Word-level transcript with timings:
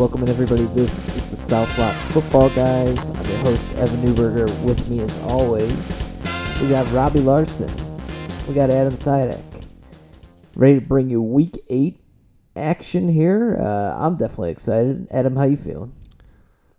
welcome 0.00 0.22
in 0.22 0.30
everybody. 0.30 0.64
This 0.74 1.14
is 1.14 1.30
the 1.30 1.36
South 1.36 1.78
Lot 1.78 1.94
Football 2.12 2.48
Guys. 2.48 2.98
I'm 3.10 3.26
your 3.26 3.38
host, 3.40 3.60
Evan 3.74 4.02
Newberger. 4.02 4.48
With 4.64 4.88
me, 4.88 5.00
as 5.00 5.14
always, 5.24 5.76
we 6.58 6.68
got 6.70 6.90
Robbie 6.90 7.20
Larson. 7.20 7.70
We 8.48 8.54
got 8.54 8.70
Adam 8.70 8.94
Sidek. 8.94 9.42
Ready 10.56 10.80
to 10.80 10.86
bring 10.86 11.10
you 11.10 11.20
Week 11.20 11.62
Eight 11.68 12.00
action 12.56 13.12
here. 13.12 13.58
Uh, 13.60 13.94
I'm 13.98 14.16
definitely 14.16 14.52
excited. 14.52 15.06
Adam, 15.10 15.36
how 15.36 15.42
you 15.44 15.58
feeling? 15.58 15.92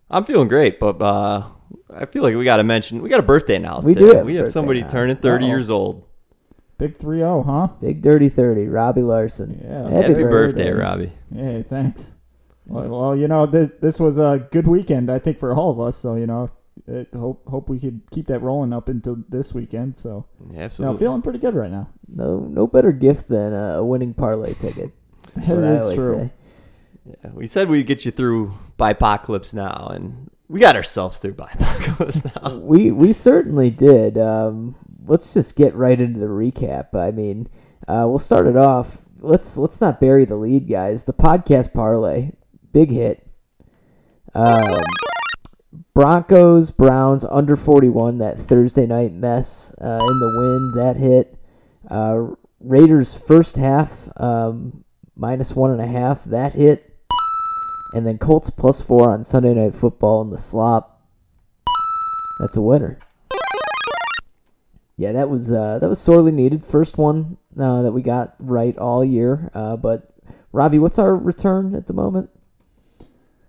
I'm 0.09 0.23
feeling 0.23 0.47
great, 0.47 0.79
but 0.79 0.99
uh, 0.99 1.43
I 1.93 2.07
feel 2.07 2.23
like 2.23 2.33
we 2.35 2.43
got 2.43 2.57
to 2.57 2.63
mention 2.63 3.03
we 3.03 3.09
got 3.09 3.19
a 3.19 3.23
birthday 3.23 3.57
announced. 3.57 3.87
We 3.87 3.93
do 3.93 4.15
have 4.15 4.25
We 4.25 4.37
have 4.37 4.49
somebody 4.49 4.79
announced. 4.79 4.93
turning 4.95 5.15
30 5.17 5.43
Uh-oh. 5.45 5.47
years 5.47 5.69
old. 5.69 6.07
Big 6.79 6.97
3 6.97 7.19
0, 7.19 7.43
huh? 7.43 7.67
Big 7.79 8.01
Dirty 8.01 8.29
Thirty, 8.29 8.67
Robbie 8.67 9.03
Larson. 9.03 9.61
Yeah. 9.63 9.87
Happy, 9.87 10.13
birthday, 10.15 10.23
birthday. 10.23 10.71
Robbie. 10.71 11.11
Hey, 11.31 11.61
thanks. 11.61 12.13
Well, 12.65 12.87
well, 12.89 13.15
you 13.15 13.27
know, 13.27 13.45
th- 13.45 13.71
this 13.81 13.99
was 13.99 14.17
a 14.17 14.47
good 14.51 14.67
weekend, 14.67 15.09
I 15.11 15.19
think, 15.19 15.37
for 15.39 15.53
all 15.53 15.71
of 15.71 15.79
us. 15.79 15.97
So, 15.97 16.15
you 16.15 16.27
know, 16.27 16.49
it, 16.87 17.09
hope 17.13 17.45
hope 17.47 17.69
we 17.69 17.79
could 17.79 18.01
keep 18.11 18.27
that 18.27 18.39
rolling 18.41 18.71
up 18.73 18.87
until 18.87 19.17
this 19.29 19.53
weekend. 19.53 19.97
So, 19.97 20.25
Yeah, 20.51 20.69
you 20.77 20.85
know, 20.85 20.93
feeling 20.95 21.21
pretty 21.21 21.39
good 21.39 21.53
right 21.55 21.71
now. 21.71 21.89
No, 22.07 22.39
no 22.39 22.67
better 22.67 22.91
gift 22.91 23.27
than 23.29 23.53
a 23.53 23.83
winning 23.83 24.13
parlay 24.13 24.53
ticket. 24.53 24.91
That's 25.35 25.47
That 25.47 25.57
what 25.57 25.91
I 25.91 25.95
true. 25.95 26.15
say. 26.17 26.31
yeah, 27.23 27.31
we 27.33 27.47
said 27.47 27.69
we'd 27.69 27.87
get 27.87 28.05
you 28.05 28.11
through 28.11 28.53
Bipocalypse 28.79 29.53
now, 29.53 29.91
and 29.93 30.29
we 30.47 30.59
got 30.59 30.75
ourselves 30.75 31.17
through 31.17 31.33
Bipocalypse 31.33 32.41
now. 32.41 32.55
We 32.59 32.91
we 32.91 33.11
certainly 33.13 33.69
did. 33.69 34.17
Um, 34.17 34.75
let's 35.05 35.33
just 35.33 35.55
get 35.55 35.73
right 35.75 35.99
into 35.99 36.19
the 36.19 36.27
recap. 36.27 36.93
I 36.93 37.11
mean, 37.11 37.47
uh, 37.87 38.05
we'll 38.07 38.19
start 38.19 38.45
it 38.47 38.55
off. 38.57 38.99
Let's 39.19 39.57
let's 39.57 39.81
not 39.81 39.99
bury 39.99 40.25
the 40.25 40.35
lead, 40.35 40.67
guys. 40.69 41.03
The 41.03 41.13
podcast 41.13 41.73
parlay, 41.73 42.31
big 42.71 42.89
hit. 42.89 43.27
Um, 44.33 44.81
Broncos 45.93 46.71
Browns 46.71 47.23
under 47.23 47.55
forty 47.55 47.89
one. 47.89 48.17
That 48.17 48.39
Thursday 48.39 48.85
night 48.85 49.13
mess 49.13 49.73
uh, 49.81 49.99
in 50.01 50.19
the 50.19 50.33
wind, 50.37 50.77
that 50.77 50.99
hit. 50.99 51.37
Uh, 51.89 52.35
Raiders 52.59 53.15
first 53.15 53.55
half 53.55 54.07
um, 54.17 54.83
minus 55.15 55.55
one 55.55 55.71
and 55.71 55.81
a 55.81 55.87
half 55.87 56.23
that 56.25 56.53
hit, 56.53 56.95
and 57.93 58.05
then 58.05 58.17
Colts 58.17 58.49
plus 58.49 58.81
four 58.81 59.09
on 59.09 59.23
Sunday 59.23 59.53
night 59.53 59.73
football 59.73 60.21
in 60.21 60.29
the 60.29 60.37
slop. 60.37 61.01
That's 62.39 62.57
a 62.57 62.61
winner. 62.61 62.99
Yeah, 64.95 65.11
that 65.13 65.29
was 65.29 65.51
uh, 65.51 65.79
that 65.79 65.89
was 65.89 65.99
sorely 65.99 66.31
needed. 66.31 66.63
First 66.63 66.97
one 66.97 67.37
uh, 67.59 67.81
that 67.81 67.91
we 67.91 68.03
got 68.03 68.35
right 68.39 68.77
all 68.77 69.03
year. 69.03 69.49
Uh, 69.53 69.75
but 69.75 70.13
Robbie, 70.51 70.79
what's 70.79 70.99
our 70.99 71.15
return 71.15 71.73
at 71.73 71.87
the 71.87 71.93
moment? 71.93 72.29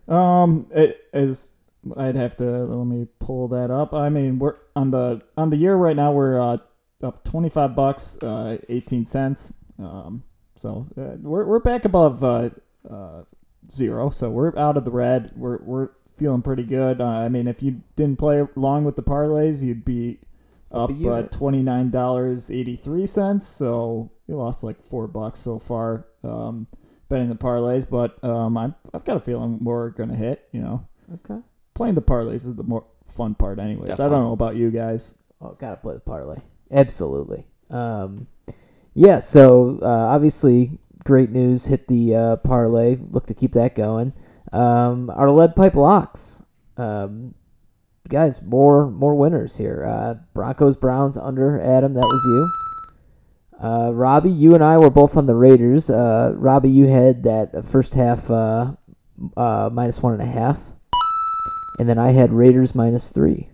Um, 0.08 0.66
it 0.70 1.08
is. 1.12 1.52
I'd 1.96 2.14
have 2.14 2.36
to 2.36 2.44
let 2.44 2.86
me 2.86 3.08
pull 3.18 3.48
that 3.48 3.70
up. 3.70 3.92
I 3.92 4.08
mean, 4.08 4.38
we're 4.38 4.56
on 4.76 4.90
the 4.90 5.22
on 5.36 5.50
the 5.50 5.56
year 5.56 5.74
right 5.74 5.96
now. 5.96 6.12
We're 6.12 6.40
uh, 6.40 6.58
up 7.02 7.24
twenty 7.24 7.48
five 7.48 7.74
bucks, 7.74 8.18
uh, 8.22 8.58
eighteen 8.68 9.04
cents. 9.04 9.52
Um, 9.78 10.22
so 10.54 10.86
uh, 10.96 11.16
we're 11.20 11.44
we're 11.44 11.58
back 11.58 11.84
above 11.84 12.22
uh, 12.22 12.50
uh, 12.88 13.22
zero. 13.70 14.10
So 14.10 14.30
we're 14.30 14.56
out 14.56 14.76
of 14.76 14.84
the 14.84 14.90
red. 14.90 15.32
We're 15.34 15.58
we're 15.62 15.88
feeling 16.14 16.42
pretty 16.42 16.64
good. 16.64 17.00
Uh, 17.00 17.06
I 17.06 17.28
mean, 17.28 17.48
if 17.48 17.62
you 17.62 17.82
didn't 17.96 18.18
play 18.18 18.46
along 18.56 18.84
with 18.84 18.96
the 18.96 19.02
parlays, 19.02 19.64
you'd 19.64 19.84
be 19.84 20.20
up 20.70 20.90
uh, 21.04 21.22
twenty 21.22 21.62
nine 21.62 21.90
dollars 21.90 22.50
eighty 22.50 22.76
three 22.76 23.06
cents. 23.06 23.46
So 23.48 24.12
you 24.28 24.36
lost 24.36 24.62
like 24.62 24.82
four 24.82 25.08
bucks 25.08 25.40
so 25.40 25.58
far. 25.58 26.06
Um, 26.22 26.68
betting 27.12 27.28
the 27.28 27.34
parlays, 27.36 27.88
but 27.88 28.22
um, 28.24 28.56
I'm, 28.56 28.74
I've 28.94 29.04
got 29.04 29.18
a 29.18 29.20
feeling 29.20 29.62
we're 29.62 29.90
gonna 29.90 30.16
hit. 30.16 30.48
You 30.50 30.62
know, 30.62 30.86
Okay. 31.14 31.40
playing 31.74 31.94
the 31.94 32.00
parlays 32.02 32.46
is 32.46 32.54
the 32.56 32.62
more 32.62 32.84
fun 33.04 33.34
part, 33.34 33.58
anyways. 33.58 33.90
I 33.90 33.92
Definitely. 33.92 34.10
don't 34.16 34.24
know 34.24 34.32
about 34.32 34.56
you 34.56 34.70
guys. 34.70 35.14
Oh, 35.42 35.54
gotta 35.60 35.76
play 35.76 35.92
the 35.94 36.00
parlay. 36.00 36.38
Absolutely. 36.70 37.46
Um, 37.68 38.28
yeah. 38.94 39.18
So 39.18 39.78
uh, 39.82 39.86
obviously, 39.86 40.78
great 41.04 41.30
news. 41.30 41.66
Hit 41.66 41.86
the 41.88 42.14
uh, 42.16 42.36
parlay. 42.36 42.96
Look 43.10 43.26
to 43.26 43.34
keep 43.34 43.52
that 43.52 43.74
going. 43.74 44.14
Um, 44.52 45.10
our 45.10 45.30
lead 45.30 45.54
pipe 45.54 45.74
locks. 45.74 46.42
Um, 46.78 47.34
guys, 48.08 48.40
more 48.40 48.90
more 48.90 49.14
winners 49.14 49.56
here. 49.56 49.84
Uh, 49.86 50.14
Broncos 50.32 50.76
Browns 50.76 51.16
under 51.18 51.60
Adam. 51.60 51.92
That 51.92 52.00
was 52.00 52.22
you. 52.24 52.61
Uh, 53.62 53.90
Robbie, 53.92 54.30
you 54.30 54.54
and 54.54 54.62
I 54.62 54.78
were 54.78 54.90
both 54.90 55.16
on 55.16 55.26
the 55.26 55.34
Raiders. 55.34 55.88
Uh, 55.90 56.32
Robbie, 56.34 56.70
you 56.70 56.86
had 56.88 57.22
that 57.24 57.64
first 57.64 57.94
half 57.94 58.30
uh, 58.30 58.72
uh, 59.36 59.70
minus 59.72 60.02
one 60.02 60.12
and 60.12 60.22
a 60.22 60.26
half, 60.26 60.62
and 61.78 61.88
then 61.88 61.98
I 61.98 62.12
had 62.12 62.32
Raiders 62.32 62.74
minus 62.74 63.10
three. 63.10 63.50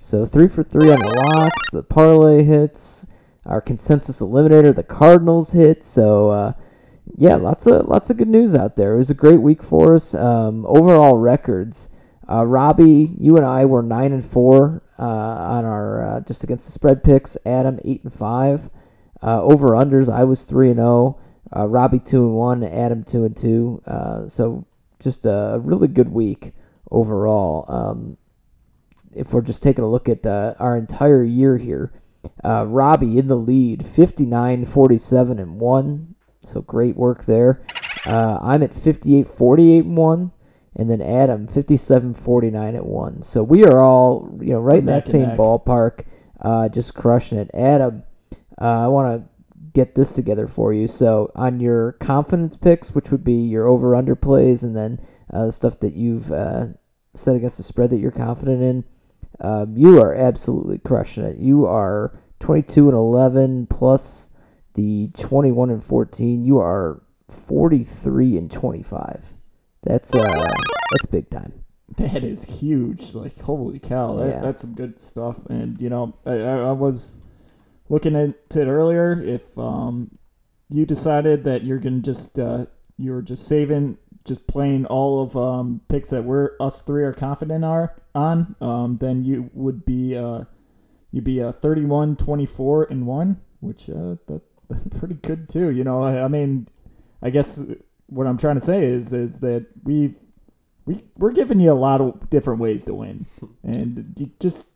So 0.00 0.26
three 0.26 0.48
for 0.48 0.62
three 0.62 0.90
on 0.90 0.98
the 0.98 1.30
locks. 1.34 1.70
The 1.72 1.82
parlay 1.82 2.42
hits. 2.42 3.06
Our 3.44 3.60
consensus 3.60 4.20
eliminator, 4.20 4.74
the 4.74 4.82
Cardinals 4.82 5.52
hit. 5.52 5.84
So 5.84 6.30
uh, 6.30 6.52
yeah, 7.16 7.36
lots 7.36 7.66
of 7.66 7.88
lots 7.88 8.10
of 8.10 8.16
good 8.16 8.28
news 8.28 8.54
out 8.54 8.76
there. 8.76 8.94
It 8.94 8.98
was 8.98 9.10
a 9.10 9.14
great 9.14 9.40
week 9.40 9.62
for 9.62 9.94
us. 9.94 10.14
Um, 10.14 10.64
overall 10.66 11.16
records. 11.16 11.88
Uh, 12.32 12.44
Robbie, 12.44 13.14
you 13.20 13.36
and 13.36 13.44
I 13.44 13.66
were 13.66 13.82
nine 13.82 14.12
and 14.12 14.24
four 14.24 14.82
uh, 14.98 15.02
on 15.02 15.66
our 15.66 16.16
uh, 16.16 16.20
just 16.20 16.42
against 16.42 16.64
the 16.64 16.72
spread 16.72 17.04
picks. 17.04 17.36
Adam 17.44 17.78
eight 17.84 18.02
and 18.04 18.14
five. 18.14 18.70
Uh, 19.22 19.42
over 19.42 19.70
unders, 19.70 20.10
I 20.10 20.24
was 20.24 20.44
three 20.44 20.70
and 20.70 20.78
zero. 20.78 21.20
Uh, 21.54 21.66
Robbie 21.68 21.98
two 21.98 22.24
and 22.24 22.34
one. 22.34 22.64
Adam 22.64 23.04
two 23.04 23.24
and 23.24 23.36
two. 23.36 23.82
Uh, 23.86 24.28
so 24.28 24.64
just 24.98 25.26
a 25.26 25.60
really 25.62 25.88
good 25.88 26.08
week 26.08 26.52
overall. 26.90 27.66
Um, 27.68 28.16
if 29.14 29.34
we're 29.34 29.42
just 29.42 29.62
taking 29.62 29.84
a 29.84 29.90
look 29.90 30.08
at 30.08 30.24
our 30.24 30.74
entire 30.74 31.22
year 31.22 31.58
here, 31.58 31.92
Robbie 32.42 33.18
in 33.18 33.28
the 33.28 33.36
lead, 33.36 33.84
59, 33.86 34.64
47, 34.64 35.38
and 35.38 35.60
1. 35.60 36.14
So 36.46 36.62
great 36.62 36.96
work 36.96 37.26
there. 37.26 37.62
I'm 38.06 38.62
at 38.62 38.72
58, 38.72 39.28
48, 39.28 39.84
and 39.84 39.96
1. 39.98 40.32
And 40.74 40.90
then 40.90 41.02
Adam, 41.02 41.46
57, 41.46 42.14
49, 42.14 42.74
at 42.74 42.86
1. 42.86 43.22
So 43.22 43.42
we 43.42 43.64
are 43.64 43.80
all, 43.82 44.38
you 44.40 44.54
know, 44.54 44.60
right 44.60 44.78
in 44.78 44.86
that 44.86 45.06
same 45.06 45.28
neck. 45.28 45.38
ballpark, 45.38 46.04
uh, 46.40 46.68
just 46.70 46.94
crushing 46.94 47.38
it. 47.38 47.50
Adam, 47.52 48.04
uh, 48.60 48.84
I 48.84 48.86
want 48.88 49.22
to 49.22 49.28
get 49.74 49.94
this 49.94 50.12
together 50.12 50.46
for 50.46 50.72
you. 50.72 50.88
So 50.88 51.30
on 51.34 51.60
your 51.60 51.92
confidence 51.92 52.56
picks, 52.56 52.94
which 52.94 53.10
would 53.10 53.24
be 53.24 53.34
your 53.34 53.66
over 53.66 53.94
under 53.94 54.14
plays, 54.14 54.62
and 54.62 54.74
then 54.74 55.00
uh, 55.32 55.46
the 55.46 55.52
stuff 55.52 55.80
that 55.80 55.94
you've 55.94 56.32
uh, 56.32 56.68
set 57.14 57.36
against 57.36 57.58
the 57.58 57.62
spread 57.62 57.90
that 57.90 57.98
you're 57.98 58.10
confident 58.10 58.62
in, 58.62 58.84
um, 59.40 59.76
you 59.76 60.00
are 60.00 60.14
absolutely 60.14 60.78
crushing 60.78 61.24
it. 61.24 61.36
You 61.36 61.66
are 61.66 62.18
22 62.40 62.88
and 62.88 62.96
11 62.96 63.66
plus 63.66 64.30
the 64.74 65.10
21 65.18 65.70
and 65.70 65.84
14. 65.84 66.44
You 66.44 66.58
are 66.58 67.02
43 67.28 68.36
and 68.36 68.50
25. 68.50 69.32
That's 69.82 70.14
uh, 70.14 70.54
that's 70.92 71.06
big 71.06 71.30
time. 71.30 71.52
That 71.98 72.24
is 72.24 72.44
huge. 72.44 73.14
Like 73.14 73.38
holy 73.42 73.78
cow, 73.78 74.14
that, 74.16 74.28
Yeah. 74.28 74.40
that's 74.40 74.62
some 74.62 74.72
good 74.74 74.98
stuff. 74.98 75.44
And 75.46 75.80
you 75.80 75.90
know, 75.90 76.14
I, 76.24 76.38
I, 76.38 76.72
was 76.72 77.20
looking 77.90 78.16
at 78.16 78.30
it 78.56 78.66
earlier. 78.66 79.20
If 79.20 79.58
um, 79.58 80.16
you 80.70 80.86
decided 80.86 81.44
that 81.44 81.64
you're 81.64 81.78
gonna 81.78 82.00
just 82.00 82.38
uh, 82.38 82.64
you're 82.96 83.20
just 83.20 83.46
saving, 83.46 83.98
just 84.24 84.46
playing 84.46 84.86
all 84.86 85.22
of 85.22 85.36
um, 85.36 85.82
picks 85.88 86.08
that 86.10 86.24
we're 86.24 86.52
us 86.60 86.80
three 86.80 87.04
are 87.04 87.12
confident 87.12 87.62
are 87.62 87.94
on, 88.14 88.56
um, 88.62 88.96
then 88.96 89.22
you 89.22 89.50
would 89.52 89.84
be 89.84 90.16
uh, 90.16 90.44
you'd 91.10 91.24
be 91.24 91.40
a 91.40 91.52
31, 91.52 92.16
24 92.16 92.84
and 92.84 93.06
one, 93.06 93.40
which 93.60 93.90
uh, 93.90 94.16
that, 94.28 94.40
that's 94.70 94.84
pretty 94.98 95.16
good 95.16 95.48
too. 95.50 95.70
You 95.70 95.84
know, 95.84 96.02
I, 96.02 96.24
I 96.24 96.28
mean, 96.28 96.68
I 97.20 97.28
guess 97.28 97.60
what 98.14 98.26
I'm 98.26 98.38
trying 98.38 98.56
to 98.56 98.60
say 98.60 98.84
is 98.84 99.12
is 99.12 99.38
that 99.38 99.66
we've 99.84 100.16
we 100.84 101.04
we're 101.16 101.32
giving 101.32 101.60
you 101.60 101.72
a 101.72 101.74
lot 101.74 102.00
of 102.00 102.28
different 102.30 102.60
ways 102.60 102.84
to 102.84 102.94
win, 102.94 103.26
and 103.62 104.14
you 104.18 104.30
just 104.40 104.66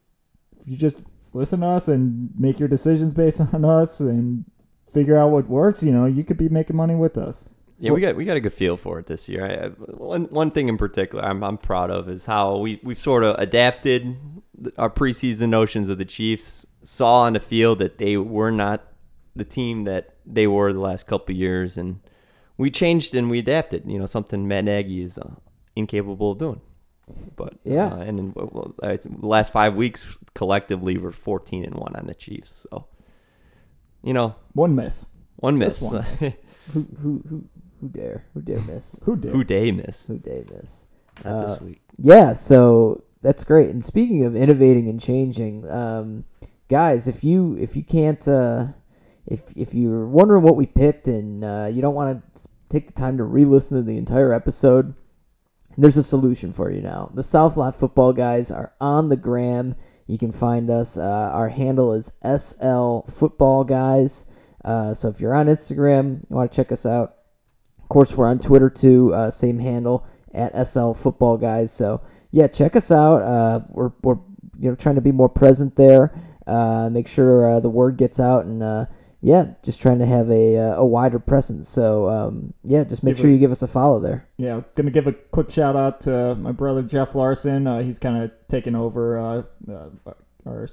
you 0.64 0.76
just 0.76 1.04
listen 1.32 1.60
to 1.60 1.66
us 1.66 1.88
and 1.88 2.30
make 2.38 2.58
your 2.58 2.68
decisions 2.68 3.12
based 3.12 3.40
on 3.54 3.64
us 3.64 4.00
and 4.00 4.44
figure 4.92 5.16
out 5.16 5.30
what 5.30 5.48
works, 5.48 5.82
you 5.82 5.92
know, 5.92 6.06
you 6.06 6.24
could 6.24 6.38
be 6.38 6.48
making 6.48 6.76
money 6.76 6.94
with 6.94 7.18
us. 7.18 7.48
Yeah, 7.78 7.90
we 7.90 8.00
got 8.00 8.16
we 8.16 8.24
got 8.24 8.38
a 8.38 8.40
good 8.40 8.54
feel 8.54 8.78
for 8.78 8.98
it 8.98 9.06
this 9.06 9.28
year. 9.28 9.44
I, 9.44 9.66
one 9.92 10.24
one 10.26 10.50
thing 10.50 10.70
in 10.70 10.78
particular 10.78 11.22
I'm 11.22 11.44
I'm 11.44 11.58
proud 11.58 11.90
of 11.90 12.08
is 12.08 12.24
how 12.24 12.56
we 12.56 12.80
we've 12.82 12.98
sort 12.98 13.22
of 13.22 13.36
adapted 13.38 14.16
our 14.78 14.88
preseason 14.88 15.50
notions 15.50 15.90
of 15.90 15.98
the 15.98 16.06
Chiefs. 16.06 16.64
Saw 16.82 17.22
on 17.22 17.34
the 17.34 17.40
field 17.40 17.80
that 17.80 17.98
they 17.98 18.16
were 18.16 18.50
not 18.50 18.82
the 19.34 19.44
team 19.44 19.84
that 19.84 20.14
they 20.24 20.46
were 20.46 20.72
the 20.72 20.80
last 20.80 21.06
couple 21.06 21.34
of 21.34 21.38
years, 21.38 21.76
and 21.76 22.00
we 22.58 22.70
changed 22.70 23.14
and 23.14 23.30
we 23.30 23.38
adapted. 23.38 23.84
You 23.86 23.98
know, 23.98 24.06
something 24.06 24.46
Matt 24.48 24.64
Nagy 24.64 25.02
is 25.02 25.18
uh, 25.18 25.34
incapable 25.74 26.32
of 26.32 26.38
doing. 26.38 26.60
But 27.36 27.54
Yeah. 27.64 27.86
uh, 27.94 27.96
and 27.98 28.18
in, 28.18 28.32
well, 28.34 28.74
uh, 28.82 28.96
the 28.96 29.26
last 29.26 29.52
five 29.52 29.76
weeks 29.76 30.18
collectively 30.34 30.98
we're 30.98 31.12
14 31.12 31.64
and 31.64 31.74
one 31.74 31.94
on 31.94 32.06
the 32.06 32.14
Chiefs. 32.14 32.66
So, 32.68 32.86
you 34.02 34.12
know, 34.12 34.34
One 34.54 34.74
miss. 34.74 35.06
one 35.36 35.56
miss. 35.58 35.80
one 35.80 36.04
miss. 36.20 36.20
Who 36.72 36.84
who 37.00 37.22
who 37.28 37.44
Who 37.80 37.88
dare? 37.88 38.24
Who 38.34 38.40
dare 38.40 38.60
miss? 38.62 38.98
Who 39.04 39.14
did? 39.16 39.30
Who 39.30 39.44
day 39.44 39.70
miss? 39.70 40.06
Who 40.08 40.18
dare 40.18 40.42
miss? 40.52 40.88
Not 41.24 41.32
Uh, 41.34 41.46
this 41.46 41.60
week. 41.60 41.80
Yeah, 41.96 42.32
so 42.32 43.04
that's 43.22 43.44
great. 43.44 43.70
And 43.70 43.84
speaking 43.84 44.24
of 44.24 44.34
innovating 44.34 44.88
and 44.88 45.00
changing, 45.00 45.68
um, 45.70 46.24
guys, 46.68 47.06
if 47.06 47.22
you 47.22 47.54
if 47.60 47.76
you 47.76 47.84
can't 47.84 48.26
uh, 48.26 48.66
if 49.26 49.52
if 49.56 49.74
you're 49.74 50.06
wondering 50.06 50.42
what 50.42 50.56
we 50.56 50.66
picked 50.66 51.08
and 51.08 51.44
uh, 51.44 51.68
you 51.70 51.82
don't 51.82 51.94
want 51.94 52.22
to 52.34 52.48
take 52.68 52.86
the 52.86 52.92
time 52.92 53.16
to 53.18 53.24
re-listen 53.24 53.76
to 53.76 53.82
the 53.82 53.96
entire 53.96 54.32
episode, 54.32 54.94
there's 55.76 55.96
a 55.96 56.02
solution 56.02 56.52
for 56.52 56.70
you 56.70 56.80
now. 56.80 57.10
The 57.14 57.22
South 57.22 57.56
Lot 57.56 57.78
Football 57.78 58.12
guys 58.12 58.50
are 58.50 58.72
on 58.80 59.08
the 59.08 59.16
gram. 59.16 59.76
You 60.06 60.18
can 60.18 60.32
find 60.32 60.70
us. 60.70 60.96
Uh, 60.96 61.30
our 61.32 61.48
handle 61.48 61.92
is 61.92 62.12
SL 62.22 63.00
Football 63.10 63.64
Guys. 63.64 64.26
Uh, 64.64 64.94
so 64.94 65.08
if 65.08 65.20
you're 65.20 65.34
on 65.34 65.46
Instagram, 65.46 66.20
you 66.28 66.36
want 66.36 66.50
to 66.50 66.56
check 66.56 66.70
us 66.70 66.86
out. 66.86 67.16
Of 67.82 67.88
course, 67.88 68.16
we're 68.16 68.28
on 68.28 68.38
Twitter 68.38 68.70
too. 68.70 69.12
Uh, 69.14 69.30
same 69.30 69.58
handle 69.58 70.06
at 70.32 70.68
SL 70.68 70.92
Football 70.92 71.38
Guys. 71.38 71.72
So 71.72 72.02
yeah, 72.30 72.46
check 72.46 72.76
us 72.76 72.90
out. 72.90 73.22
Uh, 73.22 73.60
we're 73.68 73.92
we're 74.02 74.18
you 74.58 74.70
know 74.70 74.76
trying 74.76 74.94
to 74.94 75.00
be 75.00 75.12
more 75.12 75.28
present 75.28 75.76
there. 75.76 76.20
Uh, 76.46 76.88
make 76.90 77.08
sure 77.08 77.60
the 77.60 77.68
word 77.68 77.96
gets 77.96 78.20
out, 78.20 78.44
and 78.44 78.86
yeah, 79.22 79.54
just 79.62 79.80
trying 79.80 79.98
to 79.98 80.06
have 80.06 80.30
a 80.30 80.56
uh, 80.58 80.76
a 80.76 80.84
wider 80.86 81.18
presence. 81.18 81.68
So 81.68 82.08
um, 82.08 82.54
yeah, 82.64 82.84
just 82.84 83.02
make 83.02 83.16
Give 83.16 83.22
sure 83.22 83.30
it- 83.30 83.34
you 83.34 83.38
give 83.38 83.50
us 83.52 83.62
a 83.62 83.66
follow 83.68 84.00
there. 84.00 84.28
Yeah, 84.36 84.60
gonna 84.74 84.90
give 84.90 85.06
a 85.06 85.12
quick 85.12 85.50
shout 85.50 85.76
out 85.76 86.00
to 86.02 86.34
my 86.36 86.52
brother 86.52 86.82
Jeff 86.82 87.14
Larson. 87.14 87.66
Uh, 87.66 87.82
he's 87.82 87.98
kind 87.98 88.22
of 88.22 88.30
taken 88.48 88.74
over 88.76 89.18
uh, 89.18 89.42
uh, 89.70 89.88
our 90.44 90.68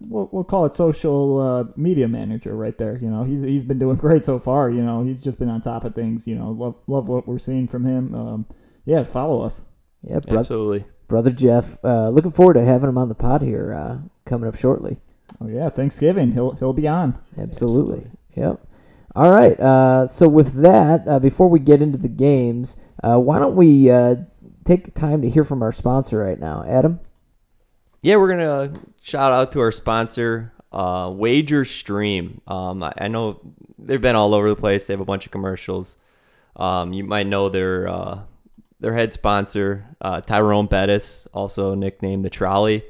we'll, 0.00 0.28
we'll 0.32 0.42
call 0.44 0.66
it 0.66 0.74
social 0.74 1.38
uh, 1.40 1.72
media 1.76 2.08
manager 2.08 2.56
right 2.56 2.76
there. 2.78 2.98
You 3.00 3.08
know, 3.08 3.22
he's 3.24 3.42
he's 3.42 3.62
been 3.64 3.78
doing 3.78 3.96
great 3.96 4.24
so 4.24 4.38
far. 4.38 4.68
You 4.70 4.82
know, 4.82 5.04
he's 5.04 5.22
just 5.22 5.38
been 5.38 5.48
on 5.48 5.60
top 5.60 5.84
of 5.84 5.94
things. 5.94 6.26
You 6.26 6.34
know, 6.34 6.50
love 6.50 6.74
love 6.86 7.08
what 7.08 7.28
we're 7.28 7.38
seeing 7.38 7.68
from 7.68 7.84
him. 7.84 8.14
Um, 8.14 8.46
yeah, 8.84 9.02
follow 9.04 9.42
us. 9.42 9.62
Yeah, 10.02 10.18
bro- 10.18 10.40
Absolutely. 10.40 10.84
brother 11.06 11.30
Jeff. 11.30 11.78
Uh, 11.84 12.08
looking 12.08 12.32
forward 12.32 12.54
to 12.54 12.64
having 12.64 12.88
him 12.88 12.98
on 12.98 13.08
the 13.08 13.14
pod 13.14 13.42
here 13.42 13.72
uh, 13.72 13.98
coming 14.26 14.48
up 14.48 14.56
shortly. 14.56 14.98
Oh 15.40 15.48
yeah, 15.48 15.68
Thanksgiving 15.68 16.32
he'll 16.32 16.52
he'll 16.52 16.72
be 16.72 16.88
on. 16.88 17.18
Absolutely. 17.38 18.10
Yep. 18.34 18.60
All 19.14 19.30
right. 19.30 19.58
Uh, 19.60 20.06
so 20.06 20.28
with 20.28 20.54
that, 20.62 21.06
uh, 21.06 21.18
before 21.18 21.48
we 21.48 21.58
get 21.58 21.82
into 21.82 21.98
the 21.98 22.08
games, 22.08 22.76
uh, 23.02 23.18
why 23.18 23.38
don't 23.38 23.56
we 23.56 23.90
uh, 23.90 24.16
take 24.64 24.94
time 24.94 25.20
to 25.22 25.30
hear 25.30 25.44
from 25.44 25.62
our 25.62 25.72
sponsor 25.72 26.18
right 26.18 26.40
now, 26.40 26.64
Adam? 26.66 27.00
Yeah, 28.00 28.16
we're 28.16 28.30
gonna 28.30 28.72
shout 29.02 29.32
out 29.32 29.52
to 29.52 29.60
our 29.60 29.72
sponsor, 29.72 30.52
uh, 30.72 31.12
Wager 31.14 31.64
Stream. 31.64 32.40
Um, 32.46 32.82
I, 32.82 32.92
I 32.96 33.08
know 33.08 33.40
they've 33.78 34.00
been 34.00 34.16
all 34.16 34.34
over 34.34 34.48
the 34.48 34.56
place. 34.56 34.86
They 34.86 34.94
have 34.94 35.00
a 35.00 35.04
bunch 35.04 35.26
of 35.26 35.32
commercials. 35.32 35.96
Um, 36.56 36.92
you 36.92 37.04
might 37.04 37.26
know 37.26 37.48
their 37.48 37.88
uh, 37.88 38.20
their 38.80 38.94
head 38.94 39.12
sponsor, 39.12 39.86
uh, 40.00 40.20
Tyrone 40.20 40.66
Bettis, 40.66 41.28
also 41.32 41.74
nicknamed 41.74 42.24
the 42.24 42.30
Trolley. 42.30 42.84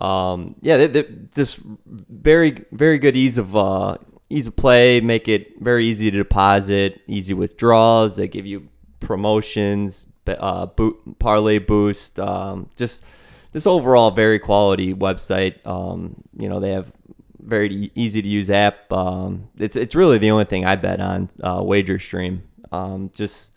Um, 0.00 0.54
yeah, 0.62 0.76
they, 0.78 0.86
they 0.86 1.06
just 1.34 1.60
very 1.86 2.64
very 2.72 2.98
good 2.98 3.16
ease 3.16 3.38
of 3.38 3.54
uh, 3.54 3.98
ease 4.28 4.46
of 4.46 4.56
play. 4.56 5.00
Make 5.00 5.28
it 5.28 5.60
very 5.60 5.86
easy 5.86 6.10
to 6.10 6.18
deposit, 6.18 7.00
easy 7.06 7.34
withdrawals. 7.34 8.16
They 8.16 8.28
give 8.28 8.46
you 8.46 8.68
promotions, 9.00 10.06
uh, 10.26 10.66
boot, 10.66 11.18
parlay 11.18 11.58
boost. 11.58 12.18
Um, 12.18 12.70
just 12.76 13.04
just 13.52 13.66
overall 13.66 14.10
very 14.10 14.38
quality 14.38 14.94
website. 14.94 15.64
Um, 15.66 16.22
you 16.38 16.48
know 16.48 16.60
they 16.60 16.72
have 16.72 16.90
very 17.38 17.90
easy 17.94 18.22
to 18.22 18.28
use 18.28 18.50
app. 18.50 18.92
Um, 18.92 19.48
it's 19.58 19.76
it's 19.76 19.94
really 19.94 20.18
the 20.18 20.30
only 20.30 20.44
thing 20.44 20.64
I 20.64 20.76
bet 20.76 21.00
on 21.00 21.28
uh, 21.42 21.60
Wager 21.62 21.98
Stream. 21.98 22.42
Um, 22.72 23.10
just 23.14 23.52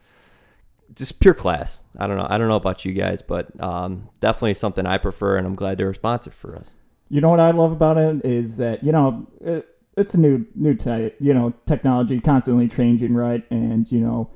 just 0.95 1.19
pure 1.19 1.33
class. 1.33 1.83
I 1.97 2.07
don't 2.07 2.17
know. 2.17 2.27
I 2.29 2.37
don't 2.37 2.47
know 2.47 2.55
about 2.55 2.85
you 2.85 2.93
guys, 2.93 3.21
but 3.21 3.47
um, 3.61 4.09
definitely 4.19 4.53
something 4.53 4.85
I 4.85 4.97
prefer, 4.97 5.37
and 5.37 5.47
I'm 5.47 5.55
glad 5.55 5.77
they're 5.77 5.89
a 5.89 5.95
sponsor 5.95 6.31
for 6.31 6.55
us. 6.55 6.75
You 7.09 7.21
know 7.21 7.29
what 7.29 7.39
I 7.39 7.51
love 7.51 7.71
about 7.71 7.97
it 7.97 8.25
is 8.25 8.57
that 8.57 8.83
you 8.83 8.91
know 8.91 9.27
it, 9.41 9.67
it's 9.97 10.13
a 10.13 10.19
new 10.19 10.45
new 10.55 10.75
type. 10.75 11.15
You 11.19 11.33
know, 11.33 11.53
technology 11.65 12.19
constantly 12.19 12.67
changing, 12.67 13.13
right? 13.13 13.43
And 13.49 13.91
you 13.91 13.99
know, 13.99 14.29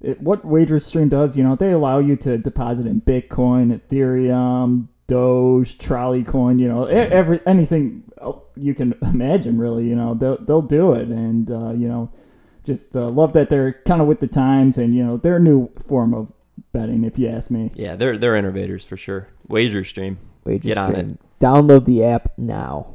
it, 0.00 0.20
what 0.20 0.46
WagerStream 0.46 1.08
does, 1.08 1.36
you 1.36 1.42
know, 1.42 1.56
they 1.56 1.72
allow 1.72 1.98
you 1.98 2.16
to 2.16 2.38
deposit 2.38 2.86
in 2.86 3.00
Bitcoin, 3.00 3.80
Ethereum, 3.80 4.88
Doge, 5.06 5.78
Trolley 5.78 6.22
Coin. 6.22 6.58
You 6.58 6.68
know, 6.68 6.84
every 6.84 7.40
anything 7.46 8.04
you 8.56 8.74
can 8.74 8.94
imagine, 9.02 9.58
really. 9.58 9.88
You 9.88 9.96
know, 9.96 10.14
they'll 10.14 10.38
they'll 10.38 10.62
do 10.62 10.92
it, 10.92 11.08
and 11.08 11.50
uh, 11.50 11.72
you 11.72 11.88
know, 11.88 12.10
just 12.64 12.96
uh, 12.96 13.08
love 13.08 13.32
that 13.34 13.50
they're 13.50 13.74
kind 13.86 14.00
of 14.00 14.08
with 14.08 14.20
the 14.20 14.26
times, 14.26 14.78
and 14.78 14.94
you 14.94 15.04
know, 15.04 15.16
they're 15.16 15.36
a 15.36 15.40
new 15.40 15.70
form 15.78 16.14
of 16.14 16.32
betting, 16.72 17.04
if 17.04 17.18
you 17.18 17.28
ask 17.28 17.50
me. 17.50 17.70
Yeah, 17.74 17.96
they're 17.96 18.18
they're 18.18 18.36
innovators 18.36 18.84
for 18.84 18.96
sure. 18.96 19.28
Wager 19.46 19.84
Stream. 19.84 20.18
Wager 20.44 20.68
Get 20.68 20.78
on 20.78 20.90
Stream. 20.90 21.18
Download 21.40 21.84
the 21.84 22.04
app 22.04 22.32
now. 22.36 22.94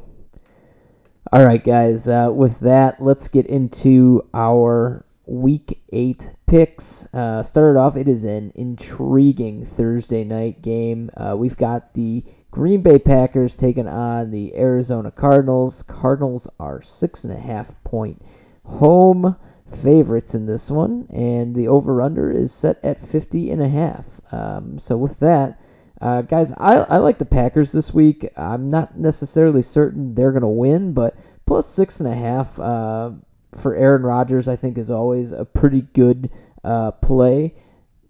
All 1.32 1.44
right, 1.44 1.62
guys. 1.62 2.08
Uh, 2.08 2.30
with 2.34 2.60
that, 2.60 3.00
let's 3.02 3.28
get 3.28 3.46
into 3.46 4.28
our 4.34 5.04
week 5.26 5.80
eight 5.92 6.30
picks. 6.46 7.12
Uh, 7.14 7.42
started 7.42 7.78
off, 7.78 7.96
it 7.96 8.08
is 8.08 8.24
an 8.24 8.52
intriguing 8.56 9.64
Thursday 9.64 10.24
night 10.24 10.60
game. 10.60 11.10
Uh, 11.16 11.36
we've 11.36 11.56
got 11.56 11.94
the 11.94 12.24
Green 12.50 12.82
Bay 12.82 12.98
Packers 12.98 13.54
taking 13.54 13.86
on 13.86 14.32
the 14.32 14.56
Arizona 14.56 15.12
Cardinals. 15.12 15.84
Cardinals 15.84 16.48
are 16.58 16.82
six 16.82 17.22
and 17.22 17.32
a 17.32 17.38
half 17.38 17.72
point 17.84 18.24
home 18.64 19.36
favorites 19.70 20.34
in 20.34 20.46
this 20.46 20.70
one, 20.70 21.06
and 21.10 21.54
the 21.54 21.68
over 21.68 22.02
under 22.02 22.30
is 22.30 22.52
set 22.52 22.78
at 22.82 23.06
50 23.06 23.50
and 23.50 23.62
a 23.62 23.68
half. 23.68 24.20
Um, 24.32 24.78
so 24.78 24.96
with 24.96 25.18
that, 25.20 25.60
uh, 26.00 26.22
guys, 26.22 26.52
I, 26.52 26.76
I 26.76 26.96
like 26.96 27.18
the 27.18 27.24
Packers 27.24 27.72
this 27.72 27.92
week. 27.92 28.30
I'm 28.36 28.70
not 28.70 28.98
necessarily 28.98 29.62
certain 29.62 30.14
they're 30.14 30.32
going 30.32 30.42
to 30.42 30.48
win, 30.48 30.92
but 30.92 31.14
plus 31.46 31.68
six 31.68 32.00
and 32.00 32.08
a 32.08 32.14
half 32.14 32.58
uh, 32.58 33.10
for 33.54 33.74
Aaron 33.74 34.02
Rodgers, 34.02 34.48
I 34.48 34.56
think, 34.56 34.78
is 34.78 34.90
always 34.90 35.32
a 35.32 35.44
pretty 35.44 35.82
good 35.82 36.30
uh, 36.64 36.92
play. 36.92 37.54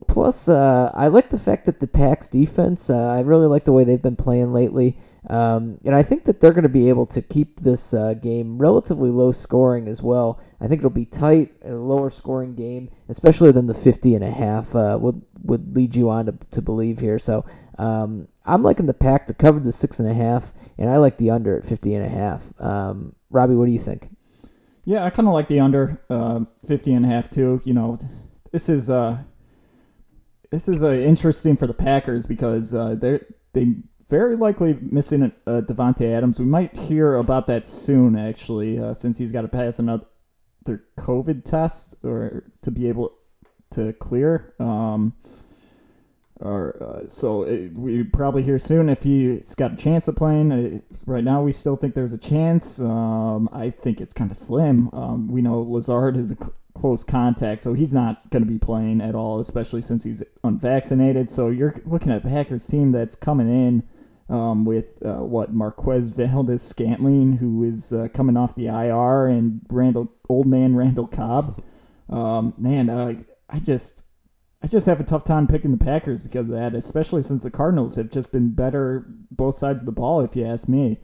Plus, 0.06 0.48
uh, 0.48 0.90
I 0.94 1.08
like 1.08 1.30
the 1.30 1.38
fact 1.38 1.66
that 1.66 1.80
the 1.80 1.86
Packs 1.86 2.28
defense, 2.28 2.90
uh, 2.90 3.08
I 3.08 3.20
really 3.20 3.46
like 3.46 3.64
the 3.64 3.72
way 3.72 3.84
they've 3.84 4.00
been 4.00 4.16
playing 4.16 4.52
lately. 4.52 4.98
Um, 5.28 5.78
and 5.84 5.94
I 5.94 6.02
think 6.02 6.24
that 6.24 6.40
they're 6.40 6.52
going 6.52 6.62
to 6.62 6.68
be 6.68 6.88
able 6.88 7.06
to 7.06 7.20
keep 7.20 7.60
this 7.60 7.92
uh, 7.92 8.14
game 8.14 8.58
relatively 8.58 9.10
low 9.10 9.32
scoring 9.32 9.86
as 9.86 10.00
well. 10.00 10.40
I 10.60 10.66
think 10.66 10.80
it'll 10.80 10.90
be 10.90 11.04
tight, 11.04 11.52
a 11.64 11.72
lower 11.72 12.10
scoring 12.10 12.54
game, 12.54 12.90
especially 13.08 13.52
than 13.52 13.66
the 13.66 13.74
50 13.74 14.14
and 14.14 14.24
a 14.24 14.30
half 14.30 14.74
uh, 14.74 14.98
would, 15.00 15.22
would 15.42 15.74
lead 15.74 15.94
you 15.94 16.08
on 16.08 16.26
to, 16.26 16.34
to 16.52 16.62
believe 16.62 17.00
here. 17.00 17.18
So 17.18 17.44
um, 17.78 18.28
I'm 18.44 18.62
liking 18.62 18.86
the 18.86 18.94
pack 18.94 19.26
to 19.26 19.34
cover 19.34 19.60
the 19.60 19.72
six 19.72 19.98
and 19.98 20.08
a 20.08 20.14
half, 20.14 20.52
and 20.78 20.90
I 20.90 20.96
like 20.96 21.18
the 21.18 21.30
under 21.30 21.56
at 21.56 21.66
50 21.66 21.94
and 21.94 22.04
a 22.04 22.08
half. 22.08 22.52
Um, 22.60 23.14
Robbie, 23.30 23.54
what 23.54 23.66
do 23.66 23.72
you 23.72 23.78
think? 23.78 24.10
Yeah, 24.84 25.04
I 25.04 25.10
kind 25.10 25.28
of 25.28 25.34
like 25.34 25.48
the 25.48 25.60
under 25.60 26.02
uh, 26.08 26.40
50 26.66 26.94
and 26.94 27.04
a 27.04 27.08
half 27.08 27.30
too. 27.30 27.60
You 27.64 27.74
know, 27.74 27.98
this 28.52 28.68
is 28.68 28.90
uh, 28.90 29.18
this 30.50 30.68
is 30.68 30.82
uh, 30.82 30.90
interesting 30.90 31.56
for 31.56 31.66
the 31.66 31.74
Packers 31.74 32.26
because 32.26 32.74
uh, 32.74 32.96
they're 32.98 33.26
they 33.52 33.76
very 34.10 34.34
likely 34.34 34.76
missing 34.82 35.32
uh, 35.46 35.62
Davante 35.62 36.12
Adams. 36.14 36.38
We 36.40 36.44
might 36.44 36.76
hear 36.76 37.14
about 37.14 37.46
that 37.46 37.66
soon, 37.66 38.16
actually, 38.16 38.78
uh, 38.78 38.92
since 38.92 39.18
he's 39.18 39.30
got 39.32 39.42
to 39.42 39.48
pass 39.48 39.78
another 39.78 40.04
COVID 40.98 41.44
test 41.44 41.94
or 42.02 42.44
to 42.62 42.70
be 42.70 42.88
able 42.88 43.12
to 43.70 43.92
clear. 43.94 44.52
Um, 44.58 45.14
or 46.40 46.82
uh, 46.82 47.08
so 47.08 47.44
it, 47.44 47.72
we 47.74 48.02
probably 48.02 48.42
hear 48.42 48.58
soon 48.58 48.88
if 48.88 49.04
he's 49.04 49.54
got 49.54 49.74
a 49.74 49.76
chance 49.76 50.08
of 50.08 50.16
playing. 50.16 50.50
Uh, 50.50 50.80
right 51.06 51.22
now, 51.22 51.42
we 51.42 51.52
still 51.52 51.76
think 51.76 51.94
there's 51.94 52.12
a 52.12 52.18
chance. 52.18 52.80
Um, 52.80 53.48
I 53.52 53.70
think 53.70 54.00
it's 54.00 54.12
kind 54.12 54.30
of 54.30 54.36
slim. 54.36 54.90
Um, 54.92 55.28
we 55.28 55.40
know 55.40 55.60
Lazard 55.60 56.16
is 56.16 56.32
a 56.32 56.36
cl- 56.36 56.54
close 56.74 57.04
contact, 57.04 57.62
so 57.62 57.74
he's 57.74 57.94
not 57.94 58.28
going 58.30 58.42
to 58.42 58.50
be 58.50 58.58
playing 58.58 59.00
at 59.00 59.14
all, 59.14 59.38
especially 59.38 59.82
since 59.82 60.02
he's 60.02 60.22
unvaccinated. 60.42 61.30
So 61.30 61.48
you're 61.48 61.80
looking 61.84 62.10
at 62.10 62.24
Packers 62.24 62.66
team 62.66 62.90
that's 62.90 63.14
coming 63.14 63.48
in 63.48 63.84
um, 64.30 64.64
with 64.64 65.04
uh, 65.04 65.24
what 65.24 65.52
Marquez 65.52 66.12
Valdes 66.12 66.62
Scantling, 66.62 67.38
who 67.38 67.64
is 67.64 67.92
uh, 67.92 68.08
coming 68.14 68.36
off 68.36 68.54
the 68.54 68.68
IR, 68.68 69.26
and 69.26 69.60
Randall 69.68 70.12
old 70.28 70.46
man 70.46 70.76
Randall 70.76 71.06
Cobb. 71.06 71.62
Um, 72.10 72.54
man, 72.58 72.90
uh, 72.90 73.14
I 73.48 73.60
just 73.60 74.04
I 74.60 74.66
just 74.66 74.86
have 74.86 74.98
a 74.98 75.04
tough 75.04 75.22
time 75.22 75.46
picking 75.46 75.70
the 75.70 75.76
Packers 75.76 76.24
because 76.24 76.48
of 76.48 76.54
that, 76.56 76.74
especially 76.74 77.22
since 77.22 77.44
the 77.44 77.52
Cardinals 77.52 77.94
have 77.94 78.10
just 78.10 78.32
been 78.32 78.50
better 78.50 79.06
both 79.30 79.54
sides 79.54 79.82
of 79.82 79.86
the 79.86 79.92
ball, 79.92 80.20
if 80.20 80.34
you 80.34 80.44
ask 80.44 80.68
me. 80.68 80.98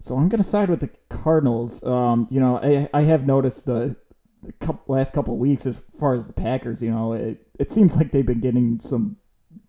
So 0.00 0.16
I'm 0.16 0.28
gonna 0.28 0.42
side 0.42 0.68
with 0.68 0.80
the 0.80 0.90
Cardinals. 1.08 1.84
Um, 1.84 2.26
you 2.28 2.40
know, 2.40 2.58
I 2.58 2.88
I 2.92 3.02
have 3.02 3.24
noticed 3.24 3.66
the, 3.66 3.96
the 4.42 4.50
couple, 4.54 4.92
last 4.92 5.14
couple 5.14 5.34
of 5.34 5.38
weeks 5.38 5.64
as 5.64 5.80
far 5.92 6.16
as 6.16 6.26
the 6.26 6.32
Packers. 6.32 6.82
You 6.82 6.90
know, 6.90 7.12
it 7.12 7.46
it 7.56 7.70
seems 7.70 7.94
like 7.94 8.10
they've 8.10 8.26
been 8.26 8.40
getting 8.40 8.80
some 8.80 9.18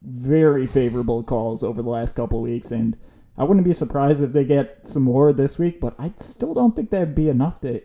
very 0.02 0.68
favorable 0.68 1.24
calls 1.24 1.64
over 1.64 1.82
the 1.82 1.90
last 1.90 2.16
couple 2.16 2.42
weeks, 2.42 2.72
and 2.72 2.98
I 3.38 3.44
wouldn't 3.44 3.66
be 3.66 3.74
surprised 3.74 4.22
if 4.22 4.34
they 4.34 4.44
get 4.44 4.88
some 4.88 5.04
more 5.04 5.34
this 5.34 5.58
week. 5.58 5.80
But 5.80 5.96
I 5.98 6.14
still 6.18 6.54
don't 6.54 6.76
think 6.76 6.90
that'd 6.90 7.16
be 7.16 7.30
enough 7.30 7.62
to 7.62 7.82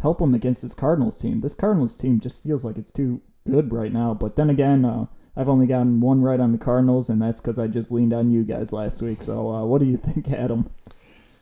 help 0.00 0.18
them 0.18 0.34
against 0.34 0.62
this 0.62 0.74
Cardinals 0.74 1.20
team. 1.20 1.40
This 1.40 1.54
Cardinals 1.54 1.96
team 1.96 2.20
just 2.20 2.42
feels 2.42 2.64
like 2.64 2.76
it's 2.76 2.92
too 2.92 3.22
good 3.46 3.72
right 3.72 3.92
now. 3.92 4.14
But 4.14 4.36
then 4.36 4.50
again, 4.50 4.84
uh, 4.84 5.06
I've 5.36 5.48
only 5.48 5.66
gotten 5.66 6.00
one 6.00 6.22
right 6.22 6.40
on 6.40 6.52
the 6.52 6.58
Cardinals, 6.58 7.10
and 7.10 7.20
that's 7.20 7.40
because 7.40 7.58
I 7.58 7.66
just 7.66 7.90
leaned 7.90 8.12
on 8.12 8.30
you 8.30 8.42
guys 8.44 8.72
last 8.72 9.02
week. 9.02 9.22
So, 9.22 9.50
uh, 9.50 9.64
what 9.64 9.80
do 9.80 9.86
you 9.86 9.96
think, 9.98 10.30
Adam? 10.30 10.70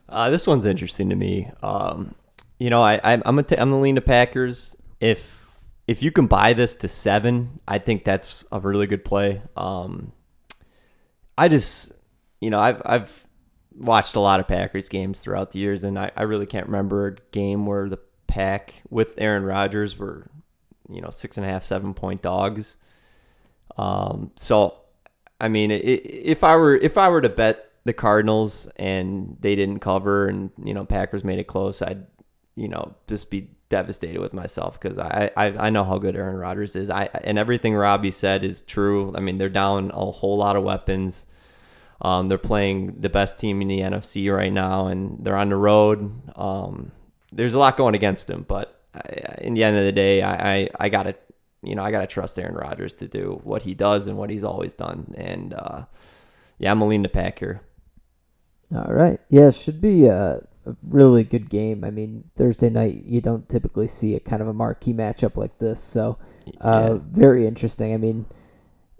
Uh, 0.09 0.31
this 0.31 0.47
one's 0.47 0.67
interesting 0.67 1.09
to 1.09 1.17
me. 1.17 1.51
Um, 1.63 2.15
you 2.59 2.71
know, 2.71 2.83
I, 2.83 2.95
I, 2.97 3.13
I'm 3.15 3.21
gonna 3.23 3.43
t- 3.43 3.57
I'm 3.57 3.71
gonna 3.71 3.81
lean 3.81 3.95
the 3.95 4.01
Packers. 4.01 4.77
If 5.01 5.42
if 5.87 6.03
you 6.03 6.13
can 6.13 6.27
buy 6.27 6.53
this 6.53 6.75
to 6.77 6.89
seven, 6.89 7.61
I 7.67 7.79
think 7.79 8.05
that's 8.05 8.45
a 8.53 8.61
really 8.61 8.87
good 8.87 9.05
play. 9.05 9.43
Um, 9.57 10.13
I 11.37 11.49
just, 11.49 11.93
you 12.41 12.51
know, 12.51 12.61
I've 12.61 12.83
I've 12.85 13.27
watched 13.75 14.17
a 14.17 14.21
lot 14.21 14.41
of 14.41 14.47
Packers 14.47 14.89
games 14.89 15.21
throughout 15.21 15.51
the 15.51 15.59
years, 15.59 15.85
and 15.85 15.99
I, 15.99 16.11
I 16.17 16.23
really 16.23 16.47
can't 16.47 16.67
remember 16.67 17.07
a 17.09 17.17
game 17.33 17.67
where 17.67 17.89
the 17.89 17.99
Pack 18.27 18.83
with 18.89 19.15
Aaron 19.19 19.45
Rodgers 19.45 19.99
were, 19.99 20.31
you 20.89 21.01
know, 21.01 21.11
six 21.11 21.37
and 21.37 21.45
a 21.45 21.49
half, 21.49 21.65
seven 21.65 21.93
point 21.95 22.23
dogs. 22.23 22.77
Um, 23.77 24.31
so, 24.37 24.79
I 25.41 25.49
mean, 25.49 25.71
it, 25.71 25.81
if 25.81 26.45
I 26.45 26.57
were 26.57 26.77
if 26.77 26.97
I 26.97 27.09
were 27.09 27.21
to 27.21 27.29
bet 27.29 27.71
the 27.85 27.93
Cardinals 27.93 28.69
and 28.77 29.37
they 29.41 29.57
didn't 29.57 29.81
cover, 29.81 30.29
and 30.29 30.51
you 30.65 30.75
know 30.75 30.85
Packers 30.85 31.25
made 31.25 31.41
it 31.41 31.47
close, 31.47 31.83
I'd 31.83 32.07
you 32.55 32.69
know 32.69 32.95
just 33.09 33.31
be 33.31 33.51
devastated 33.73 34.21
with 34.21 34.35
myself 34.35 34.79
because 34.79 34.99
I, 34.99 35.31
I 35.35 35.47
I 35.47 35.71
know 35.71 35.83
how 35.83 35.97
good 35.97 36.15
Aaron 36.15 36.37
Rodgers 36.37 36.77
is. 36.77 36.91
I 36.91 37.09
and 37.25 37.39
everything 37.39 37.75
Robbie 37.75 38.11
said 38.11 38.45
is 38.45 38.61
true. 38.61 39.15
I 39.17 39.21
mean, 39.21 39.39
they're 39.39 39.49
down 39.49 39.91
a 39.95 40.11
whole 40.11 40.37
lot 40.37 40.57
of 40.57 40.63
weapons. 40.63 41.27
Um, 42.03 42.29
they're 42.29 42.37
playing 42.37 43.01
the 43.01 43.09
best 43.09 43.39
team 43.39 43.63
in 43.63 43.69
the 43.69 43.81
NFC 43.81 44.31
right 44.31 44.53
now, 44.53 44.89
and 44.89 45.25
they're 45.25 45.37
on 45.37 45.49
the 45.49 45.57
road. 45.57 46.13
Um, 46.37 46.93
there's 47.33 47.55
a 47.55 47.59
lot 47.59 47.79
going 47.79 47.95
against 47.95 48.27
them, 48.27 48.45
but 48.47 48.79
I, 48.95 49.39
in 49.39 49.55
the 49.55 49.65
end 49.65 49.79
of 49.79 49.85
the 49.85 49.93
day, 49.93 50.21
I, 50.21 50.55
I, 50.55 50.69
I 50.81 50.89
gotta 50.91 51.15
you 51.63 51.75
know 51.75 51.83
I 51.83 51.91
gotta 51.91 52.07
trust 52.07 52.39
Aaron 52.39 52.55
Rodgers 52.55 52.93
to 52.95 53.09
do 53.09 53.41
what 53.43 53.63
he 53.63 53.73
does 53.73 54.07
and 54.07 54.19
what 54.19 54.29
he's 54.29 54.45
always 54.45 54.75
done. 54.75 55.15
And 55.17 55.55
uh, 55.55 55.85
yeah, 56.59 56.71
I'm 56.71 56.79
gonna 56.79 56.91
lean 56.91 57.03
the 57.03 57.09
pack 57.09 57.39
here. 57.39 57.63
All 58.75 58.93
right. 58.93 59.19
Yeah, 59.31 59.51
should 59.51 59.81
be 59.81 60.07
a, 60.07 60.43
a 60.67 60.77
really 60.89 61.25
good 61.25 61.49
game. 61.51 61.85
I 61.85 61.91
mean, 61.91 62.25
Thursday 62.37 62.71
night 62.71 63.05
you 63.05 63.21
don't 63.21 63.49
typically 63.49 63.89
see 63.89 64.15
a 64.15 64.21
kind 64.21 64.43
of 64.43 64.49
a 64.49 64.53
marquee 64.55 64.93
matchup 64.95 65.37
like 65.37 65.59
this, 65.59 65.83
so 65.83 66.19
uh, 66.61 66.91
yeah. 66.95 66.99
very 67.11 67.47
interesting. 67.47 67.93
I 67.95 67.97
mean, 67.97 68.27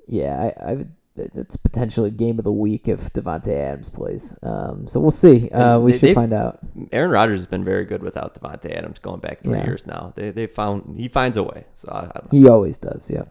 yeah, 0.09 0.53
I, 0.59 0.71
I 0.73 0.87
it's 1.15 1.57
potentially 1.59 2.11
game 2.11 2.39
of 2.39 2.45
the 2.45 2.53
week 2.53 2.89
if 2.89 3.13
Davante 3.13 3.49
Adams 3.55 3.91
plays. 3.91 4.35
Um, 4.43 4.89
so 4.89 4.99
we'll 4.99 5.11
see. 5.11 5.51
Uh, 5.51 5.79
we 5.79 5.93
they- 5.93 5.99
should 5.99 6.15
find 6.15 6.33
out. 6.33 6.61
Aaron 6.91 7.11
Rodgers 7.11 7.41
has 7.41 7.47
been 7.47 7.65
very 7.65 7.85
good 7.85 8.03
without 8.03 8.35
Davante 8.41 8.75
Adams 8.75 8.99
going 8.99 9.21
back 9.21 9.43
three 9.43 9.59
Yeah. 9.59 9.65
years 9.67 9.87
now. 9.87 10.13
They 10.17 10.31
they 10.31 10.47
found 10.47 10.99
he 10.99 11.09
finds 11.09 11.37
a 11.37 11.43
way. 11.43 11.65
So 11.75 11.89
I, 11.93 12.07
I, 12.19 12.23
He 12.31 12.49
always 12.49 12.79
does. 12.79 13.11
Yeah. 13.11 13.25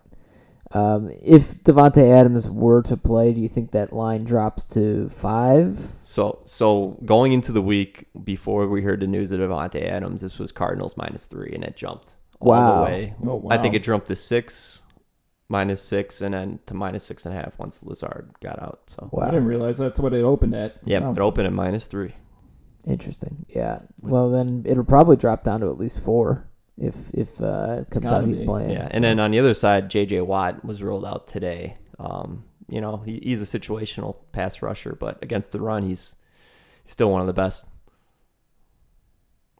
Um, 0.73 1.11
if 1.21 1.61
Davante 1.63 2.11
Adams 2.11 2.47
were 2.49 2.81
to 2.83 2.95
play, 2.95 3.33
do 3.33 3.41
you 3.41 3.49
think 3.49 3.71
that 3.71 3.91
line 3.93 4.23
drops 4.23 4.65
to 4.67 5.09
five? 5.09 5.93
so 6.03 6.39
so 6.45 6.97
going 7.05 7.33
into 7.33 7.51
the 7.51 7.61
week 7.61 8.07
before 8.23 8.67
we 8.67 8.81
heard 8.81 8.99
the 9.01 9.07
news 9.07 9.31
of 9.31 9.39
Davante 9.39 9.85
Adams, 9.85 10.21
this 10.21 10.39
was 10.39 10.51
Cardinals 10.51 10.95
minus 10.97 11.25
three, 11.25 11.51
and 11.53 11.63
it 11.63 11.75
jumped 11.75 12.15
all 12.39 12.49
Wow. 12.49 12.75
the 12.77 12.83
way. 12.85 13.13
Oh, 13.25 13.47
I 13.49 13.57
think 13.57 13.75
it 13.75 13.83
jumped 13.83 14.07
to 14.07 14.15
six, 14.15 14.81
minus 15.49 15.81
six, 15.81 16.21
and 16.21 16.33
then 16.33 16.59
to 16.67 16.73
minus 16.73 17.03
six 17.03 17.25
and 17.25 17.35
a 17.35 17.37
half 17.41 17.59
once 17.59 17.83
Lazard 17.83 18.31
got 18.41 18.61
out. 18.61 18.81
So 18.87 19.09
Wow. 19.11 19.27
I 19.27 19.31
didn't 19.31 19.45
realize 19.47 19.77
that's 19.77 19.99
what 19.99 20.13
it 20.13 20.23
opened 20.23 20.55
at. 20.55 20.75
yeah, 20.85 20.99
Wow. 20.99 21.11
it 21.11 21.19
opened 21.19 21.47
at 21.47 21.53
minus 21.53 21.87
three. 21.87 22.15
Interesting. 22.85 23.45
Yeah. 23.49 23.79
Well, 24.01 24.29
then 24.31 24.63
it'll 24.65 24.83
probably 24.83 25.15
drop 25.17 25.43
down 25.43 25.59
to 25.59 25.67
at 25.69 25.77
least 25.77 25.99
four 25.99 26.47
if 26.81 26.95
if 27.13 27.41
uh, 27.41 27.77
it 27.81 27.91
comes 27.91 27.99
gotta 27.99 28.15
out 28.17 28.27
he's 28.27 28.41
playing. 28.41 28.71
Yeah, 28.71 28.87
so. 28.87 28.95
and 28.95 29.03
then 29.03 29.19
on 29.19 29.31
the 29.31 29.39
other 29.39 29.53
side, 29.53 29.89
J.J. 29.89 30.21
Watt 30.21 30.65
was 30.65 30.81
ruled 30.81 31.05
out 31.05 31.27
today. 31.27 31.77
Um, 31.99 32.43
you 32.67 32.81
know, 32.81 32.97
he, 32.97 33.19
he's 33.21 33.41
a 33.41 33.59
situational 33.59 34.15
pass 34.31 34.61
rusher, 34.61 34.97
but 34.99 35.21
against 35.21 35.51
the 35.51 35.59
run, 35.59 35.83
he's, 35.83 36.15
he's 36.83 36.93
still 36.93 37.11
one 37.11 37.21
of 37.21 37.27
the 37.27 37.33
best. 37.33 37.67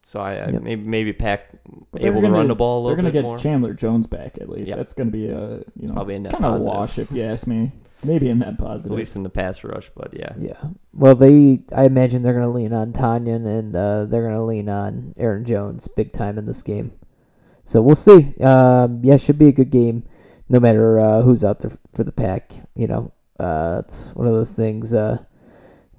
So 0.04 0.20
I, 0.20 0.34
I 0.34 0.50
Yep. 0.50 0.62
maybe 0.63 0.84
maybe 0.84 1.13
Pack 1.13 1.50
able 1.98 2.16
to 2.16 2.22
gonna- 2.22 2.32
run 2.32 2.48
the 2.48 2.56
ball 2.56 2.80
a 2.80 2.82
little 2.88 3.01
more. 3.04 3.12
They're 3.12 3.22
gonna 3.22 3.36
get. 3.36 3.44
Chandler 3.44 3.74
Jones 3.74 4.08
back 4.08 4.38
at 4.42 4.50
least. 4.50 4.70
Yeah. 4.70 4.75
That's 4.75 4.94
gonna 4.94 5.12
be 5.12 5.28
a 5.28 5.60
you 5.80 5.88
know 5.88 5.94
probably 5.94 6.16
a 6.16 6.20
net 6.20 6.32
kind 6.34 6.46
of 6.46 6.62
a 6.62 6.63
wash 6.63 6.98
if 6.98 7.12
you 7.12 7.24
ask 7.24 7.48
me. 7.48 7.72
Maybe 8.04 8.30
a 8.30 8.36
net 8.36 8.58
positive. 8.58 8.94
At 8.94 8.98
least 8.98 9.16
in 9.16 9.22
the 9.24 9.30
pass 9.30 9.63
rush, 9.63 9.92
but 9.96 10.13
yeah. 10.18 10.34
Yeah. 10.40 10.60
Well, 10.92 11.16
they 11.16 11.62
I 11.75 11.84
imagine 11.86 12.24
they're 12.24 12.34
going 12.34 12.46
to 12.46 12.50
lean 12.50 12.74
on 12.74 12.94
Tanyan 12.94 13.46
and 13.46 13.75
uh, 13.75 14.06
they're 14.06 14.24
going 14.24 14.34
to 14.34 14.42
lean 14.44 14.70
on 14.70 15.13
Aaron 15.18 15.46
Jones 15.46 15.88
big 15.88 16.12
time 16.12 16.40
in 16.40 16.48
this 16.48 16.63
game. 16.63 16.94
So 17.72 17.82
we'll 17.82 17.96
see. 17.96 18.36
Um, 18.42 19.00
yeah, 19.01 19.16
should 19.16 19.40
be 19.40 19.48
a 19.48 19.54
good 19.54 19.72
game, 19.72 20.04
no 20.50 20.60
matter 20.60 21.00
uh, 21.00 21.22
who's 21.22 21.42
out 21.42 21.62
there 21.62 21.72
for 21.94 22.04
the 22.04 22.12
pack. 22.12 22.51
You 22.75 22.88
know, 22.88 23.13
uh, 23.40 23.84
it's 23.86 24.13
one 24.13 24.28
of 24.28 24.34
those 24.34 24.51
things 24.51 24.94
uh, 24.94 25.20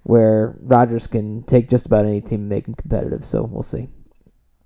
where 0.02 0.54
Rodgers 0.60 1.06
can 1.06 1.44
take 1.44 1.70
just 1.70 1.86
about 1.86 2.04
any 2.04 2.20
team 2.20 2.40
and 2.40 2.48
make 2.50 2.66
them 2.66 2.74
competitive. 2.74 3.24
So 3.24 3.44
we'll 3.44 3.62
see. 3.62 3.88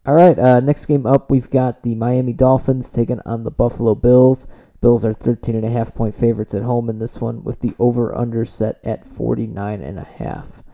All 0.04 0.14
right, 0.14 0.36
uh, 0.36 0.58
next 0.58 0.86
game 0.86 1.06
up, 1.06 1.30
we've 1.30 1.48
got 1.48 1.84
the 1.84 1.94
Miami 1.94 2.32
Dolphins 2.32 2.90
taking 2.90 3.20
on 3.24 3.44
the 3.44 3.52
Buffalo 3.52 3.94
Bills. 3.94 4.48
Bills 4.80 5.04
are 5.04 5.14
13 5.14 5.54
and 5.54 5.64
a 5.64 5.70
half 5.70 5.94
point 5.94 6.16
favorites 6.16 6.54
at 6.54 6.64
home 6.64 6.90
in 6.90 6.98
this 6.98 7.20
one 7.20 7.44
with 7.44 7.60
the 7.60 7.74
over 7.78 8.18
under 8.18 8.44
set 8.44 8.80
at 8.82 9.06
49 9.06 9.80
and 9.80 10.00
a 10.00 10.08
half. 10.18 10.64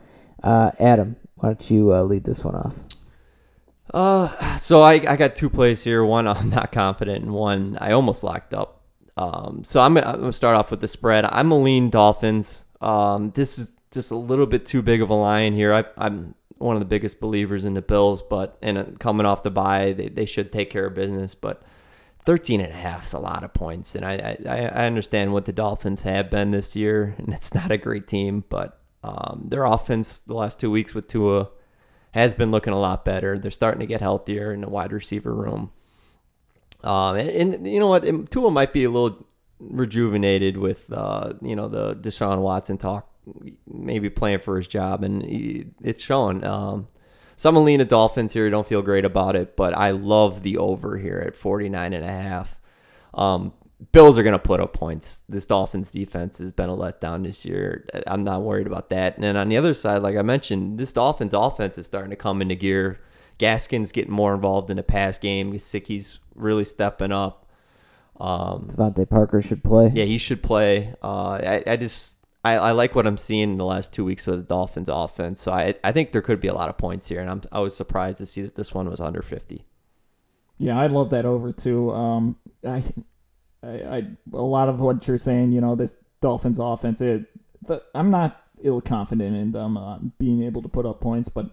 Uh, 0.42 0.70
Adam, 0.80 1.16
why 1.34 1.50
don't 1.50 1.70
you 1.70 1.92
uh, 1.92 2.02
lead 2.02 2.24
this 2.24 2.42
one 2.42 2.54
off? 2.54 2.78
Uh, 3.92 4.56
so 4.56 4.82
I, 4.82 4.94
I 4.94 5.16
got 5.16 5.36
two 5.36 5.50
plays 5.50 5.82
here. 5.82 6.04
One 6.04 6.26
I'm 6.28 6.50
not 6.50 6.72
confident 6.72 7.24
and 7.24 7.32
One 7.32 7.76
I 7.80 7.92
almost 7.92 8.24
locked 8.24 8.54
up. 8.54 8.80
Um, 9.16 9.62
so 9.64 9.80
I'm, 9.80 9.96
I'm 9.98 10.20
gonna 10.20 10.32
start 10.32 10.56
off 10.56 10.70
with 10.70 10.80
the 10.80 10.88
spread. 10.88 11.24
I'm 11.24 11.50
a 11.50 11.58
lean 11.58 11.90
Dolphins. 11.90 12.64
Um, 12.80 13.30
this 13.34 13.58
is 13.58 13.76
just 13.90 14.10
a 14.10 14.16
little 14.16 14.46
bit 14.46 14.64
too 14.64 14.82
big 14.82 15.02
of 15.02 15.10
a 15.10 15.14
line 15.14 15.52
here. 15.52 15.72
I, 15.72 15.84
I'm 15.98 16.34
one 16.58 16.76
of 16.76 16.80
the 16.80 16.86
biggest 16.86 17.20
believers 17.20 17.64
in 17.64 17.74
the 17.74 17.82
Bills, 17.82 18.22
but 18.22 18.56
and 18.62 18.78
uh, 18.78 18.84
coming 18.98 19.26
off 19.26 19.42
the 19.42 19.50
bye, 19.50 19.92
they, 19.92 20.08
they 20.08 20.24
should 20.24 20.52
take 20.52 20.70
care 20.70 20.86
of 20.86 20.94
business. 20.94 21.34
But 21.34 21.62
13 22.24 22.60
and 22.60 22.72
a 22.72 22.76
half 22.76 23.06
is 23.06 23.12
a 23.12 23.18
lot 23.18 23.44
of 23.44 23.52
points, 23.52 23.94
and 23.94 24.04
I, 24.04 24.38
I 24.48 24.56
I 24.66 24.86
understand 24.86 25.32
what 25.32 25.44
the 25.44 25.52
Dolphins 25.52 26.04
have 26.04 26.30
been 26.30 26.50
this 26.50 26.74
year, 26.74 27.14
and 27.18 27.34
it's 27.34 27.52
not 27.52 27.70
a 27.70 27.78
great 27.78 28.08
team, 28.08 28.44
but 28.48 28.80
um, 29.04 29.44
their 29.48 29.64
offense 29.64 30.20
the 30.20 30.34
last 30.34 30.58
two 30.58 30.70
weeks 30.70 30.94
with 30.94 31.08
Tua 31.08 31.50
has 32.12 32.34
been 32.34 32.50
looking 32.50 32.72
a 32.72 32.78
lot 32.78 33.04
better. 33.04 33.38
They're 33.38 33.50
starting 33.50 33.80
to 33.80 33.86
get 33.86 34.00
healthier 34.00 34.52
in 34.52 34.60
the 34.60 34.68
wide 34.68 34.92
receiver 34.92 35.34
room. 35.34 35.72
Um, 36.82 37.16
and, 37.16 37.54
and 37.54 37.66
you 37.66 37.80
know 37.80 37.88
what? 37.88 38.30
Tua 38.30 38.50
might 38.50 38.72
be 38.72 38.84
a 38.84 38.90
little 38.90 39.26
rejuvenated 39.60 40.56
with, 40.56 40.92
uh, 40.92 41.34
you 41.40 41.56
know, 41.56 41.68
the 41.68 41.94
Deshaun 41.96 42.40
Watson 42.40 42.76
talk, 42.76 43.08
maybe 43.66 44.10
playing 44.10 44.40
for 44.40 44.56
his 44.56 44.66
job, 44.66 45.02
and 45.04 45.22
he, 45.22 45.66
it's 45.82 46.02
showing. 46.02 46.44
Um, 46.44 46.86
so 47.36 47.48
I'm 47.48 47.54
going 47.54 47.84
Dolphins 47.86 48.32
here. 48.32 48.48
Don't 48.50 48.66
feel 48.66 48.82
great 48.82 49.04
about 49.04 49.36
it, 49.36 49.56
but 49.56 49.76
I 49.76 49.90
love 49.90 50.42
the 50.42 50.58
over 50.58 50.98
here 50.98 51.22
at 51.26 51.34
49 51.34 51.92
and 51.92 52.04
a 52.04 52.12
half. 52.12 52.58
Um, 53.14 53.52
Bills 53.90 54.16
are 54.16 54.22
going 54.22 54.32
to 54.32 54.38
put 54.38 54.60
up 54.60 54.72
points. 54.72 55.22
This 55.28 55.46
Dolphins 55.46 55.90
defense 55.90 56.38
has 56.38 56.52
been 56.52 56.68
a 56.68 56.76
letdown 56.76 57.24
this 57.24 57.44
year. 57.44 57.86
I'm 58.06 58.22
not 58.22 58.42
worried 58.42 58.66
about 58.66 58.90
that. 58.90 59.16
And 59.16 59.24
then 59.24 59.36
on 59.36 59.48
the 59.48 59.56
other 59.56 59.74
side, 59.74 60.02
like 60.02 60.16
I 60.16 60.22
mentioned, 60.22 60.78
this 60.78 60.92
Dolphins 60.92 61.34
offense 61.34 61.78
is 61.78 61.86
starting 61.86 62.10
to 62.10 62.16
come 62.16 62.40
into 62.40 62.54
gear. 62.54 63.00
Gaskin's 63.38 63.90
getting 63.90 64.12
more 64.12 64.34
involved 64.34 64.70
in 64.70 64.76
the 64.76 64.82
pass 64.82 65.18
game. 65.18 65.52
Gesicki's 65.52 66.20
really 66.34 66.64
stepping 66.64 67.10
up. 67.10 67.46
Um, 68.20 68.68
DeVante 68.70 69.08
Parker 69.08 69.42
should 69.42 69.64
play. 69.64 69.90
yeah, 69.92 70.04
he 70.04 70.18
should 70.18 70.42
play. 70.42 70.94
Uh, 71.02 71.32
I, 71.32 71.62
I 71.66 71.76
just 71.76 72.18
I, 72.44 72.54
I 72.54 72.70
like 72.72 72.94
what 72.94 73.06
I'm 73.06 73.16
seeing 73.16 73.52
in 73.52 73.58
the 73.58 73.64
last 73.64 73.92
two 73.92 74.04
weeks 74.04 74.28
of 74.28 74.36
the 74.36 74.42
Dolphins 74.44 74.88
offense. 74.88 75.40
So 75.40 75.52
I 75.52 75.74
I 75.82 75.90
think 75.90 76.12
there 76.12 76.22
could 76.22 76.40
be 76.40 76.48
a 76.48 76.54
lot 76.54 76.68
of 76.68 76.78
points 76.78 77.08
here, 77.08 77.20
and 77.20 77.30
I'm 77.30 77.42
I 77.50 77.58
was 77.60 77.76
surprised 77.76 78.18
to 78.18 78.26
see 78.26 78.42
that 78.42 78.54
this 78.54 78.72
one 78.72 78.88
was 78.88 79.00
under 79.00 79.22
50. 79.22 79.64
Yeah, 80.58 80.78
I 80.78 80.86
love 80.86 81.10
that 81.10 81.24
over 81.24 81.52
too. 81.52 81.90
Um, 81.90 82.36
I, 82.64 82.82
I, 83.62 83.68
I, 83.68 84.06
a 84.32 84.42
lot 84.42 84.68
of 84.68 84.80
what 84.80 85.06
you're 85.06 85.18
saying, 85.18 85.52
you 85.52 85.60
know, 85.60 85.74
this 85.74 85.96
Dolphins 86.20 86.58
offense, 86.58 87.00
it, 87.00 87.26
the, 87.66 87.82
I'm 87.94 88.10
not 88.10 88.42
ill 88.62 88.80
confident 88.80 89.36
in 89.36 89.52
them 89.52 89.76
uh, 89.76 89.98
being 90.18 90.42
able 90.42 90.62
to 90.62 90.68
put 90.68 90.86
up 90.86 91.00
points, 91.00 91.28
but 91.28 91.50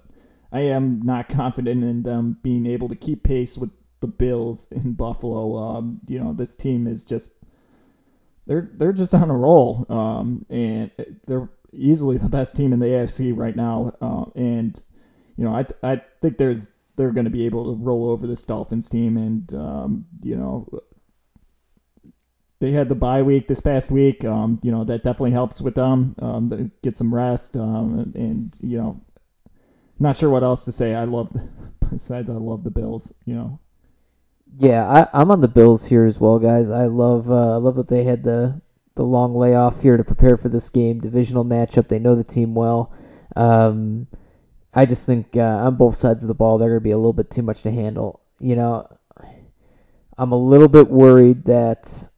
I 0.51 0.61
am 0.61 0.99
not 1.01 1.29
confident 1.29 1.83
in 1.83 2.03
them 2.03 2.37
being 2.41 2.65
able 2.65 2.89
to 2.89 2.95
keep 2.95 3.23
pace 3.23 3.57
with 3.57 3.71
the 3.99 4.07
Bills 4.07 4.71
in 4.71 4.93
Buffalo. 4.93 5.57
Um, 5.57 6.01
you 6.07 6.19
know, 6.19 6.33
this 6.33 6.55
team 6.55 6.87
is 6.87 7.03
just 7.03 7.33
they're 8.47 8.69
they're 8.73 8.93
just 8.93 9.13
on 9.13 9.29
a 9.29 9.37
roll, 9.37 9.85
um, 9.89 10.45
and 10.49 10.91
they're 11.27 11.49
easily 11.71 12.17
the 12.17 12.29
best 12.29 12.55
team 12.55 12.73
in 12.73 12.79
the 12.79 12.87
AFC 12.87 13.35
right 13.35 13.55
now. 13.55 13.93
Uh, 14.01 14.25
and 14.35 14.81
you 15.37 15.43
know, 15.43 15.55
I 15.55 15.65
I 15.83 16.01
think 16.21 16.37
there's 16.37 16.71
they're 16.95 17.11
going 17.11 17.25
to 17.25 17.31
be 17.31 17.45
able 17.45 17.65
to 17.65 17.81
roll 17.81 18.09
over 18.09 18.25
this 18.25 18.43
Dolphins 18.43 18.89
team, 18.89 19.17
and 19.17 19.53
um, 19.53 20.05
you 20.23 20.35
know, 20.35 20.67
they 22.59 22.71
had 22.71 22.89
the 22.89 22.95
bye 22.95 23.21
week 23.21 23.47
this 23.47 23.61
past 23.61 23.89
week. 23.89 24.23
Um, 24.25 24.59
you 24.61 24.71
know, 24.71 24.83
that 24.83 25.03
definitely 25.03 25.31
helps 25.31 25.61
with 25.61 25.75
them. 25.75 26.15
Um, 26.19 26.71
get 26.81 26.97
some 26.97 27.13
rest, 27.13 27.55
um, 27.55 28.11
and, 28.15 28.57
you 28.61 28.77
know, 28.77 29.01
not 29.97 30.17
sure 30.17 30.29
what 30.29 30.43
else 30.43 30.65
to 30.65 30.71
say. 30.71 30.93
I 30.93 31.05
love, 31.05 31.33
the, 31.33 31.49
besides 31.89 32.29
I 32.29 32.33
love 32.33 32.63
the 32.63 32.71
Bills. 32.71 33.13
You 33.25 33.35
know, 33.35 33.59
Yeah, 34.57 34.87
I, 34.87 35.21
I'm 35.21 35.31
on 35.31 35.41
the 35.41 35.47
Bills 35.47 35.85
here 35.85 36.05
as 36.05 36.19
well, 36.19 36.39
guys. 36.39 36.69
I 36.69 36.85
love 36.85 37.31
uh, 37.31 37.53
I 37.53 37.57
love 37.57 37.75
that 37.75 37.87
they 37.87 38.03
had 38.03 38.23
the 38.23 38.61
the 38.95 39.03
long 39.03 39.33
layoff 39.33 39.81
here 39.81 39.95
to 39.95 40.03
prepare 40.03 40.35
for 40.35 40.49
this 40.49 40.69
game, 40.69 40.99
divisional 40.99 41.45
matchup. 41.45 41.87
They 41.87 41.99
know 41.99 42.15
the 42.15 42.23
team 42.23 42.55
well. 42.55 42.91
Um, 43.35 44.07
I 44.73 44.85
just 44.85 45.05
think 45.05 45.37
uh, 45.37 45.39
on 45.39 45.75
both 45.75 45.95
sides 45.95 46.23
of 46.23 46.27
the 46.27 46.33
ball, 46.33 46.57
they're 46.57 46.69
going 46.69 46.81
to 46.81 46.83
be 46.83 46.91
a 46.91 46.97
little 46.97 47.13
bit 47.13 47.31
too 47.31 47.41
much 47.41 47.61
to 47.61 47.71
handle. 47.71 48.19
You 48.39 48.57
know, 48.57 48.87
I'm 50.17 50.33
a 50.33 50.37
little 50.37 50.67
bit 50.67 50.89
worried 50.89 51.45
that 51.45 52.08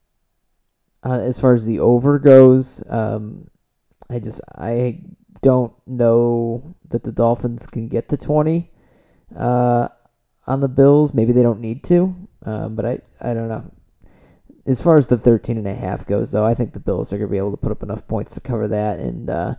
uh, 1.04 1.20
as 1.20 1.40
far 1.40 1.54
as 1.54 1.66
the 1.66 1.80
over 1.80 2.20
goes, 2.20 2.84
um, 2.90 3.50
I 4.10 4.20
just 4.20 4.42
I 4.56 5.02
don't 5.42 5.74
know 5.88 6.76
that 6.90 7.04
the 7.04 7.12
Dolphins 7.12 7.66
can 7.66 7.88
get 7.88 8.10
to 8.10 8.18
20 8.18 8.70
uh, 9.36 9.88
on 10.46 10.60
the 10.60 10.68
Bills. 10.68 11.14
Maybe 11.14 11.32
they 11.34 11.42
don't 11.42 11.60
need 11.60 11.84
to, 11.86 12.16
um, 12.46 12.76
but 12.76 12.86
I 12.86 13.00
I 13.20 13.34
don't 13.34 13.48
know. 13.48 13.72
As 14.66 14.80
far 14.80 14.98
as 14.98 15.08
the 15.08 15.18
13 15.18 15.58
and 15.58 15.68
a 15.68 15.74
half 15.74 16.06
goes, 16.06 16.30
though, 16.32 16.46
I 16.46 16.54
think 16.54 16.74
the 16.74 16.80
Bills 16.80 17.12
are 17.12 17.18
going 17.18 17.28
to 17.28 17.32
be 17.32 17.38
able 17.38 17.52
to 17.52 17.58
put 17.58 17.72
up 17.72 17.82
enough 17.82 18.08
points 18.08 18.36
to 18.36 18.42
cover 18.42 18.68
that, 18.68 19.00
and 19.00 19.30
uh, 19.30 19.56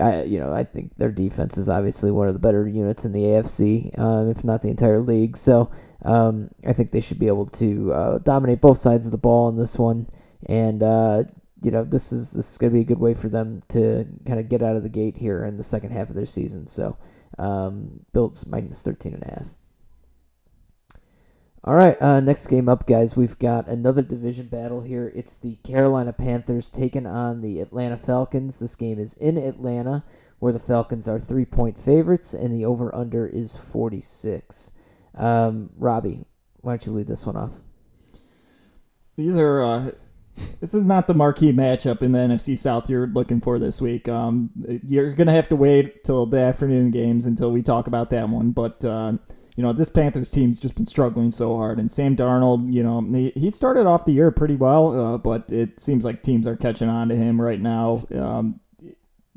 I 0.00 0.24
you 0.24 0.38
know 0.38 0.52
I 0.52 0.64
think 0.64 0.96
their 0.96 1.10
defense 1.10 1.56
is 1.56 1.68
obviously 1.68 2.10
one 2.10 2.28
of 2.28 2.34
the 2.34 2.40
better 2.40 2.68
units 2.68 3.04
in 3.04 3.12
the 3.12 3.22
AFC, 3.22 3.98
um, 3.98 4.30
if 4.30 4.44
not 4.44 4.62
the 4.62 4.68
entire 4.68 5.00
league. 5.00 5.36
So 5.36 5.70
um, 6.04 6.50
I 6.66 6.72
think 6.72 6.90
they 6.90 7.00
should 7.00 7.18
be 7.18 7.28
able 7.28 7.46
to 7.46 7.92
uh, 7.92 8.18
dominate 8.18 8.60
both 8.60 8.78
sides 8.78 9.06
of 9.06 9.12
the 9.12 9.18
ball 9.18 9.48
in 9.48 9.56
this 9.56 9.78
one, 9.78 10.08
and 10.46 10.82
uh, 10.82 11.24
you 11.62 11.70
know 11.70 11.84
this 11.84 12.12
is 12.12 12.32
this 12.32 12.52
is 12.52 12.58
going 12.58 12.70
to 12.70 12.74
be 12.74 12.82
a 12.82 12.84
good 12.84 13.00
way 13.00 13.14
for 13.14 13.28
them 13.28 13.62
to 13.70 14.06
kind 14.26 14.38
of 14.38 14.48
get 14.48 14.62
out 14.62 14.76
of 14.76 14.82
the 14.82 14.88
gate 14.88 15.16
here 15.16 15.44
in 15.44 15.56
the 15.56 15.64
second 15.64 15.92
half 15.92 16.10
of 16.10 16.14
their 16.14 16.26
season. 16.26 16.66
So 16.66 16.96
um, 17.38 18.00
Bills 18.12 18.46
minus 18.46 18.82
13 18.82 19.14
and 19.14 19.22
a 19.22 19.30
half. 19.30 19.46
All 21.66 21.74
right, 21.74 22.00
uh, 22.00 22.20
next 22.20 22.48
game 22.48 22.68
up, 22.68 22.86
guys. 22.86 23.16
We've 23.16 23.38
got 23.38 23.68
another 23.68 24.02
division 24.02 24.48
battle 24.48 24.82
here. 24.82 25.10
It's 25.14 25.38
the 25.38 25.56
Carolina 25.64 26.12
Panthers 26.12 26.68
taking 26.68 27.06
on 27.06 27.40
the 27.40 27.58
Atlanta 27.60 27.96
Falcons. 27.96 28.58
This 28.58 28.76
game 28.76 28.98
is 28.98 29.16
in 29.16 29.38
Atlanta, 29.38 30.04
where 30.40 30.52
the 30.52 30.58
Falcons 30.58 31.08
are 31.08 31.18
three 31.18 31.46
point 31.46 31.78
favorites, 31.78 32.34
and 32.34 32.54
the 32.54 32.66
over 32.66 32.94
under 32.94 33.26
is 33.26 33.56
46. 33.56 34.72
Um, 35.16 35.70
Robbie, 35.78 36.26
why 36.60 36.72
don't 36.72 36.84
you 36.84 36.92
lead 36.92 37.06
this 37.06 37.24
one 37.24 37.36
off? 37.36 37.52
These 39.16 39.38
are. 39.38 39.64
Uh, 39.64 39.90
this 40.60 40.74
is 40.74 40.84
not 40.84 41.06
the 41.06 41.14
marquee 41.14 41.52
matchup 41.52 42.02
in 42.02 42.12
the 42.12 42.18
NFC 42.18 42.56
South 42.58 42.90
you're 42.90 43.06
looking 43.06 43.40
for 43.40 43.58
this 43.58 43.80
week. 43.80 44.08
Um, 44.08 44.50
you're 44.86 45.12
gonna 45.12 45.32
have 45.32 45.48
to 45.48 45.56
wait 45.56 46.04
till 46.04 46.26
the 46.26 46.38
afternoon 46.38 46.90
games 46.90 47.26
until 47.26 47.50
we 47.50 47.62
talk 47.62 47.86
about 47.86 48.10
that 48.10 48.28
one. 48.28 48.50
But 48.50 48.84
uh, 48.84 49.14
you 49.56 49.62
know, 49.62 49.72
this 49.72 49.88
Panthers 49.88 50.30
team's 50.30 50.58
just 50.58 50.74
been 50.74 50.86
struggling 50.86 51.30
so 51.30 51.56
hard. 51.56 51.78
And 51.78 51.90
Sam 51.90 52.16
Darnold, 52.16 52.72
you 52.72 52.82
know, 52.82 53.00
he, 53.02 53.30
he 53.36 53.50
started 53.50 53.86
off 53.86 54.04
the 54.04 54.12
year 54.12 54.30
pretty 54.30 54.56
well, 54.56 55.14
uh, 55.14 55.18
but 55.18 55.50
it 55.52 55.78
seems 55.78 56.04
like 56.04 56.22
teams 56.22 56.46
are 56.46 56.56
catching 56.56 56.88
on 56.88 57.08
to 57.08 57.16
him 57.16 57.40
right 57.40 57.60
now. 57.60 58.02
Um, 58.14 58.60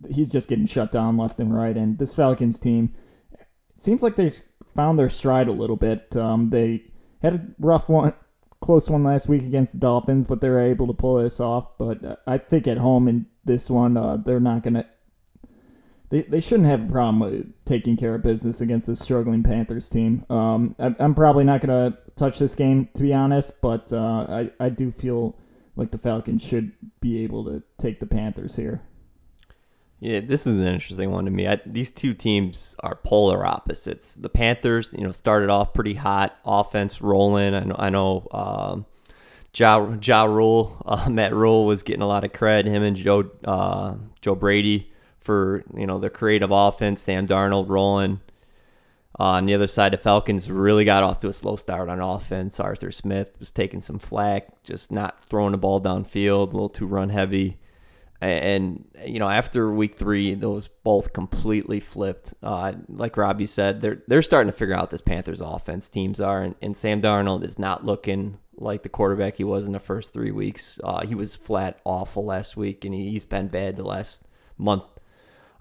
he's 0.10 0.30
just 0.30 0.50
getting 0.50 0.66
shut 0.66 0.92
down 0.92 1.18
left 1.18 1.39
and 1.39 1.56
right. 1.56 1.77
And 1.77 2.00
this 2.00 2.16
Falcons 2.16 2.58
team, 2.58 2.96
it 3.32 3.84
seems 3.84 4.01
like 4.01 4.16
they've 4.16 4.39
found 4.75 4.98
their 4.98 5.10
stride 5.10 5.48
a 5.48 5.54
little 5.54 5.75
bit. 5.75 6.16
Um, 6.18 6.50
they 6.50 6.86
had 7.22 7.34
a 7.36 7.48
rough 7.60 7.88
one, 7.88 8.13
close 8.60 8.90
one 8.90 9.04
last 9.04 9.30
week 9.30 9.44
against 9.44 9.74
the 9.74 9.80
Dolphins, 9.80 10.26
but 10.26 10.42
they 10.42 10.50
were 10.50 10.60
able 10.60 10.88
to 10.88 10.94
pull 10.94 11.22
this 11.22 11.40
off. 11.40 11.78
But 11.78 12.22
I 12.26 12.38
think 12.38 12.68
at 12.68 12.78
home 12.78 13.08
in 13.08 13.28
this 13.46 13.70
one, 13.70 13.98
uh, 13.98 14.18
they're 14.18 14.40
not 14.40 14.64
going 14.64 14.76
to 14.76 14.86
they, 16.10 16.22
they 16.24 16.40
shouldn't 16.40 16.70
have 16.70 16.88
a 16.88 16.92
problem 16.92 17.20
with 17.20 17.66
taking 17.66 17.98
care 17.98 18.16
of 18.16 18.24
business 18.24 18.62
against 18.62 18.88
this 18.88 19.00
struggling 19.00 19.43
Panthers 19.43 19.89
team. 19.89 20.26
Um, 20.30 20.76
I, 20.80 20.96
I'm 21.00 21.13
probably 21.13 21.43
not 21.43 21.62
going 21.62 21.91
to 21.91 21.98
touch 22.15 22.39
this 22.39 22.56
game, 22.56 22.89
to 22.93 23.02
be 23.02 23.13
honest, 23.13 23.62
but 23.62 23.91
uh, 23.91 24.26
I, 24.30 24.52
I 24.60 24.70
do 24.70 24.89
feel 24.91 25.36
like 25.76 25.91
the 25.91 25.98
Falcons 25.98 26.43
should 26.43 26.72
be 27.02 27.24
able 27.24 27.43
to 27.46 27.62
take 27.78 28.00
the 28.00 28.06
Panthers 28.06 28.56
here. 28.56 28.82
Yeah, 29.99 30.19
this 30.19 30.45
is 30.45 30.60
an 30.60 30.67
interesting 30.67 31.10
one 31.12 31.25
to 31.25 31.31
me. 31.31 31.47
I, 31.47 31.60
these 31.65 31.89
two 31.89 32.13
teams 32.13 32.75
are 32.81 32.95
polar 33.03 33.45
opposites. 33.45 34.13
The 34.13 34.29
Panthers, 34.29 34.93
you 34.95 35.03
know, 35.03 35.12
started 35.12 35.49
off 35.49 35.73
pretty 35.73 35.95
hot, 35.95 36.38
offense 36.45 37.01
rolling. 37.01 37.55
I 37.55 37.62
know, 37.62 37.75
I 37.79 37.89
know 37.89 38.27
um, 38.31 38.86
Ja, 39.55 39.95
ja 40.01 40.23
Rule, 40.25 40.81
uh, 40.86 41.10
Matt 41.10 41.33
Rhule 41.33 41.65
was 41.65 41.83
getting 41.83 42.03
a 42.03 42.07
lot 42.07 42.23
of 42.23 42.31
cred. 42.31 42.65
Him 42.65 42.83
and 42.83 42.95
Joe 42.95 43.29
uh, 43.43 43.95
Joe 44.21 44.36
Brady 44.36 44.91
for 45.19 45.63
you 45.75 45.88
know 45.88 45.99
their 45.99 46.10
creative 46.12 46.51
offense. 46.51 47.01
Sam 47.01 47.27
Darnold 47.27 47.67
rolling. 47.69 48.21
Uh, 49.19 49.23
on 49.23 49.47
the 49.47 49.55
other 49.55 49.65
side, 49.65 49.93
the 49.93 49.97
Falcons 49.97 50.51
really 50.51 50.86
got 50.86 51.03
off 51.03 51.19
to 51.21 51.27
a 51.27 51.33
slow 51.33 51.55
start 51.55 51.89
on 51.89 51.99
offense. 51.99 52.60
Arthur 52.60 52.91
Smith 52.91 53.29
was 53.39 53.51
taking 53.51 53.81
some 53.81 53.97
flack, 53.97 54.62
just 54.63 54.91
not 54.91 55.25
throwing 55.25 55.53
the 55.53 55.57
ball 55.57 55.81
downfield, 55.81 56.49
a 56.49 56.51
little 56.51 56.69
too 56.69 56.86
run 56.86 57.10
heavy. 57.10 57.57
And, 58.19 58.86
you 59.06 59.19
know, 59.19 59.30
after 59.30 59.71
week 59.71 59.95
three, 59.95 60.34
those 60.34 60.69
both 60.84 61.13
completely 61.13 61.80
flipped. 61.80 62.34
Uh, 62.41 62.73
like 62.89 63.15
Robbie 63.15 63.45
said, 63.45 63.82
they're 63.82 64.01
they're 64.08 64.23
starting 64.23 64.51
to 64.51 64.58
figure 64.58 64.73
out 64.73 64.89
this 64.89 65.01
Panthers 65.01 65.41
offense. 65.41 65.88
Teams 65.88 66.19
are, 66.19 66.41
and, 66.41 66.56
and 66.62 66.75
Sam 66.75 67.01
Darnold 67.01 67.43
is 67.43 67.60
not 67.60 67.86
looking 67.86 68.39
like 68.56 68.82
the 68.82 68.89
quarterback 68.89 69.38
he 69.38 69.43
was 69.43 69.67
in 69.67 69.73
the 69.73 69.80
first 69.80 70.13
three 70.13 70.32
weeks. 70.32 70.80
Uh, 70.84 71.06
he 71.06 71.13
was 71.13 71.36
flat 71.36 71.80
awful 71.84 72.25
last 72.25 72.58
week, 72.58 72.86
and 72.86 72.93
he, 72.95 73.12
he's 73.12 73.25
been 73.25 73.49
bad 73.49 73.75
the 73.75 73.84
last 73.84 74.27
month 74.58 74.86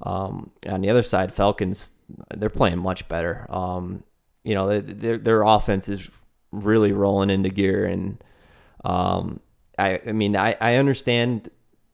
um, 0.02 0.50
on 0.66 0.80
the 0.80 0.90
other 0.90 1.02
side, 1.02 1.32
Falcons 1.32 1.92
they're 2.36 2.50
playing 2.50 2.78
much 2.78 3.08
better. 3.08 3.46
Um, 3.48 4.04
you 4.44 4.54
know, 4.54 4.80
their 4.80 5.18
their 5.18 5.42
offense 5.42 5.88
is 5.88 6.08
really 6.52 6.92
rolling 6.92 7.30
into 7.30 7.48
gear, 7.48 7.84
and 7.86 8.22
um, 8.84 9.40
I 9.78 10.00
I 10.06 10.12
mean 10.12 10.36
I, 10.36 10.56
I 10.60 10.76
understand 10.76 11.50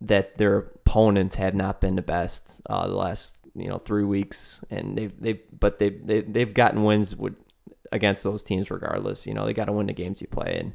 that 0.06 0.38
their 0.38 0.58
opponents 0.58 1.34
have 1.36 1.54
not 1.54 1.80
been 1.80 1.96
the 1.96 2.02
best 2.02 2.60
uh, 2.66 2.86
the 2.86 2.94
last 2.94 3.38
you 3.54 3.68
know 3.68 3.78
three 3.78 4.04
weeks, 4.04 4.60
and 4.70 4.96
they've 4.96 5.20
they 5.20 5.40
but 5.58 5.78
they 5.78 5.90
they 5.90 6.20
they've 6.22 6.54
gotten 6.54 6.84
wins 6.84 7.16
with 7.16 7.34
against 7.90 8.22
those 8.22 8.42
teams 8.42 8.70
regardless. 8.70 9.26
You 9.26 9.34
know, 9.34 9.44
they 9.46 9.52
got 9.54 9.66
to 9.66 9.72
win 9.72 9.86
the 9.86 9.92
games 9.92 10.20
you 10.20 10.26
play 10.26 10.58
and. 10.60 10.74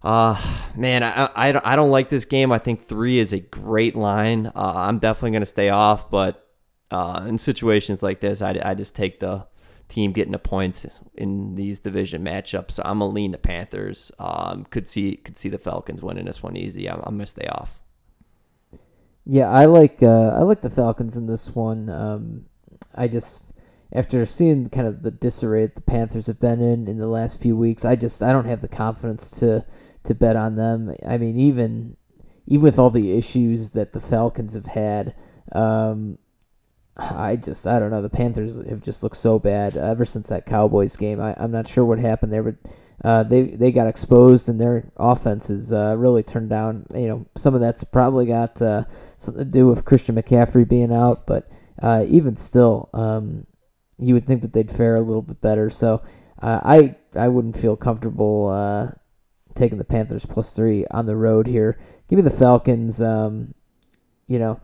Uh, 0.00 0.40
man, 0.76 1.02
I, 1.02 1.24
I, 1.34 1.72
I 1.72 1.74
don't 1.74 1.90
like 1.90 2.08
this 2.08 2.24
game. 2.24 2.52
I 2.52 2.60
think 2.60 2.86
three 2.86 3.18
is 3.18 3.32
a 3.32 3.40
great 3.40 3.96
line. 3.96 4.46
Uh, 4.46 4.72
I'm 4.76 5.00
definitely 5.00 5.32
going 5.32 5.42
to 5.42 5.46
stay 5.46 5.70
off, 5.70 6.08
but 6.08 6.48
uh, 6.92 7.24
in 7.26 7.36
situations 7.36 8.00
like 8.00 8.20
this, 8.20 8.40
I, 8.40 8.60
I 8.64 8.74
just 8.74 8.94
take 8.94 9.18
the 9.18 9.46
team 9.88 10.12
getting 10.12 10.32
the 10.32 10.38
points 10.38 11.00
in 11.14 11.54
these 11.54 11.80
division 11.80 12.22
matchups. 12.22 12.72
So 12.72 12.82
I'm 12.84 13.00
gonna 13.00 13.12
lean 13.12 13.32
the 13.32 13.38
Panthers. 13.38 14.12
Um, 14.18 14.64
could 14.70 14.86
see 14.86 15.16
could 15.16 15.36
see 15.36 15.48
the 15.48 15.58
Falcons 15.58 16.02
winning 16.02 16.26
this 16.26 16.42
one 16.42 16.56
easy. 16.56 16.88
I'm, 16.88 17.00
I'm 17.04 17.14
gonna 17.14 17.26
stay 17.26 17.46
off. 17.46 17.80
Yeah, 19.30 19.50
I 19.50 19.66
like 19.66 20.02
uh, 20.02 20.30
I 20.30 20.40
like 20.40 20.62
the 20.62 20.70
Falcons 20.70 21.14
in 21.14 21.26
this 21.26 21.54
one. 21.54 21.90
Um, 21.90 22.46
I 22.94 23.08
just 23.08 23.52
after 23.92 24.24
seeing 24.24 24.70
kind 24.70 24.86
of 24.86 25.02
the 25.02 25.10
disarray 25.10 25.66
that 25.66 25.74
the 25.74 25.82
Panthers 25.82 26.28
have 26.28 26.40
been 26.40 26.62
in 26.62 26.88
in 26.88 26.96
the 26.96 27.06
last 27.06 27.38
few 27.38 27.54
weeks, 27.54 27.84
I 27.84 27.94
just 27.94 28.22
I 28.22 28.32
don't 28.32 28.46
have 28.46 28.62
the 28.62 28.68
confidence 28.68 29.30
to 29.32 29.66
to 30.04 30.14
bet 30.14 30.34
on 30.34 30.54
them. 30.54 30.96
I 31.06 31.18
mean, 31.18 31.38
even 31.38 31.98
even 32.46 32.62
with 32.64 32.78
all 32.78 32.88
the 32.88 33.12
issues 33.12 33.70
that 33.70 33.92
the 33.92 34.00
Falcons 34.00 34.54
have 34.54 34.64
had, 34.64 35.14
um, 35.52 36.16
I 36.96 37.36
just 37.36 37.66
I 37.66 37.78
don't 37.78 37.90
know. 37.90 38.00
The 38.00 38.08
Panthers 38.08 38.56
have 38.66 38.80
just 38.80 39.02
looked 39.02 39.18
so 39.18 39.38
bad 39.38 39.76
ever 39.76 40.06
since 40.06 40.28
that 40.28 40.46
Cowboys 40.46 40.96
game. 40.96 41.20
I, 41.20 41.34
I'm 41.36 41.52
not 41.52 41.68
sure 41.68 41.84
what 41.84 41.98
happened 41.98 42.32
there, 42.32 42.42
but 42.44 42.56
uh, 43.04 43.24
they 43.24 43.42
they 43.42 43.72
got 43.72 43.88
exposed 43.88 44.48
and 44.48 44.58
their 44.58 44.90
offense 44.96 45.50
is 45.50 45.70
uh, 45.70 45.94
really 45.98 46.22
turned 46.22 46.48
down. 46.48 46.86
You 46.94 47.08
know, 47.08 47.26
some 47.36 47.54
of 47.54 47.60
that's 47.60 47.84
probably 47.84 48.24
got 48.24 48.62
uh, 48.62 48.84
to 49.18 49.44
do 49.44 49.66
with 49.66 49.84
Christian 49.84 50.16
McCaffrey 50.16 50.68
being 50.68 50.92
out, 50.92 51.26
but 51.26 51.50
uh, 51.82 52.04
even 52.08 52.36
still, 52.36 52.88
um, 52.92 53.46
you 53.98 54.14
would 54.14 54.26
think 54.26 54.42
that 54.42 54.52
they'd 54.52 54.70
fare 54.70 54.96
a 54.96 55.00
little 55.00 55.22
bit 55.22 55.40
better. 55.40 55.70
So 55.70 56.02
uh, 56.40 56.60
I 56.62 56.96
I 57.14 57.28
wouldn't 57.28 57.58
feel 57.58 57.76
comfortable 57.76 58.48
uh, 58.48 58.92
taking 59.54 59.78
the 59.78 59.84
Panthers 59.84 60.26
plus 60.26 60.52
three 60.52 60.86
on 60.90 61.06
the 61.06 61.16
road 61.16 61.46
here. 61.46 61.78
Give 62.08 62.16
me 62.16 62.22
the 62.22 62.30
Falcons. 62.30 63.02
Um, 63.02 63.54
you 64.26 64.38
know, 64.38 64.60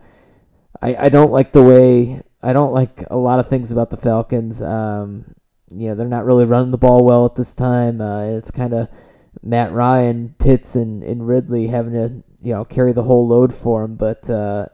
I 0.81 0.97
I 0.97 1.09
don't 1.09 1.33
like 1.33 1.53
the 1.53 1.63
way 1.63 2.23
I 2.43 2.53
don't 2.53 2.73
like 2.73 3.05
a 3.11 3.17
lot 3.17 3.39
of 3.39 3.49
things 3.49 3.71
about 3.71 3.91
the 3.91 3.97
Falcons. 3.97 4.61
Um, 4.61 5.35
you 5.71 5.89
know, 5.89 5.95
they're 5.95 6.07
not 6.07 6.27
really 6.27 6.45
running 6.45 6.71
the 6.71 6.79
ball 6.79 7.05
well 7.05 7.25
at 7.25 7.37
this 7.37 7.55
time. 7.55 8.01
Uh, 8.01 8.25
it's 8.25 8.51
kind 8.51 8.75
of 8.75 8.89
Matt 9.43 9.73
Ryan, 9.73 10.35
Pitts, 10.39 10.77
and, 10.77 11.03
and 11.03 11.27
Ridley 11.27 11.69
having 11.69 11.95
to 11.95 12.23
you 12.45 12.53
know 12.53 12.65
carry 12.65 12.93
the 12.93 13.03
whole 13.05 13.27
load 13.27 13.53
for 13.55 13.83
him. 13.85 13.97
But 13.97 14.29
uh, 14.31 14.67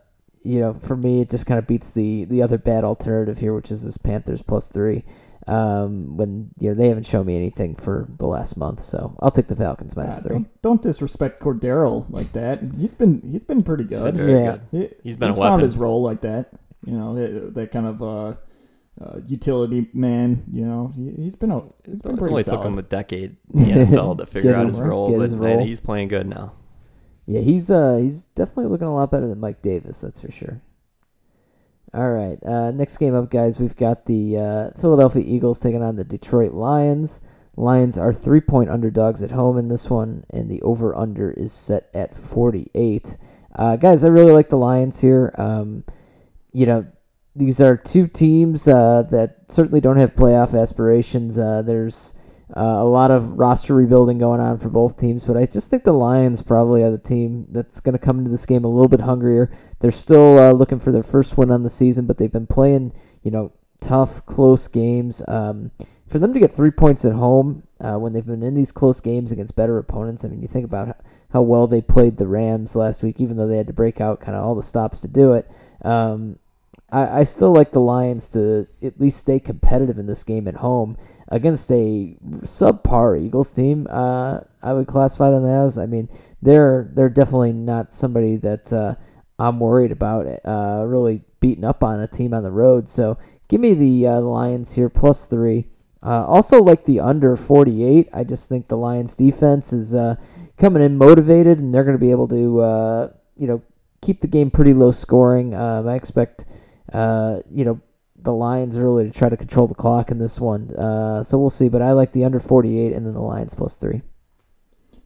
you 0.43 0.61
know, 0.61 0.75
for 0.75 0.97
me, 0.97 1.21
it 1.23 1.31
just 1.31 1.47
kind 1.47 1.59
of 1.59 1.67
beats 1.67 1.93
the 1.93 2.25
the 2.25 2.43
other 2.43 2.59
bad 2.59 2.85
alternative 2.85 3.39
here, 3.39 3.55
which 3.55 3.71
is 3.71 3.83
this 3.85 3.97
Panthers 3.97 4.43
plus 4.43 4.69
three 4.69 5.05
um, 5.47 6.17
when 6.17 6.51
you 6.59 6.69
know 6.71 6.75
they 6.75 6.89
haven't 6.89 7.07
shown 7.07 7.27
me 7.27 7.37
anything 7.37 7.75
for 7.75 8.09
the 8.19 8.27
last 8.27 8.57
month. 8.57 8.83
So 8.83 9.17
I'll 9.21 9.31
take 9.31 9.49
the 9.49 9.57
Falcons 9.57 9.97
minus 9.97 10.17
Yeah, 10.17 10.23
three. 10.23 10.31
don't, 10.31 10.63
don't 10.63 10.83
disrespect 10.83 11.41
Cordarrelle 11.43 12.07
like 12.11 12.33
that. 12.33 12.61
He's 12.79 12.95
been 12.95 13.21
he's 13.31 13.45
been 13.45 13.63
pretty 13.63 13.85
He's 13.85 13.99
good. 13.99 14.15
been 14.15 14.27
very 14.27 14.33
Yeah. 14.45 14.59
good. 14.71 14.91
He- 14.91 15.09
He's 15.11 15.17
been 15.17 15.31
a 15.31 15.35
found 15.35 15.63
his 15.63 15.77
role 15.77 16.03
like 16.03 16.21
that. 16.23 16.51
You 16.87 16.93
know 16.95 17.15
that, 17.15 17.55
that 17.55 17.73
kind 17.73 17.87
of 17.87 18.03
uh, 18.03 18.35
uh, 19.03 19.21
utility 19.27 19.89
man. 19.93 20.45
You 20.51 20.65
know, 20.65 20.93
he, 20.97 21.11
he's 21.23 21.37
been 21.37 21.51
a 21.51 21.63
he's 21.85 22.01
been 22.03 22.13
It 22.15 22.19
pretty 22.19 22.31
only 22.33 22.43
solid. 22.43 22.57
took 22.59 22.67
him 22.67 22.79
a 22.79 22.83
decade 22.83 23.37
in 23.55 23.65
the 23.65 23.71
NFL 23.87 24.19
to 24.19 24.27
figure 24.27 24.55
out 24.55 24.67
his- 24.67 24.77
his 24.77 24.85
role, 24.87 25.11
get 25.11 25.17
but 25.19 25.23
his 25.25 25.33
man, 25.35 25.57
role. 25.59 25.67
he's 25.67 25.81
playing 25.81 26.09
good 26.09 26.27
now. 26.27 26.53
Yeah, 27.31 27.43
he's 27.43 27.71
uh 27.71 27.97
he's 28.03 28.25
definitely 28.25 28.67
looking 28.67 28.89
a 28.89 28.95
lot 28.95 29.13
better 29.13 29.29
than 29.29 29.39
Mike 29.39 29.63
Davis, 29.63 30.01
that's 30.01 30.21
for 30.21 30.33
sure. 30.33 30.61
All 31.95 32.11
right, 32.11 32.43
uh, 32.45 32.73
next 32.73 32.97
game 32.97 33.15
up, 33.15 33.31
guys. 33.31 33.61
We've 33.61 33.77
got 33.77 34.07
the 34.07 34.37
uh, 34.37 34.71
Philadelphia 34.81 35.23
Eagles 35.25 35.61
taking 35.61 35.81
on 35.83 35.95
the 35.95 36.03
Detroit 36.03 36.55
Lions. 36.55 37.21
Lions 37.57 37.97
are 37.97 38.13
three 38.13 38.41
point 38.41 38.69
underdogs 38.69 39.23
at 39.23 39.31
home 39.31 39.59
in 39.59 39.69
this 39.69 39.89
one, 39.89 40.25
and 40.31 40.51
the 40.51 40.61
over 40.63 40.93
under 40.97 41.31
is 41.31 41.53
set 41.53 41.89
at 41.95 42.17
48. 42.17 43.17
Uh, 43.55 43.77
guys, 43.77 44.03
I 44.03 44.09
really 44.09 44.33
like 44.33 44.49
the 44.49 44.57
Lions 44.57 45.01
here. 45.01 45.33
Um, 45.39 45.85
you 46.53 46.67
know, 46.67 46.87
these 47.37 47.61
are 47.61 47.77
two 47.77 48.09
teams 48.09 48.67
uh, 48.67 49.05
that 49.11 49.45
certainly 49.49 49.81
don't 49.81 49.99
have 49.99 50.17
playoff 50.17 50.61
aspirations. 50.61 51.39
Uh, 51.39 51.63
there's 51.63 52.15
uh, 52.57 52.61
a 52.61 52.85
lot 52.85 53.11
of 53.11 53.39
roster 53.39 53.75
rebuilding 53.75 54.19
going 54.19 54.41
on 54.41 54.59
for 54.59 54.69
both 54.69 54.99
teams, 54.99 55.25
but 55.25 55.37
I 55.37 55.47
just 55.47 55.71
think 55.71 55.85
the 55.85 55.93
Lions 55.93 56.43
probably 56.43 56.83
are 56.83 56.91
the 56.91 56.99
team 56.99 57.47
that's 57.51 57.81
going 57.81 57.93
to 57.93 57.99
come 57.99 58.19
into 58.19 58.31
this 58.31 58.47
game 58.47 58.65
a 58.65 58.69
little 58.69 58.89
bit 58.89 59.01
hungrier. 59.01 59.57
They're 59.79 59.91
still 59.91 60.39
uh, 60.39 60.53
looking 60.53 60.81
for 60.81 60.91
their 60.91 61.03
first 61.03 61.39
win 61.39 61.51
on 61.51 61.63
the 61.63 61.71
season, 61.71 62.07
but 62.07 62.19
they've 62.19 62.33
been 62.33 62.47
playing, 62.47 62.93
you 63.23 63.31
know, 63.31 63.53
tough, 63.81 64.27
close 64.27 64.67
games. 64.67 65.23
Um, 65.29 65.71
for 66.09 66.19
them 66.19 66.35
to 66.35 66.41
get 66.41 66.55
three 66.55 66.73
points 66.73 67.05
at 67.05 67.13
home 67.13 67.63
uh, 67.81 67.95
when 67.95 68.13
they've 68.13 68.27
been 68.27 68.43
in 68.43 68.55
these 68.55 68.73
close 68.73 69.01
games 69.01 69.31
against 69.31 69.55
better 69.55 69.79
opponents, 69.79 70.25
I 70.25 70.29
mean, 70.29 70.43
you 70.43 70.49
think 70.49 70.65
about 70.65 70.97
how, 71.33 71.43
well 71.43 71.69
they 71.69 71.81
played 71.81 72.17
the 72.17 72.27
Rams 72.27 72.75
last 72.75 73.03
week, 73.03 73.21
even 73.21 73.37
though 73.37 73.47
they 73.47 73.57
had 73.57 73.69
to 73.69 73.73
break 73.73 74.01
out 74.01 74.21
kind 74.21 74.37
of 74.37 74.45
all 74.45 74.57
the 74.57 74.63
stops 74.63 75.01
to 75.03 75.09
do 75.09 75.35
it. 75.35 75.49
Um, 75.83 76.41
I, 76.91 77.21
I 77.21 77.25
still 77.25 77.53
like 77.53 77.71
the 77.71 77.81
Lions 77.81 78.29
to 78.33 78.67
at 78.83 79.01
least 79.01 79.21
stay 79.21 79.39
competitive 79.39 79.99
in 79.99 80.07
this 80.07 80.25
game 80.25 80.49
at 80.49 80.57
home 80.57 80.97
against 81.31 81.71
a 81.71 82.17
subpar 82.43 83.21
Eagles 83.21 83.51
team. 83.51 83.87
Uh, 83.89 84.41
I 84.63 84.73
would 84.73 84.87
classify 84.87 85.31
them 85.31 85.47
as. 85.47 85.79
I 85.79 85.87
mean, 85.87 86.09
they're 86.43 86.91
they're 86.93 87.09
definitely 87.09 87.53
not 87.53 87.95
somebody 87.95 88.37
that 88.37 88.73
uh, 88.73 88.95
I'm 89.39 89.61
worried 89.61 89.93
about. 89.93 90.27
Uh, 90.45 90.85
really 90.87 91.23
beating 91.39 91.65
up 91.65 91.83
on 91.83 92.01
a 92.01 92.09
team 92.09 92.35
on 92.35 92.43
the 92.43 92.51
road. 92.51 92.89
So 92.89 93.19
give 93.49 93.61
me 93.61 93.75
the 93.75 94.07
uh, 94.07 94.21
Lions 94.21 94.75
here 94.75 94.89
plus 94.89 95.27
three. 95.27 95.67
Uh, 96.03 96.25
also 96.27 96.63
like 96.63 96.85
the 96.87 96.99
under 96.99 97.37
48. 97.37 98.09
I 98.13 98.25
just 98.25 98.49
think 98.49 98.69
the 98.69 98.77
Lions 98.77 99.15
defense 99.15 99.73
is 99.73 99.95
uh, 99.95 100.17
coming 100.57 100.83
in 100.83 100.97
motivated, 100.97 101.59
and 101.59 101.75
they're 101.75 101.85
going 101.85 101.97
to 101.97 102.01
be 102.01 102.11
able 102.11 102.29
to 102.29 103.13
you 103.37 103.47
know 103.47 103.63
keep 104.01 104.21
the 104.21 104.27
game 104.27 104.51
pretty 104.51 104.75
low 104.75 104.91
scoring. 104.91 105.55
Um, 105.55 105.87
I 105.87 105.95
expect 105.95 106.45
you 106.93 107.65
know 107.65 107.81
the 108.23 108.33
Lions 108.33 108.79
really 108.79 109.05
to 109.05 109.11
try 109.11 109.29
to 109.29 109.37
control 109.37 109.67
the 109.67 109.75
clock 109.75 110.11
in 110.11 110.19
this 110.19 110.41
one. 110.41 110.71
Uh, 110.77 111.23
so 111.23 111.39
we'll 111.39 111.51
see. 111.51 111.69
But 111.69 111.83
I 111.83 111.93
like 111.93 112.13
the 112.13 112.25
under 112.25 112.41
48 112.41 112.93
and 112.93 113.07
then 113.07 113.15
the 113.15 113.21
Lions 113.21 113.55
plus 113.55 113.77
three. 113.77 114.03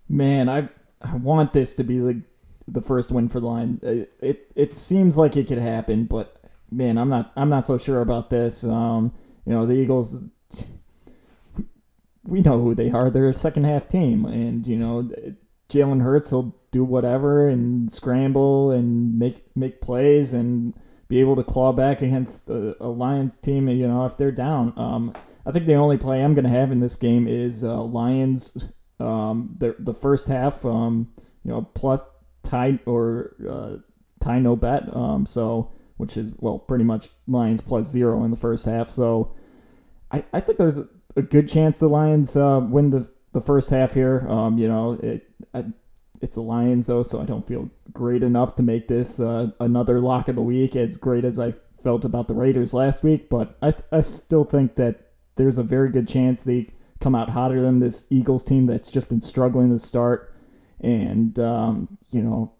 Man, 0.08 0.48
I 0.48 0.68
I 1.00 1.16
want 1.16 1.52
this 1.52 1.74
to 1.74 1.84
be 1.84 1.98
the 1.98 2.22
the 2.66 2.80
first 2.80 3.10
win 3.10 3.28
for 3.28 3.40
the 3.40 3.46
line. 3.46 3.80
It 3.82 4.12
it, 4.20 4.52
it 4.54 4.76
seems 4.76 5.18
like 5.18 5.36
it 5.36 5.48
could 5.48 5.58
happen, 5.58 6.04
but 6.04 6.36
man, 6.70 6.98
I'm 6.98 7.08
not 7.08 7.32
I'm 7.36 7.48
not 7.48 7.66
so 7.66 7.78
sure 7.78 8.00
about 8.00 8.30
this. 8.30 8.64
Um, 8.64 9.12
you 9.46 9.52
know, 9.52 9.66
the 9.66 9.74
Eagles. 9.74 10.28
We 12.26 12.40
know 12.40 12.58
who 12.58 12.74
they 12.74 12.90
are. 12.90 13.10
They're 13.10 13.28
a 13.28 13.34
second 13.34 13.64
half 13.64 13.86
team, 13.86 14.24
and 14.24 14.66
you 14.66 14.78
know, 14.78 15.10
Jalen 15.68 16.02
Hurts 16.02 16.32
will 16.32 16.56
do 16.70 16.82
whatever 16.82 17.50
and 17.50 17.92
scramble 17.92 18.70
and 18.70 19.18
make 19.18 19.44
make 19.54 19.82
plays 19.82 20.32
and 20.32 20.74
be 21.14 21.20
able 21.20 21.36
to 21.36 21.44
claw 21.44 21.72
back 21.72 22.02
against 22.02 22.50
a, 22.50 22.76
a 22.82 22.88
Lions 22.88 23.38
team. 23.38 23.68
You 23.68 23.86
know, 23.86 24.04
if 24.04 24.16
they're 24.16 24.32
down. 24.32 24.72
Um, 24.76 25.14
I 25.46 25.52
think 25.52 25.66
the 25.66 25.74
only 25.74 25.96
play 25.96 26.24
I'm 26.24 26.34
going 26.34 26.44
to 26.44 26.50
have 26.50 26.72
in 26.72 26.80
this 26.80 26.96
game 26.96 27.28
is 27.28 27.62
uh, 27.62 27.80
Lions 27.82 28.72
um, 28.98 29.54
the 29.56 29.76
the 29.78 29.94
first 29.94 30.26
half, 30.26 30.64
um, 30.64 31.12
you 31.44 31.52
know, 31.52 31.62
plus 31.74 32.02
tie 32.42 32.80
or 32.84 33.36
uh, 33.48 33.76
tie 34.20 34.40
no 34.40 34.56
bet. 34.56 34.92
Um, 34.92 35.24
so 35.24 35.70
which 35.98 36.16
is 36.16 36.32
well, 36.38 36.58
pretty 36.58 36.82
much 36.82 37.10
Lions 37.28 37.60
plus 37.60 37.88
zero 37.88 38.24
in 38.24 38.32
the 38.32 38.36
first 38.36 38.64
half. 38.64 38.90
So 38.90 39.36
I, 40.10 40.24
I 40.32 40.40
think 40.40 40.58
there's 40.58 40.78
a, 40.78 40.88
a 41.14 41.22
good 41.22 41.48
chance 41.48 41.78
the 41.78 41.88
Lions 41.88 42.36
uh, 42.36 42.58
win 42.60 42.90
the 42.90 43.08
the 43.32 43.40
first 43.40 43.70
half 43.70 43.94
here. 43.94 44.26
Um, 44.28 44.58
you 44.58 44.66
know, 44.66 44.94
it 44.94 45.30
I, 45.54 45.66
it's 46.20 46.36
the 46.36 46.42
Lions 46.42 46.86
though, 46.86 47.02
so 47.02 47.20
I 47.20 47.24
don't 47.24 47.46
feel 47.46 47.70
great 47.92 48.22
enough 48.22 48.56
to 48.56 48.62
make 48.62 48.88
this 48.88 49.20
uh, 49.20 49.50
another 49.60 50.00
lock 50.00 50.28
of 50.28 50.36
the 50.36 50.42
week. 50.42 50.76
As 50.76 50.96
great 50.96 51.24
as 51.24 51.38
I 51.38 51.54
felt 51.82 52.04
about 52.04 52.28
the 52.28 52.34
Raiders 52.34 52.72
last 52.72 53.02
week, 53.02 53.28
but 53.28 53.56
I 53.60 53.72
I 53.92 54.00
still 54.00 54.44
think 54.44 54.76
that 54.76 55.12
there's 55.36 55.58
a 55.58 55.62
very 55.62 55.90
good 55.90 56.08
chance 56.08 56.44
they 56.44 56.70
come 57.00 57.14
out 57.14 57.30
hotter 57.30 57.60
than 57.60 57.80
this 57.80 58.06
Eagles 58.10 58.44
team 58.44 58.66
that's 58.66 58.90
just 58.90 59.08
been 59.08 59.20
struggling 59.20 59.70
to 59.70 59.78
start. 59.78 60.32
And, 60.80 61.38
um, 61.38 61.98
you 62.10 62.22
know, 62.22 62.52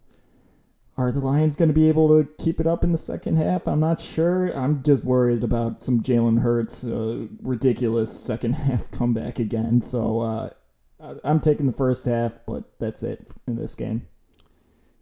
are 0.97 1.11
the 1.11 1.19
Lions 1.19 1.55
going 1.55 1.67
to 1.69 1.73
be 1.73 1.89
able 1.89 2.07
to 2.09 2.29
keep 2.37 2.59
it 2.59 2.67
up 2.67 2.83
in 2.83 2.91
the 2.91 2.97
second 2.97 3.37
half? 3.37 3.67
I'm 3.67 3.79
not 3.79 3.99
sure. 3.99 4.55
I'm 4.55 4.81
just 4.81 5.03
worried 5.03 5.43
about 5.43 5.81
some 5.81 6.01
Jalen 6.01 6.41
Hurts 6.41 6.85
uh, 6.85 7.27
ridiculous 7.41 8.17
second 8.17 8.53
half 8.55 8.89
comeback 8.91 9.39
again. 9.39 9.81
So 9.81 10.21
uh, 10.21 10.49
I'm 10.99 11.39
taking 11.39 11.65
the 11.65 11.73
first 11.73 12.05
half, 12.05 12.33
but 12.45 12.63
that's 12.79 13.03
it 13.03 13.27
in 13.47 13.55
this 13.55 13.75
game. 13.75 14.07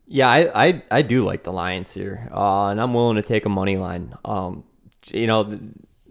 Yeah, 0.06 0.30
I, 0.30 0.66
I, 0.68 0.84
I 0.92 1.02
do 1.02 1.24
like 1.24 1.44
the 1.44 1.54
Lions 1.54 1.94
here, 1.94 2.30
uh, 2.34 2.68
and 2.68 2.82
I'm 2.82 2.94
willing 2.94 3.16
to 3.16 3.22
take 3.22 3.46
a 3.46 3.50
money 3.50 3.78
line. 3.78 4.14
Um, 4.26 4.64
you 5.08 5.28
know, 5.28 5.60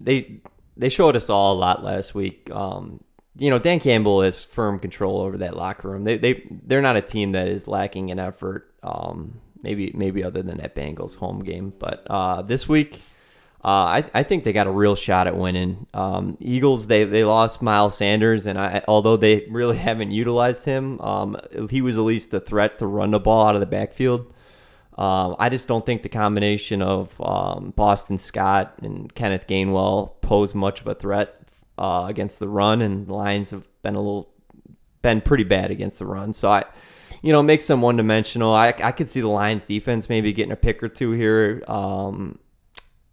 they 0.01 0.41
they 0.77 0.89
showed 0.89 1.15
us 1.15 1.29
all 1.29 1.55
a 1.55 1.59
lot 1.59 1.85
last 1.85 2.15
week. 2.15 2.51
Um, 2.51 3.05
you 3.37 3.51
know, 3.51 3.59
Dan 3.59 3.81
Campbell 3.81 4.23
has 4.23 4.45
firm 4.45 4.79
control 4.79 5.21
over 5.21 5.39
that 5.39 5.57
locker 5.57 5.91
room. 5.91 6.05
They 6.05 6.17
they 6.17 6.47
they're 6.65 6.83
not 6.83 6.97
a 6.97 7.03
team 7.03 7.33
that 7.33 7.49
is 7.49 7.69
lacking 7.69 8.09
in 8.09 8.19
effort. 8.19 8.73
Um, 8.83 9.41
maybe 9.63 9.93
maybe 9.95 10.25
other 10.25 10.43
than 10.43 10.59
that 10.59 10.75
Bengals 10.75 11.17
home 11.17 11.41
game, 11.41 11.73
but 11.79 12.07
uh, 12.09 12.43
this 12.43 12.69
week. 12.69 13.03
Uh, 13.65 13.69
I, 14.03 14.05
I 14.13 14.23
think 14.25 14.43
they 14.43 14.53
got 14.53 14.67
a 14.67 14.73
real 14.73 14.97
shot 14.97 15.29
at 15.29 15.37
winning. 15.37 15.87
Um, 15.95 16.37
Eagles 16.41 16.89
they, 16.89 17.05
they 17.05 17.25
lost 17.25 17.63
Miles 17.63 17.97
Sanders, 17.97 18.47
and 18.47 18.59
I, 18.59 18.83
although 18.89 19.17
they 19.17 19.47
really 19.51 19.77
haven't 19.77 20.11
utilized 20.11 20.65
him, 20.65 21.01
um, 21.01 21.37
he 21.71 21.81
was 21.81 21.97
at 21.97 22.03
least 22.03 22.35
a 22.35 22.41
threat 22.41 22.79
to 22.79 22.87
run 22.87 23.13
the 23.13 23.21
ball 23.21 23.47
out 23.47 23.55
of 23.55 23.61
the 23.61 23.67
backfield. 23.67 24.33
Um, 24.99 25.37
I 25.39 25.49
just 25.49 25.69
don't 25.69 25.87
think 25.87 26.03
the 26.03 26.09
combination 26.09 26.83
of 26.83 27.19
um, 27.21 27.73
Boston 27.77 28.19
Scott 28.19 28.75
and 28.83 29.13
Kenneth 29.15 29.47
Gainwell 29.47 30.21
pose 30.21 30.55
much 30.55 30.81
of 30.81 30.89
a 30.89 30.95
threat 30.95 31.43
uh, 31.79 32.07
against 32.09 32.41
the 32.41 32.49
run, 32.49 32.83
and 32.83 33.07
the 33.07 33.15
Lions 33.15 33.53
have 33.53 33.67
been 33.83 33.95
a 33.95 34.01
little 34.01 34.29
been 35.03 35.21
pretty 35.21 35.45
bad 35.45 35.71
against 35.71 35.99
the 35.99 36.07
run. 36.07 36.33
So 36.33 36.51
I, 36.51 36.65
you 37.23 37.33
know, 37.33 37.43
makes 37.43 37.67
them 37.69 37.81
one 37.81 37.97
dimensional. 37.97 38.53
I 38.53 38.75
I 38.83 38.93
could 38.93 39.09
see 39.09 39.21
the 39.21 39.29
Lions 39.29 39.65
defense 39.65 40.09
maybe 40.09 40.33
getting 40.33 40.53
a 40.53 40.57
pick 40.57 40.83
or 40.83 40.89
two 40.89 41.13
here 41.13 41.63
um, 41.69 42.39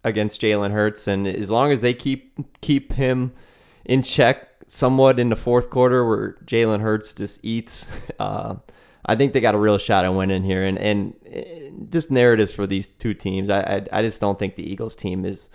against 0.04 0.40
Jalen 0.40 0.72
Hurts, 0.72 1.06
and 1.06 1.26
as 1.26 1.50
long 1.50 1.72
as 1.72 1.80
they 1.80 1.94
keep 1.94 2.60
keep 2.60 2.92
him 2.92 3.32
in 3.84 4.02
check 4.02 4.48
somewhat 4.66 5.18
in 5.18 5.28
the 5.28 5.36
fourth 5.36 5.70
quarter, 5.70 6.06
where 6.06 6.32
Jalen 6.44 6.80
Hurts 6.80 7.14
just 7.14 7.44
eats. 7.44 7.88
Uh, 8.20 8.56
I 9.06 9.16
think 9.16 9.32
they 9.32 9.40
got 9.40 9.54
a 9.54 9.58
real 9.58 9.78
shot 9.78 10.04
at 10.04 10.10
winning 10.10 10.44
here, 10.44 10.62
and 10.62 10.78
and 10.78 11.14
eh, 11.24 11.70
just 11.88 12.10
narratives 12.10 12.52
for 12.52 12.66
these 12.66 12.86
two 12.86 13.14
teams. 13.14 13.48
I 13.48 13.60
I, 13.60 13.98
I 13.98 14.02
just 14.02 14.20
don't 14.20 14.38
think 14.38 14.56
the 14.56 14.70
Eagles 14.70 14.94
team 14.94 15.24
is 15.24 15.48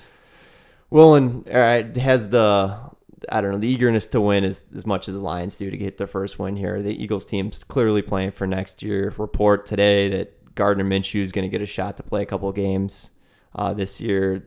willing 0.89 1.45
or 1.51 1.83
has 1.97 2.29
the 2.29 2.75
I 3.29 3.41
don't 3.41 3.51
know 3.51 3.57
the 3.59 3.67
eagerness 3.67 4.07
to 4.07 4.21
win 4.21 4.43
as 4.43 4.65
as 4.75 4.87
much 4.87 5.07
as 5.07 5.13
the 5.13 5.21
Lions 5.21 5.57
do 5.57 5.69
to 5.69 5.77
get 5.77 5.97
their 5.97 6.07
first 6.07 6.39
win 6.39 6.55
here. 6.55 6.81
The 6.81 6.91
Eagles 7.01 7.23
team's 7.23 7.63
clearly 7.63 8.01
playing 8.01 8.31
for 8.31 8.47
next 8.47 8.81
year. 8.81 9.13
Report 9.15 9.67
today 9.67 10.09
that 10.09 10.55
Gardner 10.55 10.83
Minshew 10.83 11.21
is 11.21 11.31
going 11.31 11.43
to 11.43 11.49
get 11.49 11.61
a 11.61 11.67
shot 11.67 11.97
to 11.97 12.03
play 12.03 12.23
a 12.23 12.25
couple 12.25 12.51
games 12.51 13.11
uh, 13.55 13.73
this 13.73 13.99
year. 14.01 14.45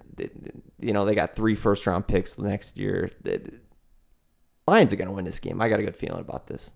You 0.80 0.92
know 0.92 1.04
they 1.04 1.14
got 1.14 1.34
three 1.34 1.54
first 1.54 1.86
round 1.86 2.06
picks 2.06 2.38
next 2.38 2.78
year. 2.78 3.10
The 3.22 3.40
Lions 4.66 4.92
are 4.92 4.96
going 4.96 5.08
to 5.08 5.14
win 5.14 5.24
this 5.24 5.40
game. 5.40 5.60
I 5.60 5.68
got 5.68 5.80
a 5.80 5.82
good 5.82 5.96
feeling 5.96 6.20
about 6.20 6.46
this. 6.46 6.72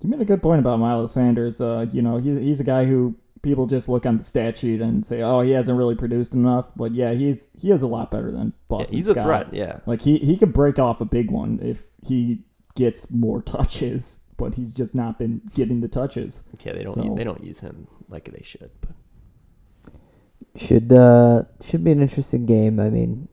You 0.00 0.08
made 0.08 0.20
a 0.20 0.24
good 0.24 0.42
point 0.42 0.58
about 0.58 0.78
Miles 0.80 1.12
Sanders. 1.12 1.60
Uh, 1.60 1.86
you 1.92 2.02
know, 2.02 2.18
he's 2.18 2.36
he's 2.36 2.60
a 2.60 2.64
guy 2.64 2.84
who 2.84 3.16
people 3.42 3.66
just 3.66 3.88
look 3.88 4.04
on 4.06 4.18
the 4.18 4.24
stat 4.24 4.58
sheet 4.58 4.80
and 4.80 5.06
say, 5.06 5.22
"Oh, 5.22 5.40
he 5.42 5.52
hasn't 5.52 5.78
really 5.78 5.94
produced 5.94 6.34
enough." 6.34 6.70
But 6.76 6.92
yeah, 6.92 7.12
he's 7.14 7.46
he 7.60 7.70
is 7.70 7.82
a 7.82 7.86
lot 7.86 8.10
better 8.10 8.32
than 8.32 8.46
Yeah, 8.48 8.52
Boston. 8.68 8.96
he's 8.96 9.06
Scott. 9.06 9.18
a 9.18 9.22
threat. 9.22 9.54
Yeah. 9.54 9.78
Like 9.86 10.02
he 10.02 10.18
he 10.18 10.36
could 10.36 10.52
break 10.52 10.78
off 10.80 11.00
a 11.00 11.04
big 11.04 11.30
one 11.30 11.60
if 11.62 11.84
he 12.04 12.42
gets 12.74 13.10
more 13.12 13.40
touches, 13.56 14.18
but 14.36 14.56
he's 14.56 14.74
just 14.74 14.94
not 14.94 15.18
been 15.20 15.42
getting 15.54 15.80
the 15.80 15.88
touches. 15.88 16.42
Yeah, 16.64 16.72
they 16.72 16.82
don't 16.82 16.94
So- 16.94 17.14
they 17.14 17.24
don't 17.24 17.44
use 17.44 17.60
him 17.60 17.86
like 18.08 18.30
they 18.32 18.42
should. 18.42 18.70
But 18.80 18.90
Should 20.56 20.92
uh 20.92 21.44
should 21.64 21.82
be 21.82 21.92
an 21.92 22.02
interesting 22.02 22.44
game. 22.44 22.78
I 22.78 22.90
mean, 22.90 23.28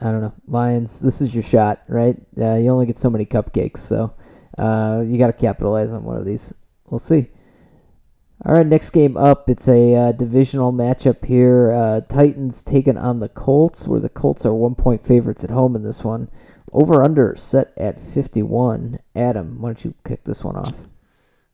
I 0.00 0.06
don't 0.06 0.22
know. 0.22 0.32
Lions, 0.46 1.00
this 1.00 1.20
is 1.20 1.34
your 1.34 1.42
shot, 1.42 1.82
right? 1.88 2.16
Uh, 2.40 2.54
you 2.54 2.70
only 2.70 2.86
get 2.86 2.98
so 2.98 3.10
many 3.10 3.26
cupcakes, 3.26 3.78
so 3.78 4.14
uh, 4.56 5.02
you 5.04 5.18
got 5.18 5.26
to 5.26 5.32
capitalize 5.32 5.90
on 5.90 6.04
one 6.04 6.16
of 6.16 6.24
these. 6.24 6.54
We'll 6.88 6.98
see. 6.98 7.28
All 8.46 8.54
right, 8.54 8.66
next 8.66 8.90
game 8.90 9.16
up. 9.16 9.50
It's 9.50 9.66
a 9.66 9.94
uh, 9.96 10.12
divisional 10.12 10.72
matchup 10.72 11.24
here. 11.24 11.72
Uh, 11.72 12.00
Titans 12.02 12.62
taking 12.62 12.96
on 12.96 13.18
the 13.18 13.28
Colts, 13.28 13.88
where 13.88 13.98
the 13.98 14.08
Colts 14.08 14.46
are 14.46 14.54
one 14.54 14.76
point 14.76 15.04
favorites 15.04 15.42
at 15.42 15.50
home 15.50 15.74
in 15.74 15.82
this 15.82 16.04
one. 16.04 16.30
Over 16.72 17.02
under 17.02 17.34
set 17.36 17.72
at 17.76 18.00
51. 18.00 19.00
Adam, 19.16 19.60
why 19.60 19.70
don't 19.70 19.84
you 19.84 19.94
kick 20.06 20.24
this 20.24 20.44
one 20.44 20.56
off? 20.56 20.74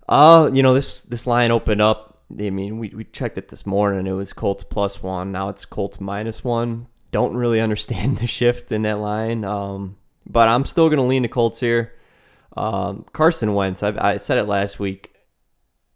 Uh, 0.06 0.50
you 0.52 0.62
know, 0.62 0.74
this 0.74 1.02
this 1.02 1.26
line 1.26 1.50
opened 1.50 1.80
up. 1.80 2.13
I 2.40 2.50
mean, 2.50 2.78
we, 2.78 2.88
we 2.90 3.04
checked 3.04 3.38
it 3.38 3.48
this 3.48 3.66
morning. 3.66 4.06
It 4.06 4.12
was 4.12 4.32
Colts 4.32 4.64
plus 4.64 5.02
one. 5.02 5.32
Now 5.32 5.48
it's 5.48 5.64
Colts 5.64 6.00
minus 6.00 6.42
one. 6.42 6.88
Don't 7.10 7.34
really 7.34 7.60
understand 7.62 8.18
the 8.18 8.26
shift 8.26 8.72
in 8.72 8.82
that 8.82 8.98
line. 8.98 9.44
Um, 9.44 9.96
but 10.26 10.48
I'm 10.48 10.64
still 10.64 10.88
going 10.88 10.98
to 10.98 11.04
lean 11.04 11.22
the 11.22 11.28
Colts 11.28 11.60
here. 11.60 11.94
Um, 12.56 13.04
Carson 13.12 13.54
Wentz, 13.54 13.82
I, 13.82 13.94
I 13.98 14.16
said 14.16 14.38
it 14.38 14.44
last 14.44 14.78
week. 14.78 15.14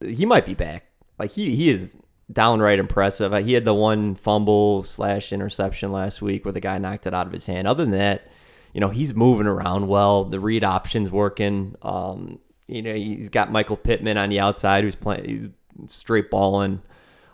He 0.00 0.26
might 0.26 0.46
be 0.46 0.54
back. 0.54 0.84
Like 1.18 1.32
he 1.32 1.56
he 1.56 1.70
is 1.70 1.96
downright 2.32 2.78
impressive. 2.78 3.32
He 3.44 3.54
had 3.54 3.64
the 3.64 3.74
one 3.74 4.14
fumble 4.14 4.82
slash 4.82 5.32
interception 5.32 5.92
last 5.92 6.22
week 6.22 6.44
where 6.44 6.52
the 6.52 6.60
guy 6.60 6.78
knocked 6.78 7.06
it 7.06 7.14
out 7.14 7.26
of 7.26 7.32
his 7.32 7.46
hand. 7.46 7.66
Other 7.66 7.84
than 7.84 7.98
that, 7.98 8.30
you 8.72 8.80
know, 8.80 8.90
he's 8.90 9.14
moving 9.14 9.46
around 9.46 9.88
well. 9.88 10.24
The 10.24 10.40
read 10.40 10.64
options 10.64 11.10
working. 11.10 11.74
Um, 11.82 12.38
you 12.66 12.82
know, 12.82 12.94
he's 12.94 13.28
got 13.28 13.50
Michael 13.50 13.76
Pittman 13.76 14.18
on 14.18 14.28
the 14.28 14.40
outside 14.40 14.84
who's 14.84 14.94
playing. 14.94 15.24
He's 15.24 15.48
straight 15.86 16.30
balling. 16.30 16.82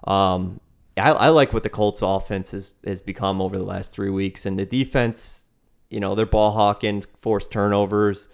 Um, 0.06 0.60
I, 0.96 1.10
I 1.10 1.28
like 1.30 1.52
what 1.52 1.62
the 1.62 1.68
Colts 1.68 2.02
offense 2.02 2.52
has, 2.52 2.74
has 2.86 3.00
become 3.00 3.40
over 3.40 3.58
the 3.58 3.64
last 3.64 3.94
three 3.94 4.10
weeks, 4.10 4.46
and 4.46 4.58
the 4.58 4.66
defense. 4.66 5.42
You 5.90 6.00
know, 6.00 6.16
they're 6.16 6.26
ball 6.26 6.50
hawking, 6.50 7.04
forced 7.20 7.52
turnovers. 7.52 8.28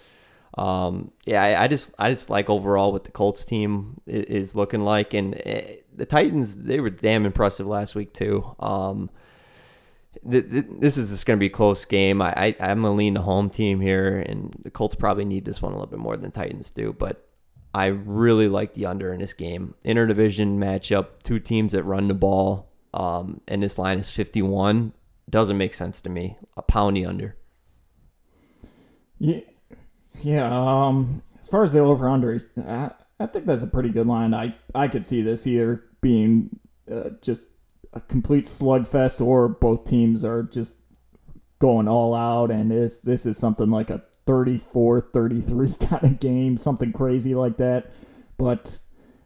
Um, 0.57 1.13
yeah, 1.27 1.43
I, 1.43 1.65
I, 1.65 1.69
just 1.69 1.95
I 1.99 2.11
just 2.11 2.31
like 2.31 2.49
overall 2.49 2.93
what 2.93 3.05
the 3.05 3.11
Colts 3.11 3.45
team 3.45 4.01
is, 4.07 4.55
looking 4.55 4.81
like, 4.81 5.15
and 5.15 5.35
uh, 5.35 5.61
the 5.95 6.07
Titans 6.07 6.57
they 6.57 6.81
were 6.81 6.91
damn 6.91 7.27
impressive 7.27 7.67
last 7.67 7.95
week 7.95 8.15
too. 8.15 8.57
Um, 8.61 9.11
this 10.23 10.99
is 10.99 11.11
just 11.11 11.25
going 11.25 11.39
to 11.39 11.41
be 11.41 11.47
a 11.47 11.51
close 11.51 11.85
game. 11.85 12.21
I, 12.21 12.33
I 12.37 12.57
I'm 12.61 12.83
gonna 12.83 12.95
lean 12.95 13.15
the 13.15 13.23
home 13.23 13.49
team 13.49 13.81
here, 13.81 14.19
and 14.19 14.55
the 14.61 14.71
Colts 14.71 14.95
probably 14.95 15.25
need 15.25 15.45
this 15.45 15.63
one 15.63 15.73
a 15.73 15.77
little 15.77 15.91
bit 15.91 16.01
more 16.01 16.17
than 16.17 16.31
Titans 16.31 16.71
do. 16.71 16.93
But 16.93 17.30
I 17.73 17.87
really 17.87 18.49
like 18.49 18.75
the 18.75 18.87
under 18.87 19.13
in 19.13 19.21
this 19.21 19.33
game. 19.33 19.75
Interdivision 19.85 20.59
matchup, 20.59 21.23
two 21.23 21.39
teams 21.39 21.73
that 21.73 21.85
run 21.85 22.09
the 22.09 22.15
ball, 22.15 22.69
um, 22.93 23.41
and 23.47 23.63
this 23.63 23.79
line 23.79 23.99
is 23.99 24.11
51. 24.11 24.93
Doesn't 25.29 25.57
make 25.57 25.75
sense 25.75 26.01
to 26.01 26.11
me. 26.11 26.37
A 26.57 26.63
pound 26.63 26.97
the 26.97 27.07
under. 27.07 27.37
Yeah, 29.19 29.41
yeah. 30.23 30.49
Um, 30.51 31.23
as 31.39 31.47
far 31.47 31.63
as 31.63 31.73
the 31.73 31.79
over 31.81 32.09
under, 32.09 32.43
I, 32.67 32.91
I 33.21 33.27
think 33.27 33.47
that's 33.47 33.63
a 33.63 33.69
pretty 33.69 33.91
good 33.91 34.07
line. 34.07 34.35
I 34.35 34.57
I 34.75 34.89
could 34.89 35.07
see 35.07 35.23
this 35.23 35.47
either 35.47 35.85
being 36.01 36.59
uh, 36.91 37.11
just 37.21 37.49
a 37.93 38.01
complete 38.01 38.45
slugfest 38.45 39.25
or 39.25 39.49
both 39.49 39.85
teams 39.85 40.25
are 40.25 40.43
just 40.43 40.77
going 41.59 41.87
all 41.87 42.15
out 42.15 42.51
and 42.51 42.71
this 42.71 43.01
this 43.01 43.27
is 43.27 43.37
something 43.37 43.71
like 43.71 43.91
a 43.91 44.03
34-33 44.27 45.89
kind 45.89 46.05
of 46.05 46.21
game, 46.21 46.57
something 46.57 46.93
crazy 46.93 47.35
like 47.35 47.57
that. 47.59 47.91
But 48.37 48.79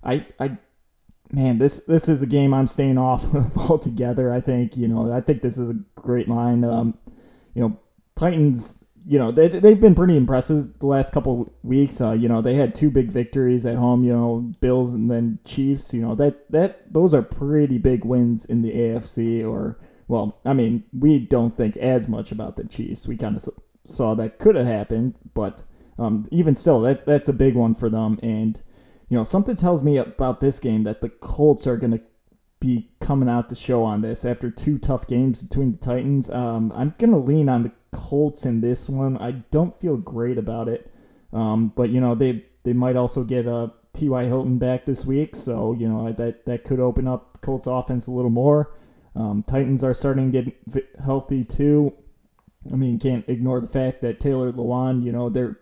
I 0.02 0.26
I 0.38 0.58
man, 1.30 1.58
this 1.58 1.84
this 1.84 2.08
is 2.08 2.22
a 2.22 2.26
game 2.26 2.54
I'm 2.54 2.66
staying 2.66 2.98
off 2.98 3.24
of 3.34 3.56
altogether. 3.56 4.32
I 4.32 4.40
think, 4.40 4.76
you 4.76 4.88
know, 4.88 5.12
I 5.12 5.20
think 5.20 5.42
this 5.42 5.58
is 5.58 5.70
a 5.70 5.76
great 5.94 6.28
line. 6.28 6.64
Um, 6.64 6.98
you 7.54 7.62
know, 7.62 7.80
Titans 8.16 8.84
you 9.06 9.18
know 9.18 9.30
they 9.30 9.48
they've 9.48 9.80
been 9.80 9.94
pretty 9.94 10.16
impressive 10.16 10.78
the 10.78 10.86
last 10.86 11.12
couple 11.12 11.52
weeks. 11.62 12.00
Uh, 12.00 12.12
you 12.12 12.28
know 12.28 12.40
they 12.40 12.54
had 12.54 12.74
two 12.74 12.90
big 12.90 13.10
victories 13.10 13.66
at 13.66 13.76
home. 13.76 14.02
You 14.02 14.12
know 14.12 14.54
Bills 14.60 14.94
and 14.94 15.10
then 15.10 15.38
Chiefs. 15.44 15.92
You 15.92 16.00
know 16.00 16.14
that 16.14 16.50
that 16.50 16.92
those 16.92 17.12
are 17.12 17.22
pretty 17.22 17.78
big 17.78 18.04
wins 18.04 18.44
in 18.44 18.62
the 18.62 18.72
AFC. 18.72 19.46
Or 19.46 19.78
well, 20.08 20.40
I 20.44 20.54
mean 20.54 20.84
we 20.98 21.18
don't 21.18 21.56
think 21.56 21.76
as 21.76 22.08
much 22.08 22.32
about 22.32 22.56
the 22.56 22.64
Chiefs. 22.64 23.06
We 23.06 23.16
kind 23.16 23.36
of 23.36 23.46
saw 23.86 24.14
that 24.14 24.38
could 24.38 24.54
have 24.54 24.66
happened, 24.66 25.16
but 25.34 25.62
um, 25.98 26.26
even 26.30 26.54
still, 26.54 26.80
that 26.82 27.06
that's 27.06 27.28
a 27.28 27.32
big 27.32 27.54
one 27.54 27.74
for 27.74 27.88
them. 27.88 28.18
And 28.22 28.60
you 29.08 29.16
know 29.16 29.24
something 29.24 29.56
tells 29.56 29.82
me 29.82 29.96
about 29.96 30.40
this 30.40 30.58
game 30.58 30.84
that 30.84 31.00
the 31.00 31.08
Colts 31.08 31.66
are 31.66 31.76
going 31.76 31.92
to 31.92 32.00
be 32.60 32.90
coming 33.00 33.28
out 33.28 33.48
to 33.50 33.54
show 33.54 33.82
on 33.82 34.00
this 34.00 34.24
after 34.24 34.50
two 34.50 34.78
tough 34.78 35.06
games 35.06 35.42
between 35.42 35.72
the 35.72 35.78
Titans. 35.78 36.30
Um, 36.30 36.72
I'm 36.74 36.94
going 36.98 37.10
to 37.10 37.18
lean 37.18 37.48
on 37.48 37.62
the 37.62 37.72
Colts 37.92 38.44
in 38.44 38.60
this 38.60 38.88
one. 38.88 39.18
I 39.18 39.32
don't 39.32 39.78
feel 39.80 39.96
great 39.96 40.38
about 40.38 40.68
it. 40.68 40.90
Um, 41.32 41.72
but 41.76 41.90
you 41.90 42.00
know 42.00 42.14
they 42.14 42.44
they 42.64 42.72
might 42.72 42.96
also 42.96 43.24
get 43.24 43.46
a. 43.46 43.72
T.Y. 43.94 44.24
Hilton 44.24 44.58
back 44.58 44.86
this 44.86 45.06
week, 45.06 45.36
so 45.36 45.72
you 45.72 45.88
know 45.88 46.10
that 46.10 46.46
that 46.46 46.64
could 46.64 46.80
open 46.80 47.06
up 47.06 47.40
Colts 47.42 47.68
offense 47.68 48.08
a 48.08 48.10
little 48.10 48.28
more. 48.28 48.74
Um, 49.14 49.44
Titans 49.46 49.84
are 49.84 49.94
starting 49.94 50.32
to 50.32 50.42
get 50.42 50.88
healthy 51.00 51.44
too. 51.44 51.94
I 52.72 52.76
mean, 52.76 52.98
can't 52.98 53.28
ignore 53.28 53.60
the 53.60 53.68
fact 53.68 54.02
that 54.02 54.20
Taylor 54.20 54.52
Lewan, 54.52 55.04
you 55.04 55.12
know, 55.12 55.28
they're 55.28 55.58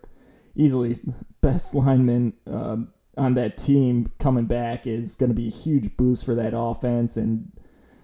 easily 0.55 1.01
best 1.41 1.75
lineman 1.75 2.35
um, 2.47 2.93
on 3.17 3.35
that 3.35 3.57
team 3.57 4.13
coming 4.19 4.47
back 4.47 4.87
is 4.87 5.15
going 5.15 5.31
to 5.31 5.35
be 5.35 5.49
a 5.49 5.51
huge 5.51 5.97
boost 5.97 6.25
for 6.25 6.35
that 6.35 6.53
offense 6.57 7.17
and 7.17 7.53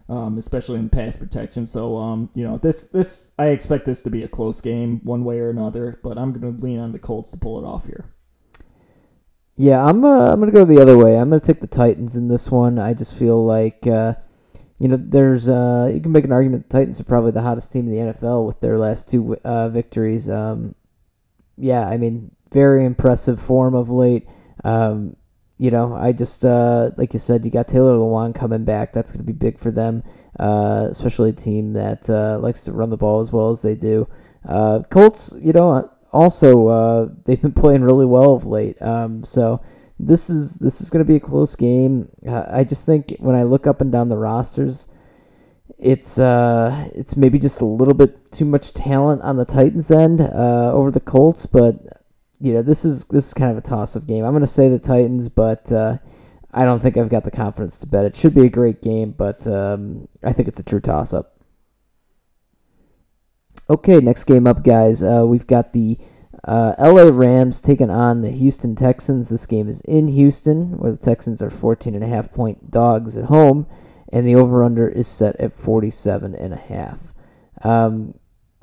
um, 0.08 0.38
especially 0.38 0.78
in 0.78 0.88
pass 0.88 1.16
protection. 1.16 1.66
So, 1.66 1.96
um, 1.98 2.30
you 2.34 2.42
know, 2.42 2.56
this 2.56 2.84
this 2.84 3.32
I 3.38 3.48
expect 3.48 3.84
this 3.84 4.02
to 4.02 4.10
be 4.10 4.22
a 4.22 4.28
close 4.28 4.60
game 4.60 5.00
one 5.04 5.24
way 5.24 5.38
or 5.38 5.50
another, 5.50 6.00
but 6.02 6.18
I'm 6.18 6.32
going 6.32 6.56
to 6.56 6.62
lean 6.62 6.78
on 6.78 6.92
the 6.92 6.98
Colts 6.98 7.30
to 7.32 7.36
pull 7.36 7.58
it 7.58 7.66
off 7.66 7.86
here. 7.86 8.14
Yeah, 9.60 9.84
I'm 9.84 10.04
uh, 10.04 10.30
I'm 10.32 10.38
gonna 10.38 10.52
go 10.52 10.64
the 10.64 10.80
other 10.80 10.96
way. 10.96 11.18
I'm 11.18 11.30
gonna 11.30 11.40
take 11.40 11.60
the 11.60 11.66
Titans 11.66 12.14
in 12.14 12.28
this 12.28 12.48
one. 12.48 12.78
I 12.78 12.94
just 12.94 13.12
feel 13.12 13.44
like 13.44 13.88
uh, 13.88 14.14
you 14.78 14.88
know 14.88 14.96
there's 14.98 15.48
uh, 15.48 15.90
you 15.92 16.00
can 16.00 16.12
make 16.12 16.24
an 16.24 16.32
argument 16.32 16.68
the 16.68 16.78
Titans 16.78 17.00
are 17.00 17.04
probably 17.04 17.32
the 17.32 17.42
hottest 17.42 17.72
team 17.72 17.88
in 17.88 17.92
the 17.92 18.12
NFL 18.12 18.46
with 18.46 18.60
their 18.60 18.78
last 18.78 19.10
two 19.10 19.36
uh, 19.44 19.68
victories. 19.68 20.28
Um, 20.28 20.74
yeah, 21.56 21.88
I 21.88 21.96
mean 21.96 22.30
very 22.52 22.84
impressive 22.84 23.40
form 23.40 23.74
of 23.74 23.90
late. 23.90 24.26
Um, 24.64 25.16
you 25.58 25.72
know, 25.72 25.94
I 25.96 26.12
just 26.12 26.44
uh, 26.44 26.90
like 26.96 27.12
you 27.12 27.18
said, 27.18 27.44
you 27.44 27.50
got 27.50 27.66
Taylor 27.66 27.94
Lewan 27.94 28.34
coming 28.34 28.64
back. 28.64 28.92
That's 28.92 29.10
going 29.10 29.24
to 29.24 29.32
be 29.32 29.32
big 29.32 29.58
for 29.58 29.72
them, 29.72 30.04
uh, 30.38 30.86
especially 30.90 31.30
a 31.30 31.34
team 31.34 31.72
that 31.72 32.08
uh, 32.08 32.38
likes 32.38 32.64
to 32.64 32.72
run 32.72 32.90
the 32.90 32.96
ball 32.96 33.20
as 33.20 33.32
well 33.32 33.50
as 33.50 33.62
they 33.62 33.74
do. 33.74 34.08
Uh, 34.48 34.80
Colts, 34.88 35.32
you 35.40 35.52
know, 35.52 35.90
also 36.12 36.68
uh, 36.68 37.08
they've 37.24 37.42
been 37.42 37.52
playing 37.62 37.82
really 37.82 38.06
well 38.06 38.34
of 38.34 38.46
late. 38.46 38.80
Um, 38.80 39.24
so 39.24 39.60
this 39.98 40.30
is 40.30 40.56
this 40.56 40.80
is 40.80 40.90
going 40.90 41.04
to 41.04 41.08
be 41.08 41.16
a 41.16 41.20
close 41.20 41.56
game. 41.56 42.08
I 42.28 42.64
just 42.64 42.86
think 42.86 43.16
when 43.18 43.34
I 43.34 43.42
look 43.42 43.66
up 43.66 43.80
and 43.80 43.90
down 43.90 44.08
the 44.08 44.16
rosters, 44.16 44.86
it's 45.78 46.18
uh 46.18 46.88
it's 46.94 47.16
maybe 47.16 47.38
just 47.38 47.60
a 47.60 47.64
little 47.64 47.94
bit 47.94 48.32
too 48.32 48.44
much 48.44 48.74
talent 48.74 49.22
on 49.22 49.36
the 49.36 49.44
Titans 49.44 49.90
end 49.90 50.20
uh, 50.20 50.72
over 50.72 50.90
the 50.90 51.00
Colts, 51.00 51.46
but 51.46 52.04
you 52.40 52.54
know, 52.54 52.62
this 52.62 52.84
is 52.84 53.06
this 53.06 53.28
is 53.28 53.34
kind 53.34 53.50
of 53.50 53.58
a 53.58 53.60
toss-up 53.60 54.06
game. 54.06 54.24
I'm 54.24 54.32
going 54.32 54.40
to 54.42 54.46
say 54.46 54.68
the 54.68 54.78
Titans, 54.78 55.28
but 55.28 55.70
uh, 55.72 55.98
I 56.52 56.64
don't 56.64 56.80
think 56.80 56.96
I've 56.96 57.10
got 57.10 57.24
the 57.24 57.30
confidence 57.30 57.80
to 57.80 57.86
bet. 57.86 58.04
It 58.04 58.14
should 58.14 58.34
be 58.34 58.46
a 58.46 58.50
great 58.50 58.80
game, 58.80 59.10
but 59.10 59.46
um, 59.46 60.08
I 60.22 60.32
think 60.32 60.48
it's 60.48 60.60
a 60.60 60.62
true 60.62 60.80
toss-up. 60.80 61.34
Okay, 63.68 63.98
next 63.98 64.24
game 64.24 64.46
up, 64.46 64.62
guys. 64.62 65.02
Uh, 65.02 65.24
we've 65.26 65.46
got 65.46 65.72
the 65.72 65.98
uh, 66.44 66.74
LA 66.78 67.10
Rams 67.12 67.60
taking 67.60 67.90
on 67.90 68.22
the 68.22 68.30
Houston 68.30 68.76
Texans. 68.76 69.28
This 69.28 69.46
game 69.46 69.68
is 69.68 69.80
in 69.82 70.08
Houston, 70.08 70.78
where 70.78 70.92
the 70.92 70.98
Texans 70.98 71.42
are 71.42 71.50
14 71.50 71.94
and 71.94 72.04
a 72.04 72.08
half 72.08 72.32
point 72.32 72.70
dogs 72.70 73.16
at 73.16 73.24
home, 73.26 73.66
and 74.12 74.26
the 74.26 74.34
over/under 74.34 74.88
is 74.88 75.08
set 75.08 75.36
at 75.36 75.52
47 75.52 76.34
and 76.34 76.52
a 76.52 76.56
half. 76.56 77.12
Um, 77.62 78.14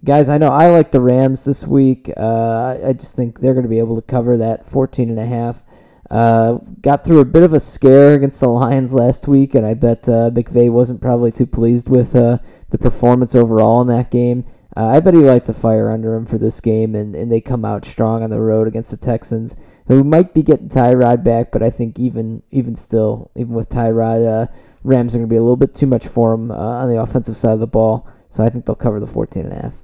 guys, 0.03 0.29
I 0.29 0.37
know 0.37 0.49
I 0.49 0.69
like 0.69 0.91
the 0.91 1.01
Rams 1.01 1.43
this 1.43 1.65
week. 1.65 2.11
Uh, 2.15 2.77
I 2.85 2.93
just 2.93 3.15
think 3.15 3.39
they're 3.39 3.53
going 3.53 3.63
to 3.63 3.69
be 3.69 3.79
able 3.79 4.01
to 4.01 4.07
cover 4.07 4.37
that 4.37 4.67
14 4.67 5.09
and 5.09 5.19
a 5.19 5.25
half. 5.25 5.63
Uh, 6.09 6.59
got 6.81 7.03
through 7.03 7.19
a 7.19 7.25
bit 7.25 7.43
of 7.43 7.53
a 7.53 7.59
scare 7.59 8.13
against 8.13 8.39
the 8.39 8.47
Lions 8.47 8.93
last 8.93 9.27
week, 9.27 9.55
and 9.55 9.65
I 9.65 9.73
bet 9.73 10.07
uh, 10.07 10.29
McVay 10.29 10.71
wasn't 10.71 11.01
probably 11.01 11.31
too 11.31 11.47
pleased 11.47 11.89
with 11.89 12.15
uh, 12.15 12.37
the 12.69 12.77
performance 12.77 13.33
overall 13.33 13.81
in 13.81 13.87
that 13.87 14.11
game. 14.11 14.45
Uh, 14.77 14.87
I 14.87 14.99
bet 14.99 15.13
he 15.13 15.21
lights 15.21 15.47
a 15.47 15.53
fire 15.53 15.89
under 15.89 16.15
him 16.15 16.25
for 16.25 16.37
this 16.37 16.59
game, 16.59 16.95
and, 16.95 17.15
and 17.15 17.31
they 17.31 17.39
come 17.39 17.63
out 17.63 17.85
strong 17.85 18.23
on 18.23 18.29
the 18.29 18.41
road 18.41 18.67
against 18.67 18.91
the 18.91 18.97
Texans, 18.97 19.55
who 19.87 20.03
might 20.03 20.33
be 20.33 20.43
getting 20.43 20.67
Tyrod 20.67 21.23
back, 21.23 21.51
but 21.51 21.63
I 21.63 21.69
think 21.69 21.97
even 21.97 22.43
even 22.51 22.75
still, 22.75 23.31
even 23.35 23.53
with 23.53 23.69
Tyrod, 23.69 24.27
uh, 24.27 24.51
Rams 24.83 25.15
are 25.15 25.19
going 25.19 25.29
to 25.29 25.33
be 25.33 25.37
a 25.37 25.41
little 25.41 25.55
bit 25.55 25.73
too 25.73 25.87
much 25.87 26.07
for 26.07 26.33
him 26.33 26.51
uh, 26.51 26.55
on 26.55 26.89
the 26.89 26.99
offensive 26.99 27.37
side 27.37 27.53
of 27.53 27.59
the 27.59 27.67
ball. 27.67 28.07
So 28.29 28.43
I 28.43 28.49
think 28.49 28.65
they'll 28.65 28.75
cover 28.75 28.99
the 28.99 29.07
14 29.07 29.45
and 29.45 29.53
a 29.53 29.61
half. 29.61 29.83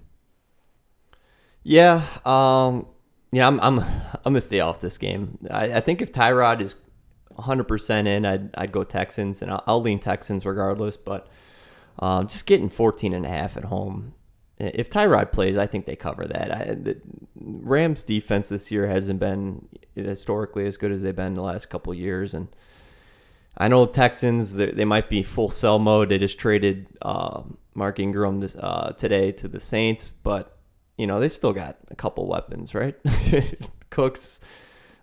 Yeah, 1.63 2.03
um, 2.25 2.87
yeah, 3.31 3.47
I'm 3.47 3.59
I'm 3.61 3.79
I'm 3.79 4.19
gonna 4.25 4.41
stay 4.41 4.59
off 4.59 4.81
this 4.81 4.97
game. 4.97 5.37
I, 5.49 5.75
I 5.75 5.79
think 5.79 6.01
if 6.01 6.11
Tyrod 6.11 6.59
is 6.59 6.75
100 7.29 7.63
percent 7.63 8.07
in, 8.07 8.25
I'd 8.25 8.49
I'd 8.55 8.71
go 8.71 8.83
Texans, 8.83 9.41
and 9.41 9.51
I'll, 9.51 9.63
I'll 9.67 9.81
lean 9.81 9.99
Texans 9.99 10.45
regardless. 10.45 10.97
But 10.97 11.27
um, 11.99 12.27
just 12.27 12.45
getting 12.45 12.67
14 12.67 13.13
and 13.13 13.25
a 13.25 13.29
half 13.29 13.55
at 13.57 13.65
home. 13.65 14.15
If 14.61 14.89
Tyrod 14.89 15.31
plays, 15.31 15.57
I 15.57 15.65
think 15.65 15.85
they 15.85 15.95
cover 15.95 16.25
that. 16.27 16.51
I, 16.51 16.73
the 16.75 16.97
Rams 17.35 18.03
defense 18.03 18.49
this 18.49 18.71
year 18.71 18.87
hasn't 18.87 19.19
been 19.19 19.67
historically 19.95 20.65
as 20.67 20.77
good 20.77 20.91
as 20.91 21.01
they've 21.01 21.15
been 21.15 21.33
the 21.33 21.41
last 21.41 21.69
couple 21.69 21.93
years, 21.93 22.33
and 22.33 22.47
I 23.57 23.67
know 23.67 23.85
Texans 23.85 24.55
they, 24.55 24.71
they 24.71 24.85
might 24.85 25.09
be 25.09 25.23
full 25.23 25.49
sell 25.49 25.79
mode. 25.79 26.09
They 26.09 26.17
just 26.17 26.37
traded 26.37 26.87
uh, 27.01 27.41
Mark 27.73 27.99
Ingram 27.99 28.39
this, 28.39 28.55
uh, 28.55 28.93
today 28.97 29.31
to 29.33 29.47
the 29.47 29.59
Saints, 29.59 30.13
but 30.23 30.57
you 30.97 31.07
know 31.07 31.19
they 31.19 31.29
still 31.29 31.53
got 31.53 31.77
a 31.89 31.95
couple 31.95 32.27
weapons, 32.27 32.75
right? 32.75 32.95
Cooks, 33.89 34.39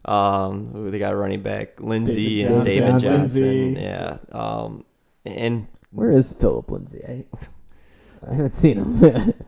um, 0.05 0.71
who 0.73 0.91
they 0.91 0.99
got 0.99 1.17
running 1.17 1.43
back 1.43 1.81
Lindsay 1.81 2.45
and 2.45 2.65
David 2.65 3.01
Johnson. 3.01 3.75
Johnson, 3.75 3.77
yeah, 3.77 4.19
um, 4.31 4.85
and 5.25 5.67
Where 5.91 6.13
is 6.13 6.33
Phillip 6.33 6.71
Lindsay? 6.71 7.03
I, 7.07 7.25
I 8.27 8.35
haven't 8.35 8.55
seen 8.55 8.79
him. 8.79 9.05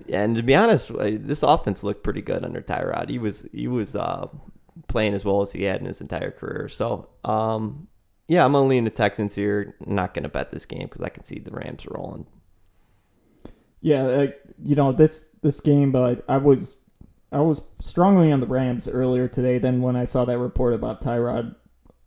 Yeah, 0.07 0.23
and 0.23 0.37
to 0.37 0.43
be 0.43 0.55
honest, 0.55 0.91
like, 0.91 1.27
this 1.27 1.43
offense 1.43 1.83
looked 1.83 2.05
pretty 2.05 2.23
good 2.23 2.45
under 2.45 2.61
Tyrod. 2.61 3.09
He 3.09 3.19
was 3.19 3.47
he 3.53 3.69
was 3.69 3.97
uh, 3.97 4.29
playing 4.89 5.15
as 5.15 5.25
well 5.25 5.41
as 5.41 5.53
he 5.53 5.65
had 5.65 5.81
in 5.81 5.87
his 5.87 6.01
entire 6.01 6.31
career. 6.31 6.69
So, 6.69 7.09
um, 7.25 7.89
yeah, 8.29 8.45
I'm 8.45 8.57
only 8.57 8.79
in 8.79 8.85
the 8.85 8.91
Texans 8.91 9.35
here. 9.35 9.75
Not 9.87 10.15
going 10.15 10.23
to 10.23 10.29
bet 10.29 10.51
this 10.51 10.67
game 10.67 10.83
because 10.83 11.03
I 11.03 11.09
can 11.09 11.25
see 11.25 11.39
the 11.39 11.51
Rams 11.51 11.87
rolling. 11.89 12.27
Yeah, 13.81 14.05
uh, 14.05 14.27
you 14.63 14.77
know 14.77 14.93
this 14.93 15.29
this 15.43 15.61
game, 15.61 15.91
but 15.91 16.25
I 16.29 16.37
was 16.37 16.77
I 17.33 17.41
was 17.41 17.63
strongly 17.81 18.31
on 18.33 18.41
the 18.41 18.47
Rams 18.47 18.89
earlier 18.89 19.29
today. 19.29 19.59
Then 19.59 19.83
when 19.83 19.97
I 19.97 20.05
saw 20.05 20.25
that 20.25 20.39
report 20.39 20.75
about 20.75 21.03
Tyrod 21.03 21.55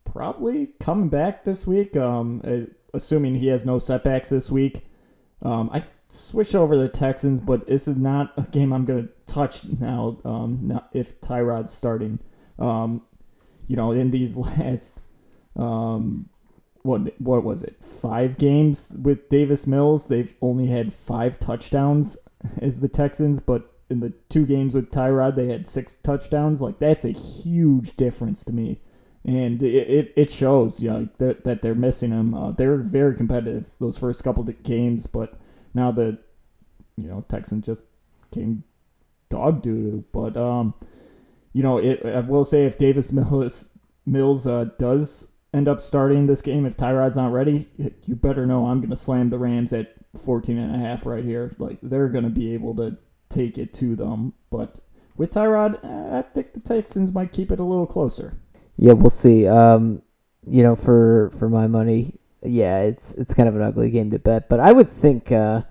probably 0.05 0.69
coming 0.79 1.09
back 1.09 1.43
this 1.43 1.65
week, 1.65 1.97
um, 1.97 2.41
uh, 2.43 2.71
assuming 2.93 3.35
he 3.35 3.47
has 3.47 3.65
no 3.65 3.79
setbacks 3.79 4.29
this 4.29 4.51
week, 4.51 4.85
um, 5.41 5.69
I 5.73 5.83
switch 6.13 6.55
over 6.55 6.77
the 6.77 6.89
Texans. 6.89 7.39
But 7.39 7.67
this 7.67 7.87
is 7.87 7.97
not 7.97 8.33
a 8.37 8.43
game 8.43 8.71
I'm 8.73 8.85
going 8.85 9.07
to 9.07 9.33
touch 9.33 9.65
now. 9.65 10.17
Um, 10.23 10.81
if 10.93 11.19
Tyrod's 11.21 11.73
starting. 11.73 12.19
Um, 12.59 13.03
you 13.67 13.75
know, 13.75 13.91
in 13.91 14.11
these 14.11 14.37
last 14.37 15.01
um 15.55 16.29
what 16.81 17.19
what 17.19 17.43
was 17.43 17.63
it 17.63 17.83
five 17.83 18.37
games 18.37 18.95
with 19.01 19.29
Davis 19.29 19.65
Mills 19.65 20.07
they've 20.07 20.33
only 20.41 20.67
had 20.67 20.93
five 20.93 21.39
touchdowns 21.39 22.17
as 22.61 22.81
the 22.81 22.89
Texans 22.89 23.39
but 23.39 23.71
in 23.89 23.99
the 23.99 24.13
two 24.29 24.45
games 24.45 24.75
with 24.75 24.91
Tyrod 24.91 25.35
they 25.35 25.47
had 25.47 25.67
six 25.67 25.95
touchdowns 25.95 26.61
like 26.61 26.79
that's 26.79 27.05
a 27.05 27.11
huge 27.11 27.95
difference 27.95 28.43
to 28.45 28.53
me 28.53 28.79
and 29.23 29.61
it 29.63 29.73
it, 29.73 30.13
it 30.15 30.31
shows 30.31 30.79
you 30.79 30.89
know 30.89 31.07
that, 31.19 31.43
that 31.43 31.61
they're 31.61 31.75
missing 31.75 32.11
him 32.11 32.33
uh, 32.33 32.51
they're 32.51 32.77
very 32.77 33.15
competitive 33.15 33.69
those 33.79 33.97
first 33.97 34.23
couple 34.23 34.47
of 34.47 34.63
games 34.63 35.07
but 35.07 35.39
now 35.73 35.91
the 35.91 36.17
you 36.97 37.07
know 37.07 37.25
Texans 37.27 37.65
just 37.65 37.83
came 38.31 38.63
dog 39.29 39.61
doo 39.61 40.03
but 40.11 40.35
um 40.37 40.73
you 41.53 41.63
know 41.63 41.77
it 41.77 42.05
I 42.05 42.19
will 42.19 42.43
say 42.43 42.65
if 42.65 42.77
Davis 42.77 43.11
Mills 43.13 43.69
Mills 44.05 44.45
uh, 44.45 44.65
does 44.77 45.31
end 45.53 45.67
up 45.67 45.81
starting 45.81 46.27
this 46.27 46.41
game 46.41 46.65
if 46.65 46.75
Tyrod's 46.75 47.15
not 47.15 47.31
ready, 47.31 47.69
you 47.77 48.15
better 48.15 48.45
know 48.45 48.65
I'm 48.65 48.79
going 48.79 48.89
to 48.89 48.95
slam 48.95 49.29
the 49.29 49.37
Rams 49.37 49.71
at 49.71 49.93
14 50.21 50.57
and 50.57 50.75
a 50.75 50.79
half 50.79 51.05
right 51.05 51.23
here. 51.23 51.53
Like 51.57 51.77
they're 51.81 52.09
going 52.09 52.23
to 52.23 52.29
be 52.29 52.53
able 52.53 52.75
to 52.75 52.97
take 53.29 53.57
it 53.57 53.73
to 53.75 53.95
them, 53.95 54.33
but 54.49 54.79
with 55.15 55.31
Tyrod, 55.31 55.83
eh, 55.83 56.19
I 56.19 56.21
think 56.23 56.53
the 56.53 56.59
Texans 56.59 57.13
might 57.13 57.31
keep 57.31 57.51
it 57.51 57.59
a 57.59 57.63
little 57.63 57.85
closer. 57.85 58.37
yeah, 58.77 58.93
we'll 58.93 59.09
see. 59.09 59.47
Um, 59.47 60.01
you 60.45 60.63
know, 60.63 60.75
for 60.75 61.31
for 61.37 61.49
my 61.49 61.67
money, 61.67 62.19
yeah, 62.45 62.81
it's 62.81 63.13
it's 63.15 63.33
kind 63.33 63.49
of 63.49 63.55
an 63.55 63.61
ugly 63.61 63.89
game 63.89 64.11
to 64.11 64.19
bet, 64.19 64.49
but 64.49 64.59
I 64.59 64.71
would 64.71 64.89
think 64.89 65.31
uh, 65.31 65.63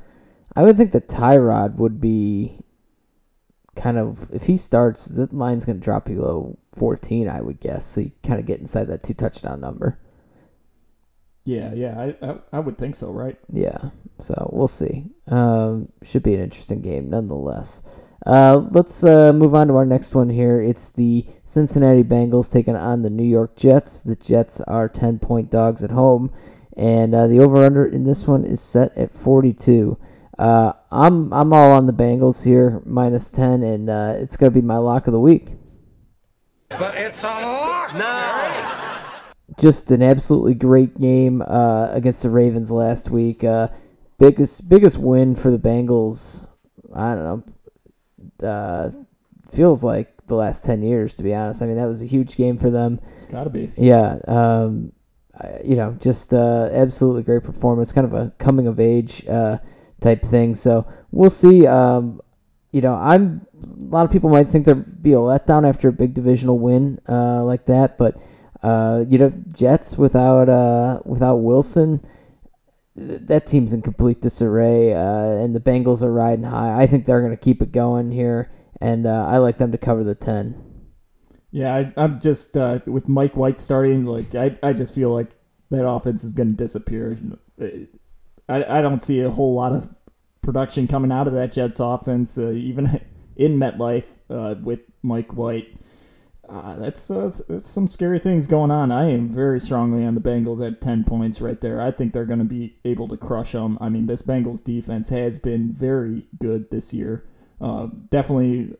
I 0.55 0.63
would 0.63 0.77
think 0.77 0.93
that 0.93 1.09
Tyrod 1.09 1.77
would 1.77 2.01
be 2.01 2.63
kind 3.75 3.99
of 3.99 4.31
if 4.33 4.47
he 4.47 4.57
starts, 4.57 5.07
the 5.07 5.29
line's 5.33 5.65
going 5.65 5.79
to 5.79 5.85
drop 5.85 6.07
below 6.07 6.59
14, 6.75 7.29
I 7.29 7.41
would 7.41 7.61
guess. 7.61 7.87
So 7.87 8.03
you 8.03 8.13
kind 8.23 8.39
of 8.39 8.47
get 8.47 8.61
inside 8.61 8.85
that 8.89 9.03
two 9.03 9.15
touchdown 9.15 9.61
number. 9.61 9.99
Yeah, 11.45 11.75
yeah, 11.75 11.99
I, 11.99 12.27
I, 12.27 12.37
I 12.53 12.59
would 12.61 12.79
think 12.79 12.95
so, 12.95 13.11
right? 13.11 13.37
Yeah, 13.53 13.91
so 14.21 14.51
we'll 14.53 14.69
see. 14.69 15.07
Um, 15.27 15.89
should 16.03 16.23
be 16.23 16.35
an 16.35 16.41
interesting 16.41 16.83
game 16.83 17.11
nonetheless. 17.11 17.83
Uh, 18.25 18.69
let's 18.71 19.03
uh, 19.03 19.33
move 19.33 19.53
on 19.53 19.67
to 19.67 19.75
our 19.75 19.85
next 19.85 20.15
one 20.15 20.31
here. 20.31 20.63
It's 20.63 20.91
the 20.91 21.27
Cincinnati 21.43 22.05
Bengals 22.05 22.53
taking 22.53 22.77
on 22.77 23.03
the 23.03 23.11
New 23.11 23.27
York 23.27 23.57
Jets. 23.57 24.03
The 24.03 24.15
Jets 24.15 24.61
are 24.61 24.89
10 24.89 25.19
point 25.19 25.51
dogs 25.51 25.83
at 25.83 25.91
home, 25.91 26.33
and 26.77 27.15
uh, 27.15 27.27
the 27.27 27.41
over 27.41 27.65
under 27.65 27.87
in 27.87 28.05
this 28.05 28.27
one 28.27 28.45
is 28.45 28.61
set 28.61 28.97
at 28.97 29.13
42. 29.13 29.99
Uh, 30.39 30.73
I'm 30.91 31.33
I'm 31.33 31.53
all 31.53 31.73
on 31.73 31.87
the 31.87 31.93
Bengals 31.93 32.45
here, 32.45 32.83
minus 32.85 33.31
10, 33.31 33.63
and 33.63 33.91
uh, 33.91 34.15
it's 34.17 34.37
going 34.37 34.53
to 34.53 34.61
be 34.61 34.65
my 34.67 34.79
lock 34.79 35.07
of 35.07 35.13
the 35.13 35.21
week. 35.21 35.49
But 36.71 36.97
it's 36.97 37.23
a 37.23 37.27
lock 37.27 37.95
now. 37.95 38.99
just 39.61 39.91
an 39.91 40.03
absolutely 40.03 40.55
great 40.55 40.99
game 40.99 41.43
uh, 41.43 41.89
against 41.93 42.23
the 42.23 42.31
Ravens 42.31 42.71
last 42.71 43.11
week. 43.11 43.45
Uh, 43.45 43.69
biggest 44.19 44.69
biggest 44.69 44.97
win 44.97 45.35
for 45.37 45.51
the 45.51 45.59
Bengals. 45.59 46.47
I 46.95 47.15
don't 47.15 47.45
know. 48.43 48.49
Uh, 48.49 48.91
feels 49.51 49.85
like 49.85 50.27
the 50.29 50.35
last 50.35 50.65
ten 50.65 50.83
years, 50.83 51.15
to 51.17 51.23
be 51.23 51.35
honest. 51.35 51.61
I 51.61 51.67
mean, 51.67 51.77
that 51.77 51.87
was 51.87 52.01
a 52.01 52.07
huge 52.07 52.37
game 52.37 52.57
for 52.57 52.71
them. 52.71 53.01
It's 53.15 53.27
got 53.27 53.45
to 53.45 53.51
be. 53.51 53.71
Yeah. 53.77 54.17
Um, 54.27 54.93
I- 54.95 55.02
you 55.64 55.77
know, 55.77 55.97
just 56.01 56.35
uh, 56.35 56.68
absolutely 56.73 57.23
great 57.23 57.42
performance. 57.42 57.92
Kind 57.92 58.07
of 58.07 58.14
a 58.14 58.33
coming 58.38 58.66
of 58.66 58.79
age 58.79 59.27
uh, 59.27 59.59
type 60.01 60.23
thing. 60.23 60.55
So 60.55 60.87
we'll 61.11 61.31
see. 61.31 61.66
Um, 61.66 62.21
you 62.71 62.81
know, 62.81 62.95
I'm 62.95 63.47
a 63.62 63.95
lot 63.95 64.05
of 64.05 64.11
people 64.11 64.31
might 64.31 64.49
think 64.49 64.64
there'd 64.64 65.03
be 65.03 65.12
a 65.12 65.16
letdown 65.16 65.68
after 65.68 65.88
a 65.88 65.92
big 65.92 66.14
divisional 66.14 66.59
win 66.59 67.01
uh, 67.09 67.45
like 67.45 67.66
that, 67.66 67.99
but 67.99 68.16
uh, 68.62 69.05
you 69.09 69.18
know, 69.18 69.33
Jets 69.53 69.99
without 69.99 70.49
uh, 70.49 71.01
without 71.05 71.37
Wilson, 71.37 72.07
that 72.97 73.47
team's 73.47 73.73
in 73.73 73.83
complete 73.83 74.21
disarray, 74.21 74.95
uh, 74.95 75.42
and 75.42 75.55
the 75.55 75.61
Bengals 75.61 76.03
are 76.03 76.12
riding 76.12 76.45
high. 76.45 76.81
I 76.81 76.87
think 76.87 77.05
they're 77.05 77.21
going 77.21 77.37
to 77.37 77.42
keep 77.42 77.61
it 77.61 77.73
going 77.73 78.12
here, 78.12 78.51
and 78.81 79.07
I 79.07 79.38
like 79.38 79.59
them 79.59 79.73
to 79.73 79.79
cover 79.79 80.05
the 80.05 80.14
ten. 80.14 80.72
Yeah, 81.53 81.75
I, 81.75 81.93
I'm 81.99 82.19
just 82.19 82.57
uh, 82.57 82.81
with 82.87 83.09
Mike 83.09 83.37
White 83.37 83.61
starting. 83.61 84.07
Like, 84.07 84.35
I, 84.35 84.59
I 84.62 84.73
just 84.73 84.95
feel 84.95 85.12
like 85.12 85.31
that 85.71 85.87
offense 85.87 86.25
is 86.25 86.33
going 86.33 86.49
to 86.49 86.57
disappear. 86.57 87.19
I, 88.49 88.79
I 88.79 88.81
don't 88.81 89.03
see 89.03 89.21
a 89.21 89.31
whole 89.31 89.55
lot 89.55 89.73
of 89.73 89.95
production 90.41 90.88
coming 90.88 91.12
out 91.12 91.29
of 91.29 91.35
that 91.35 91.53
Jets 91.53 91.79
offense, 91.79 92.38
uh, 92.38 92.51
even 92.51 93.01
in 93.37 93.59
MetLife 93.59 94.07
uh, 94.31 94.55
with 94.62 94.81
Mike 95.03 95.35
White. 95.35 95.79
Uh, 96.49 96.77
that's, 96.77 97.11
uh, 97.11 97.31
that's 97.49 97.69
some 97.69 97.87
scary 97.87 98.19
things 98.19 98.47
going 98.47 98.71
on. 98.71 98.91
I 98.91 99.11
am 99.11 99.29
very 99.29 99.61
strongly 99.61 100.05
on 100.05 100.15
the 100.15 100.21
Bengals 100.21 100.67
at 100.67 100.81
10 100.81 101.05
points 101.05 101.41
right 101.41 101.61
there. 101.61 101.81
I 101.81 101.91
think 101.91 102.12
they're 102.12 102.27
going 102.27 102.41
to 102.41 102.45
be 102.45 102.77
able 102.85 103.09
to 103.09 103.17
crush 103.17 103.53
them. 103.53 103.79
I 103.81 103.88
mean, 103.91 104.07
this 104.07 104.23
Bengals 104.23 104.65
defense 104.65 105.11
has 105.11 105.38
been 105.38 105.73
very 105.73 106.27
good 106.41 106.71
this 106.71 106.93
year. 106.93 107.25
Uh, 107.61 107.88
definitely, 108.11 108.75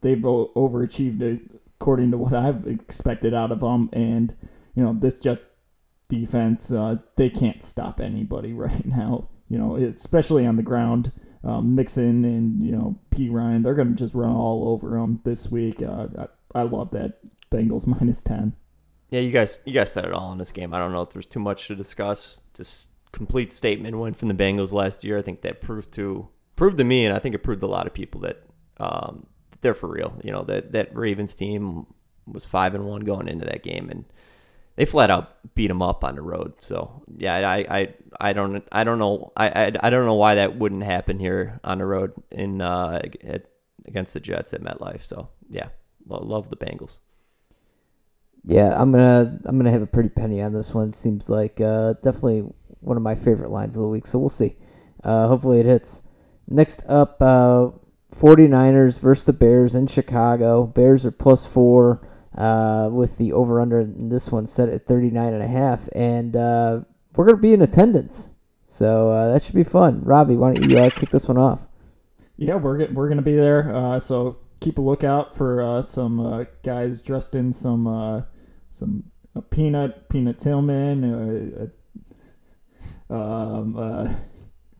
they've 0.00 0.18
overachieved 0.18 1.55
according 1.80 2.10
to 2.10 2.18
what 2.18 2.32
I've 2.32 2.66
expected 2.66 3.34
out 3.34 3.52
of 3.52 3.60
them. 3.60 3.90
And, 3.92 4.34
you 4.74 4.82
know, 4.82 4.94
this 4.98 5.18
Jets 5.18 5.46
defense, 6.08 6.72
uh, 6.72 6.96
they 7.16 7.30
can't 7.30 7.62
stop 7.62 8.00
anybody 8.00 8.52
right 8.54 8.84
now, 8.84 9.28
you 9.48 9.58
know, 9.58 9.76
especially 9.76 10.46
on 10.46 10.56
the 10.56 10.62
ground. 10.62 11.12
Um, 11.44 11.76
Mixon 11.76 12.24
and, 12.24 12.64
you 12.64 12.72
know, 12.72 12.98
Perine, 13.10 13.62
they're 13.62 13.74
going 13.74 13.90
to 13.90 13.94
just 13.94 14.14
run 14.14 14.34
all 14.34 14.68
over 14.68 14.90
them 14.90 15.20
this 15.24 15.48
week. 15.48 15.80
Uh, 15.80 16.08
I, 16.18 16.60
I 16.60 16.62
love 16.62 16.90
that 16.90 17.20
Bengals 17.52 17.86
minus 18.00 18.22
10. 18.22 18.54
Yeah, 19.10 19.20
you 19.20 19.30
guys, 19.30 19.60
you 19.64 19.72
guys 19.72 19.92
said 19.92 20.04
it 20.04 20.12
all 20.12 20.32
in 20.32 20.38
this 20.38 20.50
game. 20.50 20.74
I 20.74 20.78
don't 20.78 20.92
know 20.92 21.02
if 21.02 21.10
there's 21.10 21.26
too 21.26 21.38
much 21.38 21.68
to 21.68 21.76
discuss. 21.76 22.40
Just 22.54 22.90
complete 23.12 23.52
statement 23.52 23.96
win 23.96 24.14
from 24.14 24.28
the 24.28 24.34
Bengals 24.34 24.72
last 24.72 25.04
year. 25.04 25.18
I 25.18 25.22
think 25.22 25.42
that 25.42 25.60
proved 25.60 25.92
to 25.92 26.28
proved 26.56 26.78
to 26.78 26.84
me, 26.84 27.04
and 27.04 27.14
I 27.14 27.18
think 27.18 27.34
it 27.34 27.44
proved 27.44 27.62
a 27.62 27.68
lot 27.68 27.86
of 27.86 27.94
people 27.94 28.22
that 28.22 28.42
um, 28.78 29.26
they're 29.66 29.74
for 29.74 29.88
real. 29.88 30.14
You 30.22 30.30
know 30.30 30.44
that 30.44 30.72
that 30.72 30.96
Ravens 30.96 31.34
team 31.34 31.86
was 32.24 32.46
five 32.46 32.74
and 32.76 32.84
one 32.84 33.00
going 33.00 33.26
into 33.26 33.44
that 33.46 33.64
game, 33.64 33.88
and 33.90 34.04
they 34.76 34.84
flat 34.84 35.10
out 35.10 35.54
beat 35.56 35.66
them 35.66 35.82
up 35.82 36.04
on 36.04 36.14
the 36.14 36.22
road. 36.22 36.54
So 36.58 37.02
yeah, 37.16 37.34
I 37.34 37.56
I, 37.68 37.94
I 38.20 38.32
don't 38.32 38.62
I 38.70 38.84
don't 38.84 39.00
know 39.00 39.32
I, 39.36 39.48
I 39.48 39.72
I 39.80 39.90
don't 39.90 40.06
know 40.06 40.14
why 40.14 40.36
that 40.36 40.56
wouldn't 40.56 40.84
happen 40.84 41.18
here 41.18 41.58
on 41.64 41.78
the 41.78 41.84
road 41.86 42.12
in 42.30 42.60
uh, 42.60 43.00
at, 43.24 43.46
against 43.88 44.14
the 44.14 44.20
Jets 44.20 44.54
at 44.54 44.62
MetLife. 44.62 45.02
So 45.02 45.30
yeah, 45.50 45.68
lo- 46.06 46.24
love 46.24 46.48
the 46.48 46.56
Bengals. 46.56 47.00
Yeah, 48.44 48.80
I'm 48.80 48.92
gonna 48.92 49.40
I'm 49.46 49.58
gonna 49.58 49.72
have 49.72 49.82
a 49.82 49.86
pretty 49.86 50.10
penny 50.10 50.40
on 50.40 50.52
this 50.52 50.72
one. 50.72 50.92
Seems 50.94 51.28
like 51.28 51.60
uh, 51.60 51.94
definitely 52.04 52.44
one 52.80 52.96
of 52.96 53.02
my 53.02 53.16
favorite 53.16 53.50
lines 53.50 53.74
of 53.74 53.82
the 53.82 53.88
week. 53.88 54.06
So 54.06 54.20
we'll 54.20 54.28
see. 54.28 54.54
Uh, 55.02 55.26
hopefully 55.26 55.58
it 55.58 55.66
hits. 55.66 56.02
Next 56.48 56.84
up, 56.86 57.20
uh, 57.20 57.70
49ers 58.14 58.98
versus 58.98 59.24
the 59.24 59.32
Bears 59.32 59.74
in 59.74 59.86
Chicago. 59.86 60.66
Bears 60.66 61.04
are 61.04 61.10
plus 61.10 61.44
four 61.46 62.06
uh, 62.36 62.88
with 62.92 63.18
the 63.18 63.32
over 63.32 63.60
under 63.60 63.84
this 63.84 64.30
one 64.30 64.46
set 64.46 64.68
at 64.68 64.86
39 64.86 65.32
and 65.34 65.42
a 65.42 65.48
half, 65.48 65.88
and 65.94 66.36
uh, 66.36 66.80
we're 67.14 67.24
gonna 67.26 67.38
be 67.38 67.52
in 67.52 67.62
attendance. 67.62 68.30
So 68.68 69.10
uh, 69.10 69.32
that 69.32 69.42
should 69.42 69.54
be 69.54 69.64
fun. 69.64 70.02
Robbie, 70.02 70.36
why 70.36 70.52
don't 70.52 70.70
you 70.70 70.78
uh, 70.78 70.90
kick 70.90 71.10
this 71.10 71.26
one 71.28 71.38
off? 71.38 71.66
Yeah, 72.36 72.56
we're 72.56 72.90
we're 72.92 73.08
gonna 73.08 73.22
be 73.22 73.36
there. 73.36 73.74
Uh, 73.74 73.98
so 73.98 74.36
keep 74.60 74.76
a 74.78 74.82
lookout 74.82 75.34
for 75.34 75.62
uh, 75.62 75.82
some 75.82 76.46
guys 76.62 77.00
dressed 77.00 77.34
in 77.34 77.52
some 77.52 78.26
some 78.70 79.04
peanut 79.50 80.08
peanut 80.10 80.38
Tillman, 80.38 81.70
uh, 83.10 83.14
Um, 83.14 83.72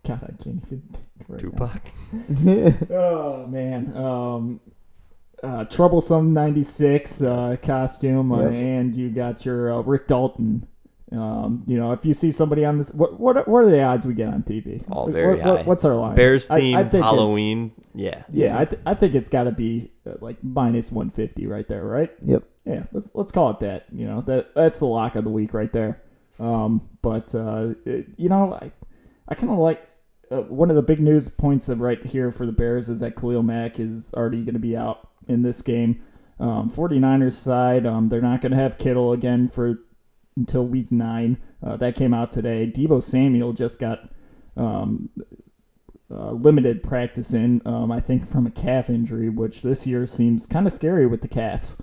God, 0.07 0.22
I 0.22 0.43
can't 0.43 0.62
even 0.66 1.06
right 1.29 1.43
now. 1.43 1.51
Tupac. 1.51 1.83
Oh 2.91 3.47
man. 3.47 3.97
Um, 3.97 4.61
uh, 5.43 5.64
troublesome 5.64 6.33
'96 6.33 7.22
uh, 7.22 7.57
costume, 7.62 8.33
uh, 8.33 8.41
and 8.49 8.97
you 8.97 9.11
got 9.11 9.45
your 9.45 9.72
uh, 9.72 9.81
Rick 9.83 10.07
Dalton. 10.09 10.66
Um, 11.12 11.62
you 11.68 11.79
know, 11.79 11.93
if 11.93 12.05
you 12.05 12.14
see 12.14 12.33
somebody 12.33 12.64
on 12.64 12.79
this, 12.79 12.91
what 12.93 13.20
what 13.20 13.47
what 13.47 13.59
are 13.64 13.70
the 13.70 13.83
odds 13.83 14.07
we 14.07 14.14
get 14.14 14.29
on 14.29 14.43
TV? 14.43 14.83
All 14.91 15.09
very 15.11 15.37
what- 15.37 15.45
what- 15.47 15.57
high. 15.59 15.62
what's 15.64 15.85
our 15.85 15.95
line? 15.95 16.14
Bears 16.16 16.51
I- 16.51 16.57
I 16.57 16.61
themed 16.61 16.74
think 16.91 16.95
it's- 16.95 17.03
Halloween. 17.05 17.72
Yeah. 17.95 18.24
Yeah, 18.31 18.59
I, 18.59 18.64
th- 18.66 18.83
I 18.85 18.93
think 18.95 19.14
it's 19.14 19.29
got 19.31 19.45
to 19.45 19.53
be 19.53 19.91
uh, 20.07 20.14
like 20.20 20.37
minus 20.45 20.91
150 20.93 21.47
right 21.47 21.66
there, 21.66 21.83
right? 21.85 22.11
Yep. 22.27 22.43
Yeah, 22.66 22.83
let's 22.93 23.09
let's 23.14 23.33
call 23.33 23.51
it 23.51 23.61
that. 23.61 23.87
You 23.93 24.07
know, 24.07 24.20
that 24.22 24.55
that's 24.55 24.81
the 24.81 24.87
lock 24.87 25.14
of 25.16 25.24
the 25.24 25.31
week 25.31 25.55
right 25.55 25.72
there. 25.72 26.03
Um, 26.41 26.89
but 27.03 27.35
uh, 27.35 27.74
it- 27.85 28.09
you 28.16 28.29
know, 28.29 28.53
I 28.55 28.72
I 29.29 29.35
kind 29.35 29.53
of 29.53 29.59
like 29.59 29.87
uh, 30.31 30.43
one 30.43 30.70
of 30.70 30.77
the 30.77 30.83
big 30.83 31.01
news 31.01 31.29
points 31.29 31.68
of 31.68 31.81
right 31.81 32.05
here 32.05 32.31
for 32.31 32.47
the 32.47 32.53
Bears 32.53 32.89
is 32.89 33.01
that 33.01 33.16
Khalil 33.16 33.43
Mack 33.43 33.79
is 33.79 34.12
already 34.14 34.43
going 34.43 34.55
to 34.55 34.61
be 34.61 34.77
out 34.77 35.09
in 35.29 35.43
this 35.43 35.62
game. 35.62 36.03
Um, 36.39 36.70
49ers 36.70 37.33
side, 37.33 37.87
um, 37.87 38.09
they're 38.09 38.20
not 38.20 38.41
going 38.41 38.53
to 38.53 38.59
have 38.59 38.79
Kittle 38.79 39.12
again 39.12 39.49
for 39.49 39.81
until 40.37 40.66
week 40.66 40.93
nine. 40.93 41.39
Uh, 41.64 41.77
that 41.77 41.95
came 41.95 42.12
out 42.12 42.33
today. 42.33 42.70
Deebo 42.70 43.03
Samuel 43.03 43.53
just 43.53 43.81
got 43.81 44.11
um, 44.57 45.09
uh, 46.11 46.33
limited 46.33 46.83
practice 46.83 47.33
in, 47.33 47.62
um, 47.64 47.91
I 47.91 48.01
think, 48.01 48.27
from 48.27 48.47
a 48.47 48.51
calf 48.51 48.91
injury, 48.91 49.29
which 49.29 49.62
this 49.62 49.87
year 49.87 50.07
seems 50.07 50.47
kind 50.47 50.66
of 50.66 50.72
scary 50.72 51.07
with 51.07 51.22
the 51.22 51.29
calves. 51.29 51.77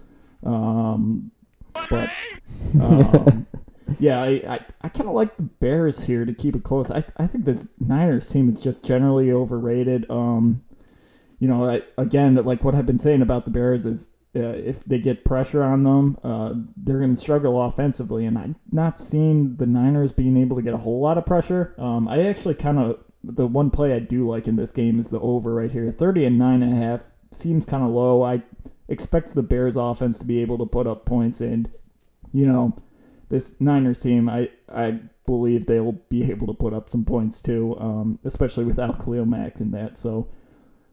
Um, 0.43 1.31
but 1.89 2.09
um, 2.79 3.47
yeah, 3.99 4.21
I, 4.21 4.27
I, 4.27 4.59
I 4.81 4.89
kind 4.89 5.09
of 5.09 5.15
like 5.15 5.37
the 5.37 5.43
Bears 5.43 6.05
here 6.05 6.25
to 6.25 6.33
keep 6.33 6.55
it 6.55 6.63
close. 6.63 6.91
I, 6.91 7.03
I 7.17 7.27
think 7.27 7.45
this 7.45 7.67
Niners 7.79 8.29
team 8.29 8.49
is 8.49 8.59
just 8.59 8.83
generally 8.83 9.31
overrated. 9.31 10.09
Um, 10.09 10.63
you 11.39 11.47
know, 11.47 11.69
I, 11.69 11.81
again, 11.97 12.35
like 12.35 12.63
what 12.63 12.75
I've 12.75 12.85
been 12.85 12.97
saying 12.97 13.21
about 13.21 13.45
the 13.45 13.51
Bears 13.51 13.85
is 13.85 14.09
uh, 14.35 14.39
if 14.39 14.83
they 14.85 14.97
get 14.97 15.25
pressure 15.25 15.61
on 15.61 15.83
them, 15.83 16.17
uh, 16.23 16.53
they're 16.75 16.99
going 16.99 17.13
to 17.13 17.19
struggle 17.19 17.61
offensively. 17.61 18.25
And 18.25 18.37
I'm 18.37 18.55
not 18.71 18.97
seeing 18.97 19.57
the 19.57 19.67
Niners 19.67 20.11
being 20.11 20.37
able 20.37 20.55
to 20.55 20.61
get 20.61 20.73
a 20.73 20.77
whole 20.77 21.01
lot 21.01 21.17
of 21.17 21.25
pressure. 21.25 21.75
Um, 21.77 22.07
I 22.07 22.23
actually 22.27 22.55
kind 22.55 22.79
of, 22.79 23.03
the 23.23 23.45
one 23.45 23.69
play 23.69 23.93
I 23.93 23.99
do 23.99 24.27
like 24.27 24.47
in 24.47 24.55
this 24.55 24.71
game 24.71 24.99
is 24.99 25.09
the 25.09 25.19
over 25.19 25.53
right 25.53 25.71
here. 25.71 25.91
30 25.91 26.25
and 26.25 26.41
9.5 26.41 27.03
seems 27.31 27.63
kind 27.63 27.83
of 27.83 27.91
low. 27.91 28.23
I 28.23 28.43
expect 28.89 29.33
the 29.33 29.43
Bears 29.43 29.75
offense 29.75 30.17
to 30.19 30.25
be 30.25 30.41
able 30.41 30.57
to 30.57 30.65
put 30.65 30.87
up 30.87 31.05
points. 31.05 31.39
And, 31.39 31.69
you 32.33 32.45
know, 32.45 32.75
this 33.29 33.59
Niners 33.59 34.01
team, 34.01 34.29
I, 34.29 34.49
I 34.69 34.99
believe 35.25 35.65
they 35.65 35.79
will 35.79 36.01
be 36.09 36.29
able 36.31 36.47
to 36.47 36.53
put 36.53 36.73
up 36.73 36.89
some 36.89 37.05
points 37.05 37.41
too, 37.41 37.75
um, 37.79 38.19
especially 38.23 38.65
without 38.65 39.03
Khalil 39.03 39.25
Mack 39.25 39.59
in 39.59 39.71
that. 39.71 39.97
So, 39.97 40.27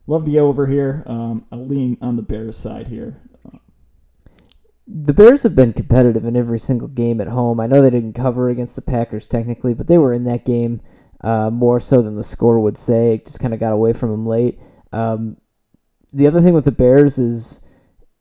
love 0.06 0.24
the 0.24 0.38
over 0.38 0.66
here. 0.66 1.02
Um, 1.06 1.46
I'll 1.52 1.66
lean 1.66 1.98
on 2.00 2.16
the 2.16 2.22
Bears 2.22 2.56
side 2.56 2.88
here. 2.88 3.20
the 4.86 5.12
Bears 5.12 5.44
have 5.44 5.54
been 5.54 5.72
competitive 5.72 6.24
in 6.24 6.36
every 6.36 6.58
single 6.58 6.88
game 6.88 7.20
at 7.20 7.28
home. 7.28 7.60
I 7.60 7.66
know 7.66 7.80
they 7.80 7.90
didn't 7.90 8.14
cover 8.14 8.48
against 8.48 8.74
the 8.74 8.82
Packers 8.82 9.28
technically, 9.28 9.74
but 9.74 9.86
they 9.86 9.98
were 9.98 10.12
in 10.12 10.24
that 10.24 10.44
game 10.44 10.80
uh, 11.20 11.50
more 11.50 11.78
so 11.80 12.02
than 12.02 12.16
the 12.16 12.24
score 12.24 12.58
would 12.58 12.78
say. 12.78 13.14
It 13.14 13.26
just 13.26 13.40
kind 13.40 13.54
of 13.54 13.60
got 13.60 13.72
away 13.72 13.92
from 13.92 14.10
them 14.10 14.26
late. 14.26 14.58
Um, 14.92 15.36
the 16.12 16.26
other 16.26 16.40
thing 16.40 16.54
with 16.54 16.64
the 16.64 16.72
Bears 16.72 17.18
is, 17.18 17.60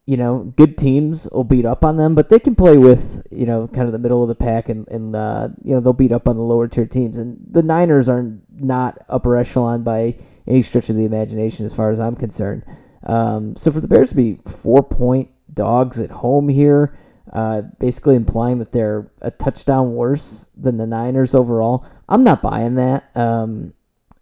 you 0.09 0.17
know, 0.17 0.51
good 0.55 0.75
teams 0.75 1.29
will 1.31 1.43
beat 1.43 1.67
up 1.67 1.85
on 1.85 1.97
them, 1.97 2.15
but 2.15 2.29
they 2.29 2.39
can 2.39 2.55
play 2.55 2.79
with, 2.79 3.21
you 3.29 3.45
know, 3.45 3.67
kind 3.67 3.85
of 3.85 3.91
the 3.91 3.99
middle 3.99 4.23
of 4.23 4.27
the 4.27 4.33
pack 4.33 4.67
and, 4.67 4.87
and 4.87 5.15
uh, 5.15 5.49
you 5.63 5.71
know, 5.71 5.79
they'll 5.79 5.93
beat 5.93 6.11
up 6.11 6.27
on 6.27 6.35
the 6.35 6.41
lower 6.41 6.67
tier 6.67 6.87
teams. 6.87 7.15
And 7.15 7.37
the 7.47 7.61
Niners 7.61 8.09
are 8.09 8.25
not 8.51 8.97
upper 9.07 9.37
echelon 9.37 9.83
by 9.83 10.15
any 10.47 10.63
stretch 10.63 10.89
of 10.89 10.95
the 10.95 11.05
imagination 11.05 11.63
as 11.63 11.75
far 11.75 11.91
as 11.91 11.99
I'm 11.99 12.15
concerned. 12.15 12.63
Um, 13.03 13.55
so 13.55 13.71
for 13.71 13.81
the 13.81 13.87
Bears 13.87 14.09
to 14.09 14.15
be 14.15 14.39
four 14.47 14.81
point 14.81 15.29
dogs 15.53 15.99
at 15.99 16.09
home 16.09 16.49
here, 16.49 16.97
uh, 17.31 17.61
basically 17.77 18.15
implying 18.15 18.57
that 18.57 18.71
they're 18.71 19.11
a 19.21 19.29
touchdown 19.29 19.93
worse 19.93 20.47
than 20.57 20.77
the 20.77 20.87
Niners 20.87 21.35
overall, 21.35 21.85
I'm 22.07 22.23
not 22.23 22.41
buying 22.41 22.73
that. 22.73 23.15
Um, 23.15 23.75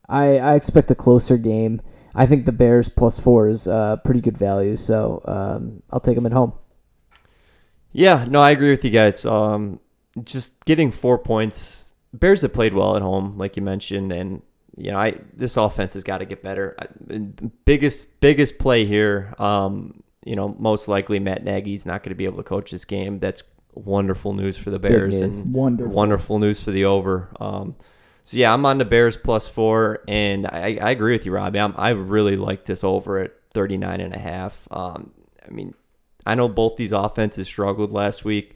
I, 0.10 0.38
I 0.38 0.56
expect 0.56 0.92
a 0.92 0.96
closer 0.96 1.38
game. 1.38 1.80
I 2.18 2.26
think 2.26 2.46
the 2.46 2.52
Bears 2.52 2.90
plus 2.90 3.20
four 3.20 3.48
is 3.48 3.68
uh, 3.68 3.98
pretty 3.98 4.22
good 4.22 4.38
value, 4.38 4.76
so 4.76 5.22
um, 5.26 5.84
I'll 5.92 6.00
take 6.00 6.16
them 6.16 6.26
at 6.26 6.32
home. 6.34 6.54
Yeah, 7.92 8.26
no, 8.28 8.42
I 8.42 8.52
agree 8.52 8.72
with 8.72 8.84
you 8.84 8.90
guys. 8.92 9.24
Um, 9.24 9.80
just 10.24 10.66
getting 10.66 10.92
four 10.92 11.20
points. 11.20 11.94
Bears 12.14 12.42
have 12.42 12.54
played 12.54 12.74
well 12.74 12.96
at 12.96 13.04
home, 13.04 13.38
like 13.38 13.56
you 13.56 13.62
mentioned, 13.62 14.12
and 14.12 14.42
you 14.76 14.92
know, 14.92 14.98
I 14.98 15.20
this 15.34 15.58
offense 15.58 15.94
has 15.94 16.04
got 16.04 16.18
to 16.18 16.26
get 16.26 16.42
better. 16.42 16.76
I, 16.80 16.88
biggest 17.66 18.20
biggest 18.20 18.58
play 18.58 18.86
here. 18.86 19.34
Um, 19.38 20.02
you 20.26 20.36
know, 20.36 20.56
most 20.60 20.88
likely 20.88 21.20
Matt 21.20 21.44
Nagy's 21.44 21.86
not 21.86 22.04
going 22.04 22.10
to 22.12 22.16
be 22.16 22.26
able 22.26 22.38
to 22.38 22.44
coach 22.44 22.72
this 22.72 22.84
game. 22.84 23.20
That's 23.20 23.44
wonderful 23.74 24.34
news 24.34 24.58
for 24.58 24.72
the 24.72 24.80
Bears 24.80 25.22
and 25.22 25.54
Wonderful. 25.54 25.96
wonderful 25.96 26.40
news 26.40 26.64
for 26.64 26.72
the 26.72 26.86
over. 26.86 27.30
Um, 27.40 27.76
so 28.28 28.36
yeah, 28.36 28.54
I'm 28.54 28.66
on 28.66 28.78
the 28.78 28.84
Bears 28.84 29.16
plus 29.16 29.48
four, 29.48 30.04
and 30.06 30.48
I, 30.48 30.78
I 30.82 30.90
agree 30.90 31.14
with 31.14 31.26
you, 31.26 31.32
Robbie. 31.32 31.62
I'm, 31.62 31.74
I 31.78 31.92
really 31.92 32.36
like 32.36 32.66
this 32.66 32.84
over 32.84 33.20
at 33.20 33.32
39 33.54 34.02
and 34.02 34.14
a 34.14 34.20
half. 34.20 34.68
Um, 34.70 35.12
I 35.46 35.50
mean, 35.50 35.74
I 36.26 36.36
know 36.36 36.50
both 36.50 36.76
these 36.76 36.92
offenses 36.92 37.48
struggled 37.48 37.94
last 37.94 38.26
week. 38.26 38.54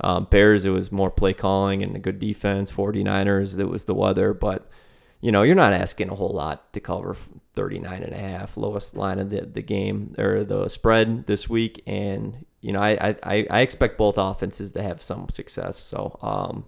Um, 0.00 0.26
Bears, 0.28 0.64
it 0.64 0.70
was 0.70 0.90
more 0.90 1.08
play 1.08 1.34
calling 1.34 1.84
and 1.84 1.94
a 1.94 2.00
good 2.00 2.18
defense. 2.18 2.72
49ers, 2.72 3.60
it 3.60 3.66
was 3.66 3.84
the 3.84 3.94
weather, 3.94 4.34
but 4.34 4.68
you 5.20 5.30
know, 5.30 5.42
you're 5.42 5.54
not 5.54 5.72
asking 5.72 6.08
a 6.08 6.16
whole 6.16 6.32
lot 6.32 6.72
to 6.72 6.80
cover 6.80 7.16
39 7.54 8.02
and 8.02 8.12
a 8.12 8.18
half, 8.18 8.56
lowest 8.56 8.96
line 8.96 9.20
of 9.20 9.30
the, 9.30 9.42
the 9.42 9.62
game 9.62 10.16
or 10.18 10.42
the 10.42 10.68
spread 10.68 11.28
this 11.28 11.48
week. 11.48 11.80
And, 11.86 12.44
you 12.60 12.72
know, 12.72 12.82
I, 12.82 13.14
I, 13.22 13.46
I 13.48 13.60
expect 13.60 13.98
both 13.98 14.18
offenses 14.18 14.72
to 14.72 14.82
have 14.82 15.00
some 15.00 15.28
success. 15.28 15.78
So, 15.78 16.18
um, 16.22 16.64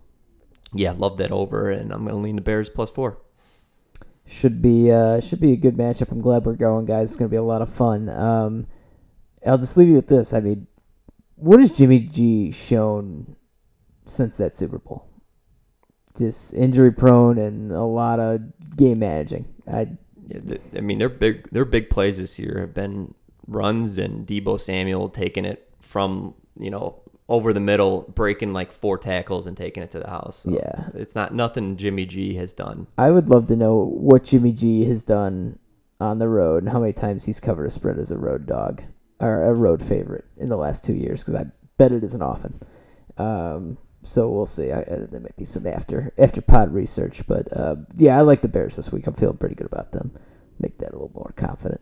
yeah, 0.75 0.95
love 0.97 1.19
that 1.19 1.33
over, 1.33 1.71
and 1.71 1.93
I'm 1.93 2.05
going 2.05 2.15
to 2.15 2.21
lean 2.21 2.37
the 2.37 2.43
Bears 2.43 2.71
plus 2.71 2.91
four. 2.91 3.19
Should 4.27 4.63
be 4.63 4.91
uh, 4.91 5.21
should 5.21 5.41
be 5.41 5.53
a 5.53 5.57
good 5.57 5.77
matchup. 5.77 6.11
I'm 6.11 6.23
glad 6.23 6.47
we're 6.47 6.55
going, 6.55 6.87
guys. 6.87 7.11
It's 7.11 7.17
gonna 7.17 7.29
be 7.29 7.37
a 7.37 7.43
lot 7.43 7.61
of 7.61 7.71
fun. 7.71 8.09
Um, 8.09 8.67
I'll 9.45 9.59
just 9.59 9.77
leave 9.77 9.89
you 9.89 9.95
with 9.95 10.09
this. 10.09 10.33
I 10.33 10.41
mean, 10.41 10.67
what 11.37 11.61
has 11.61 11.71
Jimmy 11.71 12.01
G 12.01 12.51
shown 12.51 13.37
since 14.07 14.39
that 14.39 14.57
Super 14.57 14.79
Bowl? 14.79 15.07
Just 16.17 16.55
injury 16.55 16.91
prone 16.91 17.37
and 17.37 17.71
a 17.71 17.83
lot 17.83 18.19
of 18.19 18.41
game 18.77 19.01
managing. 19.01 19.45
I 19.71 19.89
Yeah, 20.27 20.57
I 20.75 20.81
mean, 20.81 20.99
their 20.99 21.11
big 21.11 21.51
their 21.51 21.67
big 21.67 21.91
plays 21.91 22.17
this 22.17 22.39
year 22.39 22.61
have 22.61 22.73
been 22.73 23.15
runs 23.47 23.99
and 23.99 24.27
Deebo 24.27 24.59
Samuel 24.59 25.11
taking 25.11 25.45
it 25.45 25.69
from 25.83 26.35
you 26.59 26.71
know 26.71 27.04
over 27.29 27.53
the 27.53 27.61
middle, 27.61 28.03
breaking 28.15 28.53
like 28.53 28.71
four 28.73 28.99
tackles 28.99 29.47
and 29.47 29.57
taking 29.57 29.83
it 29.83 29.91
to 29.91 29.99
the 29.99 30.09
house. 30.11 30.41
So 30.41 30.51
Yeah. 30.51 30.89
it's 30.95 31.15
not 31.15 31.35
nothing 31.35 31.77
Jimmy 31.77 32.05
G 32.07 32.35
has 32.35 32.53
done. 32.53 32.87
I 32.99 33.11
would 33.11 33.29
love 33.31 33.47
to 33.49 33.57
know 33.57 33.77
what 33.85 34.25
Jimmy 34.25 34.53
G 34.53 34.85
has 34.85 35.03
done 35.03 35.59
on 36.01 36.19
the 36.19 36.29
road 36.29 36.63
and 36.65 36.73
how 36.73 36.81
many 36.81 36.93
times 36.93 37.25
he's 37.25 37.41
covered 37.41 37.67
a 37.67 37.71
spread 37.71 37.99
as 37.99 38.11
a 38.11 38.19
road 38.19 38.45
dog 38.47 38.83
or 39.21 39.43
a 39.45 39.55
road 39.55 39.83
favorite 39.83 40.27
in 40.37 40.49
the 40.51 40.57
last 40.57 40.85
two 40.85 40.93
years 40.93 41.21
because 41.21 41.35
I 41.35 41.47
bet 41.79 41.93
it 41.93 42.05
isn't 42.05 42.21
often. 42.23 42.61
Um, 43.17 43.79
so 44.03 44.29
we'll 44.29 44.45
see. 44.45 44.71
I, 44.71 44.81
uh, 44.83 45.07
there 45.11 45.21
might 45.21 45.37
be 45.37 45.47
some 45.47 45.67
after 45.67 46.13
after 46.19 46.43
pod 46.43 46.75
research, 46.75 47.23
but 47.27 47.51
uh, 47.57 47.77
yeah, 47.97 48.19
I 48.19 48.21
like 48.21 48.43
the 48.43 48.49
Bears 48.49 48.77
this 48.77 48.93
week. 48.93 49.07
I'm 49.07 49.15
feeling 49.15 49.39
pretty 49.39 49.55
good 49.55 49.67
about 49.69 49.93
them. 49.93 50.13
Make 50.59 50.77
that 50.79 50.91
a 50.91 50.93
little 50.93 51.13
more 51.15 51.33
confident. 51.37 51.81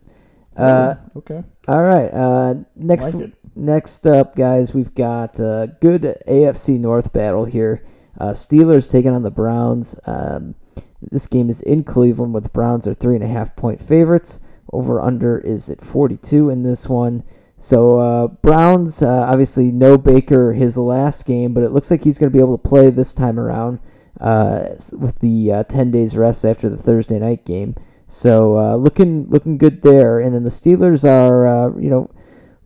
Uh, 0.56 0.96
okay. 1.16 1.42
all 1.68 1.82
right. 1.82 2.12
Uh, 2.12 2.54
next 2.76 3.14
Like. 3.14 3.32
Next 3.54 4.06
up, 4.06 4.34
guys, 4.34 4.72
we've 4.72 4.94
got 4.94 5.38
a 5.38 5.76
good 5.80 6.18
AFC 6.26 6.80
North 6.80 7.12
battle 7.12 7.44
here. 7.44 7.84
Uh, 8.18 8.30
Steelers 8.30 8.90
taking 8.90 9.12
on 9.12 9.22
the 9.22 9.30
Browns. 9.30 9.94
Um, 10.06 10.54
this 11.02 11.26
game 11.26 11.50
is 11.50 11.60
in 11.60 11.84
Cleveland, 11.84 12.32
where 12.32 12.40
the 12.40 12.48
Browns 12.48 12.86
are 12.86 12.94
three 12.94 13.14
and 13.14 13.24
a 13.24 13.28
half 13.28 13.54
point 13.54 13.80
favorites. 13.80 14.40
Over 14.72 15.02
under 15.02 15.38
is 15.38 15.68
at 15.68 15.84
42 15.84 16.48
in 16.48 16.62
this 16.62 16.88
one. 16.88 17.24
So 17.58 17.98
uh, 17.98 18.26
Browns, 18.28 19.02
uh, 19.02 19.26
obviously 19.28 19.70
no 19.70 19.98
Baker 19.98 20.54
his 20.54 20.78
last 20.78 21.26
game, 21.26 21.52
but 21.52 21.62
it 21.62 21.72
looks 21.72 21.90
like 21.90 22.04
he's 22.04 22.18
going 22.18 22.32
to 22.32 22.36
be 22.36 22.42
able 22.42 22.56
to 22.56 22.68
play 22.68 22.88
this 22.88 23.12
time 23.12 23.38
around 23.38 23.80
uh, 24.18 24.70
with 24.92 25.18
the 25.18 25.52
uh, 25.52 25.62
10 25.64 25.90
days 25.90 26.16
rest 26.16 26.44
after 26.44 26.70
the 26.70 26.78
Thursday 26.78 27.18
night 27.18 27.44
game. 27.44 27.76
So 28.12 28.58
uh, 28.58 28.76
looking 28.76 29.26
looking 29.30 29.56
good 29.56 29.80
there. 29.80 30.20
And 30.20 30.34
then 30.34 30.44
the 30.44 30.50
Steelers 30.50 31.02
are, 31.02 31.46
uh, 31.46 31.78
you 31.78 31.88
know, 31.88 32.10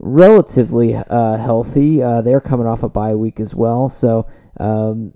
relatively 0.01 0.97
uh, 0.97 1.37
healthy. 1.37 2.03
Uh, 2.03 2.21
they're 2.21 2.41
coming 2.41 2.67
off 2.67 2.83
a 2.83 2.89
bye 2.89 3.15
week 3.15 3.39
as 3.39 3.55
well. 3.55 3.89
So, 3.89 4.27
um, 4.59 5.15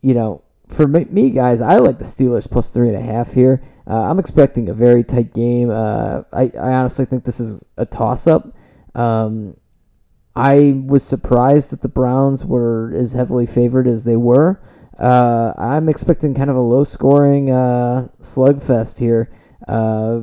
you 0.00 0.14
know, 0.14 0.42
for 0.66 0.88
me, 0.88 1.28
guys, 1.28 1.60
I 1.60 1.76
like 1.76 1.98
the 1.98 2.06
Steelers 2.06 2.50
plus 2.50 2.70
three 2.70 2.88
and 2.88 2.96
a 2.96 3.02
half 3.02 3.34
here. 3.34 3.62
Uh, 3.86 4.04
I'm 4.10 4.18
expecting 4.18 4.70
a 4.70 4.74
very 4.74 5.04
tight 5.04 5.34
game. 5.34 5.68
Uh, 5.68 6.22
I, 6.32 6.50
I 6.58 6.72
honestly 6.72 7.04
think 7.04 7.24
this 7.24 7.38
is 7.38 7.60
a 7.76 7.84
toss 7.84 8.26
up. 8.26 8.56
Um, 8.94 9.58
I 10.34 10.82
was 10.86 11.04
surprised 11.04 11.70
that 11.70 11.82
the 11.82 11.88
Browns 11.88 12.46
were 12.46 12.94
as 12.96 13.12
heavily 13.12 13.44
favored 13.44 13.86
as 13.86 14.04
they 14.04 14.16
were. 14.16 14.58
I'm 14.98 15.88
expecting 15.88 16.34
kind 16.34 16.48
of 16.48 16.56
a 16.56 16.60
low 16.60 16.84
scoring 16.84 17.48
slugfest 17.48 19.00
here. 19.00 19.30
Uh, 19.70 20.22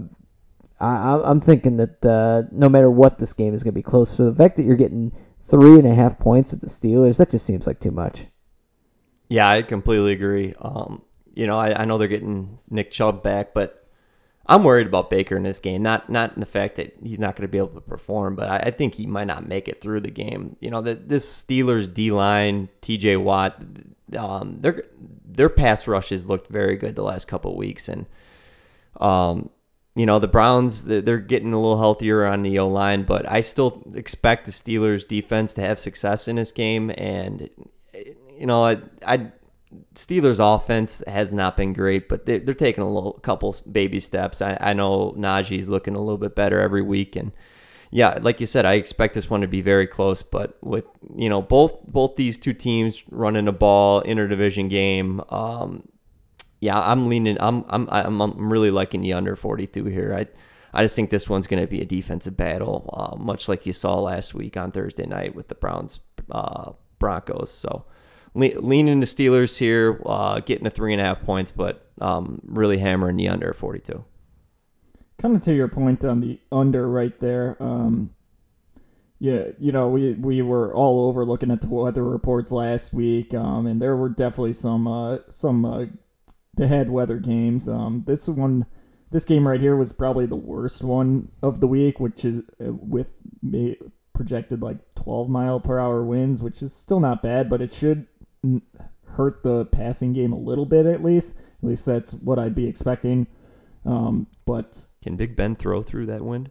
I, 0.80 1.22
I'm 1.24 1.42
thinking 1.42 1.78
that 1.78 2.06
uh, 2.06 2.44
no 2.52 2.70
matter 2.70 2.92
what, 2.92 3.20
this 3.20 3.34
game 3.34 3.54
is 3.54 3.64
going 3.64 3.74
to 3.74 3.80
be 3.80 3.84
close. 3.84 4.16
So 4.16 4.30
the 4.30 4.36
fact 4.36 4.58
that 4.58 4.64
you're 4.64 4.76
getting 4.76 5.12
three 5.42 5.80
and 5.80 5.88
a 5.88 5.96
half 5.96 6.20
points 6.20 6.52
with 6.52 6.62
the 6.62 6.68
Steelers, 6.68 7.18
that 7.18 7.32
just 7.32 7.46
seems 7.46 7.66
like 7.66 7.80
too 7.80 7.92
much. 7.92 8.26
Yeah, 9.30 9.50
I 9.50 9.62
completely 9.62 10.14
agree. 10.14 10.54
Um, 10.60 11.02
you 11.34 11.48
know, 11.48 11.58
I, 11.58 11.82
I 11.82 11.86
know 11.86 11.98
they're 11.98 12.08
getting 12.08 12.60
Nick 12.70 12.92
Chubb 12.92 13.24
back, 13.24 13.54
but 13.54 13.88
I'm 14.46 14.64
worried 14.64 14.88
about 14.88 15.10
Baker 15.10 15.36
in 15.36 15.44
this 15.44 15.60
game. 15.60 15.84
Not 15.84 16.10
not 16.10 16.34
in 16.34 16.40
the 16.40 16.46
fact 16.46 16.76
that 16.76 16.96
he's 17.04 17.20
not 17.20 17.36
going 17.36 17.44
to 17.44 17.52
be 17.52 17.58
able 17.58 17.68
to 17.70 17.82
perform, 17.82 18.36
but 18.36 18.50
I, 18.50 18.58
I, 18.58 18.72
think 18.72 18.96
he 18.96 19.06
might 19.06 19.28
not 19.28 19.46
make 19.46 19.68
it 19.68 19.82
through 19.82 20.02
the 20.02 20.12
game. 20.12 20.56
You 20.62 20.72
know, 20.72 20.82
that 20.82 21.10
this 21.10 21.44
Steelers 21.44 21.94
D 21.94 22.12
line, 22.12 22.70
T.J. 22.80 23.18
Watt, 23.18 23.62
um, 24.18 24.60
their 24.62 24.84
their 25.26 25.50
pass 25.50 25.86
rushes 25.86 26.30
looked 26.30 26.50
very 26.50 26.78
good 26.78 26.96
the 26.96 27.04
last 27.04 27.28
couple 27.28 27.58
weeks, 27.58 27.90
and 27.90 28.06
um, 29.00 29.50
you 29.96 30.06
know 30.06 30.20
the 30.20 30.28
Browns 30.28 30.86
they're 30.86 31.18
getting 31.18 31.54
a 31.54 31.60
little 31.60 31.80
healthier 31.80 32.26
on 32.26 32.44
the 32.44 32.60
O 32.60 32.68
line, 32.68 33.04
but 33.04 33.30
I 33.30 33.42
still 33.42 33.84
expect 33.96 34.46
the 34.46 34.52
Steelers 34.52 35.08
defense 35.08 35.54
to 35.54 35.62
have 35.62 35.80
success 35.80 36.28
in 36.28 36.36
this 36.36 36.52
game, 36.52 36.92
and 36.98 37.50
you 38.38 38.46
know 38.46 38.64
I 38.64 38.78
I 39.06 39.32
Steelers 39.96 40.40
offense 40.40 41.04
has 41.08 41.34
not 41.34 41.58
been 41.58 41.74
great, 41.74 42.08
but 42.08 42.26
they're, 42.26 42.40
they're 42.40 42.54
taking 42.54 42.84
a 42.84 42.90
little 42.90 43.14
couple 43.14 43.56
baby 43.70 44.00
steps. 44.00 44.42
I, 44.42 44.58
I 44.62 44.74
know 44.74 45.14
Najee's 45.18 45.68
looking 45.68 45.96
a 45.96 46.00
little 46.00 46.18
bit 46.18 46.36
better 46.36 46.60
every 46.62 46.82
week, 46.82 47.16
and 47.16 47.32
yeah, 47.92 48.20
like 48.22 48.40
you 48.40 48.46
said, 48.46 48.66
I 48.66 48.74
expect 48.74 49.14
this 49.14 49.30
one 49.30 49.42
to 49.42 49.48
be 49.48 49.62
very 49.62 49.88
close. 49.88 50.22
But 50.22 50.58
with 50.62 50.86
you 51.16 51.28
know 51.28 51.42
both 51.42 51.86
both 51.88 52.16
these 52.16 52.38
two 52.38 52.54
teams 52.54 53.04
running 53.10 53.48
a 53.48 53.52
ball 53.52 54.04
interdivision 54.04 54.70
game, 54.70 55.22
um, 55.30 55.88
yeah, 56.60 56.80
I'm 56.80 57.08
leaning. 57.08 57.38
I'm 57.40 57.66
I'm 57.70 57.88
I'm, 57.92 58.22
I'm 58.22 58.52
really 58.52 58.72
liking 58.72 59.02
the 59.02 59.14
under 59.14 59.36
42 59.36 59.86
here. 59.86 60.16
I 60.18 60.26
I 60.74 60.84
just 60.84 60.96
think 60.96 61.10
this 61.10 61.30
one's 61.30 61.48
going 61.48 61.62
to 61.62 61.68
be 61.68 61.82
a 61.82 61.86
defensive 61.86 62.36
battle, 62.36 62.90
uh, 62.94 63.16
much 63.16 63.48
like 63.48 63.66
you 63.66 63.74
saw 63.74 64.00
last 64.00 64.34
week 64.34 64.58
on 64.58 64.72
Thursday 64.72 65.06
night 65.06 65.36
with 65.36 65.48
the 65.48 65.56
Browns 65.56 66.02
uh, 66.32 66.74
Broncos. 67.00 67.52
So 67.52 67.86
le- 68.34 68.60
leaning 68.60 69.00
the 69.00 69.06
Steelers 69.06 69.58
here, 69.58 70.02
uh, 70.06 70.40
getting 70.40 70.68
a 70.68 70.70
three 70.70 70.94
and 70.94 71.02
a 71.02 71.06
half 71.06 71.24
points, 71.24 71.52
but 71.52 71.90
um, 72.02 72.42
really 72.46 72.78
hammering 72.78 73.18
the 73.18 73.28
under 73.30 73.54
42. 73.54 74.04
Coming 75.20 75.40
to 75.42 75.54
your 75.54 75.68
point 75.68 76.06
on 76.06 76.22
the 76.22 76.40
under 76.52 76.88
right 76.88 77.20
there. 77.20 77.58
Um, 77.60 78.12
yeah, 79.20 79.46
you 79.58 79.72
know, 79.72 79.90
we 79.90 80.14
we 80.14 80.44
were 80.44 80.72
all 80.76 81.08
over 81.08 81.26
looking 81.26 81.50
at 81.50 81.62
the 81.62 81.68
weather 81.68 82.04
reports 82.04 82.52
last 82.52 82.94
week, 82.94 83.34
um, 83.34 83.66
and 83.66 83.82
there 83.82 83.96
were 83.96 84.10
definitely 84.10 84.54
some 84.54 84.88
uh, 84.88 85.18
some 85.28 85.66
uh, 86.58 86.68
bad 86.68 86.90
weather 86.90 87.18
games. 87.18 87.68
Um, 87.68 88.04
this 88.08 88.28
one, 88.28 88.66
this 89.12 89.26
game 89.26 89.48
right 89.48 89.62
here 89.62 89.76
was 89.76 89.94
probably 89.94 90.26
the 90.26 90.36
worst 90.36 90.84
one 90.84 91.32
of 91.42 91.60
the 91.60 91.68
week, 91.68 92.00
which 92.00 92.26
is 92.26 92.44
uh, 92.60 92.74
with 92.74 93.16
projected 94.14 94.62
like 94.62 94.78
12 94.96 95.30
mile 95.30 95.60
per 95.60 95.80
hour 95.80 96.04
winds, 96.04 96.42
which 96.42 96.62
is 96.62 96.74
still 96.74 97.00
not 97.00 97.22
bad, 97.22 97.50
but 97.50 97.62
it 97.62 97.74
should 97.74 98.08
hurt 99.06 99.44
the 99.44 99.66
passing 99.66 100.14
game 100.14 100.34
a 100.34 100.40
little 100.40 100.66
bit 100.66 100.86
at 100.86 101.04
least. 101.04 101.38
At 101.62 101.70
least 101.70 101.86
that's 101.86 102.14
what 102.14 102.40
I'd 102.40 102.56
be 102.56 102.68
expecting. 102.68 103.28
Um, 103.86 104.28
but 104.46 104.86
can 105.02 105.16
Big 105.16 105.36
Ben 105.36 105.56
throw 105.56 105.82
through 105.82 106.08
that 106.08 106.24
wind? 106.24 106.50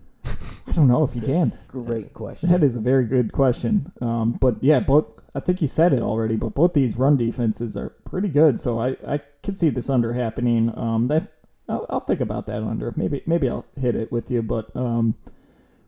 I 0.66 0.72
don't 0.72 0.88
know 0.88 1.04
if 1.04 1.14
you 1.14 1.22
can. 1.22 1.52
Great 1.68 2.12
question. 2.12 2.50
That 2.50 2.62
is 2.62 2.76
a 2.76 2.80
very 2.80 3.06
good 3.06 3.32
question. 3.32 3.92
Um, 4.00 4.32
but 4.32 4.62
yeah, 4.62 4.80
both 4.80 5.06
I 5.34 5.40
think 5.40 5.60
you 5.60 5.68
said 5.68 5.92
it 5.92 6.02
already, 6.02 6.36
but 6.36 6.54
both 6.54 6.72
these 6.72 6.96
run 6.96 7.16
defenses 7.16 7.76
are 7.76 7.90
pretty 8.04 8.28
good. 8.28 8.58
So 8.58 8.80
I, 8.80 8.96
I 9.06 9.18
could 9.42 9.56
see 9.56 9.68
this 9.68 9.90
under 9.90 10.14
happening. 10.14 10.72
Um, 10.76 11.08
that 11.08 11.32
I'll, 11.68 11.86
I'll 11.90 12.00
think 12.00 12.20
about 12.20 12.46
that 12.46 12.62
under. 12.62 12.92
Maybe 12.96 13.22
maybe 13.26 13.48
I'll 13.48 13.66
hit 13.78 13.94
it 13.94 14.10
with 14.10 14.30
you. 14.30 14.42
But 14.42 14.74
um, 14.74 15.14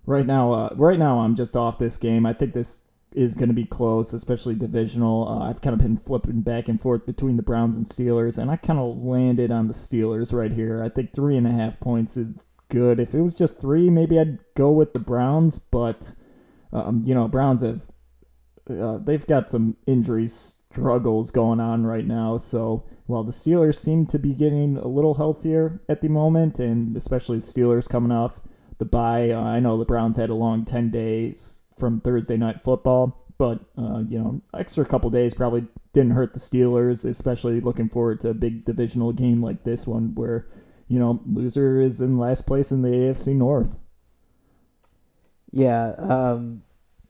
right 0.06 0.26
now, 0.26 0.52
uh, 0.52 0.74
right 0.76 0.98
now 0.98 1.20
I'm 1.20 1.34
just 1.34 1.56
off 1.56 1.78
this 1.78 1.96
game. 1.96 2.26
I 2.26 2.34
think 2.34 2.52
this 2.52 2.82
is 3.12 3.34
going 3.34 3.48
to 3.48 3.54
be 3.54 3.64
close, 3.64 4.12
especially 4.12 4.54
divisional. 4.54 5.26
Uh, 5.26 5.48
I've 5.48 5.62
kind 5.62 5.72
of 5.72 5.80
been 5.80 5.96
flipping 5.96 6.42
back 6.42 6.68
and 6.68 6.80
forth 6.80 7.06
between 7.06 7.36
the 7.36 7.42
Browns 7.42 7.76
and 7.76 7.86
Steelers, 7.86 8.36
and 8.36 8.50
I 8.50 8.56
kind 8.56 8.78
of 8.78 8.98
landed 8.98 9.50
on 9.50 9.66
the 9.66 9.72
Steelers 9.72 10.32
right 10.32 10.52
here. 10.52 10.82
I 10.82 10.90
think 10.90 11.14
three 11.14 11.36
and 11.36 11.46
a 11.46 11.52
half 11.52 11.80
points 11.80 12.18
is 12.18 12.38
good. 12.68 13.00
If 13.00 13.14
it 13.14 13.22
was 13.22 13.34
just 13.34 13.60
three, 13.60 13.90
maybe 13.90 14.18
I'd 14.18 14.38
go 14.54 14.70
with 14.70 14.92
the 14.92 14.98
Browns, 14.98 15.58
but 15.58 16.12
um, 16.72 17.02
you 17.04 17.14
know, 17.14 17.28
Browns 17.28 17.62
have 17.62 17.88
uh, 18.70 18.98
they've 18.98 19.26
got 19.26 19.50
some 19.50 19.76
injury 19.86 20.28
struggles 20.28 21.30
going 21.30 21.60
on 21.60 21.86
right 21.86 22.06
now. 22.06 22.36
So 22.36 22.84
while 23.06 23.24
the 23.24 23.32
Steelers 23.32 23.76
seem 23.76 24.06
to 24.06 24.18
be 24.18 24.34
getting 24.34 24.76
a 24.76 24.86
little 24.86 25.14
healthier 25.14 25.80
at 25.88 26.02
the 26.02 26.08
moment, 26.08 26.58
and 26.58 26.96
especially 26.96 27.38
the 27.38 27.44
Steelers 27.44 27.88
coming 27.88 28.12
off 28.12 28.40
the 28.78 28.84
bye, 28.84 29.30
uh, 29.30 29.40
I 29.40 29.60
know 29.60 29.78
the 29.78 29.84
Browns 29.84 30.16
had 30.16 30.30
a 30.30 30.34
long 30.34 30.64
ten 30.64 30.90
days 30.90 31.62
from 31.78 32.00
Thursday 32.00 32.36
night 32.36 32.62
football. 32.62 33.24
But 33.38 33.60
uh, 33.78 34.02
you 34.08 34.18
know, 34.18 34.42
extra 34.52 34.84
couple 34.84 35.10
days 35.10 35.32
probably 35.32 35.66
didn't 35.92 36.10
hurt 36.10 36.32
the 36.32 36.40
Steelers, 36.40 37.08
especially 37.08 37.60
looking 37.60 37.88
forward 37.88 38.20
to 38.20 38.30
a 38.30 38.34
big 38.34 38.64
divisional 38.64 39.12
game 39.12 39.40
like 39.40 39.64
this 39.64 39.86
one, 39.86 40.14
where 40.14 40.48
you 40.88 40.98
know 40.98 41.20
loser 41.26 41.80
is 41.80 42.00
in 42.00 42.18
last 42.18 42.46
place 42.46 42.72
in 42.72 42.82
the 42.82 42.88
AFC 42.88 43.34
North. 43.34 43.78
Yeah, 45.50 45.92
um, 45.98 46.62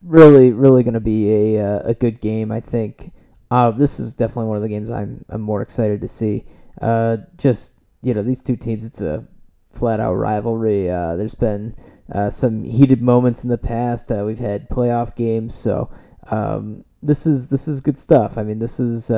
really, 0.02 0.52
really 0.52 0.82
going 0.82 0.94
to 0.94 1.00
be 1.00 1.56
a 1.56 1.64
uh, 1.64 1.80
a 1.84 1.94
good 1.94 2.20
game. 2.20 2.52
I 2.52 2.60
think 2.60 3.12
uh, 3.50 3.70
this 3.70 3.98
is 3.98 4.12
definitely 4.12 4.46
one 4.46 4.56
of 4.56 4.62
the 4.62 4.68
games 4.68 4.90
I'm 4.90 5.24
I'm 5.28 5.40
more 5.40 5.62
excited 5.62 6.00
to 6.00 6.08
see. 6.08 6.44
Uh, 6.80 7.18
just 7.36 7.72
you 8.02 8.14
know, 8.14 8.22
these 8.22 8.42
two 8.42 8.56
teams, 8.56 8.84
it's 8.84 9.00
a 9.00 9.26
flat 9.72 10.00
out 10.00 10.14
rivalry. 10.14 10.90
Uh, 10.90 11.16
there's 11.16 11.34
been 11.34 11.74
uh, 12.12 12.30
some 12.30 12.64
heated 12.64 13.02
moments 13.02 13.42
in 13.42 13.50
the 13.50 13.58
past. 13.58 14.10
Uh, 14.10 14.24
we've 14.24 14.38
had 14.38 14.68
playoff 14.68 15.14
games, 15.16 15.54
so 15.54 15.90
um, 16.30 16.84
this 17.02 17.26
is 17.26 17.48
this 17.48 17.66
is 17.68 17.80
good 17.80 17.98
stuff. 17.98 18.38
I 18.38 18.42
mean, 18.42 18.58
this 18.58 18.78
is 18.78 19.10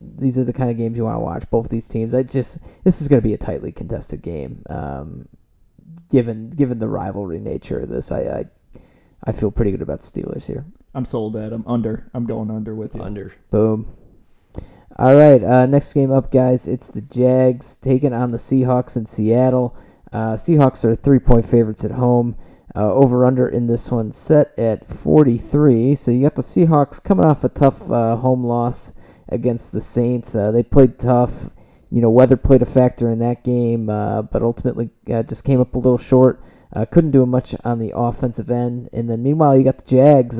these 0.00 0.38
are 0.38 0.44
the 0.44 0.52
kind 0.52 0.70
of 0.70 0.76
games 0.76 0.96
you 0.96 1.04
want 1.04 1.16
to 1.16 1.20
watch. 1.20 1.50
Both 1.50 1.68
these 1.68 1.88
teams. 1.88 2.14
I 2.14 2.22
just 2.22 2.58
this 2.84 3.00
is 3.00 3.08
going 3.08 3.20
to 3.20 3.26
be 3.26 3.34
a 3.34 3.38
tightly 3.38 3.72
contested 3.72 4.22
game. 4.22 4.62
Um, 4.68 5.28
given 6.10 6.50
given 6.50 6.78
the 6.78 6.88
rivalry 6.88 7.40
nature 7.40 7.80
of 7.80 7.88
this, 7.88 8.12
I, 8.12 8.20
I 8.20 8.44
I 9.24 9.32
feel 9.32 9.50
pretty 9.50 9.70
good 9.70 9.82
about 9.82 10.00
Steelers 10.00 10.46
here. 10.46 10.66
I'm 10.94 11.04
sold 11.04 11.36
at. 11.36 11.52
I'm 11.52 11.64
under. 11.66 12.10
I'm 12.14 12.26
going 12.26 12.50
under 12.50 12.74
with 12.74 12.94
you. 12.94 13.02
Under. 13.02 13.34
Boom. 13.50 13.94
All 14.98 15.14
right. 15.14 15.42
Uh, 15.42 15.66
next 15.66 15.92
game 15.92 16.10
up, 16.10 16.30
guys. 16.30 16.66
It's 16.66 16.88
the 16.88 17.02
Jags 17.02 17.76
taking 17.76 18.12
on 18.12 18.30
the 18.30 18.38
Seahawks 18.38 18.96
in 18.96 19.06
Seattle. 19.06 19.76
Uh, 20.12 20.34
Seahawks 20.34 20.84
are 20.84 20.94
three 20.94 21.18
point 21.18 21.46
favorites 21.46 21.84
at 21.84 21.92
home. 21.92 22.36
Uh, 22.74 22.92
over 22.92 23.24
under 23.24 23.48
in 23.48 23.68
this 23.68 23.90
one 23.90 24.12
set 24.12 24.56
at 24.58 24.86
43. 24.86 25.94
So 25.94 26.10
you 26.10 26.22
got 26.22 26.34
the 26.34 26.42
Seahawks 26.42 27.02
coming 27.02 27.24
off 27.24 27.42
a 27.42 27.48
tough 27.48 27.90
uh, 27.90 28.16
home 28.16 28.44
loss 28.44 28.92
against 29.28 29.72
the 29.72 29.80
Saints. 29.80 30.34
Uh, 30.34 30.50
they 30.50 30.62
played 30.62 30.98
tough. 30.98 31.50
You 31.90 32.00
know, 32.00 32.10
weather 32.10 32.36
played 32.36 32.62
a 32.62 32.66
factor 32.66 33.10
in 33.10 33.20
that 33.20 33.44
game, 33.44 33.88
uh, 33.88 34.22
but 34.22 34.42
ultimately 34.42 34.90
uh, 35.12 35.22
just 35.22 35.44
came 35.44 35.60
up 35.60 35.74
a 35.74 35.78
little 35.78 35.98
short. 35.98 36.42
couldn't 36.90 37.12
do 37.12 37.24
much 37.24 37.54
on 37.64 37.78
the 37.78 37.92
offensive 37.94 38.50
end. 38.50 38.88
And 38.92 39.08
then 39.08 39.22
meanwhile, 39.22 39.56
you 39.56 39.64
got 39.64 39.78
the 39.78 39.90
Jags 39.90 40.38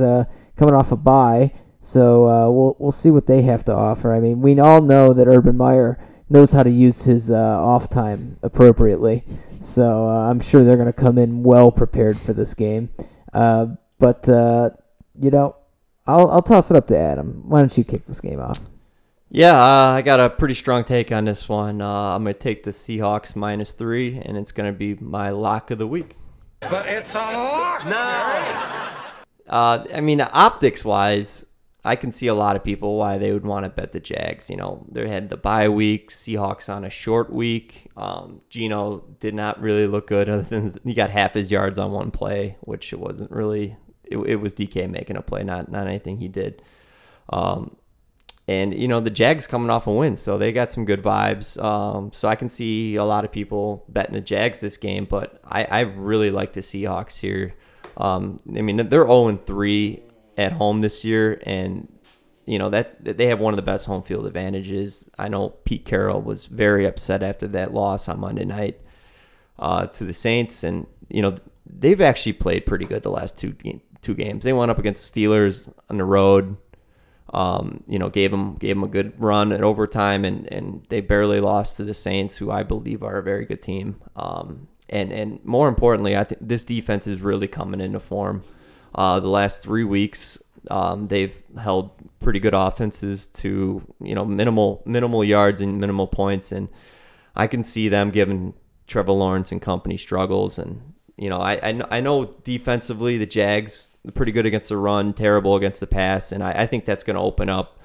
coming 0.56 0.74
off 0.74 0.92
a 0.92 0.96
bye. 0.96 1.52
So 1.80 2.50
we'll 2.50 2.76
we'll 2.80 2.92
see 2.92 3.10
what 3.10 3.26
they 3.26 3.42
have 3.42 3.64
to 3.66 3.72
offer. 3.72 4.12
I 4.12 4.18
mean, 4.18 4.42
we 4.42 4.58
all 4.58 4.80
know 4.80 5.12
that 5.12 5.28
Urban 5.28 5.56
Meyer 5.56 5.98
knows 6.28 6.50
how 6.50 6.64
to 6.64 6.70
use 6.70 7.04
his 7.04 7.30
off 7.30 7.88
time 7.88 8.38
appropriately. 8.42 9.24
So 9.66 10.08
uh, 10.08 10.30
I'm 10.30 10.40
sure 10.40 10.62
they're 10.62 10.76
going 10.76 10.86
to 10.86 10.92
come 10.92 11.18
in 11.18 11.42
well 11.42 11.72
prepared 11.72 12.20
for 12.20 12.32
this 12.32 12.54
game. 12.54 12.90
Uh, 13.32 13.66
but 13.98 14.28
uh, 14.28 14.70
you 15.18 15.30
know, 15.30 15.56
I'll 16.06 16.30
I'll 16.30 16.42
toss 16.42 16.70
it 16.70 16.76
up 16.76 16.86
to 16.88 16.96
Adam. 16.96 17.42
Why 17.48 17.60
don't 17.60 17.76
you 17.76 17.84
kick 17.84 18.06
this 18.06 18.20
game 18.20 18.40
off? 18.40 18.58
Yeah, 19.30 19.60
uh, 19.60 19.90
I 19.90 20.02
got 20.02 20.20
a 20.20 20.30
pretty 20.30 20.54
strong 20.54 20.84
take 20.84 21.10
on 21.10 21.24
this 21.24 21.48
one. 21.48 21.80
Uh, 21.80 22.14
I'm 22.14 22.22
going 22.22 22.34
to 22.34 22.38
take 22.40 22.62
the 22.62 22.70
Seahawks 22.70 23.34
minus 23.34 23.72
three, 23.72 24.18
and 24.18 24.36
it's 24.36 24.52
going 24.52 24.72
to 24.72 24.76
be 24.76 24.94
my 24.94 25.30
lock 25.30 25.70
of 25.70 25.78
the 25.78 25.86
week. 25.86 26.16
But 26.60 26.86
it's 26.86 27.14
a 27.14 27.18
lock. 27.18 27.84
No. 27.86 28.92
Uh, 29.48 29.84
I 29.92 30.00
mean, 30.00 30.20
optics 30.20 30.84
wise, 30.84 31.44
I 31.84 31.96
can 31.96 32.10
see 32.12 32.28
a 32.28 32.34
lot 32.34 32.56
of 32.56 32.64
people 32.64 32.96
why 32.96 33.18
they 33.18 33.32
would 33.32 33.44
want 33.44 33.64
to 33.64 33.68
bet 33.70 33.92
the 33.92 34.00
Jags. 34.00 34.48
You 34.48 34.56
know, 34.56 34.84
they 34.90 35.08
had 35.08 35.28
the 35.28 35.36
bye 35.36 35.68
week, 35.68 36.10
Seahawks 36.10 36.72
on 36.72 36.84
a 36.84 36.90
short 36.90 37.32
week. 37.32 37.90
Um, 37.96 38.42
Geno 38.48 39.04
did 39.20 39.34
not 39.34 39.60
really 39.60 39.86
look 39.86 40.06
good, 40.06 40.28
other 40.30 40.42
than 40.42 40.78
he 40.84 40.94
got 40.94 41.10
half 41.10 41.34
his 41.34 41.50
yards 41.50 41.78
on 41.78 41.90
one 41.92 42.10
play, 42.10 42.56
which 42.60 42.92
it 42.92 43.00
wasn't 43.00 43.30
really. 43.30 43.76
It, 44.04 44.18
it 44.18 44.36
was 44.36 44.54
DK 44.54 44.88
making 44.88 45.16
a 45.16 45.22
play, 45.22 45.42
not 45.42 45.70
not 45.70 45.88
anything 45.88 46.18
he 46.18 46.28
did. 46.28 46.62
Um, 47.28 47.76
and 48.48 48.78
you 48.78 48.86
know 48.86 49.00
the 49.00 49.10
Jags 49.10 49.46
coming 49.46 49.70
off 49.70 49.86
a 49.86 49.92
win, 49.92 50.16
so 50.16 50.38
they 50.38 50.52
got 50.52 50.70
some 50.70 50.84
good 50.84 51.02
vibes. 51.02 51.62
Um, 51.62 52.12
so 52.12 52.28
I 52.28 52.36
can 52.36 52.48
see 52.48 52.96
a 52.96 53.04
lot 53.04 53.24
of 53.24 53.32
people 53.32 53.84
betting 53.88 54.14
the 54.14 54.20
Jags 54.20 54.60
this 54.60 54.76
game, 54.76 55.04
but 55.04 55.40
I, 55.44 55.64
I 55.64 55.80
really 55.80 56.30
like 56.30 56.52
the 56.52 56.60
Seahawks 56.60 57.18
here. 57.18 57.54
Um, 57.96 58.40
I 58.56 58.60
mean 58.60 58.76
they're 58.76 59.06
0 59.06 59.36
3 59.44 60.02
at 60.36 60.52
home 60.52 60.80
this 60.80 61.04
year, 61.04 61.40
and 61.44 61.92
you 62.44 62.58
know 62.58 62.70
that 62.70 63.04
that 63.04 63.16
they 63.16 63.26
have 63.26 63.40
one 63.40 63.52
of 63.52 63.56
the 63.56 63.62
best 63.62 63.86
home 63.86 64.02
field 64.02 64.26
advantages. 64.26 65.08
I 65.18 65.28
know 65.28 65.50
Pete 65.64 65.84
Carroll 65.84 66.22
was 66.22 66.46
very 66.46 66.86
upset 66.86 67.22
after 67.22 67.48
that 67.48 67.74
loss 67.74 68.08
on 68.08 68.20
Monday 68.20 68.44
night 68.44 68.80
uh, 69.58 69.86
to 69.86 70.04
the 70.04 70.14
Saints, 70.14 70.62
and 70.62 70.86
you 71.08 71.22
know 71.22 71.34
they've 71.66 72.00
actually 72.00 72.34
played 72.34 72.64
pretty 72.64 72.84
good 72.84 73.02
the 73.02 73.10
last 73.10 73.36
two 73.36 73.54
two 74.02 74.14
games. 74.14 74.44
They 74.44 74.52
went 74.52 74.70
up 74.70 74.78
against 74.78 75.12
the 75.12 75.20
Steelers 75.20 75.72
on 75.90 75.98
the 75.98 76.04
road. 76.04 76.56
Um, 77.34 77.82
you 77.88 77.98
know, 77.98 78.08
gave 78.08 78.30
them 78.30 78.54
gave 78.54 78.76
them 78.76 78.84
a 78.84 78.88
good 78.88 79.20
run 79.20 79.52
at 79.52 79.62
overtime, 79.62 80.24
and 80.24 80.50
and 80.52 80.86
they 80.88 81.00
barely 81.00 81.40
lost 81.40 81.76
to 81.76 81.84
the 81.84 81.94
Saints, 81.94 82.36
who 82.36 82.50
I 82.50 82.62
believe 82.62 83.02
are 83.02 83.18
a 83.18 83.22
very 83.22 83.44
good 83.44 83.62
team. 83.62 83.96
Um, 84.14 84.68
and 84.88 85.12
and 85.12 85.44
more 85.44 85.68
importantly, 85.68 86.16
I 86.16 86.24
think 86.24 86.40
this 86.40 86.64
defense 86.64 87.06
is 87.06 87.20
really 87.20 87.48
coming 87.48 87.80
into 87.80 88.00
form. 88.00 88.44
Uh, 88.94 89.20
the 89.20 89.28
last 89.28 89.62
three 89.62 89.84
weeks, 89.84 90.38
um, 90.70 91.08
they've 91.08 91.36
held 91.58 91.90
pretty 92.20 92.40
good 92.40 92.54
offenses 92.54 93.26
to 93.28 93.82
you 94.00 94.14
know 94.14 94.24
minimal 94.24 94.82
minimal 94.86 95.24
yards 95.24 95.60
and 95.60 95.80
minimal 95.80 96.06
points, 96.06 96.52
and 96.52 96.68
I 97.34 97.46
can 97.46 97.62
see 97.62 97.88
them 97.88 98.10
giving 98.10 98.54
Trevor 98.86 99.12
Lawrence 99.12 99.52
and 99.52 99.60
company 99.60 99.96
struggles. 99.96 100.58
And 100.58 100.94
you 101.16 101.28
know, 101.28 101.38
I 101.38 101.54
I, 101.54 101.80
I 101.90 102.00
know 102.00 102.26
defensively 102.44 103.18
the 103.18 103.26
Jags 103.26 103.90
pretty 104.14 104.32
good 104.32 104.46
against 104.46 104.68
the 104.68 104.76
run, 104.76 105.12
terrible 105.14 105.56
against 105.56 105.80
the 105.80 105.86
pass, 105.86 106.32
and 106.32 106.42
I, 106.42 106.62
I 106.62 106.66
think 106.66 106.84
that's 106.84 107.02
going 107.02 107.16
to 107.16 107.22
open 107.22 107.48
up 107.48 107.78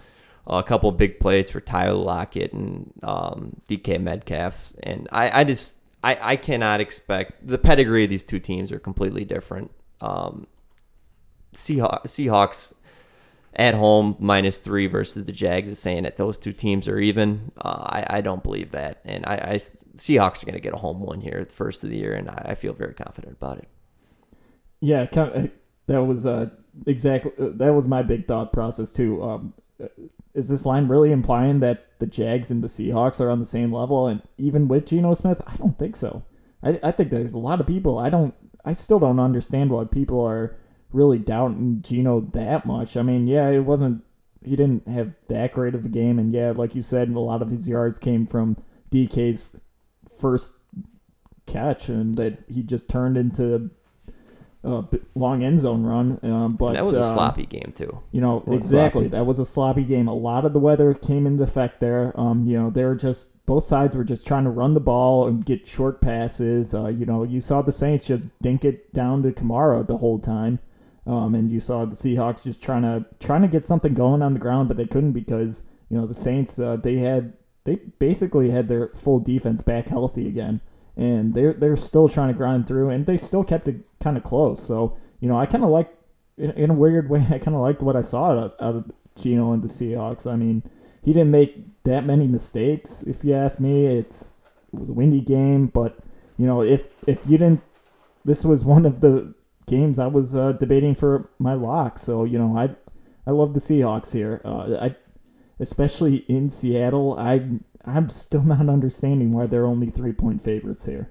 a 0.48 0.64
couple 0.64 0.92
big 0.92 1.20
plays 1.20 1.50
for 1.50 1.62
Tyler 1.62 1.94
Lockett 1.94 2.52
and 2.54 2.92
um, 3.04 3.62
DK 3.70 4.02
Metcalf. 4.02 4.74
And 4.84 5.08
I, 5.12 5.42
I 5.42 5.44
just 5.44 5.78
I, 6.04 6.18
I 6.22 6.36
cannot 6.36 6.82
expect 6.82 7.46
the 7.48 7.58
pedigree 7.58 8.04
of 8.04 8.10
these 8.10 8.24
two 8.24 8.40
teams 8.40 8.72
are 8.72 8.80
completely 8.80 9.24
different. 9.24 9.72
Um, 10.02 10.48
Seahawks, 11.54 12.06
Seahawks 12.06 12.74
at 13.56 13.74
home 13.74 14.16
minus 14.20 14.60
three 14.60 14.88
versus 14.88 15.26
the 15.26 15.32
Jags 15.32 15.70
is 15.70 15.80
saying 15.80 16.04
that 16.04 16.18
those 16.18 16.38
two 16.38 16.54
teams 16.54 16.88
are 16.88 17.00
even. 17.00 17.52
Uh, 17.58 17.84
I, 17.84 18.18
I 18.18 18.22
don't 18.22 18.44
believe 18.44 18.72
that, 18.72 19.02
and 19.04 19.26
I, 19.26 19.36
I 19.36 19.56
Seahawks 19.96 20.42
are 20.42 20.46
going 20.46 20.54
to 20.54 20.62
get 20.62 20.74
a 20.74 20.78
home 20.78 21.02
win 21.02 21.22
here 21.22 21.44
the 21.44 21.52
first 21.52 21.84
of 21.84 21.90
the 21.90 21.98
year, 21.98 22.14
and 22.14 22.30
I, 22.30 22.48
I 22.50 22.56
feel 22.56 22.74
very 22.74 22.94
confident 22.94 23.34
about 23.34 23.58
it. 23.58 23.68
Yeah, 24.80 25.06
that 25.88 26.04
was 26.04 26.26
uh, 26.26 26.50
exactly 26.88 27.32
that 27.38 27.74
was 27.74 27.88
my 27.88 28.02
big 28.02 28.28
thought 28.28 28.54
process 28.54 28.92
too. 28.92 29.22
Um, 29.22 29.54
is 30.34 30.50
this 30.50 30.66
line 30.66 30.88
really 30.88 31.12
implying 31.12 31.60
that 31.60 32.00
the 32.00 32.08
Jags 32.08 32.52
and 32.52 32.64
the 32.64 32.68
Seahawks 32.68 33.20
are 33.20 33.30
on 33.30 33.40
the 33.40 33.46
same 33.46 33.74
level? 33.74 34.08
And 34.08 34.22
even 34.38 34.68
with 34.68 34.86
Geno 34.86 35.14
Smith, 35.14 35.42
I 35.46 35.56
don't 35.58 35.78
think 35.78 35.96
so. 35.96 36.24
I, 36.64 36.80
I 36.82 36.92
think 36.92 37.10
there's 37.10 37.34
a 37.34 37.40
lot 37.40 37.60
of 37.60 37.68
people. 37.68 37.98
I 37.98 38.10
don't. 38.10 38.34
I 38.64 38.74
still 38.74 39.00
don't 39.00 39.20
understand 39.20 39.72
why 39.72 39.86
people 39.86 40.22
are 40.24 40.56
really 40.92 41.20
doubting 41.20 41.82
Geno 41.82 42.20
that 42.20 42.66
much. 42.66 42.98
I 42.98 43.02
mean, 43.02 43.28
yeah, 43.28 43.50
it 43.50 43.66
wasn't. 43.66 44.04
He 44.44 44.56
didn't 44.56 44.88
have 44.88 45.14
that 45.28 45.54
great 45.54 45.76
of 45.76 45.86
a 45.86 45.90
game, 45.90 46.18
and 46.18 46.34
yeah, 46.34 46.52
like 46.56 46.74
you 46.76 46.82
said, 46.82 47.10
a 47.10 47.20
lot 47.20 47.42
of 47.42 47.52
his 47.52 47.68
yards 47.68 48.00
came 48.00 48.26
from 48.26 48.58
DK's 48.92 49.50
first 50.20 50.54
catch, 51.46 51.90
and 51.90 52.16
that 52.16 52.40
he 52.48 52.64
just 52.64 52.90
turned 52.90 53.18
into 53.18 53.70
a 54.64 54.84
long 55.16 55.44
end 55.44 55.60
zone 55.60 55.84
run. 55.84 56.20
Um, 56.22 56.54
but 56.54 56.68
And 56.68 56.76
that 56.78 56.86
was 56.86 56.94
a 56.94 57.00
uh, 57.00 57.14
sloppy 57.14 57.46
game 57.46 57.74
too. 57.76 58.00
you 58.12 58.22
know, 58.22 58.44
exactly. 58.48 59.04
sloppy. 59.04 59.08
That 59.10 59.26
was 59.26 59.40
a 59.40 59.46
sloppy 59.46 59.84
game. 59.84 60.08
A 60.08 60.14
lot 60.14 60.46
of 60.46 60.54
the 60.54 60.60
weather 60.60 60.94
came 60.94 61.26
into 61.26 61.44
effect 61.44 61.80
there. 61.80 62.20
Um, 62.20 62.46
you 62.46 62.58
know, 62.58 62.70
they 62.70 62.84
were 62.84 62.96
just 62.96 63.46
both 63.46 63.64
sides 63.64 63.96
were 63.96 64.04
just 64.04 64.28
trying 64.28 64.44
to 64.44 64.50
run 64.50 64.74
the 64.74 64.80
ball 64.80 65.28
and 65.28 65.46
get 65.46 65.68
short 65.68 66.00
passes. 66.00 66.74
Uh, 66.74 66.88
you 66.88 67.06
know, 67.06 67.24
you 67.24 67.42
saw 67.42 67.62
the 67.62 67.72
Saints 67.72 68.06
just 68.06 68.24
dink 68.42 68.64
it 68.64 68.94
down 68.94 69.24
to 69.24 69.32
Kamara 69.32 69.86
the 69.86 69.98
whole 69.98 70.20
time. 70.20 70.60
Um, 71.08 71.34
and 71.34 71.52
you 71.52 71.60
saw 71.60 71.86
the 71.86 71.96
Seahawks 71.96 72.44
just 72.44 72.62
trying 72.62 72.84
to 72.84 73.06
trying 73.20 73.42
to 73.42 73.48
get 73.48 73.66
something 73.66 73.94
going 73.94 74.22
on 74.22 74.34
the 74.34 74.40
ground, 74.40 74.68
but 74.68 74.78
they 74.78 74.86
couldn't 74.86 75.14
because 75.14 75.64
you 75.90 75.98
know 75.98 76.06
the 76.06 76.14
Saints 76.14 76.60
uh, 76.60 76.76
they 76.76 76.98
had 76.98 77.34
they 77.64 77.76
basically 78.00 78.52
had 78.52 78.68
their 78.68 78.90
full 78.90 79.20
defense 79.20 79.62
back 79.62 79.88
healthy 79.88 80.28
again, 80.28 80.62
and 80.96 81.34
they're 81.34 81.54
they're 81.54 81.76
still 81.76 82.08
trying 82.08 82.28
to 82.28 82.38
grind 82.38 82.68
through, 82.68 82.90
and 82.90 83.06
they 83.06 83.18
still 83.18 83.44
kept 83.44 83.68
it 83.68 83.78
kind 84.00 84.16
of 84.16 84.24
close. 84.24 84.64
So 84.64 84.98
you 85.20 85.28
know, 85.28 85.40
I 85.40 85.48
kind 85.48 85.64
of 85.64 85.72
like 85.72 85.92
in, 86.38 86.52
in 86.52 86.70
a 86.70 86.74
weird 86.76 87.10
way, 87.10 87.26
I 87.30 87.40
kind 87.40 87.56
of 87.56 87.62
liked 87.62 87.82
what 87.82 87.96
I 87.96 88.02
saw 88.02 88.32
out 88.32 88.38
of, 88.38 88.52
out 88.60 88.76
of 88.76 88.92
Geno 89.16 89.54
and 89.54 89.64
the 89.64 89.68
Seahawks. 89.68 90.32
I 90.32 90.36
mean, 90.36 90.64
he 91.04 91.14
didn't 91.14 91.32
make 91.32 91.84
that 91.84 92.06
many 92.06 92.28
mistakes, 92.28 93.02
if 93.04 93.24
you 93.24 93.34
ask 93.34 93.60
me. 93.60 93.88
It's 93.88 94.34
it 94.72 94.80
was 94.80 94.90
a 94.90 94.94
windy 94.94 95.22
game, 95.22 95.68
but 95.68 95.98
you 96.38 96.46
know, 96.46 96.62
if 96.62 96.90
if 97.08 97.26
you 97.26 97.38
didn't, 97.38 97.62
this 98.24 98.46
was 98.46 98.64
one 98.64 98.86
of 98.86 99.02
the 99.02 99.34
games 99.72 99.98
I 99.98 100.08
was 100.08 100.36
uh, 100.36 100.52
debating 100.52 100.94
for 100.94 101.30
my 101.40 101.54
lock. 101.56 101.98
So 101.98 102.26
you 102.26 102.38
know, 102.38 102.56
I 102.56 102.76
I 103.26 103.32
love 103.32 103.56
the 103.56 103.60
Seahawks 103.60 104.14
here. 104.14 104.42
Uh, 104.46 104.78
I 104.80 104.96
especially 105.60 106.18
in 106.28 106.50
Seattle. 106.50 107.18
I 107.18 107.60
I'm 107.86 108.10
still 108.10 108.44
not 108.54 108.70
understanding 108.70 109.32
why 109.32 109.48
they're 109.48 109.66
only 109.66 109.90
three 109.90 110.14
point 110.14 110.44
favorites 110.44 110.86
here. 110.86 111.10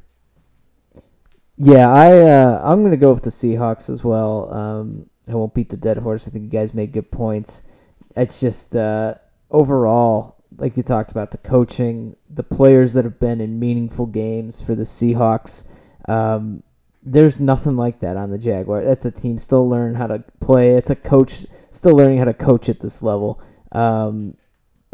Yeah, 1.57 1.91
I 1.91 2.19
uh, 2.21 2.61
I'm 2.63 2.85
gonna 2.85 2.97
go 2.97 3.13
with 3.13 3.25
the 3.25 3.31
Seahawks 3.31 3.91
as 3.91 4.05
well. 4.05 4.53
Um, 4.53 5.11
I 5.27 5.35
won't 5.35 5.55
beat 5.55 5.71
the 5.71 5.77
dead 5.77 5.99
horse. 5.99 6.29
I 6.29 6.31
think 6.31 6.45
you 6.45 6.51
guys 6.51 6.75
made 6.75 6.93
good 6.93 7.11
points. 7.11 7.63
It's 8.17 8.41
just 8.41 8.77
uh, 8.77 9.15
overall, 9.51 10.37
like 10.57 10.77
you 10.77 10.83
talked 10.83 11.11
about, 11.11 11.31
the 11.31 11.39
coaching, 11.39 12.17
the 12.29 12.43
players 12.43 12.93
that 12.95 13.05
have 13.05 13.21
been 13.21 13.41
in 13.41 13.61
meaningful 13.61 14.07
games 14.07 14.61
for 14.61 14.75
the 14.75 14.83
Seahawks. 14.83 15.65
Um, 16.09 16.63
there's 17.03 17.41
nothing 17.41 17.77
like 17.77 18.01
that 18.01 18.17
on 18.17 18.31
the 18.31 18.39
Jaguar. 18.39 18.85
That's 18.85 19.05
a 19.05 19.11
team 19.11 19.39
still 19.39 19.69
learning 19.69 19.97
how 19.97 20.07
to 20.07 20.25
play. 20.41 20.71
It's 20.71 20.91
a 20.91 20.97
coach 20.97 21.47
still 21.71 21.97
learning 21.97 22.19
how 22.19 22.25
to 22.25 22.35
coach 22.35 22.69
at 22.69 22.81
this 22.81 23.03
level. 23.03 23.41
Um, 23.73 24.37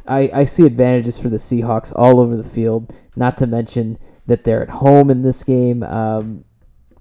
I, 0.07 0.31
I 0.33 0.45
see 0.45 0.65
advantages 0.65 1.19
for 1.19 1.29
the 1.29 1.39
Seahawks 1.39 1.93
all 1.97 2.21
over 2.21 2.37
the 2.37 2.45
field. 2.45 2.95
Not 3.17 3.37
to 3.39 3.47
mention 3.47 3.99
that 4.27 4.45
they're 4.45 4.63
at 4.63 4.69
home 4.69 5.11
in 5.11 5.23
this 5.23 5.43
game. 5.43 5.83
Um, 5.83 6.45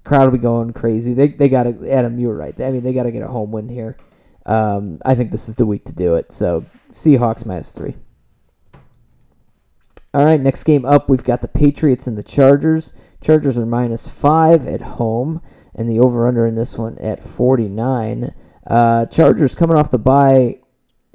crowd 0.02 0.24
will 0.24 0.38
be 0.38 0.42
going 0.42 0.72
crazy. 0.72 1.14
They 1.14 1.28
they 1.28 1.48
got 1.48 1.64
to 1.64 1.90
Adam. 1.90 2.18
You 2.18 2.28
were 2.28 2.36
right. 2.36 2.58
I 2.60 2.70
mean, 2.70 2.82
they 2.82 2.92
got 2.92 3.04
to 3.04 3.12
get 3.12 3.22
a 3.22 3.28
home 3.28 3.52
win 3.52 3.68
here. 3.68 3.96
Um, 4.46 5.00
I 5.04 5.14
think 5.14 5.32
this 5.32 5.48
is 5.48 5.56
the 5.56 5.66
week 5.66 5.84
to 5.86 5.92
do 5.92 6.14
it. 6.14 6.32
So 6.32 6.64
Seahawks 6.90 7.44
minus 7.44 7.72
three. 7.72 7.96
All 10.14 10.24
right, 10.24 10.40
next 10.40 10.64
game 10.64 10.86
up, 10.86 11.10
we've 11.10 11.24
got 11.24 11.42
the 11.42 11.48
Patriots 11.48 12.06
and 12.06 12.16
the 12.16 12.22
Chargers. 12.22 12.94
Chargers 13.26 13.58
are 13.58 13.66
minus 13.66 14.06
five 14.06 14.68
at 14.68 14.82
home, 14.82 15.42
and 15.74 15.90
the 15.90 15.98
over 15.98 16.28
under 16.28 16.46
in 16.46 16.54
this 16.54 16.78
one 16.78 16.96
at 16.98 17.24
49. 17.24 18.32
Uh, 18.64 19.06
Chargers 19.06 19.56
coming 19.56 19.76
off 19.76 19.90
the 19.90 19.98
bye 19.98 20.60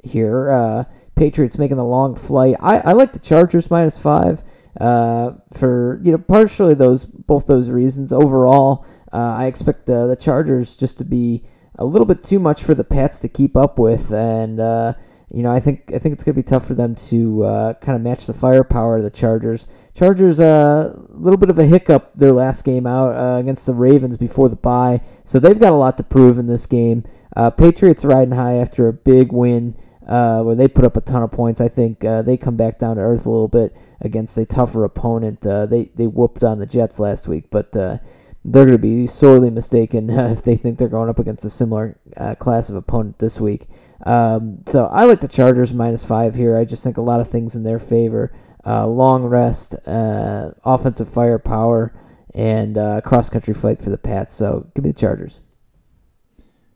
here. 0.04 0.52
Uh, 0.52 0.84
Patriots 1.14 1.56
making 1.56 1.78
the 1.78 1.84
long 1.84 2.14
flight. 2.14 2.56
I, 2.60 2.80
I 2.80 2.92
like 2.92 3.14
the 3.14 3.18
Chargers 3.18 3.70
minus 3.70 3.96
five 3.96 4.42
uh, 4.78 5.30
for 5.54 6.02
you 6.04 6.12
know 6.12 6.18
partially 6.18 6.74
those 6.74 7.06
both 7.06 7.46
those 7.46 7.70
reasons. 7.70 8.12
Overall, 8.12 8.84
uh, 9.10 9.16
I 9.38 9.46
expect 9.46 9.88
uh, 9.88 10.06
the 10.06 10.16
Chargers 10.16 10.76
just 10.76 10.98
to 10.98 11.04
be 11.04 11.46
a 11.78 11.86
little 11.86 12.06
bit 12.06 12.22
too 12.22 12.38
much 12.38 12.62
for 12.62 12.74
the 12.74 12.84
Pats 12.84 13.20
to 13.20 13.28
keep 13.30 13.56
up 13.56 13.78
with, 13.78 14.12
and 14.12 14.60
uh, 14.60 14.92
you 15.32 15.42
know 15.42 15.50
I 15.50 15.60
think 15.60 15.90
I 15.94 15.98
think 15.98 16.12
it's 16.12 16.24
gonna 16.24 16.34
be 16.34 16.42
tough 16.42 16.66
for 16.66 16.74
them 16.74 16.94
to 17.08 17.44
uh, 17.44 17.74
kind 17.74 17.96
of 17.96 18.02
match 18.02 18.26
the 18.26 18.34
firepower 18.34 18.98
of 18.98 19.02
the 19.02 19.08
Chargers. 19.08 19.66
Chargers 19.94 20.38
a 20.38 20.46
uh, 20.46 20.92
little 21.10 21.36
bit 21.36 21.50
of 21.50 21.58
a 21.58 21.66
hiccup 21.66 22.12
their 22.14 22.32
last 22.32 22.64
game 22.64 22.86
out 22.86 23.14
uh, 23.14 23.38
against 23.38 23.66
the 23.66 23.74
Ravens 23.74 24.16
before 24.16 24.48
the 24.48 24.56
bye, 24.56 25.02
so 25.24 25.38
they've 25.38 25.58
got 25.58 25.72
a 25.72 25.76
lot 25.76 25.98
to 25.98 26.02
prove 26.02 26.38
in 26.38 26.46
this 26.46 26.64
game. 26.64 27.04
Uh, 27.36 27.50
Patriots 27.50 28.04
riding 28.04 28.34
high 28.34 28.54
after 28.54 28.88
a 28.88 28.92
big 28.92 29.32
win 29.32 29.76
uh, 30.06 30.42
where 30.42 30.54
they 30.54 30.66
put 30.66 30.84
up 30.84 30.96
a 30.96 31.02
ton 31.02 31.22
of 31.22 31.30
points. 31.30 31.60
I 31.60 31.68
think 31.68 32.04
uh, 32.04 32.22
they 32.22 32.38
come 32.38 32.56
back 32.56 32.78
down 32.78 32.96
to 32.96 33.02
earth 33.02 33.26
a 33.26 33.30
little 33.30 33.48
bit 33.48 33.76
against 34.00 34.36
a 34.38 34.46
tougher 34.46 34.84
opponent. 34.84 35.46
Uh, 35.46 35.66
they 35.66 35.90
they 35.94 36.06
whooped 36.06 36.42
on 36.42 36.58
the 36.58 36.66
Jets 36.66 36.98
last 36.98 37.28
week, 37.28 37.50
but 37.50 37.72
they're 37.72 38.00
going 38.44 38.72
to 38.72 38.78
be 38.78 39.06
sorely 39.06 39.50
mistaken 39.50 40.08
if 40.10 40.42
they 40.42 40.56
think 40.56 40.78
they're 40.78 40.88
going 40.88 41.10
up 41.10 41.18
against 41.18 41.44
a 41.44 41.50
similar 41.50 41.98
class 42.38 42.70
of 42.70 42.76
opponent 42.76 43.18
this 43.18 43.38
week. 43.38 43.68
Um, 44.04 44.64
so 44.66 44.86
I 44.86 45.04
like 45.04 45.20
the 45.20 45.28
Chargers 45.28 45.72
minus 45.72 46.04
five 46.04 46.34
here. 46.34 46.56
I 46.56 46.64
just 46.64 46.82
think 46.82 46.96
a 46.96 47.02
lot 47.02 47.20
of 47.20 47.30
things 47.30 47.54
in 47.54 47.62
their 47.62 47.78
favor. 47.78 48.32
Uh, 48.64 48.86
long 48.86 49.24
rest, 49.24 49.74
uh, 49.86 50.52
offensive 50.64 51.08
firepower, 51.08 51.92
and 52.34 52.78
uh, 52.78 53.00
cross 53.00 53.28
country 53.28 53.54
flight 53.54 53.82
for 53.82 53.90
the 53.90 53.98
Pats. 53.98 54.34
So 54.34 54.70
give 54.74 54.84
me 54.84 54.90
the 54.92 54.98
Chargers. 54.98 55.40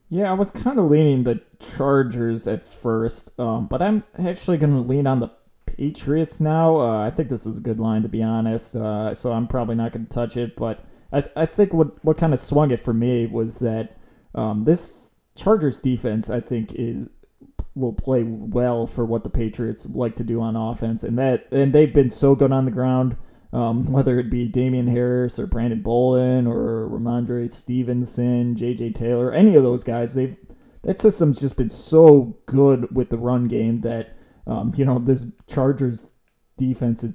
Yeah, 0.08 0.30
I 0.30 0.34
was 0.34 0.50
kind 0.50 0.78
of 0.78 0.90
leaning 0.90 1.24
the 1.24 1.40
Chargers 1.58 2.46
at 2.46 2.64
first, 2.64 3.38
um, 3.40 3.66
but 3.66 3.82
I'm 3.82 4.04
actually 4.18 4.56
going 4.56 4.72
to 4.72 4.80
lean 4.80 5.06
on 5.06 5.20
the 5.20 5.30
Patriots 5.66 6.40
now. 6.40 6.76
Uh, 6.78 7.06
I 7.06 7.10
think 7.10 7.28
this 7.28 7.44
is 7.44 7.58
a 7.58 7.60
good 7.60 7.80
line, 7.80 8.02
to 8.02 8.08
be 8.08 8.22
honest. 8.22 8.76
Uh, 8.76 9.12
so 9.14 9.32
I'm 9.32 9.48
probably 9.48 9.74
not 9.74 9.92
going 9.92 10.06
to 10.06 10.10
touch 10.10 10.36
it. 10.36 10.56
But 10.56 10.84
I, 11.12 11.24
I 11.34 11.46
think 11.46 11.72
what 11.72 12.04
what 12.04 12.16
kind 12.18 12.32
of 12.32 12.40
swung 12.40 12.70
it 12.70 12.80
for 12.80 12.94
me 12.94 13.26
was 13.26 13.58
that 13.60 13.96
um, 14.34 14.64
this 14.64 15.10
Chargers 15.34 15.80
defense, 15.80 16.30
I 16.30 16.40
think, 16.40 16.72
is 16.74 17.08
will 17.76 17.92
play 17.92 18.24
well 18.24 18.86
for 18.86 19.04
what 19.04 19.22
the 19.22 19.30
Patriots 19.30 19.86
like 19.86 20.16
to 20.16 20.24
do 20.24 20.40
on 20.40 20.56
offense, 20.56 21.02
and 21.02 21.18
that 21.18 21.46
and 21.52 21.72
they've 21.72 21.92
been 21.92 22.10
so 22.10 22.34
good 22.34 22.50
on 22.52 22.64
the 22.64 22.70
ground. 22.70 23.16
Um, 23.52 23.86
whether 23.92 24.18
it 24.18 24.28
be 24.28 24.48
Damien 24.48 24.88
Harris 24.88 25.38
or 25.38 25.46
Brandon 25.46 25.80
Bolden 25.80 26.46
or 26.46 26.88
Rhamondre 26.88 27.50
Stevenson, 27.50 28.56
J.J. 28.56 28.90
Taylor, 28.90 29.32
any 29.32 29.54
of 29.54 29.62
those 29.62 29.84
guys, 29.84 30.14
they've 30.14 30.36
that 30.82 30.98
system's 30.98 31.40
just 31.40 31.56
been 31.56 31.68
so 31.68 32.38
good 32.46 32.94
with 32.94 33.10
the 33.10 33.18
run 33.18 33.48
game 33.48 33.80
that 33.80 34.16
um, 34.46 34.72
you 34.76 34.84
know 34.84 34.98
this 34.98 35.26
Chargers 35.46 36.10
defense 36.56 37.04
is 37.04 37.14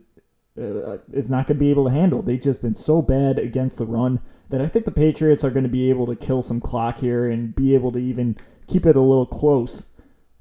uh, 0.58 0.98
is 1.14 1.30
not 1.30 1.48
going 1.48 1.58
to 1.58 1.64
be 1.64 1.70
able 1.70 1.86
to 1.86 1.92
handle. 1.92 2.22
They've 2.22 2.42
just 2.42 2.62
been 2.62 2.76
so 2.76 3.02
bad 3.02 3.40
against 3.40 3.78
the 3.78 3.86
run 3.86 4.20
that 4.50 4.62
I 4.62 4.68
think 4.68 4.86
the 4.86 4.92
Patriots 4.92 5.44
are 5.44 5.50
going 5.50 5.64
to 5.64 5.70
be 5.70 5.90
able 5.90 6.06
to 6.08 6.16
kill 6.16 6.42
some 6.42 6.60
clock 6.60 6.98
here 7.00 7.30
and 7.30 7.56
be 7.56 7.74
able 7.74 7.92
to 7.94 8.00
even 8.00 8.38
keep 8.68 8.86
it 8.86 8.96
a 8.96 9.02
little 9.02 9.26
close. 9.26 9.91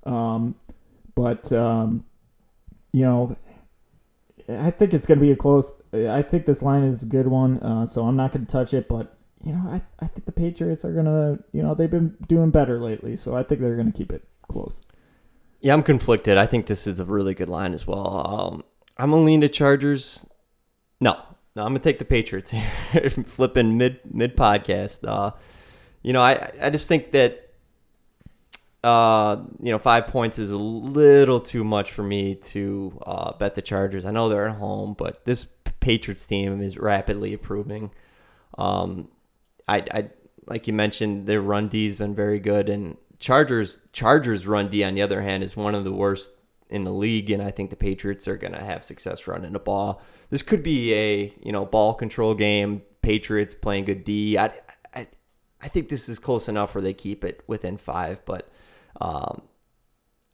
Um, 0.04 0.54
but 1.14 1.52
um, 1.52 2.04
you 2.92 3.04
know, 3.04 3.36
I 4.48 4.70
think 4.70 4.94
it's 4.94 5.06
going 5.06 5.18
to 5.18 5.24
be 5.24 5.32
a 5.32 5.36
close. 5.36 5.72
I 5.92 6.22
think 6.22 6.46
this 6.46 6.62
line 6.62 6.82
is 6.82 7.02
a 7.02 7.06
good 7.06 7.26
one, 7.28 7.58
uh, 7.58 7.86
so 7.86 8.06
I'm 8.06 8.16
not 8.16 8.32
going 8.32 8.46
to 8.46 8.52
touch 8.52 8.74
it. 8.74 8.88
But 8.88 9.16
you 9.44 9.52
know, 9.52 9.68
I, 9.68 9.82
I 10.00 10.06
think 10.06 10.26
the 10.26 10.32
Patriots 10.32 10.84
are 10.84 10.92
going 10.92 11.06
to, 11.06 11.42
you 11.52 11.62
know, 11.62 11.74
they've 11.74 11.90
been 11.90 12.16
doing 12.26 12.50
better 12.50 12.80
lately, 12.80 13.16
so 13.16 13.36
I 13.36 13.42
think 13.42 13.60
they're 13.60 13.76
going 13.76 13.90
to 13.90 13.96
keep 13.96 14.12
it 14.12 14.26
close. 14.48 14.82
Yeah, 15.60 15.74
I'm 15.74 15.82
conflicted. 15.82 16.38
I 16.38 16.46
think 16.46 16.66
this 16.66 16.86
is 16.86 17.00
a 17.00 17.04
really 17.04 17.34
good 17.34 17.48
line 17.48 17.74
as 17.74 17.86
well. 17.86 18.26
Um, 18.26 18.64
I'm 18.96 19.10
gonna 19.10 19.24
lean 19.24 19.42
to 19.42 19.48
Chargers. 19.48 20.26
No, 21.00 21.14
no, 21.54 21.62
I'm 21.62 21.68
gonna 21.68 21.80
take 21.80 21.98
the 21.98 22.04
Patriots 22.04 22.50
here. 22.50 23.10
Flipping 23.10 23.76
mid 23.76 24.00
mid 24.10 24.36
podcast. 24.36 25.06
Uh, 25.06 25.32
you 26.02 26.12
know, 26.12 26.22
I 26.22 26.50
I 26.62 26.70
just 26.70 26.88
think 26.88 27.10
that 27.12 27.49
uh, 28.82 29.36
you 29.62 29.70
know, 29.70 29.78
five 29.78 30.06
points 30.06 30.38
is 30.38 30.50
a 30.50 30.56
little 30.56 31.40
too 31.40 31.64
much 31.64 31.92
for 31.92 32.02
me 32.02 32.34
to 32.34 32.98
uh, 33.04 33.32
bet 33.36 33.54
the 33.54 33.62
Chargers. 33.62 34.06
I 34.06 34.10
know 34.10 34.28
they're 34.28 34.48
at 34.48 34.56
home, 34.56 34.94
but 34.96 35.24
this 35.24 35.46
Patriots 35.80 36.24
team 36.24 36.62
is 36.62 36.78
rapidly 36.78 37.32
improving. 37.32 37.90
Um, 38.56 39.08
I, 39.68 39.84
I 39.92 40.10
like 40.46 40.66
you 40.66 40.72
mentioned, 40.72 41.26
their 41.26 41.40
run 41.40 41.68
D 41.68 41.86
has 41.86 41.96
been 41.96 42.14
very 42.14 42.40
good, 42.40 42.68
and 42.68 42.96
Chargers 43.18 43.80
Chargers 43.92 44.46
run 44.46 44.68
D 44.68 44.82
on 44.82 44.94
the 44.94 45.02
other 45.02 45.20
hand 45.20 45.44
is 45.44 45.56
one 45.56 45.74
of 45.74 45.84
the 45.84 45.92
worst 45.92 46.32
in 46.70 46.84
the 46.84 46.92
league, 46.92 47.30
and 47.30 47.42
I 47.42 47.50
think 47.50 47.70
the 47.70 47.76
Patriots 47.76 48.26
are 48.28 48.36
going 48.36 48.52
to 48.52 48.64
have 48.64 48.82
success 48.82 49.26
running 49.26 49.52
the 49.52 49.58
ball. 49.58 50.00
This 50.30 50.42
could 50.42 50.62
be 50.62 50.94
a 50.94 51.34
you 51.42 51.52
know 51.52 51.66
ball 51.66 51.94
control 51.94 52.34
game. 52.34 52.82
Patriots 53.02 53.54
playing 53.54 53.84
good 53.86 54.04
D. 54.04 54.38
I, 54.38 54.52
I, 54.94 55.06
I 55.60 55.68
think 55.68 55.88
this 55.88 56.08
is 56.08 56.18
close 56.18 56.48
enough 56.48 56.74
where 56.74 56.82
they 56.82 56.94
keep 56.94 57.24
it 57.24 57.42
within 57.46 57.76
five, 57.76 58.24
but 58.24 58.50
um, 59.00 59.42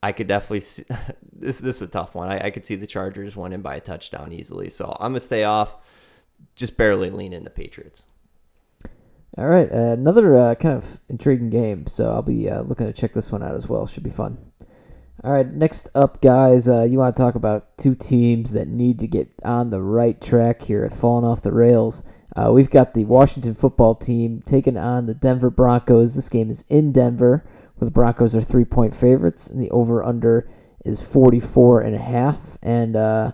I 0.03 0.13
could 0.13 0.27
definitely 0.27 0.61
see 0.61 0.85
this. 1.33 1.59
This 1.59 1.77
is 1.77 1.83
a 1.83 1.89
tough 1.89 2.15
one. 2.15 2.29
I, 2.29 2.47
I 2.47 2.51
could 2.51 2.67
see 2.67 2.77
the 2.77 2.87
Chargers 2.87 3.37
winning 3.37 3.63
by 3.63 3.77
a 3.77 3.81
touchdown 3.81 4.33
easily, 4.33 4.69
so 4.69 4.97
I'm 5.01 5.13
gonna 5.13 5.21
stay 5.21 5.45
off. 5.45 5.77
Just 6.55 6.77
barely 6.77 7.11
lean 7.11 7.33
in 7.33 7.45
the 7.45 7.51
Patriots. 7.51 8.07
All 9.39 9.47
right, 9.47 9.71
uh, 9.71 9.93
another 9.93 10.37
uh, 10.37 10.55
kind 10.55 10.77
of 10.77 11.01
intriguing 11.09 11.51
game. 11.51 11.87
So 11.87 12.11
I'll 12.11 12.23
be 12.23 12.49
uh, 12.49 12.63
looking 12.63 12.87
to 12.87 12.93
check 12.93 13.13
this 13.15 13.31
one 13.31 13.43
out 13.43 13.55
as 13.55 13.69
well. 13.69 13.87
Should 13.87 14.03
be 14.03 14.11
fun. 14.11 14.39
All 15.25 15.33
right, 15.33 15.51
next 15.51 15.89
up, 15.95 16.21
guys, 16.21 16.69
uh, 16.69 16.83
you 16.83 16.99
want 16.99 17.17
to 17.17 17.23
talk 17.23 17.35
about 17.35 17.77
two 17.79 17.95
teams 17.95 18.53
that 18.53 18.69
need 18.69 18.99
to 18.99 19.07
get 19.07 19.29
on 19.43 19.71
the 19.71 19.81
right 19.81 20.21
track 20.21 20.63
here 20.63 20.89
falling 20.91 21.25
off 21.25 21.43
the 21.43 21.53
rails. 21.53 22.03
Uh, 22.37 22.53
we've 22.53 22.71
got 22.71 22.93
the 22.93 23.07
Washington 23.07 23.55
football 23.55 23.95
team 23.95 24.43
taking 24.45 24.77
on 24.77 25.07
the 25.07 25.15
Denver 25.15 25.49
Broncos. 25.49 26.15
This 26.15 26.29
game 26.29 26.51
is 26.51 26.65
in 26.69 26.93
Denver, 26.93 27.49
where 27.77 27.87
the 27.87 27.93
Broncos 27.93 28.35
are 28.35 28.41
three 28.41 28.65
point 28.65 28.95
favorites, 28.95 29.47
and 29.47 29.61
the 29.61 29.71
over 29.71 30.03
under 30.03 30.51
is 30.85 31.03
44 31.03 31.81
and 31.81 31.95
a 31.95 31.99
half. 31.99 32.59
And, 32.63 32.97
uh, 32.97 33.33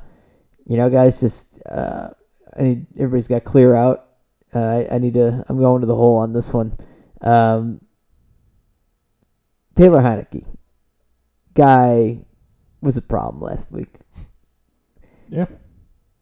you 0.66 0.76
know, 0.76 0.88
guys, 0.88 1.20
just 1.20 1.60
uh, 1.66 2.10
I 2.56 2.62
need 2.62 2.86
everybody's 2.94 3.28
got 3.28 3.44
clear 3.44 3.74
out. 3.74 4.08
Uh, 4.54 4.60
I, 4.60 4.88
I 4.92 4.98
need 4.98 5.14
to, 5.14 5.44
I'm 5.48 5.58
going 5.58 5.80
to 5.80 5.86
the 5.86 5.96
hole 5.96 6.16
on 6.16 6.32
this 6.32 6.52
one. 6.52 6.76
Um, 7.20 7.80
Taylor 9.74 10.00
Heinicke 10.00 10.44
guy 11.54 12.18
was 12.80 12.96
a 12.96 13.02
problem 13.02 13.42
last 13.42 13.70
week. 13.70 13.94
Yeah. 15.28 15.46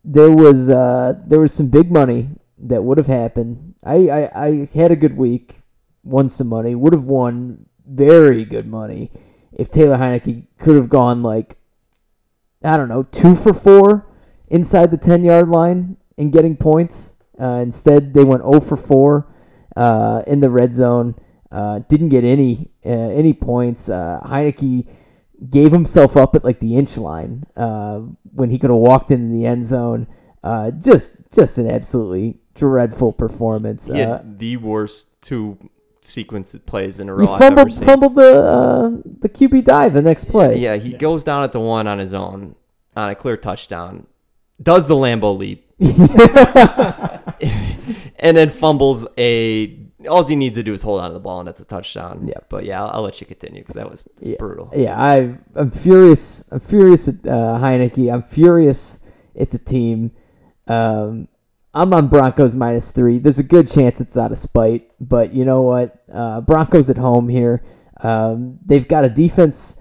There 0.05 0.31
was 0.31 0.71
uh, 0.71 1.15
there 1.27 1.41
was 1.41 1.53
some 1.53 1.69
big 1.69 1.91
money 1.91 2.31
that 2.59 2.85
would 2.85 2.99
have 2.99 3.07
happened. 3.07 3.75
I, 3.85 4.09
I, 4.09 4.47
I 4.47 4.69
had 4.75 4.93
a 4.93 4.97
good 4.97 5.17
week, 5.17 5.57
won 6.03 6.31
some 6.31 6.47
money, 6.47 6.75
would 6.75 6.93
have 6.93 7.05
won 7.05 7.67
very 7.91 8.45
good 8.45 8.67
money 8.67 9.11
if 9.53 9.71
Taylor 9.71 9.99
Heinicke 9.99 10.47
could 10.59 10.77
have 10.77 10.89
gone 10.89 11.23
like 11.23 11.57
I 12.63 12.77
don't 12.77 12.89
know, 12.89 13.05
two 13.05 13.35
for 13.35 13.55
four 13.55 14.07
inside 14.49 14.91
the 14.91 14.99
ten 14.99 15.25
yard 15.25 15.49
line 15.49 15.97
and 16.19 16.33
getting 16.33 16.57
points. 16.57 17.17
Uh, 17.41 17.61
instead, 17.63 18.13
they 18.13 18.23
went 18.23 18.43
0 18.43 18.61
for 18.61 18.77
4 18.77 19.27
uh, 19.75 20.23
in 20.27 20.41
the 20.41 20.51
red 20.51 20.75
zone. 20.75 21.15
Uh, 21.51 21.79
didn't 21.89 22.11
get 22.11 22.23
any 22.23 22.71
uh, 22.85 22.91
any 22.91 23.33
points. 23.33 23.89
Uh, 23.89 24.21
Heinicke 24.25 24.87
gave 25.49 25.73
himself 25.73 26.17
up 26.17 26.35
at 26.35 26.45
like 26.45 26.61
the 26.61 26.77
inch 26.77 26.99
line 26.99 27.45
uh, 27.57 28.01
when 28.35 28.51
he 28.51 28.59
could 28.59 28.69
have 28.71 28.79
walked 28.79 29.11
into 29.11 29.33
the 29.35 29.47
end 29.47 29.65
zone. 29.65 30.07
Uh, 30.45 30.71
just 30.71 31.23
just 31.33 31.57
an 31.59 31.69
absolutely 31.71 32.39
dreadful 32.55 33.13
performance. 33.13 33.87
He 33.87 34.03
Uh, 34.03 34.21
the 34.23 34.59
worst 34.59 35.21
two 35.23 35.59
sequence 36.03 36.55
plays 36.67 36.99
in 37.01 37.09
a 37.09 37.13
he 37.13 37.17
row 37.19 37.33
I've 37.35 37.41
ever 37.43 37.57
fumbled 37.57 37.73
seen. 37.73 37.85
fumbled 37.85 38.15
the 38.17 38.43
uh, 38.43 38.91
the 39.21 39.29
QB 39.29 39.65
dive 39.65 39.93
the 39.93 40.03
next 40.03 40.25
play. 40.27 40.57
Yeah, 40.59 40.77
he 40.77 40.93
goes 40.93 41.25
down 41.25 41.45
at 41.45 41.53
the 41.53 41.61
one 41.61 41.87
on 41.87 41.99
his 41.99 42.15
own 42.15 42.55
on 42.97 43.11
a 43.11 43.15
clear 43.15 43.37
touchdown, 43.37 44.07
does 44.63 44.89
the 44.89 44.95
Lambeau 44.95 45.37
leap, 45.37 45.67
and 48.19 48.37
then 48.37 48.49
fumbles 48.51 49.07
a. 49.19 49.77
All 50.09 50.25
he 50.27 50.35
needs 50.35 50.57
to 50.57 50.63
do 50.63 50.73
is 50.73 50.81
hold 50.81 51.01
on 51.03 51.11
to 51.11 51.15
the 51.15 51.21
ball, 51.21 51.41
and 51.41 51.49
that's 51.49 51.61
a 51.61 51.65
touchdown. 51.65 52.27
Yeah. 52.27 52.39
but 52.49 52.65
yeah, 52.65 52.83
I'll, 52.83 52.91
I'll 52.97 53.03
let 53.03 53.21
you 53.21 53.27
continue 53.27 53.61
because 53.61 53.75
that 53.75 53.91
was 53.91 54.09
Yeah. 54.21 54.37
brutal. 54.39 54.73
Yeah, 54.75 54.99
I 54.99 55.37
I'm 55.55 55.71
furious. 55.71 56.43
I'm 56.51 56.61
furious 56.61 57.07
at 57.09 57.17
uh, 57.27 57.59
Heinicke. 57.61 58.11
I'm 58.13 58.23
furious 58.23 58.99
at 59.39 59.51
the 59.51 59.59
team. 59.59 60.13
Um, 60.67 61.29
I'm 61.73 61.95
on 61.95 62.09
Broncos 62.09 62.57
minus 62.57 62.91
three. 62.91 63.19
There's 63.19 63.39
a 63.39 63.45
good 63.45 63.71
chance 63.71 64.01
it's 64.01 64.17
out 64.17 64.33
of 64.33 64.39
spite, 64.39 64.91
but 65.01 65.33
you 65.33 65.45
know 65.45 65.63
what? 65.63 66.03
Uh, 66.13 66.41
Broncos 66.41 66.91
at 66.91 66.99
home 66.99 67.29
here. 67.29 67.65
Um, 68.03 68.59
they've 68.65 68.89
got 68.89 69.05
a 69.05 69.09
defense 69.09 69.77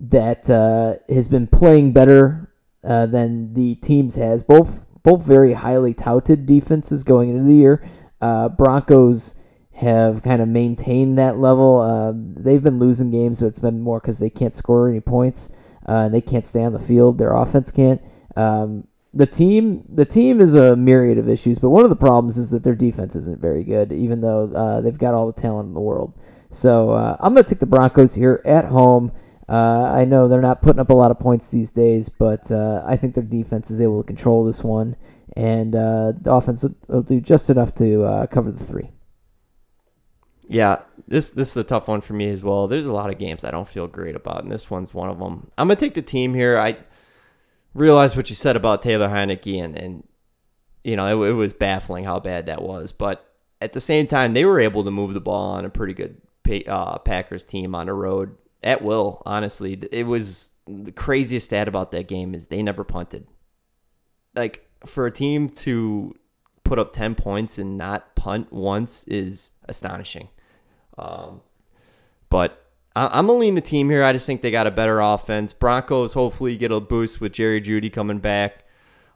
that 0.00 0.48
uh, 0.48 0.96
has 1.12 1.28
been 1.28 1.46
playing 1.46 1.92
better 1.92 2.50
uh, 2.82 3.06
than 3.06 3.54
the 3.54 3.74
teams 3.76 4.14
has. 4.14 4.42
Both 4.42 4.84
both 5.02 5.22
very 5.22 5.52
highly 5.52 5.92
touted 5.92 6.46
defenses 6.46 7.04
going 7.04 7.30
into 7.30 7.44
the 7.44 7.54
year. 7.54 7.90
Uh, 8.22 8.48
Broncos 8.48 9.34
have 9.72 10.22
kind 10.22 10.40
of 10.40 10.48
maintained 10.48 11.18
that 11.18 11.38
level. 11.38 11.80
Um, 11.80 12.34
they've 12.36 12.62
been 12.62 12.78
losing 12.78 13.10
games, 13.10 13.40
but 13.40 13.46
it's 13.48 13.58
been 13.58 13.82
more 13.82 14.00
because 14.00 14.18
they 14.18 14.30
can't 14.30 14.54
score 14.54 14.88
any 14.88 15.00
points 15.00 15.50
uh, 15.86 16.06
and 16.06 16.14
they 16.14 16.22
can't 16.22 16.46
stay 16.46 16.64
on 16.64 16.72
the 16.72 16.78
field. 16.78 17.18
Their 17.18 17.34
offense 17.34 17.70
can't. 17.70 18.00
Um, 18.34 18.86
the 19.14 19.26
team, 19.26 19.84
the 19.88 20.04
team 20.04 20.40
is 20.40 20.54
a 20.54 20.74
myriad 20.74 21.18
of 21.18 21.28
issues, 21.28 21.58
but 21.58 21.70
one 21.70 21.84
of 21.84 21.90
the 21.90 21.96
problems 21.96 22.36
is 22.36 22.50
that 22.50 22.64
their 22.64 22.74
defense 22.74 23.14
isn't 23.14 23.40
very 23.40 23.62
good, 23.62 23.92
even 23.92 24.20
though 24.20 24.52
uh, 24.52 24.80
they've 24.80 24.98
got 24.98 25.14
all 25.14 25.30
the 25.30 25.40
talent 25.40 25.68
in 25.68 25.74
the 25.74 25.80
world. 25.80 26.12
So 26.50 26.90
uh, 26.90 27.16
I'm 27.20 27.32
going 27.34 27.44
to 27.44 27.50
take 27.50 27.60
the 27.60 27.66
Broncos 27.66 28.14
here 28.14 28.42
at 28.44 28.66
home. 28.66 29.12
Uh, 29.48 29.82
I 29.92 30.04
know 30.04 30.26
they're 30.26 30.40
not 30.40 30.62
putting 30.62 30.80
up 30.80 30.90
a 30.90 30.94
lot 30.94 31.10
of 31.10 31.18
points 31.18 31.50
these 31.50 31.70
days, 31.70 32.08
but 32.08 32.50
uh, 32.50 32.82
I 32.86 32.96
think 32.96 33.14
their 33.14 33.24
defense 33.24 33.70
is 33.70 33.80
able 33.80 34.02
to 34.02 34.06
control 34.06 34.44
this 34.44 34.64
one, 34.64 34.96
and 35.36 35.76
uh, 35.76 36.12
the 36.20 36.32
offense 36.32 36.64
will- 36.88 37.02
do 37.02 37.20
just 37.20 37.50
enough 37.50 37.74
to 37.76 38.04
uh, 38.04 38.26
cover 38.26 38.50
the 38.50 38.64
three. 38.64 38.90
Yeah, 40.48 40.80
this 41.08 41.30
this 41.30 41.50
is 41.50 41.56
a 41.56 41.64
tough 41.64 41.88
one 41.88 42.02
for 42.02 42.12
me 42.12 42.28
as 42.30 42.42
well. 42.42 42.68
There's 42.68 42.86
a 42.86 42.92
lot 42.92 43.10
of 43.10 43.18
games 43.18 43.44
I 43.44 43.50
don't 43.50 43.68
feel 43.68 43.86
great 43.86 44.14
about, 44.14 44.42
and 44.42 44.52
this 44.52 44.70
one's 44.70 44.92
one 44.92 45.08
of 45.08 45.18
them. 45.18 45.50
I'm 45.56 45.68
gonna 45.68 45.76
take 45.76 45.94
the 45.94 46.02
team 46.02 46.34
here. 46.34 46.58
I 46.58 46.76
realize 47.74 48.16
what 48.16 48.30
you 48.30 48.36
said 48.36 48.56
about 48.56 48.82
Taylor 48.82 49.08
Heinicke, 49.08 49.62
and 49.62 49.76
and 49.76 50.08
you 50.82 50.96
know 50.96 51.22
it, 51.22 51.30
it 51.30 51.32
was 51.32 51.52
baffling 51.52 52.04
how 52.04 52.20
bad 52.20 52.46
that 52.46 52.62
was. 52.62 52.92
But 52.92 53.28
at 53.60 53.72
the 53.72 53.80
same 53.80 54.06
time, 54.06 54.34
they 54.34 54.44
were 54.44 54.60
able 54.60 54.84
to 54.84 54.90
move 54.90 55.14
the 55.14 55.20
ball 55.20 55.52
on 55.52 55.64
a 55.64 55.70
pretty 55.70 55.94
good 55.94 56.20
uh, 56.66 56.98
Packers 56.98 57.44
team 57.44 57.74
on 57.74 57.86
the 57.86 57.92
road 57.92 58.36
at 58.62 58.82
will. 58.82 59.22
Honestly, 59.26 59.80
it 59.92 60.04
was 60.04 60.50
the 60.66 60.92
craziest 60.92 61.46
stat 61.46 61.68
about 61.68 61.90
that 61.90 62.08
game 62.08 62.34
is 62.34 62.46
they 62.46 62.62
never 62.62 62.84
punted. 62.84 63.26
Like 64.34 64.66
for 64.86 65.06
a 65.06 65.10
team 65.10 65.48
to 65.48 66.14
put 66.64 66.78
up 66.78 66.92
10 66.92 67.14
points 67.14 67.58
and 67.58 67.76
not 67.76 68.14
punt 68.16 68.52
once 68.52 69.04
is 69.04 69.50
astonishing. 69.68 70.28
Um, 70.96 71.42
but 72.30 72.63
I'm 72.96 73.26
to 73.26 73.32
lean 73.32 73.56
the 73.56 73.60
team 73.60 73.90
here. 73.90 74.04
I 74.04 74.12
just 74.12 74.24
think 74.24 74.42
they 74.42 74.52
got 74.52 74.66
a 74.66 74.70
better 74.70 75.00
offense. 75.00 75.52
Broncos 75.52 76.12
hopefully 76.12 76.56
get 76.56 76.70
a 76.70 76.80
boost 76.80 77.20
with 77.20 77.32
Jerry 77.32 77.60
Jeudy 77.60 77.92
coming 77.92 78.20
back. 78.20 78.64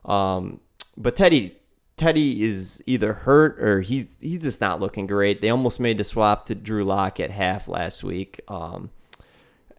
Um, 0.05 0.61
but 0.97 1.14
Teddy 1.14 1.57
Teddy 1.97 2.43
is 2.43 2.83
either 2.87 3.12
hurt 3.12 3.62
or 3.62 3.81
he's 3.81 4.16
he's 4.20 4.43
just 4.43 4.61
not 4.61 4.81
looking 4.81 5.07
great. 5.07 5.41
They 5.41 5.51
almost 5.51 5.79
made 5.79 5.99
the 5.99 6.05
swap 6.05 6.47
to 6.47 6.55
Drew 6.55 6.85
Lock 6.85 7.20
at 7.20 7.31
half 7.31 7.68
last 7.68 8.03
week. 8.03 8.41
Um, 8.49 8.91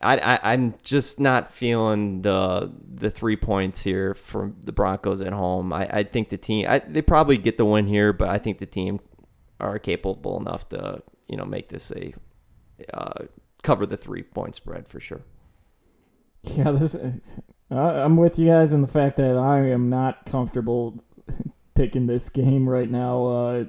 I, 0.02 0.39
I'm 0.43 0.76
just 0.84 1.20
not 1.20 1.52
feeling 1.52 2.22
the 2.22 2.72
the 2.93 3.12
three 3.12 3.36
points 3.36 3.82
here 3.84 4.14
from 4.14 4.56
the 4.62 4.72
Broncos 4.72 5.20
at 5.20 5.34
home. 5.34 5.74
I, 5.74 5.89
I 5.91 6.04
think 6.04 6.30
the 6.30 6.38
team 6.38 6.68
I, 6.70 6.80
they 6.80 7.02
probably 7.02 7.38
get 7.38 7.58
the 7.58 7.66
win 7.66 7.86
here, 7.88 8.14
but 8.14 8.30
I 8.30 8.38
think 8.38 8.60
the 8.60 8.66
team 8.66 9.02
are 9.60 9.78
capable 9.78 10.39
enough 10.39 10.70
to 10.70 11.02
you 11.28 11.36
know 11.36 11.43
make 11.43 11.68
this 11.68 11.91
a 11.91 12.14
uh, 12.93 13.26
cover 13.64 13.86
the 13.86 13.97
three 13.97 14.24
point 14.24 14.55
spread 14.55 14.88
for 14.88 14.99
sure. 14.99 15.22
Yeah, 16.43 16.72
this. 16.72 16.95
I'm 17.70 18.18
with 18.18 18.39
you 18.39 18.47
guys 18.47 18.74
in 18.74 18.82
the 18.82 18.88
fact 18.88 19.18
that 19.18 19.38
I 19.38 19.60
am 19.68 19.89
not 19.89 20.26
comfortable 20.26 21.03
picking 21.76 22.07
this 22.07 22.30
game 22.30 22.68
right 22.68 22.89
now. 22.89 23.26
Uh, 23.26 23.66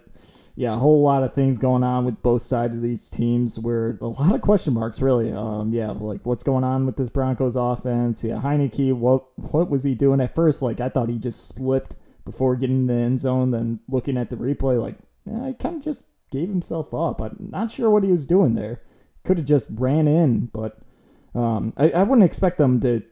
yeah, 0.57 0.74
a 0.74 0.78
whole 0.78 1.03
lot 1.03 1.22
of 1.22 1.32
things 1.32 1.59
going 1.59 1.82
on 1.82 2.05
with 2.05 2.22
both 2.22 2.43
sides 2.43 2.74
of 2.76 2.82
these 2.82 3.09
teams. 3.09 3.59
Where 3.59 3.99
a 4.01 4.07
lot 4.07 4.34
of 4.34 4.41
question 4.41 4.74
marks, 4.74 5.01
really. 5.01 5.32
Um, 5.32 5.72
yeah, 5.72 5.91
like 5.91 6.24
what's 6.24 6.43
going 6.43 6.64
on 6.64 6.86
with 6.86 6.97
this 6.97 7.09
Broncos 7.09 7.57
offense? 7.57 8.22
Yeah, 8.24 8.41
Heinicke, 8.41 8.95
what 8.95 9.26
what 9.53 9.70
was 9.70 9.84
he 9.84 9.95
doing 9.95 10.20
at 10.20 10.34
first? 10.34 10.62
Like 10.62 10.80
I 10.80 10.88
thought 10.88 11.09
he 11.09 11.18
just 11.18 11.49
slipped 11.49 11.97
before 12.24 12.57
getting 12.57 12.80
in 12.80 12.86
the 12.86 12.95
end 12.95 13.20
zone. 13.20 13.51
Then 13.51 13.80
looking 13.88 14.16
at 14.16 14.30
the 14.30 14.36
replay, 14.36 14.80
like 14.80 14.97
yeah, 15.24 15.49
he 15.49 15.55
kind 15.55 15.76
of 15.76 15.82
just 15.82 16.03
gave 16.30 16.49
himself 16.49 16.93
up. 16.95 17.20
I'm 17.20 17.49
not 17.51 17.70
sure 17.70 17.91
what 17.91 18.05
he 18.05 18.11
was 18.11 18.26
doing 18.26 18.55
there. 18.55 18.82
Could 19.25 19.39
have 19.39 19.47
just 19.47 19.68
ran 19.71 20.09
in, 20.09 20.47
but 20.47 20.79
um, 21.35 21.73
I, 21.77 21.91
I 21.91 22.03
wouldn't 22.03 22.25
expect 22.25 22.59
them 22.59 22.81
to 22.81 23.03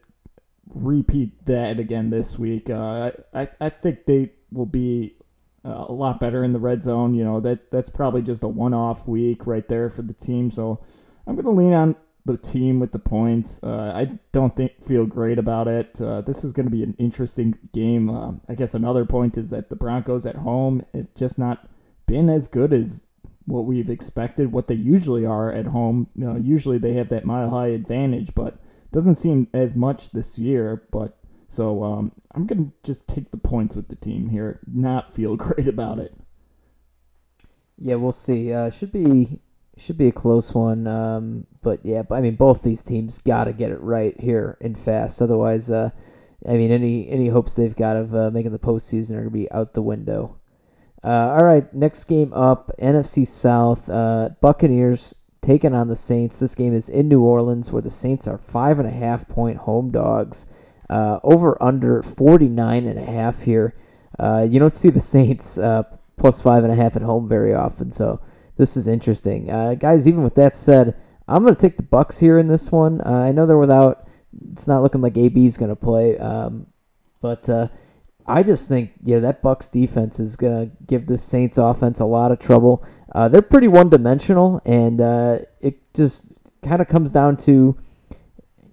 repeat 0.73 1.45
that 1.45 1.79
again 1.79 2.09
this 2.09 2.37
week. 2.37 2.69
Uh, 2.69 3.11
I, 3.33 3.49
I 3.59 3.69
think 3.69 4.05
they 4.05 4.31
will 4.51 4.65
be 4.65 5.15
uh, 5.63 5.85
a 5.87 5.93
lot 5.93 6.19
better 6.19 6.43
in 6.43 6.53
the 6.53 6.59
red 6.59 6.83
zone. 6.83 7.13
You 7.13 7.23
know 7.23 7.39
that 7.41 7.71
that's 7.71 7.89
probably 7.89 8.21
just 8.21 8.43
a 8.43 8.47
one-off 8.47 9.07
week 9.07 9.45
right 9.45 9.67
there 9.67 9.89
for 9.89 10.01
the 10.01 10.13
team. 10.13 10.49
So 10.49 10.83
I'm 11.27 11.35
going 11.35 11.45
to 11.45 11.51
lean 11.51 11.73
on 11.73 11.95
the 12.25 12.37
team 12.37 12.79
with 12.79 12.91
the 12.91 12.99
points. 12.99 13.61
Uh, 13.63 13.91
I 13.95 14.19
don't 14.31 14.55
think 14.55 14.83
feel 14.83 15.05
great 15.05 15.39
about 15.39 15.67
it. 15.67 15.99
Uh, 16.01 16.21
this 16.21 16.43
is 16.43 16.53
going 16.53 16.65
to 16.65 16.71
be 16.71 16.83
an 16.83 16.95
interesting 16.97 17.57
game. 17.73 18.09
Um, 18.09 18.41
I 18.47 18.55
guess 18.55 18.73
another 18.73 19.05
point 19.05 19.37
is 19.37 19.49
that 19.49 19.69
the 19.69 19.75
Broncos 19.75 20.25
at 20.25 20.37
home 20.37 20.83
have 20.93 21.13
just 21.15 21.39
not 21.39 21.67
been 22.05 22.29
as 22.29 22.47
good 22.47 22.73
as 22.73 23.07
what 23.49 23.65
we've 23.65 23.89
expected, 23.89 24.51
what 24.51 24.67
they 24.67 24.75
usually 24.75 25.25
are 25.25 25.51
at 25.51 25.67
home. 25.67 26.07
You 26.15 26.25
know, 26.25 26.35
usually 26.37 26.77
they 26.77 26.93
have 26.93 27.09
that 27.09 27.25
mile 27.25 27.49
high 27.49 27.67
advantage, 27.67 28.33
but 28.33 28.57
doesn't 28.91 29.15
seem 29.15 29.47
as 29.53 29.75
much 29.75 30.11
this 30.11 30.39
year. 30.39 30.83
But 30.91 31.17
so 31.47 31.83
um, 31.83 32.11
I'm 32.33 32.45
gonna 32.45 32.71
just 32.83 33.09
take 33.09 33.31
the 33.31 33.37
points 33.37 33.75
with 33.75 33.89
the 33.89 33.95
team 33.95 34.29
here. 34.29 34.59
Not 34.71 35.13
feel 35.13 35.35
great 35.37 35.67
about 35.67 35.99
it. 35.99 36.13
Yeah, 37.77 37.95
we'll 37.95 38.11
see. 38.11 38.53
Uh, 38.53 38.69
should 38.69 38.91
be 38.91 39.39
should 39.77 39.97
be 39.97 40.07
a 40.07 40.11
close 40.11 40.53
one. 40.53 40.87
Um, 40.87 41.47
but 41.61 41.79
yeah, 41.83 42.03
I 42.11 42.21
mean, 42.21 42.35
both 42.35 42.63
these 42.63 42.83
teams 42.83 43.21
got 43.21 43.45
to 43.45 43.53
get 43.53 43.71
it 43.71 43.81
right 43.81 44.19
here 44.19 44.57
and 44.61 44.77
fast. 44.77 45.21
Otherwise, 45.21 45.71
uh, 45.71 45.89
I 46.47 46.53
mean, 46.53 46.71
any 46.71 47.09
any 47.09 47.29
hopes 47.29 47.53
they've 47.55 47.75
got 47.75 47.97
of 47.97 48.15
uh, 48.15 48.29
making 48.31 48.51
the 48.51 48.59
postseason 48.59 49.11
are 49.11 49.19
gonna 49.19 49.29
be 49.29 49.51
out 49.51 49.73
the 49.73 49.81
window. 49.81 50.38
Uh, 51.03 51.35
all 51.37 51.45
right, 51.45 51.73
next 51.73 52.03
game 52.05 52.33
up, 52.33 52.71
NFC 52.81 53.25
South. 53.25 53.89
Uh, 53.89 54.29
Buccaneers 54.41 55.15
taking 55.41 55.73
on 55.73 55.87
the 55.87 55.95
Saints. 55.95 56.39
This 56.39 56.55
game 56.55 56.73
is 56.73 56.89
in 56.89 57.07
New 57.07 57.21
Orleans, 57.21 57.71
where 57.71 57.81
the 57.81 57.89
Saints 57.89 58.27
are 58.27 58.37
five 58.37 58.79
and 58.79 58.87
a 58.87 58.91
half 58.91 59.27
point 59.27 59.59
home 59.59 59.91
dogs. 59.91 60.47
Uh, 60.89 61.19
over 61.23 61.61
under 61.61 62.01
49 62.01 62.87
and 62.87 62.97
a 62.97 63.05
half 63.05 63.43
here. 63.43 63.75
Uh, 64.17 64.45
you 64.49 64.59
don't 64.59 64.75
see 64.75 64.89
the 64.89 64.99
Saints 64.99 65.57
uh, 65.57 65.83
plus 66.17 66.41
five 66.41 66.63
and 66.63 66.73
a 66.73 66.75
half 66.75 66.95
at 66.95 67.03
home 67.03 67.27
very 67.27 67.53
often, 67.53 67.91
so 67.91 68.19
this 68.57 68.75
is 68.75 68.87
interesting, 68.87 69.49
uh, 69.49 69.75
guys. 69.75 70.07
Even 70.07 70.23
with 70.23 70.35
that 70.35 70.57
said, 70.57 70.95
I'm 71.27 71.43
gonna 71.43 71.55
take 71.55 71.77
the 71.77 71.83
Bucks 71.83 72.17
here 72.17 72.37
in 72.37 72.47
this 72.47 72.71
one. 72.71 73.01
I 73.05 73.31
know 73.31 73.45
they're 73.45 73.57
without. 73.57 74.07
It's 74.51 74.67
not 74.67 74.81
looking 74.81 75.01
like 75.01 75.15
AB 75.15 75.45
is 75.45 75.57
gonna 75.57 75.75
play, 75.75 76.17
um, 76.17 76.67
but 77.21 77.47
I 78.29 78.43
just 78.43 78.67
think 78.67 78.91
yeah 79.03 79.19
that 79.19 79.41
Bucks 79.41 79.69
defense 79.69 80.19
is 80.19 80.35
gonna 80.35 80.71
give 80.87 81.07
the 81.07 81.17
Saints 81.17 81.57
offense 81.57 81.99
a 81.99 82.05
lot 82.05 82.31
of 82.31 82.39
trouble. 82.39 82.85
they're 83.13 83.41
pretty 83.41 83.67
one 83.67 83.89
dimensional, 83.89 84.61
and 84.65 85.01
it 85.59 85.93
just 85.93 86.25
kind 86.63 86.81
of 86.81 86.87
comes 86.87 87.11
down 87.11 87.37
to 87.37 87.77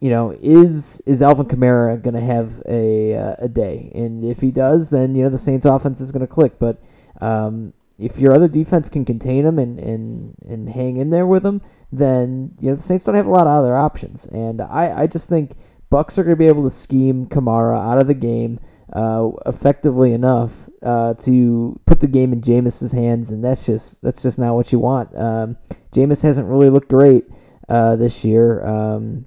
you 0.00 0.10
know, 0.10 0.36
is 0.42 1.00
is 1.06 1.22
Alvin 1.22 1.46
Kamara 1.46 2.00
to 2.14 2.20
have 2.20 2.62
a 2.68 3.14
uh, 3.14 3.36
a 3.38 3.48
day? 3.48 3.90
And 3.94 4.24
if 4.24 4.40
he 4.40 4.50
does, 4.50 4.90
then 4.90 5.14
you 5.14 5.22
know 5.22 5.30
the 5.30 5.38
Saints' 5.38 5.64
offense 5.64 6.00
is 6.00 6.12
to 6.20 6.32
click. 6.32 6.58
But 6.58 6.80
um, 7.20 7.72
if 7.98 8.18
your 8.18 8.34
other 8.34 8.48
defense 8.48 8.88
can 8.88 9.04
contain 9.04 9.46
him 9.46 9.58
and, 9.58 9.78
and, 9.78 10.34
and 10.46 10.68
hang 10.68 10.98
in 10.98 11.10
there 11.10 11.26
with 11.26 11.44
him, 11.44 11.62
then 11.90 12.56
you 12.60 12.70
know 12.70 12.76
the 12.76 12.82
Saints 12.82 13.04
don't 13.04 13.14
have 13.14 13.26
a 13.26 13.30
lot 13.30 13.46
of 13.46 13.64
other 13.64 13.76
options. 13.76 14.26
And 14.26 14.60
I, 14.60 15.02
I 15.02 15.06
just 15.06 15.28
think 15.28 15.52
Bucks 15.88 16.18
are 16.18 16.24
to 16.24 16.36
be 16.36 16.46
able 16.46 16.64
to 16.64 16.70
scheme 16.70 17.26
Kamara 17.26 17.78
out 17.78 17.98
of 17.98 18.06
the 18.06 18.14
game 18.14 18.60
uh, 18.92 19.30
effectively 19.44 20.12
enough 20.12 20.68
uh, 20.82 21.14
to 21.14 21.80
put 21.86 22.00
the 22.00 22.06
game 22.06 22.32
in 22.32 22.40
Jameis's 22.40 22.92
hands, 22.92 23.30
and 23.30 23.44
that's 23.44 23.66
just 23.66 24.02
that's 24.02 24.22
just 24.22 24.38
not 24.38 24.54
what 24.54 24.72
you 24.72 24.78
want. 24.78 25.16
Um, 25.16 25.56
Jameis 25.92 26.22
hasn't 26.22 26.48
really 26.48 26.70
looked 26.70 26.88
great 26.88 27.24
uh, 27.68 27.96
this 27.96 28.24
year. 28.24 28.64
Um, 28.64 29.26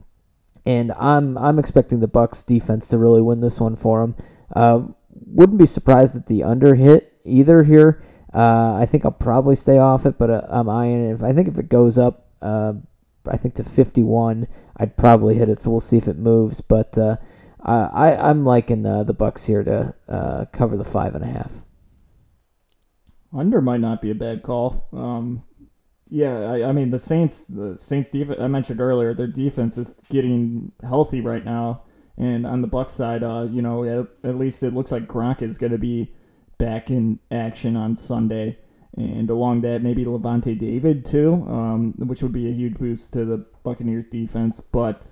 and 0.66 0.92
I'm 0.94 1.38
I'm 1.38 1.60
expecting 1.60 2.00
the 2.00 2.08
Bucks 2.08 2.44
defense 2.44 2.88
to 2.90 2.98
really 2.98 3.22
win 3.22 3.42
this 3.42 3.60
one 3.60 3.76
for 3.76 4.02
him. 4.02 4.16
Uh, 4.56 4.82
wouldn't 5.10 5.60
be 5.60 5.66
surprised 5.66 6.16
at 6.16 6.28
the 6.28 6.44
under 6.44 6.76
hit 6.76 7.14
either 7.26 7.64
here. 7.64 8.04
Uh, 8.34 8.76
I 8.76 8.86
think 8.86 9.04
I'll 9.04 9.12
probably 9.12 9.56
stay 9.56 9.78
off 9.78 10.06
it, 10.06 10.18
but 10.18 10.30
uh, 10.30 10.42
I'm 10.50 10.70
eyeing 10.70 11.10
it. 11.10 11.14
If 11.14 11.24
I 11.24 11.34
think 11.34 11.48
if 11.48 11.58
it 11.58 11.70
goes 11.70 11.98
up, 11.98 12.28
I 12.42 13.38
think 13.38 13.56
to 13.56 13.64
51, 13.64 14.48
I'd 14.78 14.96
probably 14.96 15.36
hit 15.36 15.50
it. 15.50 15.60
So 15.60 15.72
we'll 15.72 15.80
see 15.80 15.98
if 15.98 16.08
it 16.08 16.18
moves. 16.18 16.62
But 16.62 16.98
I 17.64 18.16
I'm 18.16 18.46
liking 18.46 18.84
the 18.84 19.04
the 19.04 19.14
Bucks 19.14 19.46
here 19.46 19.64
to 19.64 19.94
uh, 20.08 20.46
cover 20.52 20.78
the 20.78 20.84
five 20.84 21.16
and 21.16 21.24
a 21.24 21.28
half. 21.28 21.54
Under 23.34 23.62
might 23.62 23.82
not 23.82 24.02
be 24.02 24.10
a 24.12 24.16
bad 24.16 24.44
call. 24.44 24.88
Um, 24.92 25.44
yeah, 26.10 26.40
I, 26.40 26.70
I 26.70 26.72
mean 26.72 26.90
the 26.90 27.00
Saints, 27.00 27.44
the 27.44 27.78
Saints 27.78 28.10
defense 28.10 28.40
I 28.42 28.48
mentioned 28.48 28.82
earlier, 28.82 29.14
their 29.14 29.28
defense 29.28 29.78
is 29.78 30.00
getting 30.10 30.72
healthy 30.82 31.22
right 31.22 31.46
now, 31.46 31.84
and 32.18 32.48
on 32.48 32.62
the 32.62 32.68
Buck 32.68 32.90
side, 32.90 33.24
uh, 33.24 33.48
you 33.50 33.62
know, 33.62 33.84
at, 33.84 34.28
at 34.28 34.38
least 34.38 34.64
it 34.64 34.74
looks 34.74 34.92
like 34.92 35.04
Gronk 35.04 35.42
is 35.42 35.58
going 35.58 35.72
to 35.72 35.78
be 35.78 36.14
back 36.58 36.90
in 36.90 37.20
action 37.30 37.76
on 37.76 37.96
Sunday, 37.96 38.58
and 38.98 39.30
along 39.30 39.62
that 39.62 39.84
maybe 39.84 40.04
Lavonte 40.04 40.58
David 40.58 41.06
too, 41.06 41.46
um, 41.48 41.94
which 41.98 42.24
would 42.24 42.34
be 42.34 42.50
a 42.50 42.54
huge 42.54 42.80
boost 42.80 43.14
to 43.14 43.24
the 43.24 43.46
Buccaneers 43.64 44.08
defense. 44.08 44.60
But 44.62 45.12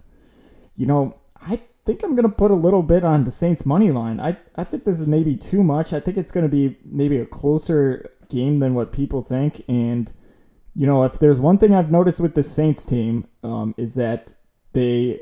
you 0.76 0.88
know, 0.88 1.16
I 1.40 1.62
think 1.88 2.04
I'm 2.04 2.16
gonna 2.16 2.30
put 2.30 2.52
a 2.52 2.56
little 2.56 2.84
bit 2.84 3.04
on 3.06 3.24
the 3.24 3.32
Saints 3.32 3.66
money 3.66 3.92
line. 3.92 4.20
I 4.20 4.38
I 4.56 4.66
think 4.66 4.84
this 4.84 5.00
is 5.00 5.08
maybe 5.08 5.36
too 5.36 5.64
much. 5.64 5.94
I 5.94 6.00
think 6.02 6.18
it's 6.18 6.32
gonna 6.32 6.50
be 6.50 6.78
maybe 6.84 7.18
a 7.18 7.26
closer 7.26 8.12
game 8.30 8.60
than 8.60 8.76
what 8.76 8.92
people 8.92 9.22
think, 9.22 9.64
and 9.68 10.12
you 10.76 10.86
know, 10.86 11.04
if 11.04 11.18
there's 11.18 11.40
one 11.40 11.58
thing 11.58 11.74
I've 11.74 11.92
noticed 11.92 12.20
with 12.20 12.36
the 12.36 12.44
Saints 12.44 12.86
team, 12.86 13.26
um, 13.42 13.74
is 13.78 13.96
that 13.96 14.34
they 14.74 15.20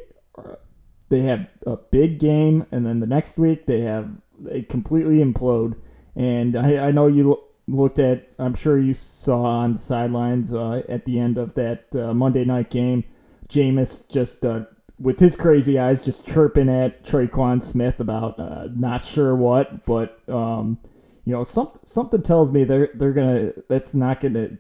they 1.10 1.22
have 1.22 1.48
a 1.68 1.78
big 1.78 2.20
game, 2.20 2.66
and 2.72 2.86
then 2.86 3.00
the 3.00 3.08
next 3.08 3.38
week 3.38 3.68
they 3.68 3.82
have 3.82 4.12
they 4.40 4.64
completely 4.64 5.20
implode. 5.20 5.76
And 6.16 6.56
I, 6.56 6.88
I 6.88 6.92
know 6.92 7.08
you 7.08 7.40
looked 7.68 8.00
at, 8.00 8.30
I'm 8.40 8.54
sure 8.54 8.80
you 8.80 8.94
saw 8.94 9.44
on 9.44 9.74
the 9.74 9.80
sidelines 9.80 10.54
uh, 10.54 10.84
at 10.90 11.06
the 11.06 11.20
end 11.20 11.38
of 11.38 11.56
that 11.56 11.96
uh, 11.96 12.14
Monday 12.14 12.46
night 12.46 12.70
game, 12.70 13.04
Jameis 13.50 14.10
just 14.10 14.46
uh, 14.46 14.66
with 15.00 15.20
his 15.20 15.36
crazy 15.36 15.78
eyes 15.78 16.04
just 16.04 16.28
chirping 16.28 16.70
at 16.70 17.04
Tre'Quan 17.04 17.62
Smith 17.62 18.00
about 18.00 18.40
uh, 18.40 18.68
not 18.74 19.04
sure 19.04 19.36
what, 19.36 19.86
but 19.86 20.22
um, 20.30 20.80
you 21.26 21.34
know, 21.34 21.44
some, 21.44 21.72
something 21.84 22.22
tells 22.22 22.52
me 22.52 22.64
they're 22.64 22.90
they're 22.94 23.14
gonna 23.14 23.54
that's 23.68 23.94
not 23.94 24.20
gonna 24.20 24.58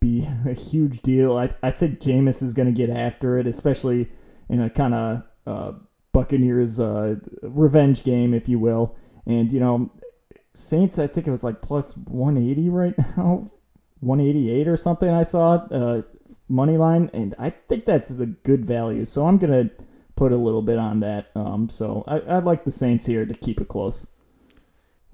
be 0.00 0.26
a 0.46 0.52
huge 0.52 1.00
deal. 1.00 1.36
I, 1.36 1.50
I 1.62 1.70
think 1.70 2.00
Jameis 2.00 2.42
is 2.42 2.54
to 2.54 2.72
get 2.72 2.90
after 2.90 3.38
it, 3.38 3.46
especially 3.46 4.10
in 4.48 4.60
a 4.60 4.70
kind 4.70 4.94
of 4.94 5.22
uh, 5.46 5.72
Buccaneers 6.12 6.80
uh, 6.80 7.16
revenge 7.42 8.04
game, 8.04 8.34
if 8.34 8.48
you 8.48 8.58
will. 8.58 8.96
And, 9.26 9.52
you 9.52 9.60
know, 9.60 9.90
Saints, 10.54 10.98
I 10.98 11.06
think 11.06 11.26
it 11.26 11.30
was 11.30 11.44
like 11.44 11.62
plus 11.62 11.96
180 11.96 12.68
right 12.68 12.94
now, 13.16 13.50
188 14.00 14.68
or 14.68 14.76
something 14.76 15.08
I 15.08 15.22
saw, 15.22 15.54
uh, 15.70 16.02
money 16.48 16.76
line. 16.76 17.10
And 17.12 17.34
I 17.38 17.50
think 17.50 17.84
that's 17.84 18.10
a 18.10 18.26
good 18.26 18.64
value. 18.64 19.04
So 19.04 19.26
I'm 19.26 19.38
to 19.38 19.70
put 20.16 20.32
a 20.32 20.36
little 20.36 20.62
bit 20.62 20.78
on 20.78 21.00
that. 21.00 21.30
Um, 21.34 21.68
so 21.68 22.04
I, 22.06 22.36
I'd 22.36 22.44
like 22.44 22.64
the 22.64 22.72
Saints 22.72 23.06
here 23.06 23.24
to 23.24 23.34
keep 23.34 23.60
it 23.60 23.68
close. 23.68 24.06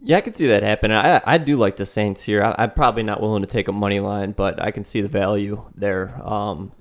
Yeah, 0.03 0.19
I 0.19 0.21
can 0.23 0.35
see 0.35 0.47
that 0.49 0.63
happen. 0.63 0.91
I 0.93 1.23
I 1.25 1.39
do 1.39 1.57
like 1.57 1.77
the 1.77 1.87
Saints 1.87 2.23
here. 2.23 2.43
I, 2.43 2.65
am 2.65 2.73
probably 2.73 3.03
not 3.03 3.23
willing 3.23 3.43
to 3.43 3.49
take 3.49 3.69
a 3.69 3.73
money 3.73 4.01
line, 4.01 4.33
but 4.33 4.61
I 4.61 4.71
can 4.71 4.85
see 4.85 5.01
the 5.01 5.09
value 5.09 5.65
there. 5.75 6.21
Um, 6.27 6.73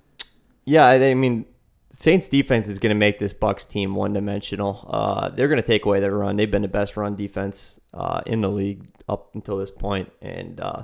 yeah, 0.66 0.86
I, 0.86 0.96
I 0.96 1.14
mean, 1.14 1.46
Saints 1.92 2.28
defense 2.28 2.68
is 2.68 2.80
going 2.80 2.90
to 2.90 3.00
make 3.00 3.20
this 3.20 3.34
Bucks 3.34 3.66
team 3.66 3.96
one 3.96 4.14
dimensional. 4.14 4.88
Uh, 4.90 5.30
they're 5.30 5.48
going 5.48 5.62
to 5.62 5.68
take 5.68 5.86
away 5.86 6.00
their 6.00 6.16
run. 6.16 6.36
They've 6.36 6.50
been 6.50 6.64
the 6.64 6.68
best 6.68 6.98
run 6.98 7.16
defense 7.16 7.80
uh, 7.94 8.22
in 8.26 8.42
the 8.42 8.50
league 8.50 8.84
up 9.08 9.34
until 9.36 9.58
this 9.58 9.72
point, 9.72 10.12
and 10.22 10.60
uh, 10.60 10.84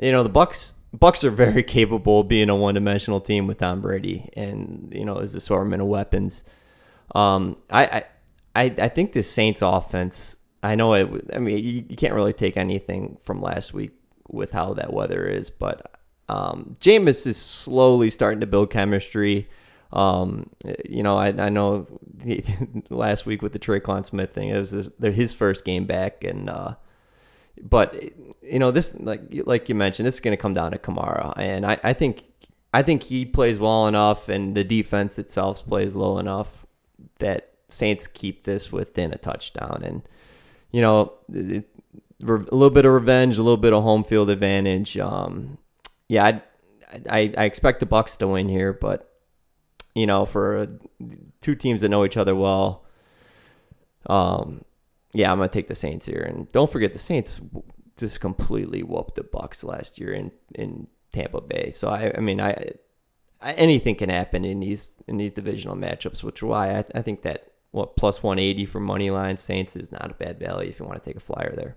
you 0.00 0.12
know 0.12 0.22
the 0.22 0.28
Bucks. 0.28 0.74
Bucks 0.92 1.24
are 1.24 1.30
very 1.30 1.62
capable 1.78 2.20
of 2.20 2.28
being 2.28 2.50
a 2.50 2.56
one 2.56 2.74
dimensional 2.74 3.20
team 3.20 3.46
with 3.46 3.58
Tom 3.58 3.80
Brady, 3.80 4.30
and 4.36 4.92
you 4.94 5.04
know 5.04 5.18
his 5.18 5.34
assortment 5.34 5.82
of 5.82 5.88
weapons. 5.88 6.44
Um, 7.14 7.56
I, 7.70 8.04
I 8.54 8.74
I 8.78 8.88
think 8.88 9.12
the 9.12 9.22
Saints 9.22 9.62
offense 9.62 10.36
I 10.62 10.74
know 10.76 10.94
it. 10.94 11.08
I 11.34 11.38
mean, 11.38 11.58
you, 11.58 11.84
you 11.88 11.96
can't 11.96 12.14
really 12.14 12.32
take 12.32 12.56
anything 12.56 13.18
from 13.22 13.42
last 13.42 13.74
week 13.74 13.92
with 14.28 14.52
how 14.52 14.74
that 14.74 14.92
weather 14.92 15.26
is, 15.26 15.50
but 15.50 15.98
um, 16.28 16.76
Jameis 16.80 17.26
is 17.26 17.36
slowly 17.36 18.10
starting 18.10 18.40
to 18.40 18.46
build 18.46 18.70
chemistry 18.70 19.48
Um, 19.92 20.48
you 20.88 21.02
know, 21.02 21.16
I, 21.18 21.28
I 21.28 21.48
know 21.50 21.86
last 22.90 23.26
week 23.26 23.42
with 23.42 23.52
the 23.52 23.58
Tre'Quan 23.58 24.04
Smith 24.06 24.32
thing, 24.32 24.48
it 24.48 24.56
was 24.58 24.70
his, 24.70 24.90
his 25.00 25.34
first 25.34 25.64
game 25.64 25.84
back, 25.84 26.24
and 26.24 26.48
uh, 26.48 26.74
but 27.60 27.94
you 28.42 28.58
know 28.58 28.70
this 28.70 28.94
like 28.98 29.22
like 29.44 29.68
you 29.68 29.74
mentioned, 29.74 30.06
this 30.06 30.14
is 30.14 30.20
going 30.20 30.36
to 30.36 30.40
come 30.40 30.52
down 30.54 30.72
to 30.72 30.78
Kamara, 30.78 31.32
and 31.36 31.66
I, 31.66 31.78
I 31.82 31.92
think 31.92 32.24
I 32.72 32.82
think 32.82 33.04
he 33.04 33.24
plays 33.24 33.58
well 33.58 33.86
enough, 33.86 34.28
and 34.28 34.56
the 34.56 34.64
defense 34.64 35.18
itself 35.18 35.66
plays 35.66 35.96
low 35.96 36.18
enough 36.18 36.66
that 37.18 37.50
Saints 37.68 38.06
keep 38.06 38.44
this 38.44 38.72
within 38.72 39.12
a 39.12 39.18
touchdown, 39.18 39.82
and 39.84 40.02
you 40.70 40.80
know. 40.80 41.12
It, 41.32 41.68
a 42.22 42.54
little 42.54 42.70
bit 42.70 42.84
of 42.84 42.92
revenge, 42.92 43.36
a 43.36 43.42
little 43.42 43.56
bit 43.56 43.72
of 43.72 43.82
home 43.82 44.04
field 44.04 44.30
advantage. 44.30 44.96
Um, 44.96 45.58
yeah, 46.08 46.24
I, 46.24 46.42
I, 47.10 47.34
I 47.36 47.44
expect 47.44 47.80
the 47.80 47.86
Bucks 47.86 48.16
to 48.18 48.28
win 48.28 48.48
here, 48.48 48.72
but 48.72 49.10
you 49.94 50.06
know, 50.06 50.24
for 50.24 50.68
two 51.40 51.54
teams 51.54 51.80
that 51.80 51.88
know 51.88 52.04
each 52.04 52.16
other 52.16 52.34
well, 52.34 52.84
um, 54.06 54.64
yeah, 55.12 55.30
I'm 55.30 55.38
gonna 55.38 55.48
take 55.48 55.68
the 55.68 55.74
Saints 55.74 56.06
here. 56.06 56.22
And 56.22 56.50
don't 56.52 56.70
forget, 56.70 56.92
the 56.92 56.98
Saints 56.98 57.40
just 57.96 58.20
completely 58.20 58.82
whooped 58.82 59.14
the 59.14 59.22
Bucs 59.22 59.64
last 59.64 59.98
year 59.98 60.12
in 60.12 60.32
in 60.54 60.86
Tampa 61.12 61.40
Bay. 61.40 61.70
So 61.70 61.88
I, 61.88 62.12
I 62.16 62.20
mean, 62.20 62.40
I, 62.40 62.72
I 63.40 63.52
anything 63.52 63.94
can 63.94 64.08
happen 64.08 64.44
in 64.44 64.60
these 64.60 64.96
in 65.08 65.18
these 65.18 65.32
divisional 65.32 65.76
matchups, 65.76 66.22
which 66.22 66.38
is 66.38 66.42
why 66.42 66.78
I, 66.78 66.84
I 66.94 67.02
think 67.02 67.22
that 67.22 67.52
what 67.70 67.96
plus 67.96 68.22
180 68.22 68.66
for 68.66 68.80
money 68.80 69.10
line 69.10 69.36
Saints 69.36 69.76
is 69.76 69.92
not 69.92 70.10
a 70.10 70.14
bad 70.14 70.38
value 70.38 70.68
if 70.68 70.78
you 70.78 70.86
want 70.86 71.02
to 71.02 71.08
take 71.08 71.16
a 71.16 71.20
flyer 71.20 71.54
there. 71.56 71.76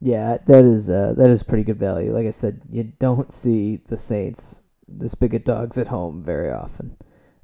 Yeah, 0.00 0.38
that 0.46 0.64
is 0.64 0.88
uh, 0.88 1.14
that 1.16 1.30
is 1.30 1.42
pretty 1.42 1.64
good 1.64 1.78
value. 1.78 2.12
Like 2.12 2.26
I 2.26 2.30
said, 2.30 2.62
you 2.70 2.84
don't 2.84 3.32
see 3.32 3.76
the 3.76 3.96
Saints 3.96 4.62
this 4.86 5.14
big 5.14 5.34
of 5.34 5.44
dogs 5.44 5.76
at 5.76 5.88
home 5.88 6.22
very 6.22 6.50
often. 6.50 6.96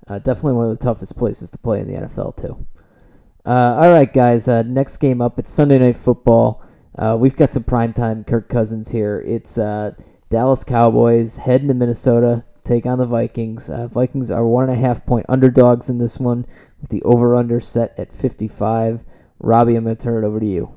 Uh, 0.07 0.19
definitely 0.19 0.55
one 0.55 0.71
of 0.71 0.79
the 0.79 0.85
toughest 0.85 1.17
places 1.17 1.51
to 1.51 1.59
play 1.59 1.81
in 1.81 1.87
the 1.87 2.01
NFL 2.01 2.37
too. 2.37 2.67
Uh, 3.47 3.79
all 3.79 3.93
right, 3.93 4.11
guys. 4.13 4.49
Uh, 4.49 4.63
next 4.63 4.97
game 4.97 5.21
up, 5.21 5.39
it's 5.39 5.53
Sunday 5.53 5.79
Night 5.79 5.97
Football. 5.97 6.63
Uh, 6.99 7.17
we've 7.19 7.37
got 7.37 7.51
some 7.51 7.65
primetime 7.65 8.27
Kirk 8.27 8.49
Cousins 8.49 8.89
here. 8.91 9.23
It's 9.27 9.59
uh, 9.59 9.93
Dallas 10.31 10.65
Cowboys 10.65 11.37
heading 11.37 11.69
to 11.69 11.75
Minnesota, 11.75 12.45
take 12.65 12.87
on 12.87 12.99
the 12.99 13.07
Vikings. 13.07 13.69
Vikings 13.91 14.31
are 14.31 14.47
one 14.47 14.65
and 14.65 14.73
a 14.73 14.81
half 14.81 15.05
point 15.05 15.27
underdogs 15.29 15.91
in 15.91 15.99
this 15.99 16.19
one, 16.19 16.47
with 16.81 16.89
the 16.89 17.03
over 17.03 17.35
under 17.35 17.61
set 17.61 17.95
at 17.99 18.15
55. 18.15 19.05
Robbie, 19.39 19.77
I'm 19.77 19.85
going 19.85 19.97
to 19.97 20.03
turn 20.03 20.25
it 20.25 20.27
over 20.27 20.41
to 20.41 20.47
you. 20.47 20.75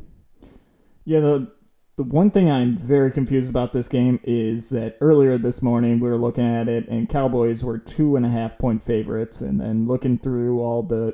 Yeah, 1.05 1.22
the 1.22 1.51
the 1.95 2.03
one 2.03 2.30
thing 2.30 2.51
I'm 2.51 2.78
very 2.78 3.11
confused 3.11 3.49
about 3.49 3.74
this 3.74 3.88
game 3.88 4.20
is 4.24 4.70
that 4.70 4.97
earlier 5.01 5.36
this 5.39 5.63
morning 5.63 5.99
we 5.99 6.07
were 6.07 6.18
looking 6.18 6.45
at 6.45 6.68
it 6.68 6.88
and 6.88 7.09
Cowboys 7.09 7.63
were 7.63 7.80
two 7.80 8.15
and 8.15 8.24
a 8.24 8.30
half 8.30 8.59
point 8.59 8.84
favorites, 8.84 9.41
and 9.41 9.59
then 9.59 9.88
looking 9.88 10.20
through 10.20 10.61
all 10.61 10.84
the 10.84 11.13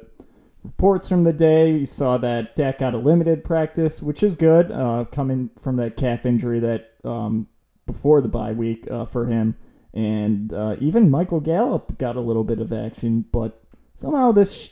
reports 0.63 1.09
from 1.09 1.23
the 1.23 1.33
day, 1.33 1.73
we 1.73 1.85
saw 1.85 2.17
that 2.17 2.55
Dak 2.55 2.79
got 2.79 2.93
a 2.93 2.97
limited 2.97 3.43
practice, 3.43 4.01
which 4.01 4.23
is 4.23 4.35
good, 4.35 4.71
uh, 4.71 5.05
coming 5.11 5.49
from 5.59 5.75
that 5.77 5.97
calf 5.97 6.25
injury 6.25 6.59
that 6.59 6.91
um, 7.03 7.47
before 7.85 8.21
the 8.21 8.29
bye 8.29 8.53
week 8.53 8.87
uh, 8.89 9.05
for 9.05 9.25
him, 9.25 9.55
and 9.93 10.53
uh, 10.53 10.75
even 10.79 11.11
Michael 11.11 11.39
Gallup 11.39 11.97
got 11.97 12.15
a 12.15 12.21
little 12.21 12.43
bit 12.43 12.59
of 12.59 12.71
action, 12.71 13.25
but 13.31 13.61
somehow 13.93 14.31
this 14.31 14.53
sh- 14.53 14.69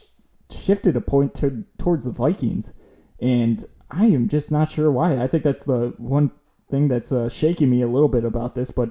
shifted 0.54 0.96
a 0.96 1.00
point 1.00 1.34
to, 1.34 1.64
towards 1.78 2.04
the 2.04 2.10
Vikings, 2.10 2.72
and 3.20 3.64
I 3.90 4.06
am 4.06 4.28
just 4.28 4.50
not 4.50 4.70
sure 4.70 4.90
why. 4.90 5.22
I 5.22 5.26
think 5.26 5.44
that's 5.44 5.64
the 5.64 5.94
one 5.98 6.30
thing 6.70 6.88
that's 6.88 7.12
uh, 7.12 7.28
shaking 7.28 7.70
me 7.70 7.82
a 7.82 7.86
little 7.86 8.08
bit 8.08 8.24
about 8.24 8.54
this. 8.54 8.70
But 8.70 8.90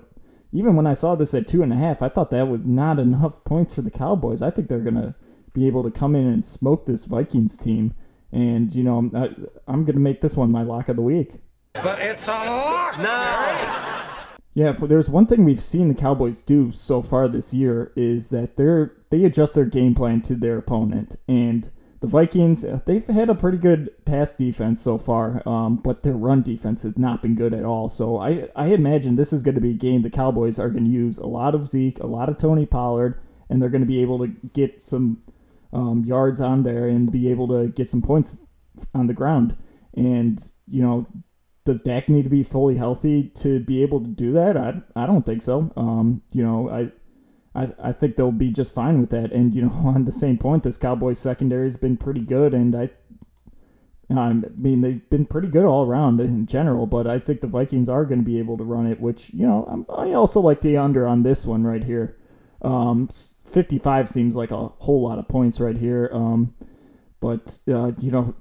even 0.53 0.75
when 0.75 0.85
I 0.85 0.93
saw 0.93 1.15
this 1.15 1.33
at 1.33 1.47
two 1.47 1.63
and 1.63 1.73
a 1.73 1.77
half, 1.77 2.01
I 2.01 2.09
thought 2.09 2.29
that 2.29 2.47
was 2.47 2.67
not 2.67 2.99
enough 2.99 3.43
points 3.43 3.73
for 3.73 3.81
the 3.81 3.91
Cowboys. 3.91 4.41
I 4.41 4.51
think 4.51 4.69
they're 4.69 4.79
gonna 4.79 5.15
be 5.53 5.67
able 5.67 5.83
to 5.83 5.91
come 5.91 6.15
in 6.15 6.27
and 6.27 6.45
smoke 6.45 6.85
this 6.85 7.05
Vikings 7.05 7.57
team. 7.57 7.93
And 8.31 8.73
you 8.73 8.83
know, 8.83 9.09
I, 9.13 9.29
I'm 9.67 9.85
gonna 9.85 9.99
make 9.99 10.21
this 10.21 10.35
one 10.35 10.51
my 10.51 10.63
lock 10.63 10.89
of 10.89 10.95
the 10.95 11.01
week. 11.01 11.33
But 11.73 11.99
it's 11.99 12.27
a 12.27 12.31
lock 12.31 12.99
now. 12.99 14.27
Yeah, 14.53 14.73
for 14.73 14.87
there's 14.87 15.09
one 15.09 15.27
thing 15.27 15.45
we've 15.45 15.61
seen 15.61 15.87
the 15.87 15.93
Cowboys 15.93 16.41
do 16.41 16.71
so 16.71 17.01
far 17.01 17.29
this 17.29 17.53
year 17.53 17.93
is 17.95 18.29
that 18.31 18.57
they're 18.57 18.93
they 19.09 19.23
adjust 19.23 19.55
their 19.55 19.65
game 19.65 19.95
plan 19.95 20.21
to 20.23 20.35
their 20.35 20.57
opponent 20.57 21.15
and 21.27 21.69
the 22.01 22.07
Vikings, 22.07 22.65
uh, 22.65 22.79
they've 22.83 23.05
had 23.05 23.29
a 23.29 23.35
pretty 23.35 23.59
good 23.59 23.91
pass 24.05 24.33
defense 24.33 24.81
so 24.81 24.97
far, 24.97 25.47
um, 25.47 25.75
but 25.75 26.01
their 26.01 26.13
run 26.13 26.41
defense 26.41 26.81
has 26.81 26.97
not 26.97 27.21
been 27.21 27.35
good 27.35 27.53
at 27.53 27.63
all. 27.63 27.89
So 27.89 28.17
I, 28.17 28.49
I 28.55 28.67
imagine 28.67 29.15
this 29.15 29.31
is 29.31 29.43
going 29.43 29.53
to 29.53 29.61
be 29.61 29.71
a 29.71 29.75
game 29.75 30.01
the 30.01 30.09
Cowboys 30.09 30.57
are 30.57 30.71
going 30.71 30.85
to 30.85 30.89
use 30.89 31.19
a 31.19 31.27
lot 31.27 31.53
of 31.53 31.69
Zeke, 31.69 31.99
a 31.99 32.07
lot 32.07 32.27
of 32.27 32.37
Tony 32.37 32.65
Pollard, 32.65 33.21
and 33.49 33.61
they're 33.61 33.69
going 33.69 33.83
to 33.83 33.87
be 33.87 34.01
able 34.01 34.17
to 34.17 34.27
get 34.27 34.81
some 34.81 35.21
um, 35.73 36.03
yards 36.05 36.39
on 36.41 36.63
there 36.63 36.87
and 36.87 37.11
be 37.11 37.29
able 37.29 37.47
to 37.47 37.67
get 37.67 37.89
some 37.89 38.01
points 38.01 38.37
on 38.93 39.07
the 39.07 39.13
ground. 39.13 39.55
And, 39.93 40.39
you 40.67 40.81
know, 40.81 41.07
does 41.65 41.81
Dak 41.81 42.09
need 42.09 42.23
to 42.23 42.29
be 42.29 42.43
fully 42.43 42.77
healthy 42.77 43.29
to 43.35 43.59
be 43.59 43.81
able 43.81 44.01
to 44.01 44.09
do 44.09 44.31
that? 44.33 44.57
I, 44.57 44.81
I 44.95 45.05
don't 45.05 45.25
think 45.25 45.43
so. 45.43 45.71
Um, 45.75 46.21
you 46.31 46.43
know, 46.43 46.69
I 46.69 46.91
I, 47.53 47.73
I 47.81 47.91
think 47.91 48.15
they'll 48.15 48.31
be 48.31 48.51
just 48.51 48.73
fine 48.73 48.99
with 48.99 49.09
that. 49.09 49.31
And 49.31 49.53
you 49.53 49.63
know, 49.63 49.71
on 49.85 50.05
the 50.05 50.11
same 50.11 50.37
point, 50.37 50.63
this 50.63 50.77
Cowboys 50.77 51.19
secondary 51.19 51.65
has 51.65 51.77
been 51.77 51.97
pretty 51.97 52.21
good, 52.21 52.53
and 52.53 52.75
I, 52.75 52.89
I 54.09 54.33
mean, 54.57 54.81
they've 54.81 55.09
been 55.09 55.25
pretty 55.25 55.47
good 55.47 55.65
all 55.65 55.85
around 55.85 56.19
in 56.19 56.45
general. 56.45 56.85
But 56.85 57.07
I 57.07 57.19
think 57.19 57.41
the 57.41 57.47
Vikings 57.47 57.89
are 57.89 58.05
going 58.05 58.19
to 58.19 58.25
be 58.25 58.39
able 58.39 58.57
to 58.57 58.63
run 58.63 58.87
it, 58.87 58.99
which 58.99 59.31
you 59.33 59.45
know, 59.45 59.85
i 59.89 60.13
also 60.13 60.39
like 60.39 60.61
the 60.61 60.77
under 60.77 61.07
on 61.07 61.23
this 61.23 61.45
one 61.45 61.63
right 61.63 61.83
here. 61.83 62.17
Um, 62.61 63.09
55 63.51 64.09
seems 64.09 64.35
like 64.35 64.51
a 64.51 64.67
whole 64.79 65.03
lot 65.03 65.19
of 65.19 65.27
points 65.27 65.59
right 65.59 65.77
here. 65.77 66.09
Um, 66.11 66.53
but 67.19 67.59
uh, 67.67 67.91
you 67.99 68.11
know, 68.11 68.35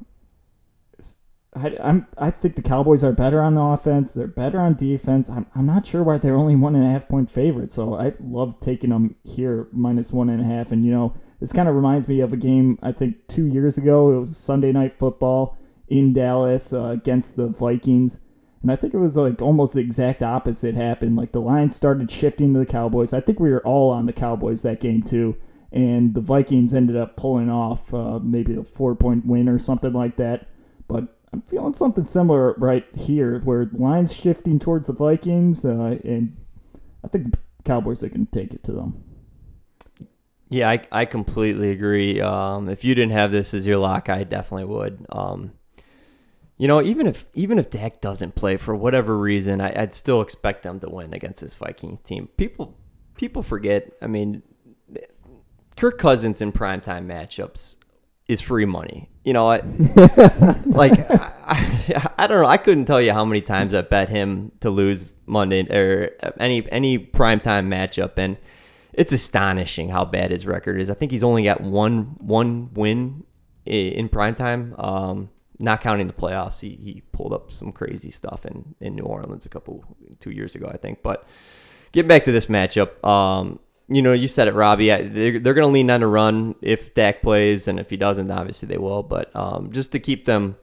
I, 1.55 1.77
I'm 1.83 2.07
I 2.17 2.31
think 2.31 2.57
the 2.57 2.63
Cowboys 2.63 3.03
are 3.03 3.13
better 3.13 3.43
on 3.43 3.57
offense. 3.59 4.13
They're 4.13 4.27
better 4.27 4.61
on 4.61 4.75
defense. 4.75 5.29
I'm, 5.29 5.47
I'm 5.55 5.67
not 5.67 5.87
sure 5.87 6.03
why 6.03 6.19
they're 6.19 6.37
only 6.37 6.57
one 6.57 6.77
and 6.77 6.85
a 6.85 6.91
half 6.91 7.09
point 7.09 7.31
favorite. 7.31 7.73
So 7.73 7.95
I 7.95 8.15
love 8.21 8.61
taking 8.61 8.91
them 8.91 9.17
here 9.25 9.69
minus 9.73 10.13
one 10.13 10.31
and 10.31 10.41
a 10.41 10.45
half. 10.45 10.71
And 10.73 10.85
you 10.85 10.93
know 10.93 11.15
this 11.41 11.53
kind 11.53 11.69
of 11.69 11.75
reminds 11.75 12.07
me 12.07 12.21
of 12.21 12.33
a 12.33 12.37
game 12.37 12.79
I 12.83 12.93
think 12.93 13.27
two 13.27 13.47
years 13.47 13.77
ago. 13.77 14.13
It 14.13 14.19
was 14.19 14.37
Sunday 14.37 14.73
night 14.73 14.99
football 14.99 15.59
in 15.89 16.13
Dallas 16.13 16.73
uh, 16.73 16.85
against 16.85 17.37
the 17.37 17.49
Vikings, 17.49 18.21
and 18.63 18.71
I 18.71 18.77
think 18.77 18.93
it 18.93 18.99
was 18.99 19.17
like 19.17 19.41
almost 19.41 19.75
the 19.75 19.81
exact 19.81 20.23
opposite 20.23 20.75
happened. 20.75 21.17
Like 21.17 21.33
the 21.33 21.41
line 21.41 21.71
started 21.71 22.11
shifting 22.11 22.53
to 22.53 22.59
the 22.59 22.67
Cowboys. 22.67 23.13
I 23.13 23.21
think 23.21 23.41
we 23.41 23.51
were 23.51 23.67
all 23.67 23.91
on 23.91 24.07
the 24.07 24.13
Cowboys 24.13 24.63
that 24.63 24.81
game 24.81 25.03
too. 25.03 25.37
And 25.73 26.15
the 26.15 26.21
Vikings 26.21 26.75
ended 26.75 26.97
up 26.97 27.17
pulling 27.17 27.49
off 27.49 27.95
uh, 27.95 28.19
maybe 28.19 28.57
a 28.57 28.65
four 28.65 28.95
point 28.95 29.25
win 29.25 29.49
or 29.49 29.59
something 29.59 29.93
like 29.93 30.17
that. 30.17 30.49
But 30.89 31.17
I'm 31.33 31.43
feeling 31.43 31.75
something 31.75 32.05
similar 32.05 32.55
right 32.55 32.85
here, 32.95 33.41
where 33.41 33.65
the 33.65 33.79
lines 33.79 34.15
shifting 34.15 34.59
towards 34.59 34.89
the 34.89 34.93
Vikings, 34.93 35.65
uh, 35.65 35.99
and 36.05 36.37
I 37.05 37.09
think 37.09 37.31
the 37.31 37.39
Cowboys 37.65 38.03
are 38.03 38.09
going 38.09 38.27
to 38.27 38.33
take 38.33 38.53
it 38.53 38.65
to 38.65 38.73
them. 38.73 39.05
Yeah, 40.49 40.69
I, 40.69 40.81
I 40.91 41.05
completely 41.05 41.71
agree. 41.71 42.21
Um, 42.21 42.69
if 42.69 42.83
you 42.85 42.97
didn't 42.97 43.13
have 43.13 43.31
this 43.31 43.55
as 43.55 43.65
your 43.65 43.79
lock, 43.79 44.09
I 44.09 44.25
definitely 44.25 44.65
would. 44.65 45.07
Um, 45.11 45.53
you 46.61 46.69
know, 46.69 46.83
even 46.83 47.07
if 47.07 47.25
even 47.33 47.59
if 47.59 47.71
Dak 47.71 48.03
doesn't 48.03 48.35
play 48.35 48.59
for 48.59 48.77
whatever 48.77 49.17
reason, 49.17 49.63
I, 49.63 49.73
would 49.81 49.95
still 49.95 50.21
expect 50.21 50.63
them 50.63 50.79
to 50.81 50.91
win 50.91 51.15
against 51.15 51.41
this 51.41 51.55
Vikings 51.55 52.03
team. 52.03 52.29
People 52.37 52.77
people 53.15 53.43
forget. 53.43 53.91
I 54.03 54.09
mean, 54.09 54.43
Kirk 55.79 55.97
Cousins 55.97 56.43
in 56.43 56.53
primetime 56.53 57.07
matchups 57.07 57.77
is 58.29 58.43
free 58.43 58.67
money. 58.67 59.09
You 59.25 59.33
know, 59.33 59.51
I, 59.51 59.63
like 60.67 60.93
I, 61.11 62.13
I, 62.19 62.27
don't 62.27 62.43
know. 62.43 62.47
I 62.47 62.59
couldn't 62.59 62.85
tell 62.85 63.01
you 63.01 63.15
how 63.15 63.25
many 63.25 63.41
times 63.41 63.73
I 63.73 63.81
bet 63.81 64.11
him 64.11 64.53
to 64.61 64.69
lose 64.69 65.15
Monday 65.25 65.63
or 65.63 66.11
any 66.39 66.71
any 66.71 66.99
primetime 66.99 67.69
matchup, 67.69 68.19
and 68.19 68.37
it's 68.93 69.15
astonishing 69.15 69.89
how 69.89 70.05
bad 70.05 70.31
his 70.31 70.47
record 70.47 70.79
is. 70.79 70.91
I 70.91 70.95
think 70.95 71.11
he's 71.11 71.25
only 71.25 71.45
got 71.45 71.63
one 71.63 72.17
one 72.21 72.75
win 72.75 73.25
in 73.65 74.11
primetime, 74.11 74.79
um, 74.79 75.31
not 75.61 75.81
counting 75.81 76.07
the 76.07 76.13
playoffs. 76.13 76.61
He, 76.61 76.71
he 76.71 77.03
pulled 77.13 77.33
up 77.33 77.51
some 77.51 77.71
crazy 77.71 78.11
stuff 78.11 78.47
in, 78.47 78.75
in 78.81 78.97
New 78.97 79.03
Orleans 79.05 79.45
a 79.45 79.49
couple 79.49 79.85
two 80.19 80.31
years 80.31 80.55
ago, 80.55 80.71
I 80.73 80.79
think. 80.79 81.03
But 81.03 81.27
getting 81.93 82.09
back 82.09 82.25
to 82.25 82.33
this 82.33 82.47
matchup, 82.47 83.05
um, 83.07 83.61
you 83.89 84.01
know, 84.03 84.13
you 84.13 84.27
said 84.27 84.49
it, 84.49 84.55
Robbie. 84.55 84.89
They're, 84.89 85.39
they're 85.39 85.55
going 85.55 85.67
to 85.69 85.73
lean 85.73 85.91
on 85.91 86.03
a 86.03 86.09
run 86.09 86.55
if 86.63 86.95
Dak 86.95 87.23
plays, 87.23 87.69
and 87.69 87.79
if 87.79 87.91
he 87.91 87.97
doesn't, 87.97 88.31
obviously 88.31 88.69
they 88.69 88.79
will. 88.79 89.03
But 89.03 89.35
um, 89.37 89.71
just 89.71 89.93
to 89.93 89.99
keep 89.99 90.25
them 90.25 90.57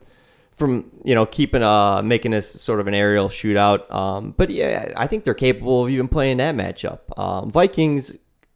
from, 0.55 0.89
you 1.03 1.13
know, 1.13 1.27
keeping 1.27 1.61
uh 1.61 2.01
making 2.01 2.31
this 2.31 2.49
sort 2.49 2.79
of 2.79 2.87
an 2.87 2.95
aerial 2.95 3.29
shootout. 3.29 3.93
Um, 3.93 4.33
but 4.35 4.49
yeah, 4.49 4.91
I 4.97 5.05
think 5.05 5.23
they're 5.23 5.35
capable 5.35 5.83
of 5.83 5.91
even 5.91 6.07
playing 6.07 6.37
that 6.37 6.55
matchup. 6.55 6.99
Um, 7.19 7.51
Vikings, 7.51 8.15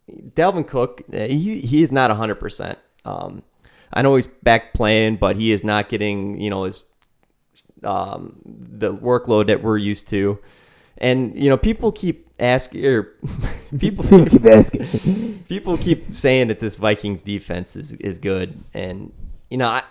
Dalvin 0.09 0.67
Cook, 0.67 1.03
uh, 1.13 1.17
he 1.17 1.59
he 1.59 1.83
is 1.83 1.91
not 1.91 2.09
hundred 2.09 2.35
percent. 2.39 2.79
um. 3.05 3.43
I 3.93 4.01
know 4.01 4.15
he's 4.15 4.27
back 4.27 4.73
playing, 4.73 5.17
but 5.17 5.35
he 5.35 5.51
is 5.51 5.63
not 5.63 5.89
getting, 5.89 6.39
you 6.39 6.49
know, 6.49 6.63
his 6.63 6.85
um, 7.83 8.35
the 8.45 8.93
workload 8.93 9.47
that 9.47 9.63
we're 9.63 9.77
used 9.77 10.07
to. 10.09 10.39
And 10.97 11.35
you 11.41 11.49
know, 11.49 11.57
people 11.57 11.91
keep 11.91 12.29
asking, 12.39 12.85
or 12.85 13.03
people 13.79 14.03
Keep 14.25 14.45
asking. 14.45 15.43
people 15.49 15.77
keep 15.77 16.11
saying 16.11 16.49
that 16.49 16.59
this 16.59 16.75
Vikings 16.75 17.21
defense 17.21 17.75
is 17.75 17.93
is 17.93 18.19
good, 18.19 18.63
and 18.73 19.11
you 19.49 19.57
know, 19.57 19.67
I 19.67 19.83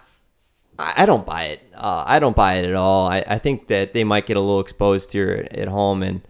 I 0.79 1.03
I 1.03 1.07
don't 1.07 1.27
buy 1.27 1.45
it. 1.47 1.63
Uh, 1.75 2.05
I 2.07 2.19
don't 2.21 2.37
buy 2.37 2.55
it 2.55 2.65
at 2.65 2.75
all. 2.75 3.09
I, 3.09 3.25
I 3.27 3.39
think 3.39 3.67
that 3.69 3.93
they 3.93 4.05
might 4.05 4.27
get 4.27 4.37
a 4.37 4.41
little 4.41 4.61
exposed 4.61 5.13
here 5.13 5.49
at 5.51 5.69
home, 5.69 6.03
and 6.03 6.21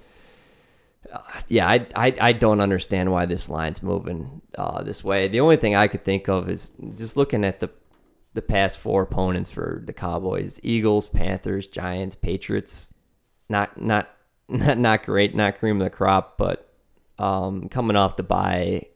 uh, 1.12 1.18
yeah, 1.48 1.68
I, 1.68 1.86
I 1.94 2.14
I 2.20 2.32
don't 2.32 2.60
understand 2.60 3.10
why 3.10 3.26
this 3.26 3.48
line's 3.48 3.82
moving 3.82 4.42
uh, 4.56 4.82
this 4.82 5.02
way. 5.02 5.28
The 5.28 5.40
only 5.40 5.56
thing 5.56 5.74
I 5.74 5.88
could 5.88 6.04
think 6.04 6.28
of 6.28 6.48
is 6.48 6.72
just 6.96 7.16
looking 7.16 7.44
at 7.44 7.60
the 7.60 7.70
the 8.34 8.42
past 8.42 8.78
four 8.78 9.02
opponents 9.02 9.50
for 9.50 9.82
the 9.84 9.92
Cowboys: 9.92 10.60
Eagles, 10.62 11.08
Panthers, 11.08 11.66
Giants, 11.66 12.14
Patriots. 12.14 12.92
Not 13.48 13.80
not 13.80 14.10
not 14.48 14.78
not 14.78 15.04
great, 15.04 15.34
not 15.34 15.58
cream 15.58 15.80
of 15.80 15.84
the 15.84 15.90
crop, 15.90 16.38
but 16.38 16.72
um, 17.18 17.68
coming 17.68 17.96
off 17.96 18.16
the 18.16 18.22
bye, 18.22 18.86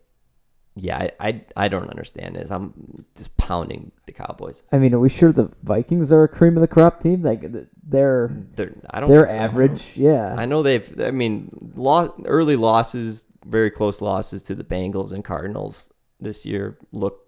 yeah, 0.77 0.99
I, 0.99 1.11
I 1.29 1.41
I 1.57 1.69
don't 1.69 1.89
understand 1.89 2.37
this. 2.37 2.51
I'm 2.51 3.05
just 3.17 3.37
pounding 3.37 3.93
the 4.07 4.13
Cowboys. 4.13 4.63
I 4.73 4.79
mean, 4.79 4.93
are 4.95 4.99
we 4.99 5.09
sure 5.09 5.33
the 5.33 5.51
Vikings 5.63 6.11
are 6.11 6.25
a 6.25 6.29
cream 6.29 6.57
of 6.57 6.61
the 6.63 6.69
crop 6.69 7.01
team? 7.01 7.23
Like 7.23 7.45
they're 7.87 8.29
They're 8.55 8.75
I 8.91 9.01
don't 9.01 9.09
they're 9.11 9.29
so. 9.29 9.37
average. 9.37 9.93
Yeah. 9.97 10.35
I 10.37 10.47
know 10.47 10.63
they've. 10.63 11.01
I 11.01 11.11
mean, 11.13 11.73
lo- 11.77 12.15
early 12.25 12.57
losses, 12.57 13.25
very 13.47 13.71
close 13.71 14.01
losses 14.01 14.43
to 14.45 14.55
the 14.55 14.65
Bengals 14.65 15.13
and 15.13 15.25
Cardinals 15.25 15.93
this 16.21 16.45
year 16.47 16.79
look, 16.93 17.21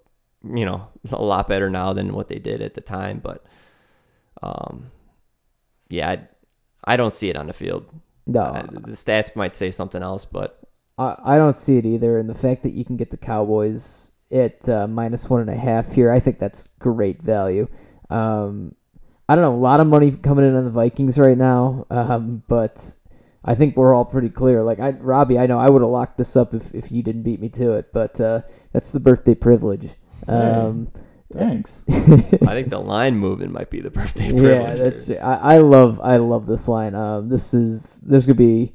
you 0.43 0.65
know, 0.65 0.89
a 1.11 1.23
lot 1.23 1.47
better 1.49 1.69
now 1.71 1.93
than 1.93 2.15
what 2.15 2.29
they 2.29 2.39
did 2.39 2.63
at 2.63 2.75
the 2.75 2.81
time. 2.81 3.21
But, 3.23 3.45
um, 4.43 4.91
yeah, 5.89 6.11
I, 6.11 6.93
I 6.93 6.97
don't 6.97 7.13
see 7.15 7.29
it 7.29 7.37
on 7.37 7.47
the 7.47 7.53
field. 7.53 7.87
No, 8.27 8.67
the 8.73 8.93
stats 8.93 9.37
might 9.37 9.55
say 9.55 9.71
something 9.71 10.03
else, 10.03 10.25
but 10.25 10.59
I, 10.99 11.17
I 11.25 11.39
don't 11.39 11.57
see 11.57 11.79
it 11.79 11.87
either. 11.87 12.19
And 12.19 12.29
the 12.29 12.35
fact 12.35 12.63
that 12.63 12.75
you 12.75 12.85
can 12.85 12.97
get 12.97 13.11
the 13.11 13.17
Cowboys 13.17 14.11
at 14.31 14.69
uh, 14.69 14.87
minus 14.87 15.29
one 15.29 15.41
and 15.41 15.51
a 15.51 15.57
half 15.57 15.95
here, 15.95 16.11
I 16.11 16.21
think 16.21 16.39
that's 16.39 16.69
great 16.79 17.23
value. 17.23 17.69
Um, 18.11 18.75
I 19.29 19.35
don't 19.35 19.43
know, 19.43 19.55
a 19.55 19.57
lot 19.57 19.81
of 19.81 19.87
money 19.87 20.13
coming 20.13 20.47
in 20.47 20.55
on 20.55 20.65
the 20.65 20.71
Vikings 20.71 21.19
right 21.19 21.37
now, 21.37 21.87
um, 21.91 22.45
but 22.47 22.95
I 23.45 23.55
think 23.55 23.77
we're 23.77 23.95
all 23.95 24.05
pretty 24.05 24.29
clear. 24.29 24.63
Like 24.63 24.79
I, 24.79 24.91
Robbie, 24.91 25.39
I 25.39 25.47
know 25.47 25.59
I 25.59 25.69
would 25.69 25.83
have 25.83 25.91
locked 25.91 26.19
this 26.19 26.37
up 26.37 26.55
if, 26.55 26.73
if 26.75 26.93
you 26.93 27.03
didn't 27.03 27.23
beat 27.23 27.41
me 27.41 27.49
to 27.51 27.73
it, 27.73 27.93
but 27.93 28.21
uh, 28.21 28.43
that's 28.73 28.93
the 28.93 29.01
birthday 29.01 29.35
privilege. 29.35 29.91
Um, 30.29 30.93
Thanks. 31.33 31.85
I 31.89 32.55
think 32.55 32.71
the 32.71 32.79
line 32.79 33.17
moving 33.17 33.53
might 33.53 33.69
be 33.69 33.81
the 33.81 33.91
birthday 33.91 34.33
yeah, 34.33 34.75
that's. 34.75 35.11
I, 35.11 35.55
I 35.55 35.59
love 35.59 36.01
I 36.01 36.19
love 36.19 36.47
this 36.47 36.69
line. 36.69 36.95
Um, 36.95 37.29
this 37.29 37.53
is 37.53 38.01
there's 38.01 38.27
gonna 38.27 38.37
be, 38.37 38.75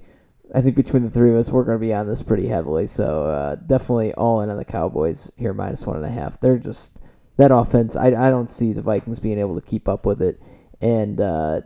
I 0.54 0.62
think 0.62 0.76
between 0.76 1.04
the 1.04 1.10
three 1.10 1.32
of 1.32 1.38
us, 1.38 1.49
we're 1.49 1.64
gonna 1.64 1.80
be 1.80 1.93
on 1.93 2.08
this 2.08 2.24
pretty 2.24 2.47
heavily. 2.47 2.88
So 2.88 3.26
uh, 3.26 3.56
definitely 3.56 4.14
all 4.14 4.41
in 4.41 4.49
on 4.49 4.58
the 4.58 4.66
Cowboys 4.66 5.32
here 5.38 5.54
minus 5.54 5.86
one 5.86 5.95
and 5.95 6.06
a 6.06 6.10
half. 6.10 6.39
They're 6.39 6.58
just 6.58 6.97
that 7.38 7.52
offense. 7.52 7.95
I 7.95 8.08
I 8.08 8.30
don't 8.30 8.49
see 8.49 8.74
the 8.74 8.82
Vikings 8.82 9.20
being 9.20 9.39
able 9.39 9.60
to 9.60 9.66
keep 9.66 9.88
up 9.88 10.06
with 10.06 10.22
it. 10.22 10.41
And 10.82 11.22
uh, 11.22 11.62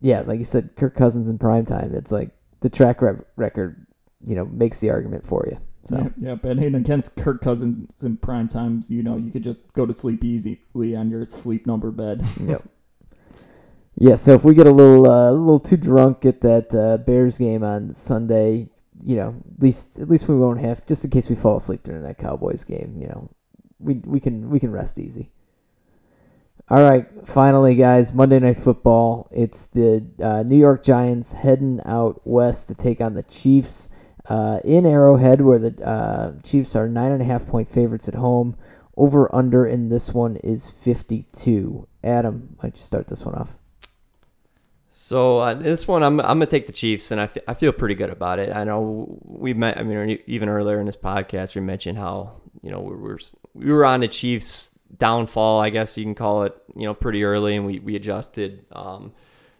yeah, 0.00 0.20
like 0.20 0.38
you 0.38 0.44
said, 0.44 0.70
Kirk 0.76 0.94
Cousins 0.94 1.28
in 1.28 1.38
prime 1.38 1.66
time. 1.66 1.94
It's 1.94 2.12
like 2.12 2.30
the 2.60 2.70
track 2.70 3.02
re- 3.02 3.20
record, 3.36 3.86
you 4.26 4.34
know, 4.34 4.44
makes 4.44 4.80
the 4.80 4.90
argument 4.90 5.26
for 5.26 5.46
you. 5.50 5.58
So 5.84 5.96
Yeah, 5.96 6.08
yeah, 6.18 6.34
but 6.36 6.58
and 6.58 6.76
against 6.76 7.16
Kirk 7.16 7.40
Cousins 7.40 8.02
in 8.02 8.16
prime 8.18 8.48
times, 8.48 8.90
you 8.90 9.02
know, 9.02 9.16
you 9.16 9.30
could 9.30 9.42
just 9.42 9.72
go 9.72 9.84
to 9.84 9.92
sleep 9.92 10.22
easily 10.24 10.96
on 10.96 11.10
your 11.10 11.24
sleep 11.24 11.66
number 11.66 11.90
bed. 11.90 12.24
Yep. 12.40 12.68
Yeah, 13.96 14.14
so 14.16 14.34
if 14.34 14.42
we 14.42 14.54
get 14.54 14.66
a 14.66 14.72
little 14.72 15.08
uh, 15.08 15.30
a 15.30 15.32
little 15.32 15.60
too 15.60 15.76
drunk 15.76 16.24
at 16.24 16.40
that 16.40 16.74
uh, 16.74 16.96
Bears 16.96 17.38
game 17.38 17.62
on 17.62 17.92
Sunday, 17.94 18.68
you 19.04 19.16
know, 19.16 19.42
at 19.54 19.62
least 19.62 19.98
at 19.98 20.08
least 20.08 20.28
we 20.28 20.34
won't 20.34 20.60
have 20.60 20.84
just 20.86 21.04
in 21.04 21.10
case 21.10 21.28
we 21.28 21.36
fall 21.36 21.56
asleep 21.58 21.82
during 21.82 22.02
that 22.02 22.18
Cowboys 22.18 22.64
game, 22.64 22.96
you 22.98 23.08
know, 23.08 23.30
we 23.78 23.94
we 24.04 24.18
can 24.18 24.48
we 24.50 24.58
can 24.58 24.72
rest 24.72 24.98
easy. 24.98 25.30
All 26.70 26.82
right, 26.82 27.06
finally, 27.26 27.74
guys, 27.74 28.14
Monday 28.14 28.38
Night 28.38 28.56
Football. 28.56 29.28
It's 29.30 29.66
the 29.66 30.06
uh, 30.22 30.42
New 30.42 30.56
York 30.56 30.82
Giants 30.82 31.34
heading 31.34 31.80
out 31.84 32.20
west 32.24 32.68
to 32.68 32.74
take 32.74 33.00
on 33.00 33.14
the 33.14 33.24
Chiefs 33.24 33.90
uh, 34.28 34.60
in 34.64 34.86
Arrowhead, 34.86 35.42
where 35.42 35.58
the 35.58 35.84
uh, 35.84 36.40
Chiefs 36.42 36.74
are 36.74 36.88
nine 36.88 37.12
and 37.12 37.20
a 37.20 37.26
half 37.26 37.46
point 37.46 37.68
favorites 37.68 38.08
at 38.08 38.14
home. 38.14 38.56
Over 38.96 39.34
under 39.34 39.66
in 39.66 39.88
this 39.88 40.14
one 40.14 40.36
is 40.36 40.70
52. 40.70 41.88
Adam, 42.04 42.54
why 42.56 42.68
don't 42.68 42.76
you 42.76 42.82
start 42.82 43.08
this 43.08 43.24
one 43.24 43.34
off? 43.34 43.56
So 44.94 45.38
uh, 45.38 45.54
this 45.54 45.88
one, 45.88 46.02
I'm 46.02 46.20
I'm 46.20 46.38
gonna 46.38 46.46
take 46.46 46.66
the 46.66 46.72
Chiefs, 46.72 47.10
and 47.10 47.20
I 47.20 47.28
I 47.48 47.54
feel 47.54 47.72
pretty 47.72 47.94
good 47.94 48.10
about 48.10 48.38
it. 48.38 48.54
I 48.54 48.64
know 48.64 49.18
we 49.22 49.54
met. 49.54 49.78
I 49.78 49.82
mean, 49.82 50.18
even 50.26 50.50
earlier 50.50 50.78
in 50.78 50.86
this 50.86 50.98
podcast, 50.98 51.54
we 51.54 51.62
mentioned 51.62 51.96
how 51.96 52.42
you 52.62 52.70
know 52.70 52.80
we 52.80 52.94
were 52.94 53.18
we 53.54 53.72
were 53.72 53.86
on 53.86 54.00
the 54.00 54.08
Chiefs 54.08 54.78
downfall, 54.96 55.60
I 55.60 55.70
guess 55.70 55.96
you 55.96 56.04
can 56.04 56.14
call 56.14 56.44
it. 56.44 56.54
You 56.76 56.84
know, 56.84 56.94
pretty 56.94 57.24
early, 57.24 57.56
and 57.56 57.66
we 57.66 57.78
we 57.78 57.96
adjusted. 57.96 58.66
Um, 58.72 59.12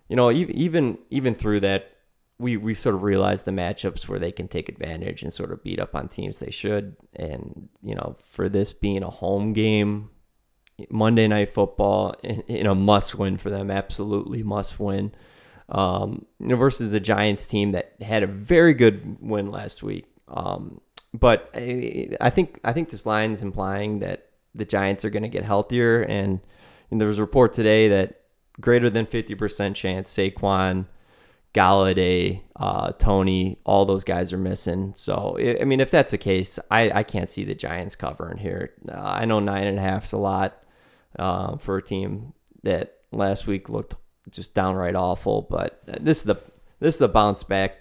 you 0.09 0.16
know, 0.16 0.30
even 0.30 0.55
even 0.55 0.99
even 1.09 1.35
through 1.35 1.61
that, 1.61 1.93
we 2.39 2.59
we 2.59 2.74
sort 2.74 2.95
of 2.95 3.03
realized 3.03 3.47
the 3.47 3.53
matchups 3.53 4.09
where 4.09 4.18
they 4.18 4.33
can 4.33 4.49
take 4.49 4.68
advantage 4.68 5.22
and 5.22 5.33
sort 5.33 5.51
of 5.51 5.62
beat 5.62 5.80
up 5.80 5.95
on 5.95 6.09
teams 6.09 6.39
they 6.39 6.51
should. 6.51 6.97
And 7.16 7.70
you 7.83 7.95
know, 7.95 8.16
for 8.22 8.49
this 8.51 8.72
being 8.74 9.03
a 9.03 9.11
home 9.11 9.55
game, 9.55 10.11
Monday 10.90 11.28
Night 11.28 11.52
Football 11.52 12.14
in, 12.22 12.66
a 12.66 12.74
must 12.74 13.14
win 13.14 13.36
for 13.36 13.50
them, 13.50 13.70
absolutely 13.70 14.42
must 14.42 14.80
win. 14.80 15.12
Um, 15.68 16.26
you 16.38 16.48
know, 16.48 16.56
versus 16.56 16.92
a 16.92 17.00
Giants 17.00 17.46
team 17.46 17.72
that 17.72 17.94
had 18.02 18.22
a 18.22 18.26
very 18.26 18.74
good 18.74 19.16
win 19.20 19.50
last 19.50 19.82
week. 19.82 20.06
Um, 20.28 20.80
but 21.14 21.50
I, 21.54 22.10
I 22.20 22.30
think 22.30 22.60
I 22.64 22.72
think 22.72 22.90
this 22.90 23.06
line's 23.06 23.42
implying 23.42 24.00
that 24.00 24.30
the 24.54 24.64
Giants 24.64 25.04
are 25.04 25.10
going 25.10 25.22
to 25.22 25.28
get 25.28 25.44
healthier, 25.44 26.02
and, 26.02 26.40
and 26.90 27.00
there 27.00 27.08
was 27.08 27.18
a 27.18 27.22
report 27.22 27.52
today 27.52 27.88
that 27.88 28.20
greater 28.60 28.90
than 28.90 29.06
fifty 29.06 29.34
percent 29.34 29.76
chance 29.76 30.10
Saquon, 30.10 30.86
Golladay, 31.55 32.42
uh, 32.57 32.92
Toney, 32.92 33.59
all 33.64 33.84
those 33.84 34.05
guys 34.05 34.32
are 34.32 34.38
missing. 34.38 34.94
So 34.96 35.36
I 35.38 35.64
mean, 35.64 35.80
if 35.80 35.90
that's 35.90 36.12
the 36.12 36.18
case, 36.18 36.59
I, 36.70 36.90
I 36.90 37.03
can't 37.03 37.28
see 37.28 37.44
the 37.44 37.55
Giants 37.55 37.94
covering 37.94 38.38
here. 38.38 38.72
Uh, 38.88 38.98
I 38.98 39.24
know 39.26 39.38
nine 39.38 39.66
and 39.66 39.78
a 39.78 39.82
half 39.82 40.05
is 40.05 40.12
a 40.12 40.18
lot 40.18 40.62
uh, 41.18 41.57
for 41.59 41.76
a 41.76 41.82
team 41.82 42.32
that 42.62 42.94
last 43.11 43.46
week 43.46 43.68
looked 43.68 43.94
just 44.30 44.55
downright 44.55 44.94
awful. 44.96 45.42
But 45.42 45.82
this 45.86 46.18
is 46.18 46.24
the 46.24 46.36
this 46.80 46.94
is 46.96 46.98
the 47.00 47.09
bounce 47.09 47.44
back. 47.44 47.76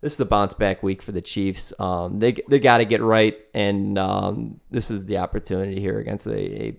This 0.00 0.12
is 0.12 0.18
the 0.18 0.26
bounce 0.26 0.54
back 0.54 0.82
week 0.82 1.02
for 1.02 1.12
the 1.12 1.22
Chiefs. 1.22 1.72
Um, 1.78 2.18
they 2.18 2.36
they 2.48 2.58
got 2.58 2.78
to 2.78 2.84
get 2.84 3.02
right, 3.02 3.36
and 3.54 3.98
um, 3.98 4.60
this 4.70 4.90
is 4.90 5.06
the 5.06 5.18
opportunity 5.18 5.80
here 5.80 5.98
against 5.98 6.26
a, 6.26 6.62
a 6.62 6.76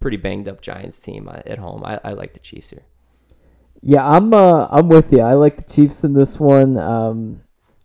pretty 0.00 0.16
banged 0.16 0.48
up 0.48 0.60
Giants 0.62 0.98
team 1.00 1.28
uh, 1.28 1.40
at 1.46 1.58
home. 1.58 1.84
I, 1.84 2.00
I 2.04 2.12
like 2.12 2.32
the 2.32 2.40
Chiefs 2.40 2.70
here. 2.70 2.84
Yeah, 3.86 4.08
I'm 4.08 4.32
uh, 4.32 4.66
I'm 4.70 4.88
with 4.88 5.12
you. 5.12 5.20
I 5.20 5.34
like 5.34 5.58
the 5.58 5.72
Chiefs 5.74 6.04
in 6.04 6.14
this 6.14 6.40
one. 6.40 6.78
Um, 6.78 7.42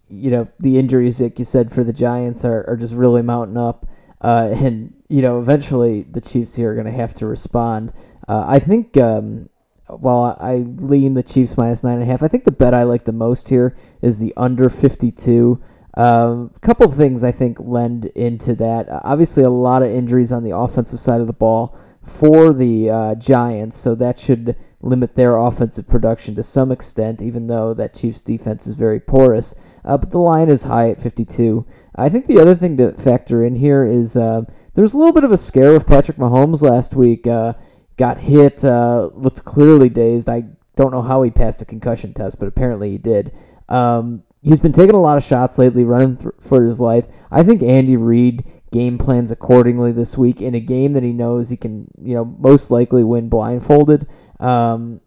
you 0.07 0.31
know, 0.31 0.47
the 0.57 0.79
injuries, 0.79 1.19
like 1.19 1.37
you 1.37 1.43
said, 1.43 1.73
for 1.73 1.83
the 1.83 1.91
Giants 1.91 2.45
are, 2.45 2.67
are 2.69 2.77
just 2.77 2.93
really 2.93 3.21
mounting 3.21 3.57
up. 3.57 3.85
Uh, 4.21 4.49
and, 4.53 4.93
you 5.09 5.21
know, 5.21 5.39
eventually 5.39 6.03
the 6.03 6.21
Chiefs 6.21 6.55
here 6.55 6.71
are 6.71 6.73
going 6.73 6.85
to 6.85 6.93
have 6.93 7.13
to 7.15 7.25
respond. 7.25 7.91
Uh, 8.29 8.45
I 8.47 8.59
think 8.59 8.95
um, 8.95 9.49
while 9.87 10.37
I 10.39 10.55
lean 10.55 11.15
the 11.15 11.23
Chiefs 11.23 11.57
minus 11.57 11.83
nine 11.83 11.95
and 11.95 12.03
a 12.03 12.05
half, 12.05 12.23
I 12.23 12.29
think 12.29 12.45
the 12.45 12.51
bet 12.51 12.73
I 12.73 12.83
like 12.83 13.03
the 13.03 13.11
most 13.11 13.49
here 13.49 13.77
is 14.01 14.19
the 14.19 14.33
under 14.37 14.69
52. 14.69 15.61
Um, 15.95 16.53
a 16.55 16.59
couple 16.59 16.85
of 16.85 16.95
things 16.95 17.25
I 17.25 17.33
think 17.33 17.57
lend 17.59 18.05
into 18.15 18.55
that. 18.55 18.87
Obviously, 18.89 19.43
a 19.43 19.49
lot 19.49 19.83
of 19.83 19.91
injuries 19.91 20.31
on 20.31 20.43
the 20.43 20.55
offensive 20.55 20.99
side 20.99 21.19
of 21.19 21.27
the 21.27 21.33
ball 21.33 21.77
for 22.05 22.53
the 22.53 22.89
uh, 22.89 23.15
Giants, 23.15 23.77
so 23.77 23.95
that 23.95 24.19
should 24.19 24.55
limit 24.81 25.15
their 25.15 25.37
offensive 25.37 25.87
production 25.87 26.35
to 26.35 26.43
some 26.43 26.71
extent, 26.71 27.21
even 27.21 27.47
though 27.47 27.73
that 27.73 27.93
Chiefs 27.93 28.21
defense 28.21 28.65
is 28.65 28.73
very 28.73 28.99
porous. 28.99 29.55
Uh, 29.83 29.97
but 29.97 30.11
the 30.11 30.19
line 30.19 30.49
is 30.49 30.63
high 30.63 30.89
at 30.89 31.01
52. 31.01 31.65
I 31.95 32.09
think 32.09 32.27
the 32.27 32.39
other 32.39 32.55
thing 32.55 32.77
to 32.77 32.93
factor 32.93 33.43
in 33.43 33.55
here 33.55 33.85
is 33.85 34.15
uh, 34.15 34.41
there's 34.73 34.93
a 34.93 34.97
little 34.97 35.13
bit 35.13 35.23
of 35.23 35.31
a 35.31 35.37
scare 35.37 35.73
with 35.73 35.87
Patrick 35.87 36.17
Mahomes 36.17 36.61
last 36.61 36.93
week. 36.93 37.27
Uh, 37.27 37.53
got 37.97 38.19
hit, 38.19 38.63
uh, 38.63 39.09
looked 39.13 39.43
clearly 39.43 39.89
dazed. 39.89 40.29
I 40.29 40.43
don't 40.75 40.91
know 40.91 41.01
how 41.01 41.21
he 41.23 41.29
passed 41.29 41.61
a 41.61 41.65
concussion 41.65 42.13
test, 42.13 42.39
but 42.39 42.47
apparently 42.47 42.91
he 42.91 42.97
did. 42.97 43.33
Um, 43.67 44.23
he's 44.41 44.59
been 44.59 44.71
taking 44.71 44.95
a 44.95 45.01
lot 45.01 45.17
of 45.17 45.23
shots 45.23 45.57
lately, 45.57 45.83
running 45.83 46.17
th- 46.17 46.33
for 46.39 46.63
his 46.63 46.79
life. 46.79 47.05
I 47.29 47.43
think 47.43 47.61
Andy 47.61 47.97
Reid 47.97 48.45
game 48.71 48.97
plans 48.97 49.31
accordingly 49.31 49.91
this 49.91 50.17
week 50.17 50.41
in 50.41 50.55
a 50.55 50.59
game 50.59 50.93
that 50.93 51.03
he 51.03 51.13
knows 51.13 51.49
he 51.49 51.57
can, 51.57 51.87
you 52.01 52.13
know, 52.15 52.25
most 52.25 52.71
likely 52.71 53.03
win 53.03 53.29
blindfolded. 53.29 54.07
Um, 54.39 55.01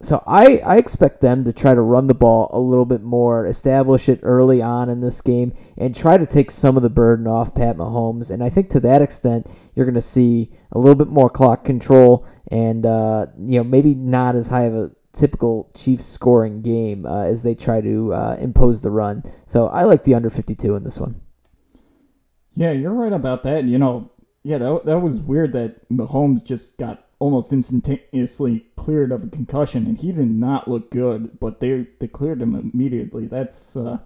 so 0.00 0.22
I, 0.26 0.58
I 0.58 0.76
expect 0.76 1.20
them 1.20 1.44
to 1.44 1.52
try 1.52 1.74
to 1.74 1.80
run 1.80 2.06
the 2.06 2.14
ball 2.14 2.48
a 2.52 2.60
little 2.60 2.84
bit 2.84 3.02
more, 3.02 3.46
establish 3.46 4.08
it 4.08 4.20
early 4.22 4.62
on 4.62 4.88
in 4.88 5.00
this 5.00 5.20
game, 5.20 5.56
and 5.76 5.94
try 5.94 6.16
to 6.16 6.26
take 6.26 6.52
some 6.52 6.76
of 6.76 6.84
the 6.84 6.90
burden 6.90 7.26
off 7.26 7.54
Pat 7.54 7.76
Mahomes. 7.76 8.30
And 8.30 8.44
I 8.44 8.48
think 8.48 8.70
to 8.70 8.80
that 8.80 9.02
extent, 9.02 9.50
you're 9.74 9.86
going 9.86 9.94
to 9.94 10.00
see 10.00 10.52
a 10.70 10.78
little 10.78 10.94
bit 10.94 11.08
more 11.08 11.28
clock 11.28 11.64
control 11.64 12.26
and 12.50 12.86
uh, 12.86 13.26
you 13.38 13.58
know 13.58 13.64
maybe 13.64 13.94
not 13.94 14.34
as 14.34 14.48
high 14.48 14.64
of 14.64 14.74
a 14.74 14.90
typical 15.12 15.70
Chiefs 15.74 16.06
scoring 16.06 16.62
game 16.62 17.04
uh, 17.04 17.24
as 17.24 17.42
they 17.42 17.54
try 17.54 17.80
to 17.80 18.12
uh, 18.12 18.36
impose 18.40 18.80
the 18.80 18.90
run. 18.90 19.22
So 19.46 19.66
I 19.68 19.84
like 19.84 20.04
the 20.04 20.14
under 20.14 20.30
52 20.30 20.76
in 20.76 20.84
this 20.84 20.98
one. 20.98 21.20
Yeah, 22.58 22.72
you're 22.72 22.92
right 22.92 23.12
about 23.12 23.44
that. 23.44 23.62
You 23.64 23.78
know, 23.78 24.10
yeah, 24.42 24.58
that, 24.58 24.82
that 24.84 24.98
was 24.98 25.20
weird 25.20 25.52
that 25.52 25.88
Mahomes 25.88 26.44
just 26.44 26.76
got 26.76 27.06
almost 27.20 27.52
instantaneously 27.52 28.66
cleared 28.74 29.12
of 29.12 29.22
a 29.22 29.28
concussion, 29.28 29.86
and 29.86 29.96
he 29.96 30.10
did 30.10 30.28
not 30.28 30.66
look 30.66 30.90
good. 30.90 31.38
But 31.38 31.60
they 31.60 31.86
they 32.00 32.08
cleared 32.08 32.42
him 32.42 32.56
immediately. 32.56 33.28
That's 33.28 33.76
uh, 33.76 33.98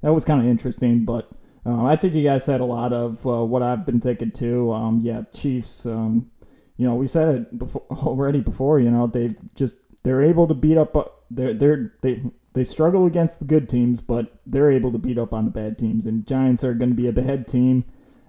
that 0.00 0.14
was 0.14 0.24
kind 0.24 0.40
of 0.40 0.46
interesting. 0.46 1.04
But 1.04 1.28
uh, 1.66 1.84
I 1.84 1.96
think 1.96 2.14
you 2.14 2.24
guys 2.24 2.46
said 2.46 2.62
a 2.62 2.64
lot 2.64 2.94
of 2.94 3.26
uh, 3.26 3.44
what 3.44 3.62
I've 3.62 3.84
been 3.84 4.00
thinking 4.00 4.30
too. 4.30 4.72
Um, 4.72 5.00
yeah, 5.02 5.24
Chiefs. 5.34 5.84
Um, 5.84 6.30
you 6.78 6.86
know, 6.86 6.94
we 6.94 7.08
said 7.08 7.34
it 7.34 7.58
before 7.58 7.84
already. 7.90 8.40
Before 8.40 8.80
you 8.80 8.90
know, 8.90 9.06
they 9.06 9.34
just 9.54 9.80
they're 10.02 10.22
able 10.22 10.48
to 10.48 10.54
beat 10.54 10.78
up. 10.78 10.96
Uh, 10.96 11.04
they're 11.30 11.52
they're 11.52 11.92
they 12.00 12.22
they 12.54 12.64
struggle 12.64 13.04
against 13.04 13.38
the 13.38 13.44
good 13.44 13.68
teams, 13.68 14.00
but 14.00 14.40
they're 14.46 14.72
able 14.72 14.92
to 14.92 14.98
beat 14.98 15.18
up 15.18 15.34
on 15.34 15.44
the 15.44 15.50
bad 15.50 15.76
teams. 15.76 16.06
And 16.06 16.26
Giants 16.26 16.64
are 16.64 16.72
going 16.72 16.88
to 16.88 16.96
be 16.96 17.06
a 17.06 17.12
bad 17.12 17.46
team, 17.46 17.84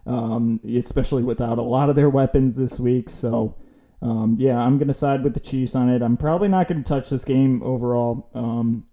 um, 0.10 0.60
especially 0.76 1.24
without 1.24 1.58
a 1.58 1.62
lot 1.62 1.90
of 1.90 1.96
their 1.96 2.10
weapons 2.10 2.58
this 2.58 2.80
week. 2.80 3.10
So. 3.10 3.56
Um, 4.02 4.38
yeah, 4.40 4.58
I'm 4.58 4.78
going 4.78 4.88
to 4.88 4.94
side 4.94 5.26
with 5.26 5.34
the 5.34 5.42
Chiefs 5.42 5.76
on 5.76 5.90
it. 5.90 6.02
I'm 6.02 6.16
probably 6.16 6.48
not 6.48 6.70
going 6.70 6.82
to 6.82 6.88
touch 6.88 7.10
this 7.10 7.26
game 7.26 7.62
overall. 7.62 8.30
Um, 8.34 8.86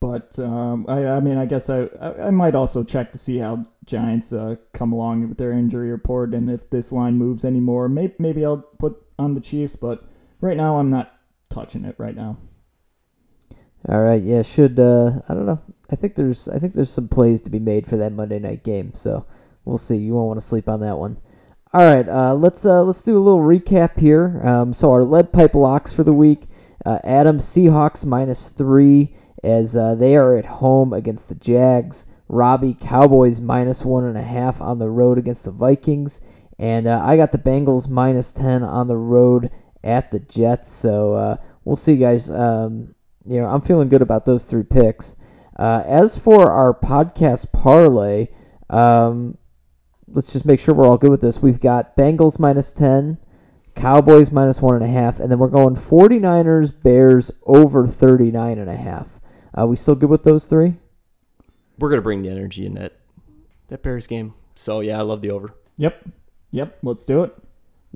but 0.00 0.38
um, 0.38 0.84
I, 0.88 1.06
I 1.06 1.20
mean, 1.20 1.38
I 1.38 1.46
guess 1.46 1.70
I, 1.70 1.88
I 2.00 2.30
might 2.30 2.54
also 2.54 2.84
check 2.84 3.12
to 3.12 3.18
see 3.18 3.38
how 3.38 3.62
Giants 3.86 4.32
uh, 4.32 4.56
come 4.72 4.92
along 4.92 5.28
with 5.28 5.38
their 5.38 5.52
injury 5.52 5.90
report 5.90 6.34
and 6.34 6.50
if 6.50 6.68
this 6.68 6.92
line 6.92 7.16
moves 7.16 7.44
anymore. 7.44 7.88
Maybe, 7.88 8.14
maybe 8.18 8.44
I'll 8.44 8.58
put 8.58 8.96
on 9.18 9.34
the 9.34 9.40
Chiefs, 9.40 9.76
but 9.76 10.04
right 10.40 10.56
now 10.56 10.78
I'm 10.78 10.90
not 10.90 11.16
touching 11.48 11.84
it 11.84 11.94
right 11.96 12.14
now. 12.16 12.36
All 13.88 14.02
right, 14.02 14.22
yeah, 14.22 14.42
should 14.42 14.78
uh, 14.78 15.20
I 15.28 15.32
don't 15.34 15.46
know. 15.46 15.62
I 15.90 15.96
think 15.96 16.16
there's 16.16 16.48
I 16.48 16.58
think 16.58 16.74
there's 16.74 16.90
some 16.90 17.08
plays 17.08 17.40
to 17.42 17.50
be 17.50 17.58
made 17.58 17.86
for 17.86 17.96
that 17.96 18.12
Monday 18.12 18.38
night 18.38 18.62
game, 18.62 18.92
so 18.94 19.26
we'll 19.64 19.78
see. 19.78 19.96
You 19.96 20.14
won't 20.14 20.28
want 20.28 20.40
to 20.40 20.46
sleep 20.46 20.68
on 20.68 20.80
that 20.80 20.98
one. 20.98 21.18
All 21.74 21.84
right, 21.84 22.08
uh, 22.08 22.34
let's 22.34 22.64
uh, 22.64 22.84
let's 22.84 23.02
do 23.02 23.18
a 23.18 23.20
little 23.20 23.40
recap 23.40 23.98
here. 23.98 24.40
Um, 24.46 24.72
so 24.72 24.92
our 24.92 25.02
lead 25.02 25.32
pipe 25.32 25.54
locks 25.54 25.92
for 25.92 26.04
the 26.04 26.12
week: 26.12 26.44
uh, 26.86 27.00
Adam 27.02 27.38
Seahawks 27.38 28.04
minus 28.06 28.48
three 28.48 29.16
as 29.42 29.76
uh, 29.76 29.96
they 29.96 30.14
are 30.14 30.36
at 30.36 30.46
home 30.46 30.92
against 30.92 31.28
the 31.28 31.34
Jags. 31.34 32.06
Robbie 32.28 32.76
Cowboys 32.80 33.40
minus 33.40 33.84
one 33.84 34.04
and 34.04 34.16
a 34.16 34.22
half 34.22 34.60
on 34.60 34.78
the 34.78 34.88
road 34.88 35.18
against 35.18 35.46
the 35.46 35.50
Vikings, 35.50 36.20
and 36.60 36.86
uh, 36.86 37.02
I 37.04 37.16
got 37.16 37.32
the 37.32 37.38
Bengals 37.38 37.88
minus 37.88 38.30
ten 38.30 38.62
on 38.62 38.86
the 38.86 38.96
road 38.96 39.50
at 39.82 40.12
the 40.12 40.20
Jets. 40.20 40.70
So 40.70 41.14
uh, 41.14 41.36
we'll 41.64 41.74
see, 41.74 41.96
guys. 41.96 42.30
Um, 42.30 42.94
you 43.26 43.40
know, 43.40 43.48
I'm 43.48 43.62
feeling 43.62 43.88
good 43.88 44.00
about 44.02 44.26
those 44.26 44.44
three 44.44 44.62
picks. 44.62 45.16
as 45.58 46.16
for 46.16 46.52
our 46.52 46.72
podcast 46.72 47.50
parlay. 47.50 48.28
Um, 48.70 49.38
let's 50.14 50.32
just 50.32 50.46
make 50.46 50.60
sure 50.60 50.74
we're 50.74 50.86
all 50.86 50.96
good 50.96 51.10
with 51.10 51.20
this. 51.20 51.42
We've 51.42 51.60
got 51.60 51.96
Bengals 51.96 52.38
minus 52.38 52.72
10, 52.72 53.18
Cowboys 53.74 54.30
minus 54.30 54.60
1.5, 54.60 55.20
and 55.20 55.30
then 55.30 55.38
we're 55.38 55.48
going 55.48 55.74
49ers, 55.74 56.72
Bears 56.82 57.32
over 57.44 57.86
39.5. 57.86 59.08
Are 59.54 59.66
we 59.66 59.76
still 59.76 59.94
good 59.94 60.10
with 60.10 60.24
those 60.24 60.46
three? 60.46 60.74
We're 61.78 61.90
going 61.90 61.98
to 61.98 62.02
bring 62.02 62.22
the 62.22 62.30
energy 62.30 62.64
in 62.64 62.74
that, 62.74 62.92
that 63.68 63.82
Bears 63.82 64.06
game. 64.06 64.34
So, 64.54 64.80
yeah, 64.80 64.98
I 64.98 65.02
love 65.02 65.20
the 65.20 65.30
over. 65.30 65.54
Yep. 65.76 66.08
Yep. 66.52 66.78
Let's 66.82 67.04
do 67.04 67.24
it. 67.24 67.34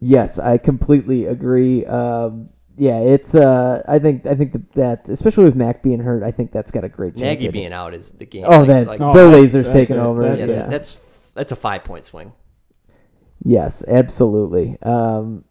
Yes, 0.01 0.39
I 0.39 0.59
completely 0.59 1.27
agree. 1.27 1.85
Um, 1.87 2.51
yeah, 2.77 3.01
it's. 3.01 3.35
Uh, 3.35 3.83
I 3.89 3.99
think. 3.99 4.25
I 4.27 4.37
think 4.37 4.53
that, 4.53 4.73
that, 4.75 5.09
especially 5.09 5.43
with 5.45 5.57
Mack 5.57 5.83
being 5.83 5.99
hurt, 5.99 6.23
I 6.23 6.31
think 6.31 6.53
that's 6.53 6.71
got 6.71 6.85
a 6.85 6.89
great 6.89 7.15
chance. 7.15 7.41
Nagy 7.43 7.49
being 7.49 7.73
out 7.73 7.93
is 7.95 8.13
the 8.13 8.25
game. 8.25 8.45
Oh, 8.47 8.61
like, 8.61 8.69
that's 8.69 9.01
like, 9.01 9.15
Bill 9.15 9.31
Lazor's 9.33 9.69
taking 9.69 9.97
it. 9.97 10.01
over. 10.01 10.23
That's, 10.23 10.47
yeah, 10.47 10.67
that's 10.69 11.01
that's 11.39 11.53
a 11.53 11.57
five 11.57 11.85
point 11.85 12.05
swing. 12.05 12.33
Yes, 13.43 13.85
absolutely. 13.87 14.77
Um, 14.83 15.45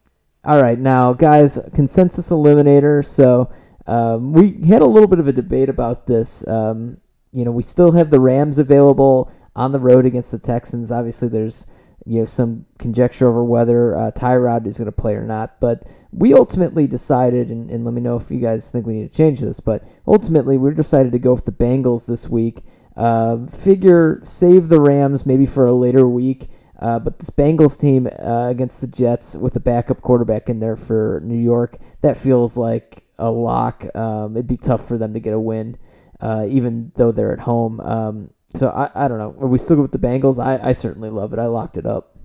all 0.44 0.62
right, 0.62 0.78
now 0.78 1.14
guys, 1.14 1.58
consensus 1.74 2.30
eliminator. 2.30 3.06
So 3.06 3.52
um, 3.88 4.34
we 4.34 4.62
had 4.68 4.82
a 4.82 4.86
little 4.86 5.08
bit 5.08 5.20
of 5.20 5.28
a 5.28 5.32
debate 5.32 5.70
about 5.70 6.06
this. 6.06 6.46
Um, 6.48 6.98
you 7.32 7.46
know, 7.46 7.52
we 7.52 7.64
still 7.64 7.94
have 7.94 8.12
the 8.12 8.20
Rams 8.20 8.58
available 8.58 9.32
on 9.56 9.72
the 9.72 9.80
road 9.80 10.06
against 10.06 10.32
the 10.32 10.40
Texans. 10.40 10.92
Obviously, 10.92 11.30
there's 11.30 11.66
you 12.06 12.20
know 12.20 12.26
some 12.26 12.66
conjecture 12.78 13.28
over 13.30 13.44
whether 13.44 13.96
uh, 13.96 14.12
Tyrod 14.12 14.68
is 14.68 14.78
going 14.78 14.88
to 14.88 14.92
play 14.92 15.14
or 15.14 15.24
not, 15.24 15.60
but 15.62 15.84
we 16.12 16.34
ultimately 16.34 16.86
decided, 16.88 17.50
and, 17.50 17.70
and 17.70 17.86
let 17.86 17.94
me 17.94 18.02
know 18.02 18.18
if 18.18 18.30
you 18.30 18.40
guys 18.40 18.70
think 18.70 18.86
we 18.86 18.94
need 18.94 19.12
to 19.12 19.18
change 19.18 19.40
this, 19.40 19.62
but 19.62 19.88
ultimately 20.06 20.58
we 20.58 20.74
decided 20.74 21.14
to 21.14 21.20
go 21.20 21.34
with 21.34 21.46
the 21.46 21.52
Bengals 21.52 22.08
this 22.08 22.28
week. 22.28 22.64
Uh, 22.98 23.46
figure 23.46 24.20
save 24.24 24.70
the 24.70 24.82
Rams 24.82 25.26
maybe 25.26 25.46
for 25.46 25.66
a 25.66 25.74
later 25.74 26.08
week. 26.08 26.50
Uh, 26.80 27.00
but 27.00 27.20
this 27.20 27.30
Bengals 27.30 27.80
team 27.80 28.08
uh, 28.08 28.48
against 28.50 28.82
the 28.82 28.88
Jets 28.88 29.34
with 29.34 29.56
a 29.56 29.60
backup 29.60 30.02
quarterback 30.02 30.50
in 30.50 30.60
there 30.60 30.76
for 30.76 31.22
New 31.24 31.38
York, 31.38 31.78
that 32.02 32.18
feels 32.18 32.56
like 32.56 33.04
a 33.18 33.32
lock. 33.32 33.86
Um, 33.96 34.36
it'd 34.36 34.48
be 34.48 34.58
tough 34.58 34.88
for 34.88 34.98
them 34.98 35.14
to 35.14 35.20
get 35.20 35.34
a 35.34 35.40
win, 35.40 35.78
uh, 36.20 36.46
even 36.48 36.92
though 36.96 37.12
they're 37.12 37.34
at 37.34 37.40
home. 37.40 37.80
Um, 37.80 38.30
so 38.54 38.70
I, 38.70 39.06
I 39.06 39.08
don't 39.08 39.18
know. 39.18 39.36
Are 39.40 39.48
we 39.48 39.58
still 39.58 39.78
good 39.78 39.82
with 39.84 39.92
the 39.92 40.08
Bengals? 40.08 40.44
I, 40.44 40.70
I 40.70 40.74
certainly 40.74 41.10
love 41.10 41.34
it. 41.34 41.40
I 41.40 41.48
locked 41.48 41.78
it 41.78 41.86
up. 41.86 42.16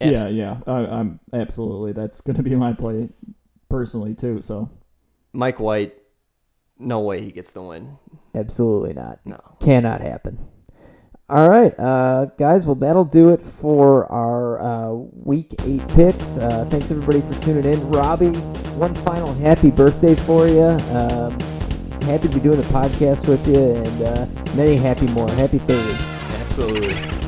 Absolutely. 0.00 0.38
Yeah, 0.38 0.58
yeah. 0.66 0.72
I, 0.72 1.00
am 1.00 1.20
absolutely. 1.32 1.92
That's 1.92 2.20
going 2.20 2.36
to 2.36 2.42
be 2.42 2.54
my 2.54 2.72
play 2.72 3.08
personally 3.68 4.14
too. 4.14 4.40
So 4.40 4.70
Mike 5.32 5.58
White, 5.58 5.94
no 6.78 7.00
way 7.00 7.22
he 7.22 7.32
gets 7.32 7.50
the 7.50 7.62
win. 7.62 7.98
Absolutely 8.34 8.94
not. 8.94 9.20
No. 9.24 9.40
Cannot 9.60 10.00
happen. 10.00 10.38
All 11.28 11.48
right, 11.48 11.78
uh, 11.78 12.24
guys. 12.38 12.66
Well, 12.66 12.74
that'll 12.74 13.04
do 13.04 13.28
it 13.30 13.40
for 13.40 14.10
our 14.10 14.60
uh, 14.60 14.92
week 14.94 15.54
eight 15.64 15.86
picks. 15.90 16.36
Uh, 16.36 16.64
thanks 16.68 16.90
everybody 16.90 17.20
for 17.20 17.40
tuning 17.44 17.72
in. 17.72 17.88
Robbie, 17.90 18.36
one 18.76 18.96
final 18.96 19.32
happy 19.34 19.70
birthday 19.70 20.16
for 20.16 20.48
you. 20.48 20.64
Um, 20.64 21.38
happy 22.02 22.26
to 22.26 22.34
be 22.34 22.40
doing 22.40 22.56
the 22.60 22.66
podcast 22.68 23.28
with 23.28 23.46
you, 23.46 23.74
and 23.74 24.02
uh, 24.02 24.26
many 24.56 24.76
happy 24.76 25.06
more. 25.08 25.30
Happy 25.30 25.58
30. 25.58 25.92
Absolutely. 26.40 27.19